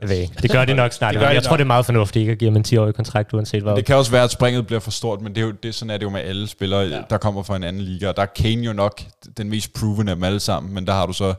Jeg 0.00 0.08
ved 0.08 0.16
ikke. 0.16 0.34
Det 0.42 0.50
gør 0.50 0.64
de 0.64 0.74
nok 0.74 0.92
snart. 0.92 1.14
Det 1.14 1.20
gør 1.20 1.28
de 1.28 1.34
jeg 1.34 1.42
tror, 1.42 1.50
nok. 1.52 1.58
det 1.58 1.64
er 1.64 1.66
meget 1.66 1.86
fornuftigt 1.86 2.20
ikke 2.20 2.32
at 2.32 2.38
give 2.38 2.50
ham 2.50 2.56
en 2.56 2.64
10-årig 2.68 2.94
kontrakt, 2.94 3.32
uanset 3.34 3.62
hvad. 3.62 3.76
Det 3.76 3.84
kan 3.84 3.96
også 3.96 4.10
være, 4.10 4.24
at 4.24 4.30
springet 4.30 4.66
bliver 4.66 4.80
for 4.80 4.90
stort, 4.90 5.20
men 5.20 5.34
det 5.34 5.40
er 5.40 5.46
jo, 5.46 5.50
det, 5.62 5.74
sådan 5.74 5.90
er 5.90 5.96
det 5.96 6.04
jo 6.04 6.10
med 6.10 6.20
alle 6.20 6.48
spillere, 6.48 6.80
Ja. 6.80 7.00
der 7.10 7.18
kommer 7.18 7.42
fra 7.42 7.56
en 7.56 7.64
anden 7.64 7.82
liga. 7.82 8.08
Og 8.08 8.16
der 8.16 8.22
er 8.22 8.26
Kane 8.26 8.62
jo 8.62 8.72
nok 8.72 9.02
den 9.36 9.48
mest 9.50 9.72
proven 9.72 10.08
af 10.08 10.14
dem 10.16 10.24
alle 10.24 10.40
sammen, 10.40 10.74
men 10.74 10.86
der 10.86 10.92
har 10.92 11.06
du 11.06 11.12
så, 11.12 11.34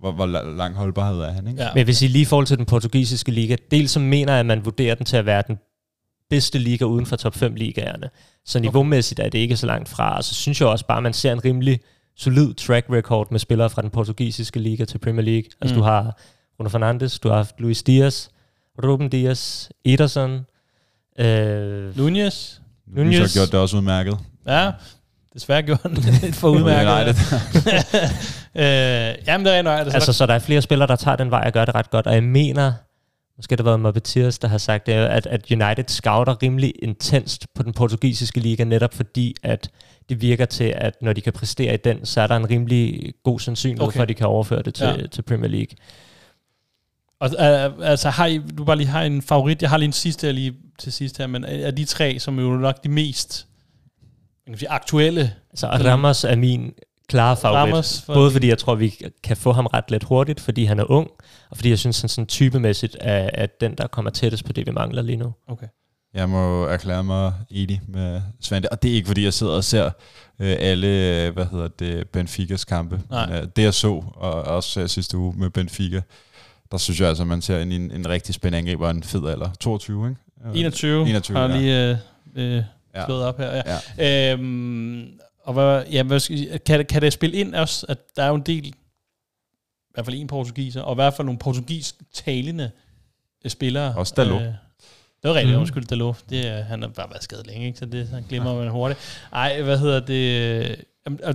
hvor, 0.00 0.12
hvor 0.12 0.26
la- 0.26 0.56
lang 0.56 0.74
holdbarhed 0.74 1.20
er 1.20 1.32
han, 1.32 1.46
ikke? 1.46 1.62
Ja. 1.62 1.68
Men 1.74 1.84
hvis 1.84 2.02
I 2.02 2.06
lige 2.06 2.22
i 2.22 2.24
forhold 2.24 2.46
til 2.46 2.56
den 2.58 2.66
portugisiske 2.66 3.30
liga, 3.32 3.56
dels 3.70 3.90
så 3.90 4.00
mener 4.00 4.32
jeg, 4.32 4.40
at 4.40 4.46
man 4.46 4.64
vurderer 4.64 4.94
den 4.94 5.06
til 5.06 5.16
at 5.16 5.26
være 5.26 5.42
den 5.46 5.58
bedste 6.30 6.58
liga 6.58 6.84
uden 6.84 7.06
for 7.06 7.16
top 7.16 7.34
5 7.34 7.54
ligaerne. 7.54 8.08
Så 8.44 8.58
niveaumæssigt 8.60 9.20
er 9.20 9.28
det 9.28 9.38
ikke 9.38 9.56
så 9.56 9.66
langt 9.66 9.88
fra. 9.88 10.16
Og 10.16 10.24
så 10.24 10.34
synes 10.34 10.60
jeg 10.60 10.68
også 10.68 10.86
bare, 10.86 10.96
at 10.96 11.02
man 11.02 11.12
ser 11.12 11.32
en 11.32 11.44
rimelig 11.44 11.80
solid 12.16 12.54
track 12.54 12.86
record 12.90 13.26
med 13.30 13.38
spillere 13.38 13.70
fra 13.70 13.82
den 13.82 13.90
portugisiske 13.90 14.60
liga 14.60 14.84
til 14.84 14.98
Premier 14.98 15.22
League. 15.24 15.50
Altså 15.60 15.74
Mm. 15.74 15.80
du 15.80 15.84
har 15.84 16.18
Bruno 16.56 16.68
Fernandes, 16.68 17.18
du 17.18 17.28
har 17.28 17.36
haft 17.36 17.54
Luis 17.60 17.82
Diaz, 17.82 18.28
Ruben 18.84 19.08
Diaz, 19.08 19.68
Ederson, 19.84 20.46
øh, 21.18 21.96
Nunez. 21.98 22.58
Nu 22.86 22.96
har 22.96 23.04
Nunez. 23.04 23.30
så 23.30 23.38
gjort 23.38 23.52
det 23.52 23.60
også 23.60 23.76
udmærket. 23.76 24.18
Ja, 24.46 24.70
desværre 25.34 25.62
gjorde 25.62 25.80
han 25.82 25.94
det 25.94 26.22
lidt 26.22 26.36
for 26.36 26.48
udmærket. 26.48 26.92
United. 26.92 27.14
øh, 28.62 29.26
jamen, 29.26 29.46
det 29.46 29.54
er 29.56 29.62
nok. 29.62 29.78
Altså, 29.94 30.12
så 30.12 30.26
der 30.26 30.34
er 30.34 30.38
flere 30.38 30.62
spillere, 30.62 30.88
der 30.88 30.96
tager 30.96 31.16
den 31.16 31.30
vej 31.30 31.42
og 31.46 31.52
gør 31.52 31.64
det 31.64 31.74
ret 31.74 31.90
godt. 31.90 32.06
Og 32.06 32.14
jeg 32.14 32.22
mener, 32.22 32.72
måske 33.36 33.52
har 33.52 33.56
det 33.56 33.64
været 33.64 33.80
Mabetias, 33.80 34.38
der 34.38 34.48
har 34.48 34.58
sagt 34.58 34.86
det, 34.86 34.92
at, 34.92 35.26
at 35.26 35.50
United 35.50 35.84
scouter 35.88 36.42
rimelig 36.42 36.72
intenst 36.82 37.46
på 37.54 37.62
den 37.62 37.72
portugisiske 37.72 38.40
liga, 38.40 38.64
netop 38.64 38.94
fordi, 38.94 39.34
at 39.42 39.70
det 40.08 40.20
virker 40.20 40.44
til, 40.44 40.74
at 40.76 40.94
når 41.02 41.12
de 41.12 41.20
kan 41.20 41.32
præstere 41.32 41.74
i 41.74 41.76
den, 41.76 42.06
så 42.06 42.20
er 42.20 42.26
der 42.26 42.36
en 42.36 42.50
rimelig 42.50 43.12
god 43.24 43.40
sandsynlighed 43.40 43.86
Okay. 43.88 43.96
for, 43.96 44.02
at 44.02 44.08
de 44.08 44.14
kan 44.14 44.26
overføre 44.26 44.62
det 44.62 44.74
til, 44.74 44.86
ja. 44.86 45.06
til 45.06 45.22
Premier 45.22 45.50
League. 45.50 45.76
Og, 47.20 47.30
øh, 47.40 47.72
altså, 47.90 48.10
har 48.10 48.26
I, 48.26 48.38
du 48.58 48.64
bare 48.64 48.76
lige 48.76 48.86
har 48.86 49.02
en 49.02 49.22
favorit. 49.22 49.62
Jeg 49.62 49.70
har 49.70 49.76
lige 49.76 49.86
en 49.86 49.92
sidste 49.92 50.26
her 50.26 50.32
lige 50.32 50.54
til 50.78 50.92
sidst 50.92 51.18
her, 51.18 51.26
men 51.26 51.44
er 51.44 51.70
de 51.70 51.84
tre, 51.84 52.18
som 52.18 52.38
er 52.38 52.42
jo 52.42 52.56
nok 52.56 52.84
de 52.84 52.88
mest 52.88 53.46
man 54.46 54.52
kan 54.52 54.58
sige, 54.58 54.70
aktuelle 54.70 55.32
Så 55.54 55.66
Ramos 55.66 56.24
er 56.24 56.36
min 56.36 56.72
klare 57.08 57.36
favorit. 57.36 57.72
Ramos, 57.72 58.02
for- 58.06 58.14
Både 58.14 58.30
fordi 58.30 58.48
jeg 58.48 58.58
tror, 58.58 58.74
vi 58.74 58.94
kan 59.22 59.36
få 59.36 59.52
ham 59.52 59.66
ret 59.66 59.90
let 59.90 60.04
hurtigt, 60.04 60.40
fordi 60.40 60.64
han 60.64 60.78
er 60.78 60.90
ung, 60.90 61.10
og 61.50 61.56
fordi 61.56 61.70
jeg 61.70 61.78
synes, 61.78 62.00
han 62.00 62.08
sådan 62.08 62.26
typemæssigt 62.26 62.96
er, 63.00 63.30
er 63.34 63.46
den, 63.60 63.74
der 63.74 63.86
kommer 63.86 64.10
tættest 64.10 64.44
på 64.44 64.52
det, 64.52 64.66
vi 64.66 64.70
mangler 64.72 65.02
lige 65.02 65.16
nu. 65.16 65.34
Okay. 65.48 65.66
Jeg 66.14 66.28
må 66.28 66.64
erklære 66.64 67.04
mig 67.04 67.32
enig 67.50 67.80
med 67.88 68.20
Svante, 68.40 68.72
og 68.72 68.82
det 68.82 68.90
er 68.90 68.94
ikke 68.94 69.06
fordi, 69.06 69.24
jeg 69.24 69.32
sidder 69.32 69.52
og 69.52 69.64
ser 69.64 69.84
øh, 70.40 70.56
alle, 70.58 70.86
øh, 71.26 71.32
hvad 71.32 71.46
hedder 71.50 71.68
det, 71.68 72.08
Benficas 72.08 72.64
kampe. 72.64 73.00
Nej. 73.10 73.26
Men, 73.26 73.36
øh, 73.36 73.46
det 73.56 73.62
jeg 73.62 73.74
så, 73.74 73.88
og 74.14 74.32
også 74.42 74.80
øh, 74.80 74.88
sidste 74.88 75.16
uge 75.18 75.34
med 75.38 75.50
Benfica, 75.50 76.00
der 76.72 76.76
synes 76.78 77.00
jeg 77.00 77.08
altså, 77.08 77.24
man 77.24 77.42
ser 77.42 77.58
en, 77.60 77.72
en, 77.72 77.90
en 77.90 78.08
rigtig 78.08 78.34
spændende 78.34 78.58
angreb 78.58 78.80
og 78.80 78.90
en 78.90 79.02
fed 79.02 79.28
alder. 79.28 79.50
22, 79.60 80.08
ikke? 80.08 80.20
Ja. 80.54 80.60
21, 80.60 81.08
21, 81.08 81.36
har 81.38 81.48
ja. 81.48 81.56
lige 81.58 81.90
øh, 81.90 81.96
øh, 82.56 82.62
Ja. 82.94 83.04
slået 83.06 83.24
op 83.24 83.38
her. 83.38 83.50
Ja. 83.54 83.62
Ja. 83.98 84.32
Øhm, 84.32 85.08
og 85.44 85.52
hvad, 85.54 85.84
ja, 85.92 86.02
hvad 86.02 86.20
skal, 86.20 86.58
kan, 86.66 86.78
det- 86.78 86.86
kan 86.86 87.02
det 87.02 87.12
spille 87.12 87.36
ind 87.36 87.54
også, 87.54 87.86
at 87.88 87.98
der 88.16 88.22
er 88.22 88.28
jo 88.28 88.34
en 88.34 88.42
del, 88.46 88.66
i 88.66 88.74
hvert 89.94 90.06
fald 90.06 90.16
en 90.16 90.26
portugiser, 90.26 90.82
og 90.82 90.92
i 90.92 90.94
hvert 90.94 91.14
fald 91.14 91.26
nogle 91.26 91.38
portugisisk 91.38 91.94
talende 92.14 92.70
øh, 93.44 93.50
spillere. 93.50 93.94
Også 93.96 94.14
Dalot. 94.16 94.40
Øh, 94.42 94.46
det 94.46 94.54
var 95.30 95.34
rigtigt, 95.34 95.54
mm. 95.54 95.60
undskyld, 95.60 95.84
Dalot. 95.86 96.16
Det, 96.30 96.46
er- 96.48 96.62
han 96.62 96.82
har 96.82 96.88
bare 96.88 97.10
været 97.10 97.22
skadet 97.24 97.46
længe, 97.46 97.66
ikke? 97.66 97.78
så 97.78 97.84
det 97.86 98.08
så 98.08 98.22
glemmer 98.28 98.54
man 98.54 98.68
hurtigt. 98.68 99.00
Ej, 99.32 99.62
hvad 99.62 99.78
hedder 99.78 100.00
det? 100.00 100.84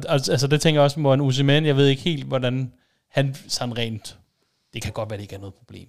Altså, 0.09 0.47
det 0.47 0.61
tænker 0.61 0.81
jeg 0.81 0.83
også, 0.85 0.99
hvor 0.99 1.13
en 1.13 1.21
Usiman, 1.21 1.65
jeg 1.65 1.75
ved 1.77 1.87
ikke 1.87 2.01
helt, 2.01 2.25
hvordan 2.25 2.71
han 3.11 3.35
sådan 3.47 3.77
rent, 3.77 4.17
det 4.73 4.81
kan 4.81 4.91
godt 4.93 5.09
være, 5.09 5.17
det 5.17 5.23
ikke 5.23 5.35
er 5.35 5.39
noget 5.39 5.53
problem. 5.53 5.87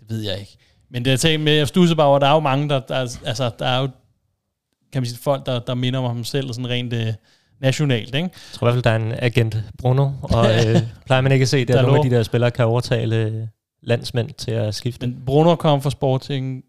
Det 0.00 0.08
ved 0.10 0.20
jeg 0.22 0.40
ikke. 0.40 0.56
Men 0.90 1.04
det 1.04 1.10
jeg 1.10 1.20
tænker 1.20 1.44
med, 1.44 1.52
jeg 1.52 1.68
stusser 1.68 1.96
bare 1.96 2.06
over, 2.06 2.18
der 2.18 2.26
er 2.26 2.32
jo 2.34 2.40
mange, 2.40 2.68
der, 2.68 2.80
der, 2.80 2.94
er- 2.94 3.18
altså, 3.26 3.50
der 3.58 3.66
er 3.66 3.80
jo, 3.80 3.88
kan 4.92 5.02
man 5.02 5.06
sige, 5.06 5.18
folk, 5.18 5.46
der, 5.46 5.58
der 5.58 5.74
minder 5.74 6.00
om 6.00 6.04
ham 6.06 6.24
selv, 6.24 6.48
sådan 6.52 6.68
rent 6.68 6.92
øh, 6.92 7.06
nationalt, 7.60 8.14
ikke? 8.14 8.18
Jeg 8.18 8.30
tror 8.52 8.66
i 8.66 8.72
hvert 8.72 8.74
fald, 8.74 8.82
der 8.82 8.90
er 8.90 8.96
en 9.12 9.24
agent 9.24 9.56
Bruno, 9.78 10.10
og 10.22 10.46
øh, 10.66 10.76
plejer 11.06 11.20
man 11.20 11.32
ikke 11.32 11.42
at 11.42 11.48
se, 11.48 11.58
det 11.64 11.70
er 11.70 11.74
Der 11.74 11.82
nogle 11.82 11.98
af 11.98 12.10
de 12.10 12.16
der 12.16 12.22
spillere, 12.22 12.50
kan 12.50 12.64
overtale 12.64 13.16
øh, 13.16 13.46
landsmænd 13.82 14.30
til 14.30 14.50
at 14.50 14.74
skifte. 14.74 15.06
Men 15.06 15.22
Bruno 15.26 15.54
kom 15.56 15.82
fra 15.82 15.90
Sporting, 15.90 16.64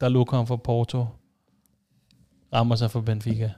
der 0.00 0.24
kom 0.24 0.46
fra 0.46 0.56
Porto. 0.56 1.06
rammer 2.54 2.76
sig 2.76 2.90
for 2.90 3.00
Benfica. 3.00 3.50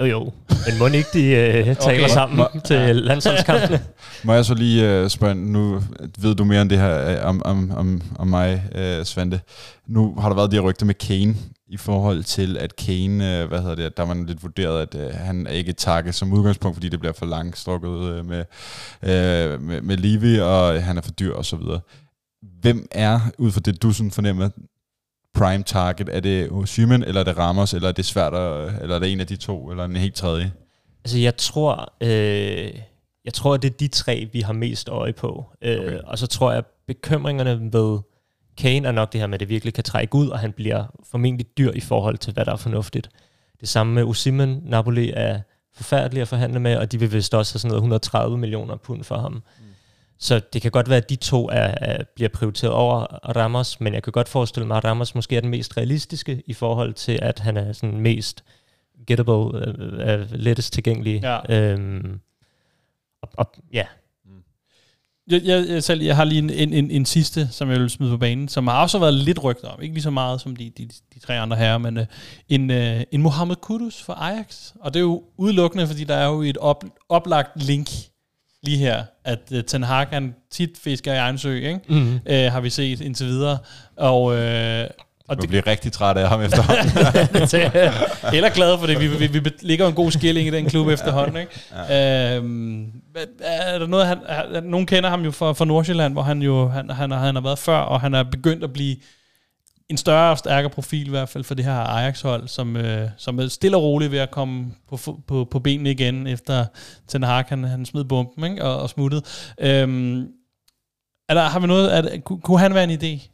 Jo, 0.00 0.04
jo. 0.04 0.32
Men 0.48 0.78
må 0.78 0.86
ikke 0.86 1.08
de 1.12 1.24
øh, 1.24 1.76
taler 1.76 2.04
Okay. 2.04 2.08
sammen 2.08 2.36
Må- 2.36 2.60
til 2.64 2.96
landsholdskampene? 2.96 3.80
Må 4.24 4.32
jeg 4.32 4.44
så 4.44 4.54
lige 4.54 5.02
uh, 5.02 5.08
spørge, 5.08 5.34
nu 5.34 5.80
ved 6.18 6.34
du 6.34 6.44
mere 6.44 6.60
om 6.60 6.68
det 6.68 6.78
her 6.78 7.10
øh, 7.20 7.28
om, 7.28 7.42
om, 7.44 7.70
om, 7.70 8.02
om 8.18 8.26
mig, 8.28 8.62
uh, 8.74 9.04
Svante. 9.04 9.40
Nu 9.86 10.14
har 10.20 10.28
der 10.28 10.36
været 10.36 10.50
de 10.50 10.56
her 10.56 10.62
rygter 10.62 10.86
med 10.86 10.94
Kane, 10.94 11.34
i 11.68 11.76
forhold 11.76 12.24
til, 12.24 12.56
at 12.56 12.76
Kane, 12.76 13.42
uh, 13.42 13.48
hvad 13.48 13.60
hedder 13.60 13.74
det, 13.74 13.96
der 13.96 14.02
var 14.02 14.14
lidt 14.14 14.42
vurderet, 14.42 14.94
at 14.94 15.06
uh, 15.06 15.14
han 15.20 15.46
er 15.46 15.50
ikke 15.50 15.72
takke 15.72 16.12
som 16.12 16.32
udgangspunkt, 16.32 16.76
fordi 16.76 16.88
det 16.88 17.00
bliver 17.00 17.12
for 17.12 17.26
langstrukket 17.26 17.88
uh, 17.88 18.26
med, 18.26 18.44
uh, 19.02 19.62
med, 19.62 19.80
med 19.82 19.96
Levi, 19.96 20.38
og 20.40 20.82
han 20.82 20.96
er 20.96 21.02
for 21.02 21.12
dyr 21.12 21.34
og 21.34 21.44
så 21.44 21.56
videre. 21.56 21.80
Hvem 22.60 22.86
er, 22.90 23.20
ud 23.38 23.52
fra 23.52 23.60
det 23.60 23.82
du 23.82 23.92
sådan 23.92 24.10
fornemmer, 24.10 24.48
prime 25.34 25.62
target? 25.62 26.08
Er 26.12 26.20
det 26.20 26.50
Osimhen, 26.50 27.04
eller 27.04 27.20
er 27.20 27.24
det 27.24 27.38
Ramos, 27.38 27.74
eller 27.74 27.88
er 27.88 27.92
det 27.92 28.04
svært, 28.04 28.34
at, 28.34 28.82
eller 28.82 28.94
er 28.94 28.98
det 28.98 29.12
en 29.12 29.20
af 29.20 29.26
de 29.26 29.36
to, 29.36 29.70
eller 29.70 29.84
en 29.84 29.96
helt 29.96 30.14
tredje? 30.14 30.52
Altså, 31.04 31.18
jeg 31.18 31.36
tror, 31.36 31.92
øh, 32.00 32.72
jeg 33.24 33.34
tror, 33.34 33.56
det 33.56 33.70
er 33.72 33.76
de 33.76 33.88
tre, 33.88 34.28
vi 34.32 34.40
har 34.40 34.52
mest 34.52 34.88
øje 34.88 35.12
på. 35.12 35.44
Øh, 35.62 35.76
Okay. 35.78 35.86
okay. 35.86 35.98
Og 35.98 36.18
så 36.18 36.26
tror 36.26 36.50
jeg, 36.50 36.58
at 36.58 36.64
bekymringerne 36.86 37.72
ved 37.72 37.98
Kane 38.58 38.88
er 38.88 38.92
nok 38.92 39.12
det 39.12 39.20
her 39.20 39.26
med, 39.26 39.34
at 39.34 39.40
det 39.40 39.48
virkelig 39.48 39.74
kan 39.74 39.84
trække 39.84 40.14
ud, 40.14 40.28
og 40.28 40.38
han 40.38 40.52
bliver 40.52 40.84
formentlig 41.10 41.46
dyr 41.58 41.70
i 41.72 41.80
forhold 41.80 42.18
til, 42.18 42.32
hvad 42.32 42.44
der 42.44 42.52
er 42.52 42.56
fornuftigt. 42.56 43.10
Det 43.60 43.68
samme 43.68 43.92
med 43.94 44.02
Osimhen. 44.04 44.60
Napoli 44.64 45.12
er 45.16 45.40
forfærdelig 45.76 46.20
at 46.22 46.28
forhandle 46.28 46.60
med, 46.60 46.76
og 46.76 46.92
de 46.92 47.00
vil 47.00 47.12
vist 47.12 47.34
også 47.34 47.54
have 47.54 47.58
sådan 47.60 47.68
noget 47.68 47.78
130 47.78 48.38
millioner 48.38 48.76
pund 48.76 49.04
for 49.04 49.18
ham. 49.18 49.32
Mm. 49.32 49.63
Så 50.18 50.40
det 50.52 50.62
kan 50.62 50.70
godt 50.70 50.88
være, 50.88 50.96
at 50.96 51.10
de 51.10 51.16
to 51.16 51.48
er, 51.48 51.74
er, 51.76 52.04
bliver 52.14 52.28
prioriteret 52.28 52.72
over 52.72 53.06
Ramos, 53.36 53.80
men 53.80 53.94
jeg 53.94 54.02
kan 54.02 54.12
godt 54.12 54.28
forestille 54.28 54.66
mig, 54.66 54.76
at 54.76 54.84
Ramos 54.84 55.14
måske 55.14 55.36
er 55.36 55.40
den 55.40 55.50
mest 55.50 55.76
realistiske 55.76 56.42
i 56.46 56.52
forhold 56.52 56.94
til, 56.94 57.18
at 57.22 57.38
han 57.38 57.56
er 57.56 57.72
sådan 57.72 58.00
mest 58.00 58.44
gettable, 59.06 59.58
øh, 59.58 60.00
er 60.00 60.26
lettest 60.30 60.72
tilgængelig. 60.72 61.22
Ja. 61.22 61.72
Øhm, 61.72 62.20
og, 63.22 63.28
og, 63.36 63.52
ja, 63.72 63.84
Jeg, 65.30 65.40
jeg, 65.44 65.68
jeg, 65.68 65.84
selv, 65.84 66.02
jeg 66.02 66.16
har 66.16 66.24
lige 66.24 66.38
en, 66.38 66.50
en, 66.50 66.72
en, 66.72 66.90
en 66.90 67.06
sidste, 67.06 67.48
som 67.50 67.70
jeg 67.70 67.80
vil 67.80 67.90
smide 67.90 68.10
på 68.10 68.16
banen, 68.16 68.48
som 68.48 68.66
har 68.66 68.82
også 68.82 68.98
været 68.98 69.14
lidt 69.14 69.44
rygter 69.44 69.68
om. 69.68 69.82
Ikke 69.82 69.94
lige 69.94 70.02
så 70.02 70.10
meget 70.10 70.40
som 70.40 70.56
de, 70.56 70.70
de, 70.70 70.88
de 71.14 71.18
tre 71.18 71.38
andre 71.38 71.56
herrer, 71.56 71.78
men 71.78 71.96
uh, 71.96 72.04
en, 72.48 72.70
uh, 72.70 73.02
en 73.12 73.22
Mohamed 73.22 73.56
Kudus 73.56 74.02
for 74.02 74.12
Ajax. 74.12 74.72
Og 74.80 74.94
det 74.94 75.00
er 75.00 75.04
jo 75.04 75.22
udelukkende, 75.36 75.86
fordi 75.86 76.04
der 76.04 76.14
er 76.14 76.26
jo 76.28 76.42
et 76.42 76.56
op, 76.56 76.84
oplagt 77.08 77.62
link 77.62 77.88
lige 78.64 78.78
her, 78.78 79.02
at 79.24 79.38
uh, 79.50 79.60
Ten 79.60 79.82
Hag 79.82 80.06
han 80.06 80.34
tit 80.50 80.70
fisker 80.84 81.12
i 81.12 81.16
egen 81.16 81.38
sø, 81.38 81.54
ikke? 81.54 81.80
mm. 81.88 82.20
Uh, 82.30 82.34
har 82.34 82.60
vi 82.60 82.70
set 82.70 83.00
indtil 83.00 83.26
videre. 83.26 83.58
Og, 83.96 84.22
uh, 84.22 84.84
og 85.28 85.40
det, 85.40 85.48
bliver 85.48 85.66
rigtig 85.66 85.92
træt 85.92 86.16
af 86.16 86.28
ham 86.28 86.42
efterhånden. 86.42 86.90
eller 88.36 88.48
glad 88.48 88.78
for 88.78 88.86
det. 88.86 89.00
Vi, 89.00 89.06
vi, 89.06 89.26
vi 89.26 89.50
ligger 89.60 89.88
en 89.88 89.94
god 89.94 90.10
skilling 90.10 90.48
i 90.48 90.50
den 90.50 90.66
klub 90.66 90.88
efterhånden. 90.88 91.36
Ikke? 91.36 91.52
Ja. 91.88 92.36
Øhm, 92.36 92.86
er 93.40 93.78
der 93.78 93.86
noget, 93.86 94.06
han, 94.06 94.18
er, 94.26 94.60
nogen 94.60 94.86
kender 94.86 95.10
ham 95.10 95.22
jo 95.24 95.30
fra, 95.30 95.52
fra 95.52 95.64
Nordsjælland, 95.64 96.12
hvor 96.12 96.22
han 96.22 96.42
jo 96.42 96.68
han, 96.68 96.90
han, 96.90 97.10
han 97.10 97.34
har 97.34 97.42
været 97.42 97.58
før, 97.58 97.76
og 97.76 98.00
han 98.00 98.14
er 98.14 98.22
begyndt 98.22 98.64
at 98.64 98.72
blive 98.72 98.96
en 99.90 99.96
større 99.96 100.30
og 100.30 100.38
stærkere 100.38 100.70
profil 100.70 101.06
i 101.06 101.10
hvert 101.10 101.28
fald 101.28 101.44
for 101.44 101.54
det 101.54 101.64
her 101.64 101.72
Ajax-hold, 101.72 102.48
som, 102.48 102.76
øh, 102.76 103.08
som 103.16 103.38
er 103.38 103.48
stille 103.48 103.76
og 103.76 103.82
roligt 103.82 104.12
ved 104.12 104.18
at 104.18 104.30
komme 104.30 104.66
på, 104.88 104.98
på, 105.26 105.44
på 105.50 105.58
benene 105.58 105.90
igen, 105.90 106.26
efter 106.26 106.66
Ten 107.08 107.22
Hag 107.22 107.44
han, 107.48 107.64
han 107.64 107.86
smed 107.86 108.04
bomben 108.04 108.44
ikke? 108.50 108.64
Og, 108.64 108.82
og 108.82 108.90
smuttede. 108.90 109.22
Øhm, 109.60 110.20
er 111.28 111.34
der, 111.34 111.42
har 111.42 111.60
vi 111.60 111.66
noget, 111.66 112.04
der, 112.04 112.20
kunne, 112.20 112.40
kunne 112.40 112.58
han 112.58 112.74
være 112.74 112.84
en 112.84 112.90
idé? 112.90 113.30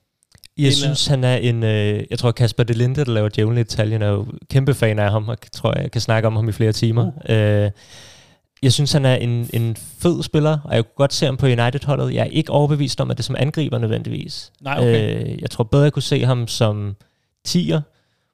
Jeg 0.59 0.66
En, 0.66 0.72
synes, 0.72 1.07
han 1.07 1.24
er 1.24 1.36
en... 1.36 1.62
Øh, 1.62 2.05
jeg 2.11 2.18
tror, 2.18 2.32
Kasper 2.32 2.62
De 2.62 2.72
Linde, 2.72 3.05
der 3.05 3.12
laver 3.12 3.28
Djævlen 3.28 3.59
Italien, 3.59 4.03
er 4.03 4.09
jo 4.09 4.26
kæmpe 4.51 4.74
fan 4.74 4.98
af 4.98 5.11
ham, 5.11 5.28
og 5.28 5.36
jeg 5.42 5.53
tror, 5.53 5.78
jeg 5.80 5.90
kan 5.90 6.01
snakke 6.01 6.26
om 6.26 6.36
ham 6.36 6.48
i 6.48 6.53
flere 6.53 6.72
timer. 6.72 7.07
Uh. 7.07 7.34
Øh, 7.36 7.70
jeg 8.62 8.72
synes, 8.72 8.92
han 8.92 9.04
er 9.04 9.14
en, 9.14 9.50
en 9.52 9.76
fed 9.76 10.22
spiller, 10.22 10.58
og 10.64 10.74
jeg 10.74 10.84
kunne 10.84 10.94
godt 10.96 11.12
se 11.14 11.26
ham 11.26 11.36
på 11.36 11.46
United-holdet. 11.46 12.14
Jeg 12.14 12.20
er 12.20 12.24
ikke 12.24 12.52
overbevist 12.52 13.00
om, 13.00 13.11
at 13.11 13.16
det 13.16 13.22
er 13.22 13.24
som 13.26 13.36
angriber 13.38 13.78
nødvendigvis. 13.78 14.52
Nej, 14.61 14.78
okay. 14.78 15.24
Øh, 15.32 15.40
jeg 15.42 15.50
tror 15.50 15.64
bedre, 15.64 15.82
jeg 15.84 15.92
kunne 15.92 16.02
se 16.02 16.24
ham 16.24 16.46
som 16.48 16.96
10'er. 17.48 17.80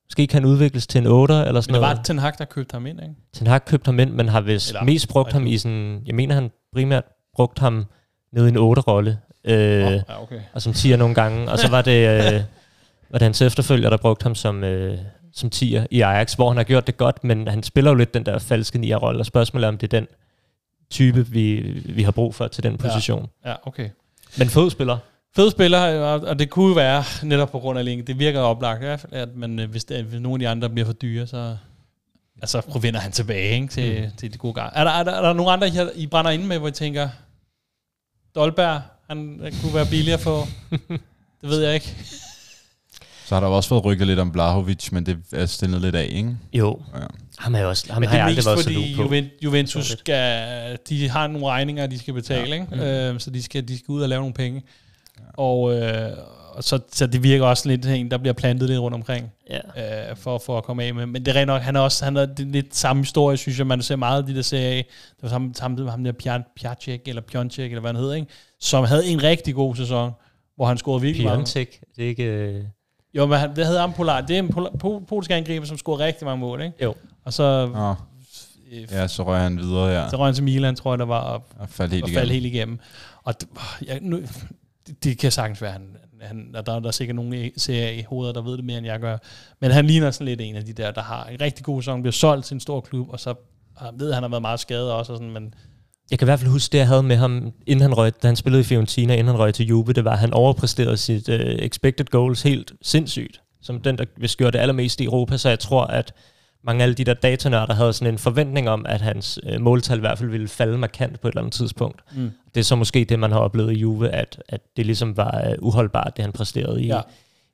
Måske 0.07 0.27
kan 0.27 0.43
han 0.43 0.51
udvikles 0.51 0.87
til 0.87 0.99
en 0.99 1.07
8'er 1.07 1.11
eller 1.11 1.25
sådan 1.31 1.53
Men 1.55 1.59
det 1.59 1.69
noget. 1.69 1.83
var 1.83 2.03
Ten 2.03 2.19
Hag, 2.19 2.33
der 2.39 2.45
købte 2.45 2.73
ham 2.75 2.87
ind, 2.87 3.01
ikke? 3.03 3.15
Ten 3.33 3.47
Hag 3.47 3.65
købte 3.65 3.89
ham 3.89 3.99
ind, 3.99 4.11
men 4.11 4.29
har 4.29 4.41
vist 4.41 4.69
Eller- 4.69 4.85
mest 4.85 5.09
brugt 5.09 5.33
ham 5.33 5.47
i 5.47 5.59
sådan... 5.59 6.03
Jeg 6.07 6.15
mener, 6.15 6.35
han 6.35 6.51
primært 6.75 7.05
brugt 7.35 7.59
ham 7.59 7.85
nede 8.33 8.47
i 8.47 8.49
en 8.49 8.57
8-rolle. 8.57 9.19
Øh, 9.45 9.87
Oh, 9.87 9.93
ja, 9.93 10.23
okay. 10.23 10.41
og 10.53 10.63
som 10.63 10.73
10'er 10.73 10.97
nogle 10.97 11.15
gange. 11.15 11.51
Og 11.51 11.59
så 11.59 11.69
var 11.69 11.83
det, 11.83 12.09
øh, 12.09 12.41
var 13.11 13.19
det 13.19 13.23
hans 13.23 13.43
efterfølger, 13.43 13.91
der 13.91 13.97
brugte 13.97 14.23
ham 14.23 14.35
som, 14.35 14.65
øh, 14.65 14.99
som 15.37 15.51
10'er 15.55 15.87
i 15.91 16.01
Ajax, 16.01 16.35
hvor 16.35 16.49
han 16.49 16.57
har 16.57 16.65
gjort 16.65 16.87
det 16.87 16.97
godt, 16.97 17.25
men 17.25 17.49
han 17.49 17.63
spiller 17.63 17.91
jo 17.91 17.95
lidt 17.95 18.15
den 18.15 18.27
der 18.27 18.39
falske 18.39 18.79
9'er-rolle, 18.79 19.21
og 19.21 19.27
spørgsmålet 19.27 19.65
er, 19.65 19.69
om 19.69 19.79
det 19.79 19.93
er 19.95 19.99
den 20.01 20.09
type, 20.91 21.27
vi, 21.27 21.61
vi 21.85 22.03
har 22.03 22.11
brug 22.11 22.35
for 22.35 22.49
til 22.49 22.63
den 22.63 22.79
position. 22.79 23.29
Ja, 23.47 23.55
okay. 23.67 23.91
Men 24.39 24.49
fed 24.49 24.71
spiller. 24.71 24.99
Fed 25.37 25.51
spiller, 25.51 25.79
og- 26.01 26.39
det 26.39 26.51
kunne 26.51 26.77
være 26.77 27.05
netop 27.23 27.51
på 27.51 27.59
grund 27.59 27.79
af 27.79 27.85
link. 27.85 28.07
Det 28.07 28.19
virker 28.19 28.41
oplagt 28.41 28.83
i 28.83 28.87
hvert 28.87 29.01
fald, 29.01 29.13
at 29.13 29.29
man, 29.37 29.59
øh, 29.59 29.71
hvis, 29.71 29.85
det, 29.85 30.05
hvis 30.05 30.21
nogle 30.21 30.35
af 30.35 30.39
de 30.39 30.49
andre 30.49 30.71
bliver 30.71 30.87
for 30.87 30.93
dyre, 30.93 31.27
så 31.27 31.57
altså, 32.43 32.79
vinder 32.83 33.01
han 33.01 33.13
tilbage 33.13 33.55
ikke, 33.55 33.67
til, 33.67 34.03
mm. 34.05 34.11
til 34.17 34.33
de 34.33 34.39
gode 34.39 34.55
gange. 34.55 34.77
Er 34.79 34.85
der, 34.85 34.91
er, 34.91 35.05
der, 35.05 35.13
er 35.13 35.23
der 35.23 35.33
nogle 35.33 35.53
andre, 35.53 35.69
I- 35.69 36.03
I 36.03 36.07
brænder 36.07 36.31
ind 36.31 36.45
med, 36.45 36.59
hvor 36.59 36.69
I 36.69 36.73
tænker, 36.73 37.09
Dolberg, 38.35 38.83
han 39.11 39.41
øh, 39.43 39.53
kunne 39.63 39.75
være 39.75 39.87
billigere 39.91 40.19
for? 40.19 40.47
det 41.41 41.51
ved 41.51 41.63
jeg 41.65 41.75
ikke. 41.75 41.97
Så 43.27 43.35
har 43.35 43.41
der 43.41 43.49
jo 43.49 43.57
også 43.57 43.69
fået 43.69 43.85
rykket 43.85 44.07
lidt 44.07 44.19
om 44.19 44.33
Blahovic, 44.33 44.93
men 44.93 45.07
det 45.07 45.19
er 45.33 45.47
stillet 45.47 45.81
lidt 45.81 45.95
af, 45.95 46.09
ikke? 46.11 46.37
Jo, 46.53 46.81
Ja. 46.95 47.01
ham, 47.39 47.55
er 47.55 47.65
også, 47.65 47.93
ham 47.93 48.01
Men 48.03 48.09
har 48.09 48.15
det 48.15 48.19
jeg 48.19 48.23
er 48.23 48.27
aldrig 48.27 48.37
mest 48.37 48.47
været 48.47 48.59
så 48.59 48.65
fordi 48.65 48.95
lun 48.95 49.09
på. 49.09 49.15
Juven- 49.15 49.31
Juventus 49.45 49.87
skal, 49.87 50.79
de 50.89 51.09
har 51.09 51.27
nogle 51.27 51.47
regninger, 51.47 51.87
de 51.87 51.99
skal 51.99 52.15
betale, 52.15 52.55
ja. 52.55 52.65
Mm. 52.65 52.73
ikke? 52.73 53.09
Øh, 53.15 53.21
så 53.21 53.31
de 53.31 53.43
skal, 53.43 53.69
de 53.69 53.79
skal 53.79 53.93
ud 53.93 54.03
og 54.03 54.09
lave 54.09 54.21
nogle 54.21 54.35
penge. 54.35 54.63
Og, 55.35 55.75
øh, 55.79 56.11
og 56.53 56.65
så, 56.65 56.79
så 56.93 57.07
det 57.07 57.23
virker 57.23 57.47
også 57.47 57.69
lidt 57.69 57.87
en, 57.87 58.11
der 58.11 58.19
bliver 58.19 58.33
plantet 58.35 58.69
lidt 58.69 58.81
rundt 58.81 58.95
omkring. 58.95 59.33
Ja. 59.51 60.11
øh, 60.11 60.17
for, 60.17 60.39
for 60.47 60.59
at 60.59 60.65
komme 60.65 60.83
af 60.85 60.95
med. 60.95 61.07
Men 61.07 61.27
det 61.27 61.37
er 61.37 61.41
rent 61.41 61.47
nok, 61.47 61.63
han 61.63 61.77
er 61.77 61.81
også 61.81 62.05
han 62.05 62.17
er 62.17 62.27
det 62.27 62.41
er 62.47 62.51
lidt 62.51 62.77
samme 62.77 63.03
historie, 63.03 63.37
synes 63.37 63.59
jeg, 63.59 63.67
man 63.67 63.83
ser 63.83 63.97
meget 63.97 64.19
af 64.23 64.27
de 64.27 64.35
der 64.35 64.43
serier 64.43 64.69
af. 64.69 64.87
Det 65.11 65.23
var 65.23 65.29
sammen, 65.29 65.55
sammen 65.55 65.83
med 65.85 65.91
ham 65.91 66.05
der 66.05 66.13
Pian- 66.13 66.53
Piatek, 66.57 67.01
eller 67.09 67.23
Piontek, 67.23 67.65
eller 67.73 67.81
hvad 67.81 67.93
han 67.93 68.01
hed, 68.03 68.15
ikke? 68.15 68.27
som 68.61 68.85
havde 68.85 69.07
en 69.07 69.23
rigtig 69.23 69.55
god 69.55 69.77
sæson, 69.77 70.11
hvor 70.57 70.67
han 70.67 70.79
scorede 70.79 71.01
virkelig 71.03 71.25
meget. 71.25 71.37
Piontek, 71.39 71.81
det 71.97 72.05
er 72.05 72.09
ikke... 72.09 72.67
Øh, 73.17 73.23
Jo, 73.23 73.27
men 73.27 73.39
han, 73.39 73.57
det 73.57 73.67
hedder 73.67 73.81
ham 73.81 73.93
Polar. 73.93 74.21
Det 74.21 74.35
er 74.35 74.39
en 74.39 74.49
polar, 74.49 74.71
po, 74.79 74.99
polsk 75.09 75.31
angriber, 75.31 75.67
som 75.67 75.79
scorede 75.79 76.05
rigtig 76.05 76.25
mange 76.25 76.41
mål, 76.41 76.63
ikke? 76.63 76.85
Jo. 76.85 76.95
Og 77.25 77.33
så, 77.33 77.67
Nå, 77.75 77.95
øh, 78.73 78.87
ja, 78.93 79.09
så 79.09 79.23
rører 79.23 79.43
han 79.43 79.59
videre 79.59 79.89
her. 79.91 80.09
så 80.09 80.17
røg 80.17 80.27
han 80.27 80.35
til 80.35 80.45
Milan, 80.45 80.77
tror 80.77 80.93
jeg, 80.93 80.99
der 80.99 81.05
var, 81.05 81.21
og, 81.21 81.43
Og 81.59 81.69
faldt 81.69 81.93
helt 81.93 82.05
og 82.05 82.09
igennem. 82.11 82.21
faldt 82.21 82.33
helt 82.33 82.47
igennem. 82.47 82.79
Og 83.25 83.35
jeg, 83.87 83.99
nu, 84.03 84.21
det, 84.87 85.05
det 85.05 85.19
kan 85.19 85.33
sagtens 85.33 85.63
være, 85.63 85.73
han, 85.73 85.97
han, 86.21 86.51
der, 86.55 86.63
der 86.63 86.87
er 86.87 86.91
sikkert 86.91 87.15
nogen 87.17 87.33
i 87.33 87.51
serier 87.57 87.91
i 87.91 88.03
hovedet, 88.09 88.35
der 88.35 88.43
ved 88.43 88.57
det 88.57 88.65
mere, 88.65 88.79
end 88.79 88.87
jeg 88.87 89.01
gør. 89.01 89.19
Men 89.61 89.71
han 89.71 89.87
ligner 89.87 90.11
sådan 90.11 90.25
lidt 90.25 90.41
en 90.41 90.57
af 90.57 90.65
de 90.65 90.73
der, 90.73 90.91
der 90.91 91.03
har 91.03 91.25
en 91.25 91.41
rigtig 91.41 91.65
god 91.65 91.83
sæson, 91.83 92.03
bliver 92.03 92.13
solgt 92.13 92.47
til 92.47 92.55
en 92.55 92.61
stor 92.61 92.81
klub, 92.81 93.09
og 93.11 93.21
så 93.21 93.35
jeg 93.81 93.91
ved, 93.95 94.09
at 94.09 94.15
han 94.15 94.23
har 94.23 94.31
været 94.31 94.43
meget 94.43 94.61
skadet 94.61 94.93
også, 94.93 95.13
og 95.13 95.19
sådan, 95.19 95.33
men 95.33 95.55
Jeg 96.11 96.19
kan 96.19 96.27
i 96.27 96.29
hvert 96.29 96.41
fald 96.41 96.51
huske 96.51 96.73
det, 96.73 96.79
jeg 96.79 96.87
havde 96.87 97.03
med 97.03 97.17
ham, 97.17 97.53
inden 97.67 97.83
han 97.83 97.95
røg, 97.99 98.13
da 98.23 98.27
han 98.29 98.37
spillede 98.37 98.61
i 98.61 98.65
Fiorentina, 98.65 99.13
inden 99.15 99.27
han 99.27 99.39
røg 99.39 99.55
til 99.55 99.67
Juve, 99.67 99.93
det 99.93 100.05
var, 100.05 100.13
at 100.13 100.19
han 100.19 100.33
overpræsterede 100.33 100.97
sit 100.97 101.29
uh, 101.29 101.35
expected 101.41 102.07
goals 102.07 102.43
helt 102.43 102.73
sindssygt, 102.83 103.41
som 103.63 103.81
den, 103.81 103.99
der 103.99 104.05
hvis 104.17 104.37
gjorde 104.37 104.53
det 104.53 104.59
allermest 104.59 105.01
i 105.01 105.05
Europa, 105.05 105.37
så 105.37 105.49
jeg 105.49 105.59
tror, 105.59 105.85
at 105.85 106.15
mange 106.65 106.85
af 106.85 106.97
de 106.97 107.05
der 107.05 107.15
datanørder 107.15 107.75
havde 107.75 107.93
sådan 107.93 108.15
en 108.15 108.19
forventning 108.19 108.69
om, 108.69 108.87
at 108.89 109.01
hans 109.01 109.39
uh, 109.55 109.61
måltal 109.61 109.97
i 109.97 110.01
hvert 110.01 110.19
fald 110.19 110.31
ville 110.31 110.49
falde 110.49 110.79
markant 110.79 111.21
på 111.21 111.29
et 111.29 111.33
eller 111.33 111.41
andet 111.41 111.55
tidspunkt. 111.55 112.01
Mm. 112.17 112.31
Det 112.55 112.61
er 112.61 112.65
så 112.65 112.77
måske 112.77 113.05
det, 113.05 113.19
man 113.19 113.33
har 113.33 113.39
oplevet 113.39 113.73
i 113.73 113.79
Juve, 113.79 114.09
at, 114.09 114.43
at 114.49 114.61
det 114.77 114.87
ligesom 114.87 115.17
var 115.17 115.45
uh, 115.49 115.67
uholdbart, 115.69 116.13
det 116.17 116.23
han 116.25 116.33
præsterede 116.33 116.83
i, 116.83 116.87
Ja. 116.87 116.97
ja. 116.97 117.01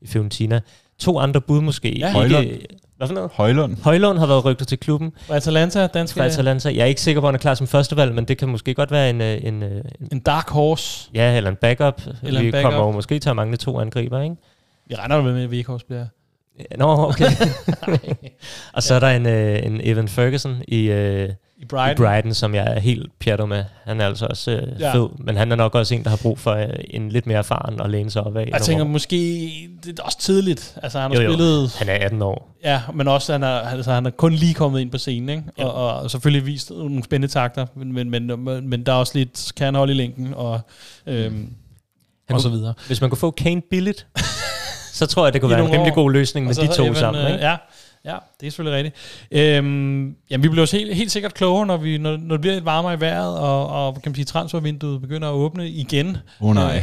i 0.01 0.07
Fiorentina. 0.07 0.61
To 0.99 1.19
andre 1.19 1.41
bud 1.41 1.61
måske. 1.61 1.99
Ja. 1.99 2.13
Højlund. 2.13 2.45
Ikke, 2.47 2.67
hvad 3.03 3.09
for 3.09 3.15
noget? 3.15 3.31
Højlund. 3.35 3.77
Højlund 3.83 4.19
har 4.19 4.27
været 4.27 4.45
rygtet 4.45 4.69
til 4.69 4.79
klubben 4.79 5.13
og 5.29 5.37
Atalanta, 5.37 5.87
danske, 5.87 6.19
fra 6.19 6.25
Atalanta. 6.25 6.69
Jeg 6.69 6.79
er 6.79 6.85
ikke 6.85 7.01
sikker 7.01 7.21
på, 7.21 7.27
at 7.27 7.29
han 7.29 7.35
er 7.35 7.39
klar 7.39 7.55
som 7.55 7.67
førstevalg, 7.67 8.15
men 8.15 8.25
det 8.25 8.39
kan 8.39 8.49
måske 8.49 8.75
godt 8.75 8.91
være 8.91 9.11
en, 9.11 9.21
øh, 9.21 9.39
en, 9.43 9.63
øh, 9.63 9.71
en 10.01 10.09
en 10.13 10.21
dark 10.21 10.51
horse. 10.51 11.11
ja, 11.15 11.37
eller 11.37 11.51
en 11.51 11.57
backup. 11.57 12.03
Eller 12.23 12.41
Vi 12.41 12.47
en 12.47 12.53
backup. 12.53 12.71
kommer 12.73 12.87
jo 12.87 12.93
måske 12.93 13.19
til 13.19 13.31
at 13.31 13.37
mangle 13.37 13.57
to 13.57 13.81
angriber, 13.81 14.21
ikke? 14.23 14.37
Vi 14.87 14.95
regner 14.95 15.17
jo 15.17 15.23
med, 15.23 15.43
at 15.45 15.51
Vikhorst 15.51 15.87
bliver. 15.87 16.07
Nå, 16.79 16.87
okay. 17.09 17.31
og 18.75 18.83
så 18.83 18.95
er 18.95 19.01
der 19.01 19.09
en, 19.09 19.27
øh, 19.27 19.67
en 19.67 19.81
Evan 19.85 20.09
Ferguson 20.09 20.57
i, 20.69 20.91
I 21.63 21.65
i 21.65 21.67
Brighton. 21.69 22.05
Brighton, 22.05 22.35
som 22.35 22.55
jeg 22.55 22.65
er 22.77 22.81
helt 22.81 23.19
pjattet 23.21 23.49
med. 23.49 23.65
Han 23.85 24.01
er 24.01 24.07
altså 24.07 24.27
også 24.27 24.51
øh, 24.51 24.81
Ja. 24.81 24.95
fed, 24.95 25.09
men 25.19 25.37
han 25.37 25.53
er 25.53 25.57
nok 25.57 25.75
også 25.75 25.95
en, 25.95 26.05
der 26.05 26.11
har 26.11 26.17
brug 26.23 26.39
for 26.39 26.53
øh, 26.53 26.67
en 26.91 27.09
lidt 27.09 27.27
mere 27.27 27.39
erfaren 27.39 27.81
og 27.81 27.91
læne 27.91 28.11
sig 28.11 28.23
op 28.25 28.37
af. 28.37 28.49
Jeg 28.53 28.63
tænker 28.63 28.85
måske, 28.85 29.17
det 29.85 29.99
er 29.99 30.03
også 30.03 30.19
tidligt. 30.19 30.77
Altså, 30.83 31.01
han 31.01 31.11
har 31.11 31.19
Jo, 31.23 31.25
jo. 31.25 31.33
spillet... 31.33 31.75
Han 31.79 31.89
er 31.89 31.93
18 32.05 32.23
år. 32.23 32.57
Ja, 32.65 32.81
men 32.95 33.09
også, 33.09 33.33
han 33.33 33.43
er, 33.43 33.49
altså, 33.49 33.93
han 33.93 34.07
er 34.07 34.11
kun 34.11 34.33
lige 34.33 34.55
kommet 34.55 34.81
ind 34.81 34.91
på 34.91 34.99
scenen, 34.99 35.29
ikke? 35.29 35.43
Ja. 35.59 35.65
Og, 35.65 36.01
og, 36.03 36.11
selvfølgelig 36.11 36.47
vist 36.47 36.71
nogle 36.71 37.05
spændende 37.05 37.33
takter, 37.33 37.67
men, 37.77 37.93
men, 37.93 38.11
men, 38.11 38.45
men, 38.45 38.69
men 38.69 38.87
der 38.87 38.93
er 38.93 38.97
også 38.97 39.19
lidt, 39.19 39.53
kan 39.57 39.65
han 39.65 39.75
holde 39.75 39.93
i 39.93 39.97
længden, 39.97 40.35
og, 40.35 40.61
øhm, 41.07 41.35
Han 42.29 42.35
og 42.37 42.41
så 42.41 42.49
kunne, 42.49 42.59
videre. 42.59 42.75
hvis 42.87 43.01
man 43.01 43.11
kunne 43.11 43.19
få 43.19 43.31
Kane 43.31 43.63
billigt, 43.71 44.07
så 44.93 45.07
tror 45.07 45.27
jeg, 45.27 45.33
det 45.33 45.41
kunne 45.41 45.51
være 45.57 45.65
en 45.65 45.73
rimelig 45.73 45.93
år. 45.93 45.95
god 45.95 46.11
løsning 46.13 46.47
med 46.47 46.55
så 46.55 46.63
de 46.63 46.67
to 46.67 46.83
Evan, 46.85 46.95
sammen. 46.97 47.25
øh, 47.25 47.33
Ikke? 47.33 47.45
Ja, 47.49 47.57
Ja, 48.05 48.17
det 48.41 48.47
er 48.47 48.51
selvfølgelig 48.51 48.77
rigtigt. 48.77 48.97
Øhm, 49.31 50.17
jamen, 50.31 50.43
vi 50.43 50.49
bliver 50.49 50.63
også 50.63 50.77
helt, 50.77 50.95
helt 50.95 51.13
sikkert 51.13 51.35
klogere, 51.35 51.67
når, 51.67 51.77
vi, 51.77 51.99
når, 51.99 52.17
når 52.17 52.35
det 52.35 52.41
bliver 52.41 52.55
lidt 52.55 52.65
varmere 52.65 52.95
i 52.95 53.01
vejret, 53.01 53.39
og, 53.39 53.69
og 53.69 53.95
kan 53.95 54.03
man 54.11 54.15
sige, 54.15 54.25
transfervinduet 54.25 55.01
begynder 55.01 55.29
at 55.29 55.33
åbne 55.33 55.69
igen. 55.69 56.17
Åh 56.41 56.49
oh, 56.49 56.55
nej. 56.55 56.83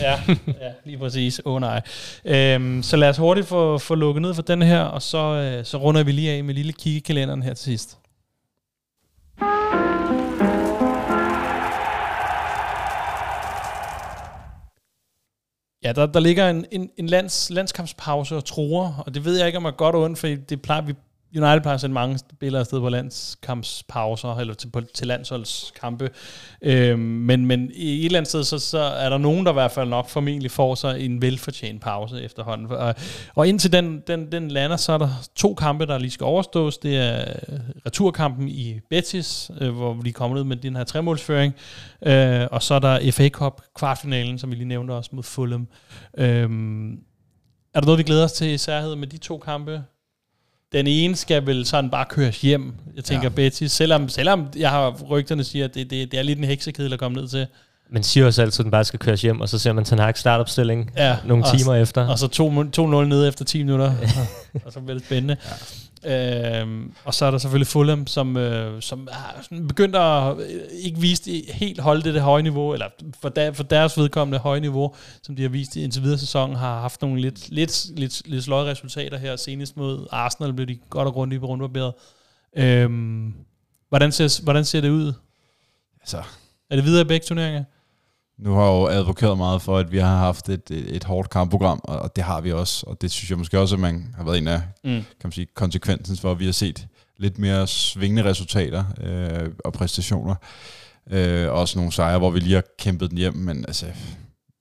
ja, 0.00 0.20
ja, 0.46 0.70
lige 0.84 0.98
præcis. 0.98 1.40
Åh 1.44 1.54
oh, 1.54 1.60
nej. 1.60 1.80
Øhm, 2.24 2.82
så 2.82 2.96
lad 2.96 3.08
os 3.08 3.16
hurtigt 3.16 3.46
få, 3.46 3.78
få 3.78 3.94
lukket 3.94 4.22
ned 4.22 4.34
for 4.34 4.42
den 4.42 4.62
her, 4.62 4.80
og 4.80 5.02
så, 5.02 5.18
øh, 5.18 5.64
så 5.64 5.76
runder 5.76 6.02
vi 6.02 6.12
lige 6.12 6.30
af 6.30 6.44
med 6.44 6.54
lille 6.54 6.72
kiggekalenderen 6.72 7.42
her 7.42 7.54
til 7.54 7.64
sidst. 7.64 7.98
Ja, 15.84 15.92
der, 15.92 16.06
der 16.06 16.20
ligger 16.20 16.50
en, 16.50 16.66
en, 16.70 16.90
en 16.96 17.06
lands, 17.06 17.50
landskampspause 17.50 18.36
og 18.36 18.44
tror, 18.44 19.02
og 19.06 19.14
det 19.14 19.24
ved 19.24 19.36
jeg 19.38 19.46
ikke, 19.46 19.56
om 19.56 19.64
er 19.64 19.70
godt 19.70 19.96
og 19.96 20.02
ondt, 20.02 20.18
for 20.18 20.26
det 20.26 20.62
plejer, 20.62 20.82
vi 20.82 20.94
United 21.36 21.60
plejer 21.60 21.74
at 21.74 21.80
sende 21.80 21.94
mange 21.94 22.18
spillere 22.18 22.60
afsted 22.60 22.80
på 22.80 22.88
landskampspauser, 22.88 24.36
eller 24.36 24.54
til, 24.54 24.70
på, 24.70 24.80
til 24.94 25.06
landsholdskampe. 25.06 26.10
Øhm, 26.62 26.98
men, 27.00 27.46
men 27.46 27.70
i 27.74 28.00
et 28.00 28.04
eller 28.04 28.18
andet 28.18 28.28
sted, 28.28 28.44
så, 28.44 28.58
så 28.58 28.78
er 28.78 29.08
der 29.08 29.18
nogen, 29.18 29.46
der 29.46 29.52
i 29.52 29.54
hvert 29.54 29.70
fald 29.70 29.88
nok 29.88 30.08
formentlig 30.08 30.50
får 30.50 30.74
sig 30.74 31.00
en 31.00 31.22
velfortjent 31.22 31.82
pause 31.82 32.22
efterhånden. 32.22 32.66
Og, 32.66 32.94
og 33.34 33.48
indtil 33.48 33.72
den, 33.72 34.02
den, 34.06 34.32
den 34.32 34.50
lander, 34.50 34.76
så 34.76 34.92
er 34.92 34.98
der 34.98 35.08
to 35.36 35.54
kampe, 35.54 35.86
der 35.86 35.98
lige 35.98 36.10
skal 36.10 36.24
overstås. 36.24 36.78
Det 36.78 36.96
er 36.96 37.24
returkampen 37.86 38.48
i 38.48 38.80
Betis, 38.90 39.50
øh, 39.60 39.70
hvor 39.70 39.94
vi 39.94 40.10
kommer 40.10 40.24
kommet 40.24 40.40
ud 40.40 40.44
med 40.44 40.56
den 40.56 40.76
her 40.76 40.84
tremålsføring. 40.84 41.54
Øh, 42.06 42.46
og 42.50 42.62
så 42.62 42.74
er 42.74 42.78
der 42.78 43.10
FA 43.12 43.28
Cup 43.28 43.60
kvartfinalen, 43.74 44.38
som 44.38 44.50
vi 44.50 44.56
lige 44.56 44.68
nævnte 44.68 44.92
også 44.92 45.10
mod 45.12 45.22
Fulham. 45.22 45.68
Øh, 46.18 46.50
er 47.74 47.80
der 47.80 47.86
noget, 47.86 47.98
vi 47.98 48.02
glæder 48.02 48.24
os 48.24 48.32
til 48.32 48.48
i 48.48 48.58
særhed 48.58 48.96
med 48.96 49.06
de 49.06 49.18
to 49.18 49.38
kampe? 49.38 49.82
Den 50.74 50.86
ene 50.86 51.16
skal 51.16 51.46
vel 51.46 51.66
sådan 51.66 51.90
bare 51.90 52.04
køres 52.08 52.40
hjem. 52.40 52.72
Jeg 52.96 53.04
tænker 53.04 53.24
ja. 53.24 53.28
Betty, 53.28 53.64
selvom, 53.64 54.08
selvom 54.08 54.48
jeg 54.56 54.70
har 54.70 54.90
rygterne 54.90 55.44
siger, 55.44 55.64
at 55.64 55.74
det, 55.74 55.90
det, 55.90 56.10
det 56.12 56.18
er 56.18 56.22
lidt 56.22 56.38
en 56.38 56.44
heksekedel 56.44 56.92
at 56.92 56.98
komme 56.98 57.20
ned 57.20 57.28
til. 57.28 57.46
Man 57.90 58.02
siger 58.02 58.26
også 58.26 58.42
altid, 58.42 58.60
at 58.60 58.64
den 58.64 58.70
bare 58.70 58.84
skal 58.84 58.98
køres 58.98 59.22
hjem, 59.22 59.40
og 59.40 59.48
så 59.48 59.58
ser 59.58 59.72
man 59.72 59.84
Ten 59.84 59.98
Hag 59.98 60.18
startopstilling 60.18 60.90
ja, 60.96 61.16
nogle 61.24 61.44
og, 61.44 61.58
timer 61.58 61.74
efter. 61.74 62.06
Og 62.06 62.18
så 62.18 62.26
2-0 63.04 63.08
ned 63.08 63.28
efter 63.28 63.44
10 63.44 63.62
minutter, 63.62 63.86
og, 63.86 64.62
og 64.66 64.72
så 64.72 64.80
bliver 64.80 64.98
det 64.98 65.06
spændende. 65.06 65.36
Ja. 65.44 65.50
Øhm, 66.06 66.94
og 67.04 67.14
så 67.14 67.24
er 67.24 67.30
der 67.30 67.38
selvfølgelig 67.38 67.66
Fulham, 67.66 68.06
som, 68.06 68.36
øh, 68.36 68.82
som 68.82 69.08
er 69.10 69.58
begyndt 69.68 69.96
at 69.96 70.36
øh, 70.38 70.62
ikke 70.82 71.00
vise 71.00 71.52
helt 71.52 71.80
holde 71.80 72.02
det, 72.02 72.14
det 72.14 72.22
høje 72.22 72.42
niveau, 72.42 72.72
eller 72.72 72.86
for, 73.20 73.28
der, 73.28 73.52
for 73.52 73.62
deres 73.62 73.98
vedkommende 73.98 74.38
høje 74.38 74.60
niveau, 74.60 74.94
som 75.22 75.36
de 75.36 75.42
har 75.42 75.48
vist 75.48 75.76
indtil 75.76 76.02
videre 76.02 76.18
sæsonen, 76.18 76.56
har 76.56 76.80
haft 76.80 77.02
nogle 77.02 77.20
lidt, 77.20 77.50
lidt, 77.50 77.90
lidt, 77.96 78.28
lidt 78.28 78.44
sløje 78.44 78.70
resultater 78.70 79.18
her. 79.18 79.36
Senest 79.36 79.76
mod 79.76 80.06
Arsenal 80.10 80.52
blev 80.52 80.66
de 80.66 80.78
godt 80.90 81.08
og 81.08 81.14
grundigt 81.14 81.40
på 81.40 81.46
rundbarberet. 81.46 81.92
Øhm, 82.56 83.34
hvordan, 83.88 84.12
ser, 84.12 84.42
hvordan 84.42 84.64
ser 84.64 84.80
det 84.80 84.90
ud? 84.90 85.12
Altså, 86.00 86.22
er 86.70 86.76
det 86.76 86.84
videre 86.84 87.00
i 87.00 87.04
begge 87.04 87.24
turneringer? 87.26 87.64
Nu 88.38 88.54
har 88.54 88.62
jeg 88.62 88.70
jo 88.70 88.86
advokeret 88.86 89.38
meget 89.38 89.62
for, 89.62 89.78
at 89.78 89.92
vi 89.92 89.98
har 89.98 90.16
haft 90.16 90.48
et, 90.48 90.70
et, 90.70 90.96
et 90.96 91.04
hårdt 91.04 91.30
kampprogram, 91.30 91.80
og 91.84 92.16
det 92.16 92.24
har 92.24 92.40
vi 92.40 92.52
også. 92.52 92.86
Og 92.86 93.02
det 93.02 93.10
synes 93.10 93.30
jeg 93.30 93.38
måske 93.38 93.60
også, 93.60 93.74
at 93.74 93.80
man 93.80 94.14
har 94.16 94.24
været 94.24 94.38
en 94.38 94.48
af 94.48 94.62
mm. 94.84 94.90
kan 94.90 95.04
man 95.24 95.32
sige, 95.32 95.46
konsekvensen 95.54 96.16
for, 96.16 96.30
at 96.30 96.38
vi 96.38 96.44
har 96.44 96.52
set 96.52 96.86
lidt 97.18 97.38
mere 97.38 97.66
svingende 97.66 98.24
resultater 98.24 98.84
øh, 99.00 99.48
og 99.64 99.72
præstationer. 99.72 100.34
Øh, 101.10 101.52
også 101.52 101.78
nogle 101.78 101.92
sejre, 101.92 102.18
hvor 102.18 102.30
vi 102.30 102.40
lige 102.40 102.54
har 102.54 102.64
kæmpet 102.78 103.10
den 103.10 103.18
hjem, 103.18 103.34
men 103.34 103.64
altså, 103.68 103.86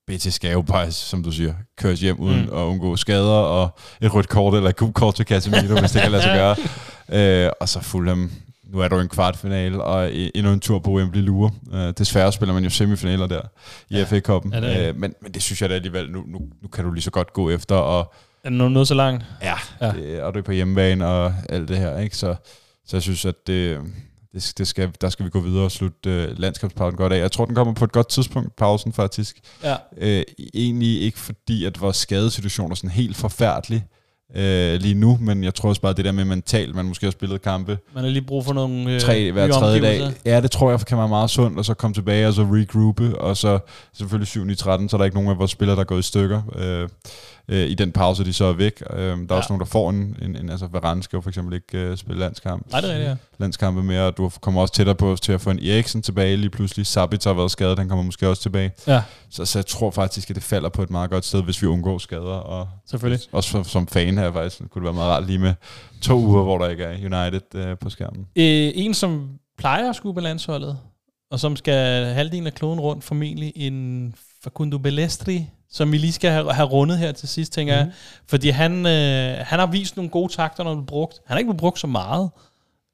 BT 0.08 0.34
skal 0.34 0.52
jo 0.52 0.62
bare, 0.62 0.92
som 0.92 1.24
du 1.24 1.32
siger, 1.32 1.54
køres 1.78 2.00
hjem 2.00 2.20
uden 2.20 2.42
mm. 2.42 2.58
at 2.58 2.62
undgå 2.62 2.96
skader, 2.96 3.30
og 3.30 3.78
et 4.02 4.14
rødt 4.14 4.30
kort 4.30 4.54
eller 4.54 4.70
et 4.70 4.76
gult 4.76 4.96
kort 4.96 5.16
til 5.16 5.26
Casemiro, 5.26 5.80
hvis 5.80 5.92
det 5.92 6.02
kan 6.02 6.12
lade 6.12 6.24
sig 6.24 6.36
gøre. 6.42 6.56
Øh, 7.46 7.52
og 7.62 7.70
så 7.70 7.80
Fulham, 7.82 8.32
nu 8.74 8.80
er 8.80 8.88
der 8.88 8.96
jo 8.96 9.02
en 9.02 9.10
kvartfinale, 9.10 9.84
og 9.84 10.14
endnu 10.14 10.52
en 10.52 10.60
tur 10.60 10.80
på 10.80 10.92
Wembley 10.92 11.22
Lure. 11.22 11.52
Uh, 11.74 11.90
desværre 11.98 12.32
spiller 12.32 12.54
man 12.54 12.64
jo 12.64 12.70
semifinaler 12.70 13.28
der 13.28 13.42
i 13.90 13.98
ja. 13.98 14.04
FA-koppen. 14.04 14.54
Ja, 14.54 14.90
uh, 14.90 15.00
men, 15.00 15.14
men 15.22 15.32
det 15.32 15.42
synes 15.42 15.62
jeg 15.62 15.70
da 15.70 15.76
alligevel, 15.76 16.12
nu, 16.12 16.24
nu, 16.28 16.40
nu 16.62 16.68
kan 16.68 16.86
du 16.86 16.92
lige 16.92 17.04
så 17.04 17.12
godt 17.12 17.34
gå 17.34 17.50
efter. 17.50 17.76
Og, 17.76 18.14
er 18.44 18.50
det 18.50 18.58
noget 18.58 18.88
så 18.88 18.94
langt? 18.94 19.26
Ja, 19.42 19.56
ja. 19.82 19.92
Det, 19.92 20.22
og 20.22 20.34
du 20.34 20.40
er 20.40 20.44
på 20.44 20.52
hjemmebane 20.52 21.08
og 21.08 21.34
alt 21.50 21.68
det 21.68 21.78
her. 21.78 22.00
Ikke? 22.00 22.18
Så, 22.18 22.36
så 22.86 22.98
jeg 22.98 23.02
synes, 23.02 23.26
at 23.26 23.48
det, 23.48 23.80
det, 24.34 24.54
det 24.58 24.68
skal, 24.68 24.92
der 25.02 25.10
skal 25.10 25.26
vi 25.26 25.30
gå 25.30 25.40
videre 25.40 25.64
og 25.64 25.72
slutte 25.72 26.30
uh, 26.32 26.40
landskabspausen 26.40 26.98
godt 26.98 27.14
af. 27.14 27.20
Jeg 27.20 27.32
tror, 27.32 27.46
den 27.46 27.56
kommer 27.56 27.74
på 27.74 27.86
et 27.86 27.92
godt 27.92 28.10
tidspunkt, 28.10 28.56
pausen 28.56 28.94
faktisk. 28.94 29.40
Ja. 29.64 29.76
Uh, 29.92 30.24
egentlig 30.54 31.02
ikke 31.02 31.20
fordi, 31.20 31.66
at 31.66 31.82
vores 31.82 31.98
skadesituation 31.98 32.72
er 32.72 32.76
sådan 32.76 32.90
helt 32.90 33.18
forfærdelig, 33.18 33.86
øh, 34.36 34.82
lige 34.82 34.96
nu, 34.96 35.18
men 35.22 35.44
jeg 35.44 35.56
tror 35.56 35.70
også 35.70 35.82
bare, 35.82 35.94
det 35.94 36.06
der 36.06 36.12
med 36.12 36.26
mentalt, 36.26 36.76
man 36.76 36.86
måske 36.86 37.06
har 37.06 37.12
spillet 37.12 37.42
kampe. 37.42 37.78
Man 37.94 38.04
har 38.04 38.12
lige 38.12 38.26
brug 38.26 38.46
for 38.46 38.54
nogle 38.54 38.94
øh, 38.94 39.00
Tre 39.00 39.32
hver 39.32 39.48
tredje 39.52 39.82
dag. 39.82 40.12
Ja, 40.26 40.42
det 40.42 40.52
tror 40.52 40.70
jeg 40.70 40.80
kan 40.80 40.98
være 40.98 41.10
meget 41.10 41.30
sundt, 41.30 41.58
og 41.58 41.66
så 41.66 41.74
komme 41.74 41.94
tilbage 41.94 42.28
og 42.28 42.34
så 42.34 42.44
regroupe, 42.52 43.22
og 43.22 43.38
så 43.38 43.60
selvfølgelig 43.94 44.28
7 44.28 44.50
i 44.50 44.56
13, 44.56 44.90
så 44.90 44.96
er 44.96 44.98
der 44.98 45.06
ikke 45.06 45.16
nogen 45.18 45.30
af 45.30 45.38
vores 45.38 45.52
spillere, 45.52 45.76
der 45.76 45.82
er 45.82 45.86
gået 45.86 46.00
i 46.00 46.08
stykker. 46.08 46.42
Øh, 46.56 46.90
øh, 47.48 47.70
i 47.70 47.74
den 47.74 47.92
pause, 47.92 48.26
de 48.26 48.34
så 48.34 48.46
er 48.46 48.54
væk. 48.54 48.84
Øh, 48.90 48.98
der 48.98 49.04
er 49.06 49.26
ja. 49.30 49.36
også 49.36 49.48
nogen, 49.50 49.60
der 49.60 49.66
får 49.66 49.90
en, 49.90 50.18
en, 50.22 50.36
en 50.36 50.50
altså 50.50 50.68
Varane 50.68 51.04
skal 51.04 51.18
jo 51.18 51.22
for 51.22 51.30
eksempel 51.30 51.54
ikke 51.54 51.78
øh, 51.78 51.98
spille 51.98 52.20
landskamp. 52.20 52.72
Nej, 52.72 52.82
det 52.82 52.94
er 52.94 52.98
det, 52.98 53.04
ja. 53.04 53.16
Landskampe 53.38 53.84
mere, 53.84 54.08
og 54.08 54.18
du 54.18 54.32
kommer 54.42 54.62
også 54.62 54.74
tættere 54.74 54.96
på 54.96 55.16
til 55.22 55.32
at 55.32 55.42
få 55.42 55.50
en 55.50 55.60
Eriksen 55.60 56.02
tilbage 56.02 56.38
lige 56.38 56.50
pludselig. 56.50 56.86
Sabitzer 56.86 57.30
har 57.30 57.36
været 57.36 57.52
skadet, 57.52 57.80
han 57.80 57.90
kommer 57.90 58.04
måske 58.04 58.30
også 58.30 58.42
tilbage. 58.42 58.72
Ja. 58.88 59.02
Så, 59.30 59.46
så 59.46 59.60
jeg 59.60 59.66
tror 59.66 59.92
faktisk, 59.92 60.30
at 60.30 60.36
det 60.36 60.44
falder 60.44 60.70
på 60.70 60.84
et 60.84 60.90
meget 60.90 61.10
godt 61.10 61.26
sted, 61.26 61.44
hvis 61.44 61.62
vi 61.62 61.68
undgår 61.68 61.98
skader. 61.98 62.22
Og 62.22 62.68
Selvfølgelig. 62.86 63.28
Også 63.32 63.50
som, 63.50 63.64
som 63.64 63.88
fan 63.88 64.18
her 64.18 64.32
faktisk, 64.32 64.60
kunne 64.70 64.80
det 64.80 64.84
være 64.84 64.94
meget 64.94 65.12
rart 65.12 65.28
lige 65.28 65.40
med 65.40 65.54
to 66.02 66.20
uger, 66.20 66.44
hvor 66.44 66.58
der 66.58 66.70
ikke 66.70 66.84
er 66.84 66.96
United 66.96 67.56
øh, 67.56 67.78
på 67.78 67.90
skærmen. 67.90 68.28
Øh, 68.36 68.72
en, 68.76 68.94
som 68.94 69.30
plejer 69.58 69.90
at 69.90 69.96
skubbe 69.96 70.22
landsholdet, 70.22 70.78
og 71.32 71.40
som 71.40 71.56
skal 71.56 72.06
halvdelen 72.06 72.48
af 72.48 72.54
kloden 72.54 72.80
rundt, 72.80 73.04
formentlig 73.04 73.54
en 73.56 74.14
Facundo 74.44 74.78
Bellestri, 74.78 75.46
som 75.74 75.92
vi 75.92 75.98
lige 75.98 76.14
skal 76.14 76.32
have, 76.32 76.54
have 76.54 76.68
rundet 76.68 76.98
her 76.98 77.12
til 77.12 77.28
sidst, 77.30 77.54
tænker 77.54 77.74
mm. 77.74 77.78
jeg. 77.78 77.86
Mhm. 77.86 77.94
Fordi 78.28 78.50
han, 78.50 78.86
øh, 78.86 79.38
han 79.40 79.60
har 79.60 79.66
vist 79.66 79.96
nogle 79.96 80.10
gode 80.10 80.34
takter, 80.34 80.64
når 80.64 80.72
han 80.72 80.82
er 80.82 80.86
brugt. 80.86 81.20
Han 81.26 81.34
har 81.34 81.38
ikke 81.40 81.48
blevet 81.48 81.60
brugt 81.60 81.80
så 81.80 81.88
meget. 81.88 82.30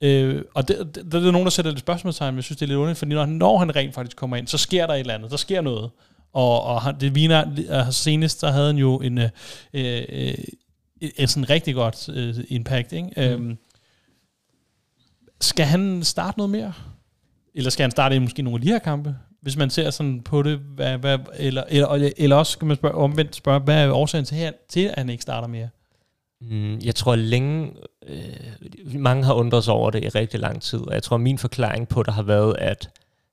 Øh, 0.04 0.42
og 0.54 0.68
det, 0.68 0.96
det, 0.96 1.12
der 1.12 1.28
er 1.28 1.32
nogen, 1.32 1.46
der 1.46 1.52
sætter 1.52 1.72
lidt 1.72 1.80
spørgsmålstegn, 1.80 2.34
men 2.34 2.36
jeg 2.36 2.44
synes, 2.44 2.58
det 2.58 2.66
er 2.66 2.68
lidt 2.68 2.78
underligt, 2.78 3.00
fordi 3.00 3.14
når, 3.14 3.26
når 3.26 3.58
han 3.58 3.76
rent 3.76 3.96
faktisk 3.96 4.18
kommer 4.18 4.38
ind, 4.38 4.48
så 4.48 4.58
sker 4.58 4.88
der 4.88 4.94
et 4.94 5.00
eller 5.00 5.14
andet. 5.14 5.32
Der 5.32 5.38
sker 5.38 5.62
noget. 5.62 5.90
Og, 6.34 6.64
og 6.64 6.82
han, 6.82 7.00
det 7.00 7.16
viner, 7.16 7.46
altså 7.70 8.04
senest, 8.04 8.42
der 8.42 8.52
havde 8.52 8.68
han 8.68 8.78
jo 8.78 8.98
en, 9.00 9.18
øh, 9.18 9.30
øh, 9.74 10.34
en 11.02 11.28
sådan 11.28 11.50
rigtig 11.50 11.76
godt 11.76 12.10
øh, 12.10 12.36
impact. 12.48 12.94
Ikke? 12.94 13.38
Mm. 13.38 13.50
Øh, 13.50 13.56
skal 15.42 15.66
han 15.66 16.04
starte 16.04 16.38
noget 16.38 16.50
mere? 16.50 16.74
Eller 17.56 17.70
skal 17.70 17.84
han 17.84 17.92
starte 17.92 18.16
i 18.16 18.20
måske 18.20 18.42
nogle 18.42 18.58
af 18.58 18.62
de 18.62 18.68
her 18.68 18.80
kampe? 18.80 19.16
Hvis 19.42 19.58
man 19.58 19.70
ser 19.70 19.90
sådan 19.90 20.22
på 20.22 20.44
det, 20.44 20.58
hvad, 20.58 20.98
hvad, 20.98 21.20
eller, 21.38 21.64
eller, 21.70 22.10
eller 22.18 22.36
også 22.36 22.52
skal 22.52 22.66
man 22.66 22.78
spørge, 22.78 22.96
omvendt 22.96 23.36
spørge, 23.36 23.60
hvad 23.60 23.84
er 23.84 23.92
årsagen 23.92 24.26
til, 24.26 24.38
her, 24.38 24.52
til, 24.70 24.86
at 24.86 24.94
han 24.98 25.10
ikke 25.10 25.22
starter 25.22 25.48
mere? 25.48 25.70
Mm, 26.42 26.80
jeg 26.80 26.96
tror 26.96 27.16
længe, 27.16 27.72
øh, 28.08 29.00
mange 29.00 29.24
har 29.24 29.34
undret 29.34 29.64
sig 29.64 29.74
over 29.74 29.90
det 29.90 30.04
i 30.04 30.10
rigtig 30.10 30.40
lang 30.40 30.62
tid, 30.62 30.80
og 30.80 30.94
jeg 30.94 31.04
tror 31.04 31.18
min 31.18 31.38
forklaring 31.38 31.88
på 31.88 32.04
det 32.04 32.14
har 32.14 32.24
været, 32.24 32.56
at 32.58 32.90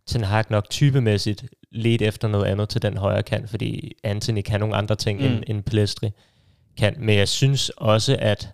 Ten 0.07 0.25
Hag 0.25 0.45
nok 0.51 0.71
typemæssigt 0.71 1.45
let 1.73 2.03
efter 2.03 2.29
noget 2.29 2.45
andet 2.45 2.69
til 2.69 2.83
den 2.83 2.97
højre 2.97 3.23
kant, 3.23 3.51
fordi 3.51 3.93
Anthony 4.05 4.41
kan 4.41 4.61
nogle 4.61 4.77
andre 4.77 4.95
ting, 4.95 5.21
mm. 5.21 5.27
end, 5.27 5.43
end 5.47 5.63
Pelestri 5.63 6.11
kan. 6.79 6.95
Men 6.99 7.19
jeg 7.19 7.29
synes 7.29 7.69
også, 7.69 8.17
at 8.19 8.49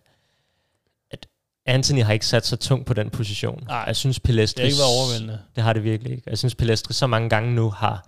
Anthony 1.66 2.02
har 2.02 2.12
ikke 2.12 2.26
sat 2.26 2.46
sig 2.46 2.60
tungt 2.60 2.86
på 2.86 2.94
den 2.94 3.10
position. 3.10 3.64
Nej, 3.66 3.84
jeg 3.86 3.96
synes 3.96 4.20
Pelestri... 4.20 4.62
Det 4.62 4.68
ikke 4.68 4.78
været 4.78 4.98
overvældende. 5.00 5.38
Det 5.56 5.64
har 5.64 5.72
det 5.72 5.84
virkelig 5.84 6.12
ikke. 6.12 6.30
Jeg 6.30 6.38
synes 6.38 6.54
Pelestri 6.54 6.94
så 6.94 7.06
mange 7.06 7.28
gange 7.28 7.54
nu 7.54 7.70
har 7.70 8.06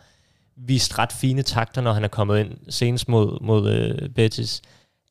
vist 0.56 0.98
ret 0.98 1.12
fine 1.12 1.42
takter, 1.42 1.80
når 1.80 1.92
han 1.92 2.04
er 2.04 2.08
kommet 2.08 2.40
ind 2.40 2.56
senest 2.68 3.08
mod, 3.08 3.38
mod 3.40 3.92
uh, 4.02 4.08
Betis. 4.08 4.62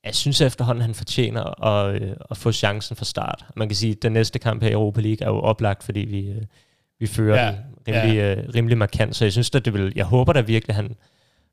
Jeg 0.05 0.15
synes 0.15 0.41
efterhånden, 0.41 0.81
han 0.81 0.93
fortjener 0.93 1.65
at, 1.65 2.01
uh, 2.01 2.07
at 2.31 2.37
få 2.37 2.51
chancen 2.51 2.95
fra 2.95 3.05
start. 3.05 3.45
Man 3.55 3.69
kan 3.69 3.75
sige, 3.75 3.91
at 3.91 4.01
den 4.01 4.11
næste 4.11 4.39
kamp 4.39 4.63
her 4.63 4.69
i 4.69 4.73
Europa 4.73 5.01
League 5.01 5.27
er 5.27 5.29
jo 5.29 5.39
oplagt, 5.39 5.83
fordi 5.83 5.99
vi, 5.99 6.29
uh, 6.29 6.43
vi 6.99 7.07
fører 7.07 7.45
ja, 7.45 7.55
rimelig, 7.87 8.15
ja. 8.15 8.41
uh, 8.41 8.55
rimelig 8.55 8.77
markant. 8.77 9.15
Så 9.15 9.25
jeg 9.25 9.31
synes, 9.31 9.51
at 9.55 9.65
det 9.65 9.73
vil, 9.73 9.93
jeg 9.95 10.05
håber 10.05 10.33
da 10.33 10.41
virkelig, 10.41 10.69
at 10.69 10.75
han 10.75 10.95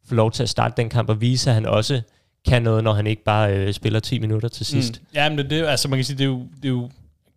får 0.05 0.16
lov 0.16 0.32
til 0.32 0.43
at 0.43 0.49
starte 0.49 0.74
den 0.76 0.88
kamp 0.88 1.09
og 1.09 1.20
vise, 1.20 1.51
at 1.51 1.55
han 1.55 1.66
også 1.66 2.03
kan 2.49 2.62
noget, 2.62 2.84
når 2.84 2.93
han 2.93 3.07
ikke 3.07 3.24
bare 3.24 3.57
øh, 3.57 3.72
spiller 3.72 4.01
10 4.01 4.18
minutter 4.18 4.49
til 4.49 4.66
sidst. 4.66 5.01
Mm. 5.01 5.07
Ja, 5.14 5.28
men 5.28 5.38
det, 5.38 5.51
det, 5.51 5.66
altså 5.66 5.88
man 5.88 5.99
kan 5.99 6.05
sige, 6.05 6.18
det 6.18 6.24
er 6.24 6.28
jo, 6.28 6.47
det 6.62 6.64
er 6.64 6.68
jo 6.68 6.91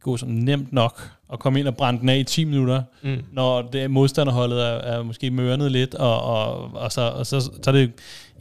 gå 0.04 0.18
som 0.18 0.30
nemt 0.30 0.74
nok 0.74 1.12
at 1.34 1.40
komme 1.40 1.60
ind 1.60 1.68
og 1.68 1.76
brænde 1.76 2.00
den 2.00 2.10
af 2.10 2.18
i 2.18 2.24
10 2.24 2.44
minutter, 2.44 2.84
mm. 3.02 3.24
når 3.32 3.62
det 3.62 3.92
modstanderholdet 3.92 4.62
er, 4.62 4.74
er 4.74 5.04
måske 5.04 5.32
mørnet 5.32 5.72
lidt, 5.72 5.96
og, 5.96 6.24
og, 6.24 6.72
og, 6.74 6.92
så, 6.92 7.02
og 7.02 7.26
så, 7.26 7.40
så 7.40 7.52
er 7.68 7.72
det 7.72 7.92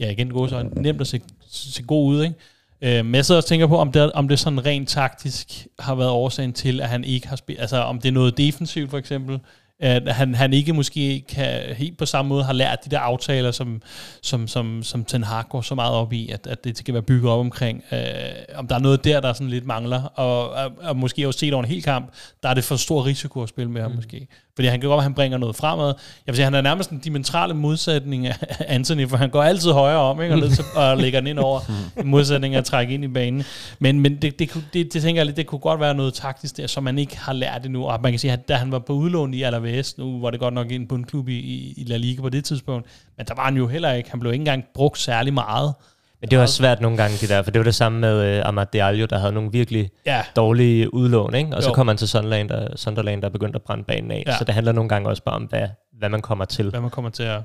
ja, 0.00 0.10
igen 0.10 0.30
gå 0.30 0.48
så 0.48 0.68
nemt 0.76 1.00
at 1.00 1.06
se, 1.06 1.20
se 1.50 1.82
god 1.82 2.14
ud, 2.14 2.22
ikke? 2.22 2.34
Øh, 2.82 3.04
men 3.04 3.14
jeg 3.14 3.24
sidder 3.24 3.40
og 3.40 3.44
tænker 3.44 3.66
på, 3.66 3.78
om 3.78 3.92
det, 3.92 4.12
om 4.12 4.28
det 4.28 4.38
sådan 4.38 4.66
rent 4.66 4.88
taktisk 4.88 5.66
har 5.78 5.94
været 5.94 6.10
årsagen 6.10 6.52
til, 6.52 6.80
at 6.80 6.88
han 6.88 7.04
ikke 7.04 7.28
har 7.28 7.36
spillet, 7.36 7.60
altså 7.60 7.76
om 7.76 8.00
det 8.00 8.08
er 8.08 8.12
noget 8.12 8.38
defensivt 8.38 8.90
for 8.90 8.98
eksempel, 8.98 9.40
at 9.82 10.14
han, 10.14 10.34
han 10.34 10.52
ikke 10.52 10.72
måske 10.72 11.24
kan 11.28 11.74
helt 11.76 11.98
på 11.98 12.06
samme 12.06 12.28
måde 12.28 12.44
har 12.44 12.52
lært 12.52 12.84
de 12.84 12.90
der 12.90 12.98
aftaler, 12.98 13.50
som, 13.50 13.82
som, 14.22 14.48
som, 14.48 14.82
som 14.82 15.04
Ten 15.04 15.24
Hag 15.24 15.44
går 15.48 15.60
så 15.60 15.74
meget 15.74 15.94
op 15.94 16.12
i, 16.12 16.28
at, 16.28 16.46
at 16.46 16.64
det 16.64 16.78
skal 16.78 16.94
være 16.94 17.02
bygget 17.02 17.32
op 17.32 17.40
omkring. 17.40 17.84
Øh, 17.92 17.98
om 18.54 18.68
der 18.68 18.74
er 18.74 18.78
noget 18.80 19.04
der, 19.04 19.20
der 19.20 19.32
sådan 19.32 19.48
lidt 19.48 19.66
mangler, 19.66 20.02
og, 20.02 20.50
og, 20.50 20.72
og 20.82 20.96
måske 20.96 21.26
også 21.26 21.38
set 21.38 21.54
over 21.54 21.62
en 21.62 21.70
hel 21.70 21.82
kamp, 21.82 22.12
der 22.42 22.48
er 22.48 22.54
det 22.54 22.64
for 22.64 22.76
stor 22.76 23.06
risiko 23.06 23.42
at 23.42 23.48
spille 23.48 23.70
med 23.70 23.82
ham 23.82 23.90
mm. 23.90 23.96
måske. 23.96 24.28
Fordi 24.54 24.68
han 24.68 24.80
kan 24.80 24.88
godt 24.88 24.98
at 24.98 25.02
han 25.02 25.14
bringer 25.14 25.38
noget 25.38 25.56
fremad. 25.56 25.86
Jeg 25.86 25.94
vil 26.26 26.36
sige, 26.36 26.44
han 26.44 26.54
er 26.54 26.60
nærmest 26.60 26.90
en 26.90 26.98
dimensionale 26.98 27.54
modsætning 27.54 28.26
af 28.26 28.36
Anthony, 28.60 29.08
for 29.08 29.16
han 29.16 29.30
går 29.30 29.42
altid 29.42 29.70
højere 29.70 29.98
om, 29.98 30.22
ikke? 30.22 30.34
Og, 30.34 30.40
ned 30.40 30.50
til, 30.50 30.64
og 30.74 30.96
lægger 30.96 31.20
den 31.20 31.26
ind 31.26 31.38
over 31.38 31.60
modsætning 32.04 32.54
af 32.54 32.58
at 32.58 32.64
trække 32.64 32.94
ind 32.94 33.04
i 33.04 33.08
banen. 33.08 33.44
Men, 33.78 34.00
men 34.00 34.22
det, 34.22 34.38
det, 34.38 34.54
det, 34.72 34.92
det, 34.94 35.02
tænker 35.02 35.18
jeg 35.18 35.26
lidt, 35.26 35.36
det 35.36 35.46
kunne 35.46 35.58
godt 35.58 35.80
være 35.80 35.94
noget 35.94 36.14
taktisk 36.14 36.56
der, 36.56 36.66
som 36.66 36.84
man 36.84 36.98
ikke 36.98 37.18
har 37.18 37.32
lært 37.32 37.64
endnu. 37.64 37.84
Og 37.84 38.00
man 38.02 38.12
kan 38.12 38.18
sige, 38.18 38.32
at 38.32 38.48
da 38.48 38.54
han 38.54 38.72
var 38.72 38.78
på 38.78 38.92
udlån 38.92 39.34
i 39.34 39.42
Alaves, 39.42 39.98
nu 39.98 40.20
var 40.20 40.30
det 40.30 40.40
godt 40.40 40.54
nok 40.54 40.72
en 40.72 40.88
bundklub 40.88 41.28
i, 41.28 41.38
i 41.76 41.84
La 41.86 41.96
Liga 41.96 42.20
på 42.20 42.28
det 42.28 42.44
tidspunkt, 42.44 42.86
men 43.16 43.26
der 43.26 43.34
var 43.34 43.44
han 43.44 43.56
jo 43.56 43.66
heller 43.66 43.92
ikke, 43.92 44.10
han 44.10 44.20
blev 44.20 44.32
ikke 44.32 44.42
engang 44.42 44.64
brugt 44.74 44.98
særlig 44.98 45.34
meget. 45.34 45.74
Men 46.22 46.30
det 46.30 46.38
var 46.38 46.46
svært 46.46 46.80
nogle 46.80 46.96
gange, 46.96 47.16
det 47.20 47.28
der, 47.28 47.42
for 47.42 47.50
det 47.50 47.58
var 47.58 47.64
det 47.64 47.74
samme 47.74 48.00
med 48.00 48.38
uh, 48.38 48.48
Amad 48.48 48.66
Diallo, 48.72 49.06
der 49.06 49.18
havde 49.18 49.32
nogle 49.32 49.52
virkelig 49.52 49.90
ja. 50.06 50.22
dårlige 50.36 50.94
udlån, 50.94 51.34
ikke? 51.34 51.50
og 51.50 51.56
jo. 51.56 51.62
så 51.62 51.72
kom 51.72 51.88
han 51.88 51.96
til 51.96 52.08
Sunderland, 52.08 52.48
der, 52.48 52.76
Sunderland, 52.76 53.22
der 53.22 53.28
begyndte 53.28 53.56
at 53.56 53.62
brænde 53.62 53.84
banen 53.84 54.10
af. 54.10 54.22
Ja. 54.26 54.38
Så 54.38 54.44
det 54.44 54.54
handler 54.54 54.72
nogle 54.72 54.88
gange 54.88 55.08
også 55.08 55.22
bare 55.22 55.34
om, 55.34 55.42
hvad, 55.42 55.68
hvad 55.98 56.08
man 56.08 56.20
kommer 56.20 56.44
til. 56.44 56.70
Hvad 56.70 56.80
man 56.80 56.90
kommer 56.90 57.10
til 57.10 57.22
at... 57.22 57.40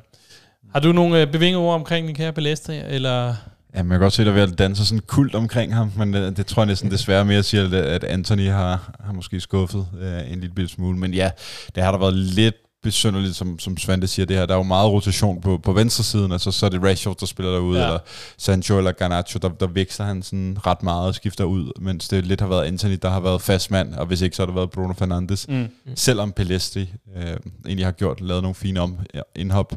Har 0.73 0.80
du 0.80 0.91
nogle 0.91 1.21
øh, 1.21 1.32
bevingede 1.32 1.63
ord 1.63 1.75
omkring 1.75 2.15
kære 2.15 2.34
Balestri, 2.34 2.78
eller... 2.78 3.36
Ja, 3.75 3.84
man 3.84 3.89
kan 3.89 3.99
godt 3.99 4.13
se, 4.13 4.21
at 4.21 4.25
der 4.25 4.32
er 4.32 4.36
ved 4.36 4.51
at 4.51 4.59
danse 4.59 4.86
sådan 4.86 5.01
kult 5.07 5.36
omkring 5.36 5.75
ham, 5.75 5.91
men 5.97 6.13
det, 6.13 6.28
øh, 6.28 6.38
det 6.38 6.45
tror 6.45 6.61
jeg 6.61 6.67
næsten 6.67 6.91
desværre 6.91 7.25
mere 7.25 7.43
siger, 7.43 7.84
at 7.84 8.03
Anthony 8.03 8.49
har, 8.49 8.91
har 8.99 9.13
måske 9.13 9.39
skuffet 9.39 9.88
uh, 9.93 10.32
en 10.32 10.39
lille 10.39 10.67
smule. 10.69 10.97
Men 10.97 11.13
ja, 11.13 11.32
det 11.75 11.84
har 11.84 11.91
der 11.91 11.99
været 11.99 12.13
lidt 12.13 12.55
besynderligt, 12.88 13.35
som, 13.35 13.59
som 13.59 13.77
Svante 13.77 14.07
siger 14.07 14.25
det 14.25 14.38
her. 14.38 14.45
Der 14.45 14.53
er 14.53 14.57
jo 14.57 14.63
meget 14.63 14.91
rotation 14.91 15.41
på, 15.41 15.57
på 15.57 15.73
venstre 15.73 16.03
siden, 16.03 16.31
altså 16.31 16.51
så 16.51 16.65
er 16.65 16.69
det 16.69 16.83
Rashford, 16.83 17.17
der 17.19 17.25
spiller 17.25 17.51
derude, 17.51 17.79
ja. 17.79 17.85
eller 17.85 17.99
Sancho 18.38 18.77
eller 18.77 18.91
Garnacho, 18.91 19.39
der, 19.39 19.49
der 19.49 19.67
vækster 19.67 20.03
han 20.03 20.23
sådan 20.23 20.57
ret 20.65 20.83
meget 20.83 21.07
og 21.07 21.15
skifter 21.15 21.43
ud, 21.43 21.71
mens 21.81 22.07
det 22.07 22.25
lidt 22.25 22.41
har 22.41 22.47
været 22.47 22.65
Anthony, 22.65 22.99
der 23.01 23.09
har 23.09 23.19
været 23.19 23.41
fast 23.41 23.71
mand, 23.71 23.93
og 23.93 24.05
hvis 24.05 24.21
ikke, 24.21 24.35
så 24.35 24.41
har 24.41 24.45
det 24.45 24.55
været 24.55 24.69
Bruno 24.69 24.93
Fernandes. 24.93 25.47
Mm. 25.47 25.67
Selvom 25.95 26.31
Pelestri 26.31 26.93
øh, 27.15 27.38
egentlig 27.65 27.85
har 27.85 27.91
gjort, 27.91 28.21
lavet 28.21 28.41
nogle 28.41 28.55
fine 28.55 28.79
om, 28.79 28.97
indhop, 29.35 29.73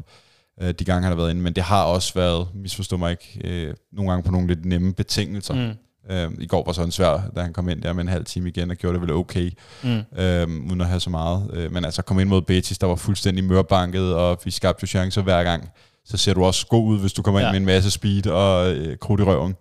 øh, 0.61 0.73
de 0.79 0.85
gange 0.85 1.03
han 1.03 1.11
har 1.11 1.17
været 1.17 1.29
inde, 1.29 1.41
men 1.41 1.53
det 1.53 1.63
har 1.63 1.83
også 1.83 2.13
været, 2.13 2.47
misforstå 2.55 2.97
mig 2.97 3.11
ikke, 3.11 3.41
øh, 3.43 3.73
nogle 3.93 4.11
gange 4.11 4.23
på 4.23 4.31
nogle 4.31 4.47
lidt 4.47 4.65
nemme 4.65 4.93
betingelser. 4.93 5.53
Mm. 5.53 5.73
Øh, 6.09 6.29
I 6.39 6.47
går 6.47 6.63
var 6.65 6.73
så 6.73 6.83
en 6.83 6.91
svær, 6.91 7.29
da 7.35 7.41
han 7.41 7.53
kom 7.53 7.69
ind 7.69 7.81
der 7.81 7.93
med 7.93 8.01
en 8.01 8.09
halv 8.09 8.25
time 8.25 8.49
igen, 8.49 8.71
og 8.71 8.77
gjorde 8.77 8.93
det 8.93 9.01
vel 9.01 9.11
okay, 9.11 9.51
mm. 9.83 9.89
øh, 10.17 10.47
uden 10.47 10.81
at 10.81 10.87
have 10.87 10.99
så 10.99 11.09
meget. 11.09 11.49
Øh, 11.53 11.73
men 11.73 11.85
altså 11.85 12.01
kom 12.01 12.19
ind 12.19 12.29
mod 12.29 12.41
Betis, 12.41 12.77
der 12.77 12.87
var 12.87 12.95
fuldstændig 12.95 13.43
mørbanket, 13.43 14.15
og 14.15 14.39
vi 14.45 14.51
skabte 14.51 14.83
jo 14.83 14.87
chancer 14.87 15.21
hver 15.21 15.43
gang. 15.43 15.69
Så 16.05 16.17
ser 16.17 16.33
du 16.33 16.43
også 16.43 16.67
god 16.67 16.87
ud, 16.87 16.99
hvis 16.99 17.13
du 17.13 17.21
kommer 17.21 17.39
ja. 17.39 17.45
ind 17.45 17.53
med 17.53 17.59
en 17.59 17.65
masse 17.65 17.91
speed 17.91 18.27
og 18.27 18.73
øh, 18.73 18.97
krudt 18.97 19.21
i 19.21 19.23
røven. 19.23 19.55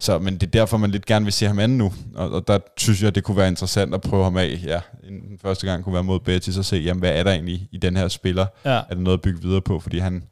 Så, 0.00 0.18
men 0.18 0.34
det 0.34 0.42
er 0.42 0.50
derfor, 0.50 0.76
man 0.76 0.90
lidt 0.90 1.06
gerne 1.06 1.24
vil 1.24 1.32
se 1.32 1.46
ham 1.46 1.58
anden 1.58 1.78
nu. 1.78 1.92
Og, 2.14 2.30
og 2.30 2.48
der 2.48 2.58
synes 2.76 3.02
jeg, 3.02 3.14
det 3.14 3.24
kunne 3.24 3.36
være 3.36 3.48
interessant 3.48 3.94
at 3.94 4.00
prøve 4.00 4.24
ham 4.24 4.36
af. 4.36 4.60
Ja, 4.66 4.80
den 5.08 5.38
første 5.42 5.66
gang 5.66 5.84
kunne 5.84 5.92
være 5.92 6.04
mod 6.04 6.20
Betis 6.20 6.58
og 6.58 6.64
se, 6.64 6.76
jamen, 6.76 7.00
hvad 7.00 7.10
er 7.10 7.22
der 7.22 7.30
egentlig 7.30 7.68
i 7.72 7.76
den 7.76 7.96
her 7.96 8.08
spiller? 8.08 8.46
Ja. 8.64 8.70
Er 8.70 8.82
der 8.94 9.00
noget 9.00 9.18
at 9.18 9.22
bygge 9.22 9.42
videre 9.42 9.60
på? 9.60 9.80
Fordi 9.80 9.98
han, 9.98 10.22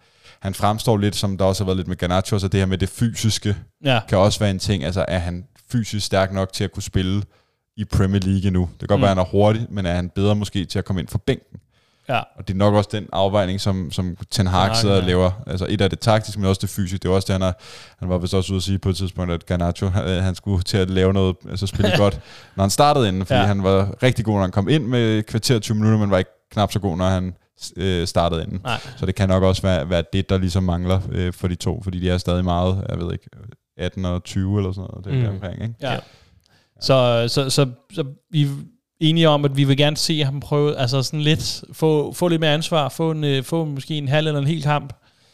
han 0.43 0.55
fremstår 0.55 0.97
lidt, 0.97 1.17
som 1.17 1.39
der 1.39 1.45
også 1.45 1.65
har 1.65 1.67
været 1.67 1.77
lidt 1.77 1.89
med 1.89 1.97
Garnacho, 1.97 2.39
så 2.39 2.49
det 2.49 2.61
her 2.61 2.67
med 2.67 2.79
det 2.79 2.89
fysiske 2.89 3.57
ja. 3.85 4.01
kan 4.09 4.19
også 4.19 4.39
være 4.39 4.51
en 4.51 4.59
ting. 4.59 4.85
Altså, 4.85 5.05
er 5.09 5.19
han 5.19 5.45
fysisk 5.73 6.07
stærk 6.07 6.33
nok 6.33 6.53
til 6.53 6.65
at 6.65 6.73
kunne 6.73 6.83
spille 6.83 7.23
i 7.77 7.85
Premier 7.85 8.21
League 8.25 8.51
nu? 8.51 8.61
Det 8.61 8.79
kan 8.79 8.89
godt 8.89 9.01
mm. 9.01 9.03
være, 9.03 9.11
at 9.11 9.17
han 9.17 9.27
er 9.27 9.31
hurtig, 9.31 9.67
men 9.71 9.87
er 9.87 9.95
han 9.95 10.09
bedre 10.09 10.35
måske 10.35 10.65
til 10.65 10.79
at 10.79 10.85
komme 10.85 11.01
ind 11.01 11.09
fra 11.09 11.19
bænken? 11.27 11.59
Ja. 12.09 12.19
Og 12.19 12.49
det 12.49 12.55
er 12.55 12.59
nok 12.59 12.75
også 12.75 12.91
den 12.93 13.07
afvejning, 13.13 13.61
som, 13.61 13.91
som 13.91 14.17
Ten 14.31 14.47
Hag 14.47 14.77
sidder 14.77 14.97
og 14.97 15.03
laver. 15.03 15.31
Altså 15.47 15.67
et 15.69 15.81
af 15.81 15.91
det 15.91 15.99
taktiske, 15.99 16.41
men 16.41 16.49
også 16.49 16.61
det 16.61 16.71
fysiske. 16.71 17.03
Det 17.03 17.09
er 17.09 17.13
også 17.13 17.27
det, 17.27 17.33
han, 17.33 17.43
har, 17.43 17.61
han 17.99 18.09
var 18.09 18.19
vist 18.19 18.35
også 18.35 18.53
ude 18.53 18.57
at 18.57 18.63
sige 18.63 18.79
på 18.79 18.89
et 18.89 18.97
tidspunkt, 18.97 19.33
at 19.33 19.47
Garnacho, 19.47 19.89
han, 19.89 20.23
han 20.23 20.35
skulle 20.35 20.63
til 20.63 20.79
at 20.79 20.91
lave 20.91 21.13
noget, 21.13 21.37
altså 21.51 21.67
spille 21.67 21.93
godt, 22.05 22.21
når 22.57 22.65
han 22.65 22.71
startede 22.71 23.09
inden, 23.09 23.27
fordi 23.27 23.41
ja. 23.41 23.47
han 23.47 23.63
var 23.63 24.03
rigtig 24.03 24.25
god, 24.25 24.35
når 24.35 24.43
han 24.43 24.51
kom 24.51 24.69
ind 24.69 24.85
med 24.85 25.23
kvarter 25.23 25.59
20 25.59 25.75
minutter, 25.75 25.99
men 25.99 26.11
var 26.11 26.19
ikke 26.19 26.31
knap 26.53 26.73
så 26.73 26.79
god, 26.79 26.97
når 26.97 27.09
han 27.09 27.35
øh, 27.77 28.07
startede 28.07 28.43
inden. 28.43 28.61
Nej. 28.65 28.81
Så 28.97 29.07
det 29.07 29.15
kan 29.15 29.29
nok 29.29 29.43
også 29.43 29.63
være, 29.63 29.91
være 29.91 30.05
det, 30.13 30.29
der 30.29 30.39
ligesom 30.39 30.63
mangler 30.63 31.01
øh, 31.13 31.33
for 31.33 31.49
de 31.49 31.55
to, 31.55 31.83
fordi 31.83 32.01
de 32.01 32.11
er 32.11 32.19
stadig 32.19 32.45
meget, 32.45 32.87
jeg 32.89 32.99
ved 32.99 33.13
ikke, 33.13 33.29
18 33.77 34.05
og 34.05 34.25
20 34.25 34.59
eller 34.59 34.73
sådan 34.73 34.89
noget, 34.91 35.05
det 35.05 35.15
mm. 35.15 35.35
omkring, 35.35 35.63
ikke? 35.63 35.75
Ja. 35.83 35.93
ja. 35.93 35.99
Så, 36.81 37.25
så, 37.29 37.51
så, 37.51 37.67
så 37.93 38.05
vi 38.31 38.43
er 38.43 38.49
enige 39.01 39.29
om, 39.29 39.45
at 39.45 39.57
vi 39.57 39.65
vil 39.65 39.77
gerne 39.77 39.97
se 39.97 40.25
ham 40.25 40.41
prøve, 40.41 40.77
altså 40.77 41.03
sådan 41.03 41.21
lidt, 41.21 41.65
få, 41.73 42.13
få 42.13 42.29
lidt 42.29 42.41
mere 42.41 42.55
ansvar, 42.55 42.89
få, 42.89 43.11
en, 43.11 43.25
øh, 43.25 43.45
få 43.45 43.65
måske 43.65 43.95
en 43.95 44.09
halv 44.09 44.27
eller 44.27 44.41
en 44.41 44.47
hel 44.47 44.63
kamp 44.63 44.93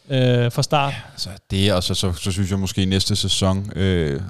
øh, 0.09 0.51
fra 0.51 0.63
start. 0.63 0.93
Ja, 0.93 1.01
altså 1.11 1.29
det, 1.51 1.71
altså, 1.71 1.93
så, 1.93 2.13
så 2.13 2.31
synes 2.31 2.51
jeg 2.51 2.59
måske 2.59 2.85
næste 2.85 3.15
sæson, 3.15 3.71
øh, 3.75 4.21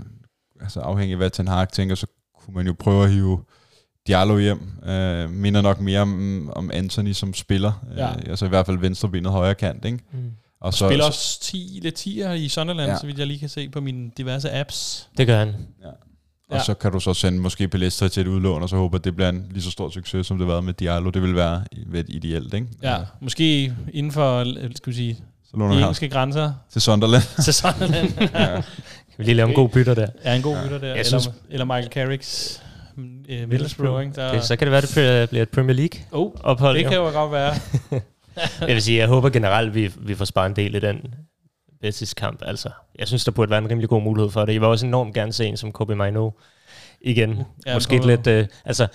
altså 0.62 0.80
afhængig 0.80 1.14
af 1.14 1.18
hvad 1.18 1.30
Ten 1.30 1.48
Hag 1.48 1.70
tænker, 1.70 1.96
så 1.96 2.08
kunne 2.40 2.56
man 2.56 2.68
jo 2.68 2.76
prøve 2.80 3.04
at 3.04 3.12
hive 3.12 3.44
Diallo 4.08 4.38
hjem. 4.38 4.60
Øh, 4.90 5.30
minder 5.30 5.62
nok 5.62 5.80
mere 5.80 6.00
om, 6.00 6.52
om 6.56 6.72
Anthony 6.74 7.12
som 7.12 7.34
spiller. 7.34 7.86
Ja. 7.98 8.10
Øh, 8.10 8.16
altså 8.28 8.46
i 8.46 8.50
hvert 8.50 8.66
fald 8.66 8.78
venstrebenet 8.78 9.32
højre 9.32 9.56
kant, 9.56 9.86
ikke? 9.86 10.00
Mm. 10.12 10.32
Og 10.62 10.74
så, 10.74 10.88
spiller 10.88 11.06
også 11.06 11.42
10, 11.42 11.80
lidt 11.82 12.08
10'er 12.08 12.32
i 12.32 12.50
Sunderland, 12.50 12.92
ja. 12.92 12.98
så 12.98 13.06
vidt 13.06 13.20
jeg 13.20 13.28
lige 13.28 13.40
kan 13.40 13.50
se 13.50 13.70
på 13.70 13.82
mine 13.82 14.12
diverse 14.18 14.52
apps. 14.52 15.10
Det 15.18 15.28
gør 15.28 15.40
han. 15.40 15.48
Ja. 15.82 15.88
Og 16.50 16.58
ja. 16.58 16.64
så 16.64 16.74
kan 16.74 16.92
du 16.92 17.00
så 17.00 17.14
sende 17.14 17.40
måske 17.40 17.68
Palestra 17.68 18.08
til 18.08 18.22
et 18.22 18.28
udlån, 18.28 18.62
og 18.62 18.70
så 18.70 18.76
håber, 18.76 18.98
at 18.98 19.04
det 19.04 19.16
bliver 19.16 19.30
en 19.30 19.46
lige 19.52 19.64
så 19.64 19.72
stor 19.72 19.90
succes, 19.90 20.28
som 20.28 20.38
det 20.38 20.48
har 20.48 20.54
været 20.54 20.64
med 20.64 20.74
Diallo. 20.74 21.10
Det 21.10 21.22
vil 21.22 21.36
være 21.36 21.64
ideelt, 22.08 22.54
ikke? 22.54 22.68
Ja, 22.84 22.92
ja. 22.92 23.00
måske 23.22 23.74
inden 23.94 24.12
for, 24.12 24.44
skal 24.76 24.92
vi 24.92 24.96
sige, 24.96 25.18
så 25.52 25.58
de 25.58 25.80
engelske 25.80 26.06
her. 26.06 26.12
grænser. 26.12 26.54
Til 26.72 26.82
Sunderland. 26.82 27.24
til 27.44 27.54
Sunderland. 27.54 28.14
ja. 28.20 28.46
Kan 28.56 28.64
vi 29.18 29.24
lige 29.24 29.36
lave 29.36 29.50
en 29.50 29.56
god 29.56 29.70
bytter 29.70 29.94
der? 29.94 30.08
Ja, 30.26 30.36
en 30.36 30.42
god 30.42 30.56
ja. 30.56 30.64
bytter 30.64 30.78
der. 30.78 30.88
Jeg 30.88 31.00
eller, 31.00 31.20
synes, 31.20 31.30
eller 31.50 31.66
Michael 31.66 31.90
Carricks 31.92 32.62
uh, 33.00 33.50
Middlesbrough. 33.50 34.02
Ikke? 34.02 34.16
Der... 34.16 34.30
Okay, 34.30 34.42
så 34.42 34.56
kan 34.56 34.68
det 34.68 34.72
være, 34.72 34.82
det 34.82 35.30
bliver 35.30 35.44
et 35.44 35.50
Premier 35.50 35.76
League 35.76 36.00
oh, 36.12 36.32
ophold. 36.44 36.78
Det 36.78 36.86
kan 36.86 36.98
jo 36.98 37.04
godt 37.04 37.32
være. 37.32 37.54
jeg 38.68 38.76
vil 38.76 38.82
sige, 38.82 38.98
jeg 38.98 39.08
håber 39.08 39.30
generelt, 39.30 39.76
vi, 39.76 39.92
vi 39.98 40.16
får 40.16 40.26
sparet 40.26 40.50
en 40.50 40.56
del 40.56 40.76
i 40.76 40.80
den 40.80 41.14
Betis 41.82 42.14
kamp. 42.14 42.42
Altså, 42.46 42.70
jeg 43.00 43.08
synes, 43.08 43.24
der 43.24 43.32
burde 43.32 43.52
være 43.52 43.60
en 43.60 43.70
rimelig 43.70 43.90
god 43.90 44.02
mulighed 44.02 44.32
for 44.32 44.46
det. 44.46 44.54
Jeg 44.54 44.62
vil 44.62 44.70
også 44.70 44.86
enormt 44.86 45.14
gerne 45.14 45.34
se 45.34 45.46
en 45.46 45.58
som 45.58 45.72
Kobe 45.72 45.96
Maino 45.96 46.32
igen. 47.02 47.44
Ja, 47.66 47.74
Måske 47.74 48.06
lidt... 48.06 48.28
Uh, 48.28 48.46
altså, 48.66 48.88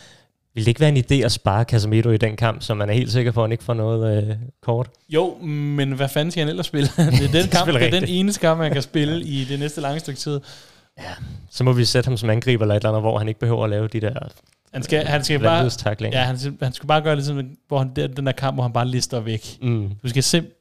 vil 0.54 0.64
det 0.64 0.68
ikke 0.68 0.80
være 0.80 0.88
en 0.88 1.04
idé 1.10 1.24
at 1.24 1.32
spare 1.32 1.64
Casemiro 1.64 2.10
i 2.10 2.16
den 2.16 2.36
kamp, 2.36 2.62
så 2.62 2.74
man 2.74 2.90
er 2.90 2.94
helt 2.94 3.12
sikker 3.12 3.32
på, 3.32 3.40
at 3.40 3.44
han 3.44 3.52
ikke 3.52 3.64
får 3.64 3.74
noget 3.74 4.28
uh, 4.28 4.34
kort? 4.62 4.90
Jo, 5.08 5.34
men 5.42 5.92
hvad 5.92 6.08
fanden 6.08 6.30
skal 6.30 6.40
han 6.40 6.48
ellers 6.48 6.66
spille? 6.66 6.88
det 7.18 7.24
er 7.24 7.42
den 7.42 7.50
kamp, 7.50 7.72
det 7.72 7.82
er 7.82 8.00
den 8.00 8.08
eneste 8.08 8.40
kamp, 8.40 8.58
man 8.58 8.72
kan 8.72 8.82
spille 8.82 9.24
i 9.24 9.44
det 9.44 9.58
næste 9.58 9.80
lange 9.80 10.00
stykke 10.00 10.20
tid. 10.20 10.40
Ja, 10.98 11.14
så 11.50 11.64
må 11.64 11.72
vi 11.72 11.84
sætte 11.84 12.08
ham 12.08 12.16
som 12.16 12.30
angriber 12.30 12.64
eller 12.64 12.74
et 12.74 12.80
eller 12.80 12.88
andet, 12.88 13.02
hvor 13.02 13.18
han 13.18 13.28
ikke 13.28 13.40
behøver 13.40 13.64
at 13.64 13.70
lave 13.70 13.88
de 13.88 14.00
der 14.00 14.28
han 14.74 14.82
skal, 14.82 15.06
han 15.06 15.24
skal 15.24 15.40
bare, 15.40 15.70
ja, 16.00 16.20
han, 16.20 16.58
han 16.62 16.72
skal 16.72 16.86
bare 16.86 17.00
gøre 17.00 17.16
det 17.16 17.24
sådan, 17.24 17.56
hvor 17.68 17.78
han, 17.78 17.92
der, 17.96 18.06
den 18.06 18.26
der 18.26 18.32
kamp, 18.32 18.56
hvor 18.56 18.62
han 18.62 18.72
bare 18.72 18.88
lister 18.88 19.20
væk. 19.20 19.58
Mm. 19.62 19.90
Du 20.02 20.08
skal 20.08 20.22
simpelthen, 20.22 20.58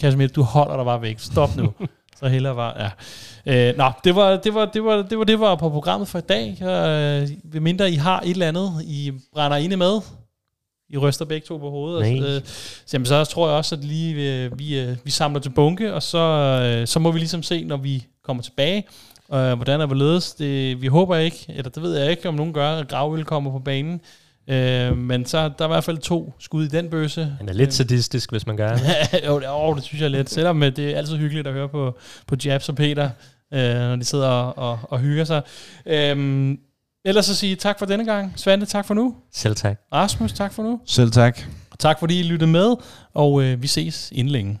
Casemiro, 0.00 0.28
du 0.36 0.42
holder 0.42 0.76
dig 0.76 0.84
bare 0.84 1.02
væk. 1.02 1.18
Stop 1.18 1.56
nu. 1.56 1.72
så 2.18 2.28
hellere 2.28 2.54
bare, 2.54 2.90
ja. 3.46 3.70
Øh, 3.70 3.76
nå, 3.76 3.90
det 4.04 4.14
var 4.14 4.36
det, 4.36 4.54
var, 4.54 4.64
det, 4.64 4.84
var, 4.84 5.02
det 5.02 5.18
var 5.18 5.24
det 5.24 5.40
var 5.40 5.54
på 5.54 5.70
programmet 5.70 6.08
for 6.08 6.18
i 6.18 6.22
dag. 6.22 6.62
Øh, 6.62 7.62
mindre 7.62 7.90
I 7.90 7.94
har 7.94 8.20
et 8.20 8.30
eller 8.30 8.48
andet, 8.48 8.82
I 8.84 9.12
brænder 9.32 9.56
inde 9.56 9.76
med. 9.76 10.00
I 10.90 10.96
ryster 10.96 11.24
begge 11.24 11.46
to 11.46 11.56
på 11.56 11.70
hovedet. 11.70 12.20
Nej. 12.20 12.28
Øh, 12.28 12.42
så, 12.44 12.90
jamen, 12.92 13.06
så 13.06 13.24
tror 13.24 13.48
jeg 13.48 13.56
også, 13.56 13.74
at 13.74 13.84
lige, 13.84 14.44
øh, 14.44 14.58
vi, 14.58 14.80
øh, 14.80 14.96
vi 15.04 15.10
samler 15.10 15.40
til 15.40 15.50
bunke, 15.50 15.94
og 15.94 16.02
så, 16.02 16.18
øh, 16.18 16.86
så 16.86 16.98
må 16.98 17.10
vi 17.10 17.18
ligesom 17.18 17.42
se, 17.42 17.64
når 17.64 17.76
vi 17.76 18.06
kommer 18.24 18.42
tilbage, 18.42 18.84
øh, 19.34 19.52
hvordan 19.52 19.80
er 19.80 19.86
hvorledes. 19.86 20.32
Det, 20.32 20.82
vi 20.82 20.86
håber 20.86 21.16
ikke, 21.16 21.46
eller 21.48 21.70
det 21.70 21.82
ved 21.82 21.98
jeg 21.98 22.10
ikke, 22.10 22.28
om 22.28 22.34
nogen 22.34 22.52
gør, 22.52 22.70
at 22.70 22.88
Gravøl 22.88 23.24
kommer 23.24 23.50
på 23.50 23.58
banen. 23.58 24.00
Øh, 24.48 24.96
men 24.96 25.26
så 25.26 25.38
der 25.38 25.64
er 25.64 25.68
i 25.68 25.72
hvert 25.72 25.84
fald 25.84 25.98
to 25.98 26.34
skud 26.38 26.64
i 26.64 26.68
den 26.68 26.90
bøse. 26.90 27.34
Han 27.38 27.48
er 27.48 27.52
lidt 27.52 27.74
sadistisk, 27.74 28.30
hvis 28.30 28.46
man 28.46 28.56
gør 28.56 28.72
det. 28.72 28.82
jo, 29.26 29.40
det, 29.40 29.46
oh, 29.50 29.76
det 29.76 29.84
synes 29.84 30.02
jeg 30.02 30.10
lidt. 30.10 30.30
Selvom 30.30 30.62
øh, 30.62 30.76
det 30.76 30.90
er 30.90 30.96
altid 30.96 31.16
hyggeligt 31.16 31.46
at 31.46 31.52
høre 31.52 31.68
på, 31.68 31.98
på 32.26 32.36
Jabs 32.44 32.68
og 32.68 32.74
Peter, 32.74 33.10
øh, 33.54 33.74
når 33.74 33.96
de 33.96 34.04
sidder 34.04 34.28
og, 34.28 34.70
og, 34.70 34.78
og 34.82 34.98
hygger 34.98 35.24
sig. 35.24 35.42
Øh, 35.86 36.56
ellers 37.04 37.26
så 37.26 37.34
sige 37.34 37.56
tak 37.56 37.78
for 37.78 37.86
denne 37.86 38.04
gang. 38.04 38.32
Svante, 38.36 38.66
tak 38.66 38.86
for 38.86 38.94
nu. 38.94 39.14
Selv 39.32 39.56
tak. 39.56 39.80
Rasmus, 39.92 40.32
tak 40.32 40.52
for 40.52 40.62
nu. 40.62 40.80
Selv 40.86 41.10
tak. 41.10 41.40
Tak 41.78 41.98
fordi 41.98 42.20
I 42.20 42.22
lyttede 42.22 42.50
med, 42.50 42.76
og 43.14 43.42
øh, 43.42 43.62
vi 43.62 43.66
ses 43.66 44.12
inden 44.12 44.32
længe. 44.32 44.58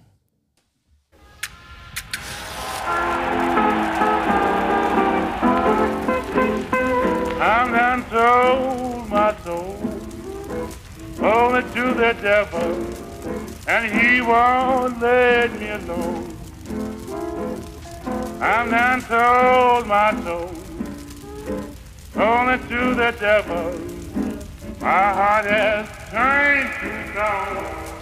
Sold 8.18 9.08
my 9.10 9.32
soul 9.44 9.76
only 11.22 11.62
to 11.62 11.94
the 11.94 12.16
devil, 12.20 12.70
and 13.68 13.82
he 13.94 14.20
won't 14.20 15.00
let 15.00 15.52
me 15.60 15.68
alone. 15.70 16.36
I'm 18.40 18.70
done 18.72 19.02
sold 19.02 19.86
my 19.86 20.10
soul 20.24 20.50
only 22.16 22.58
to 22.66 22.94
the 22.96 23.14
devil, 23.20 23.78
My 24.80 25.12
heart 25.18 25.44
has 25.44 25.86
turned 26.10 26.70
to 26.80 27.12
stone. 27.12 27.97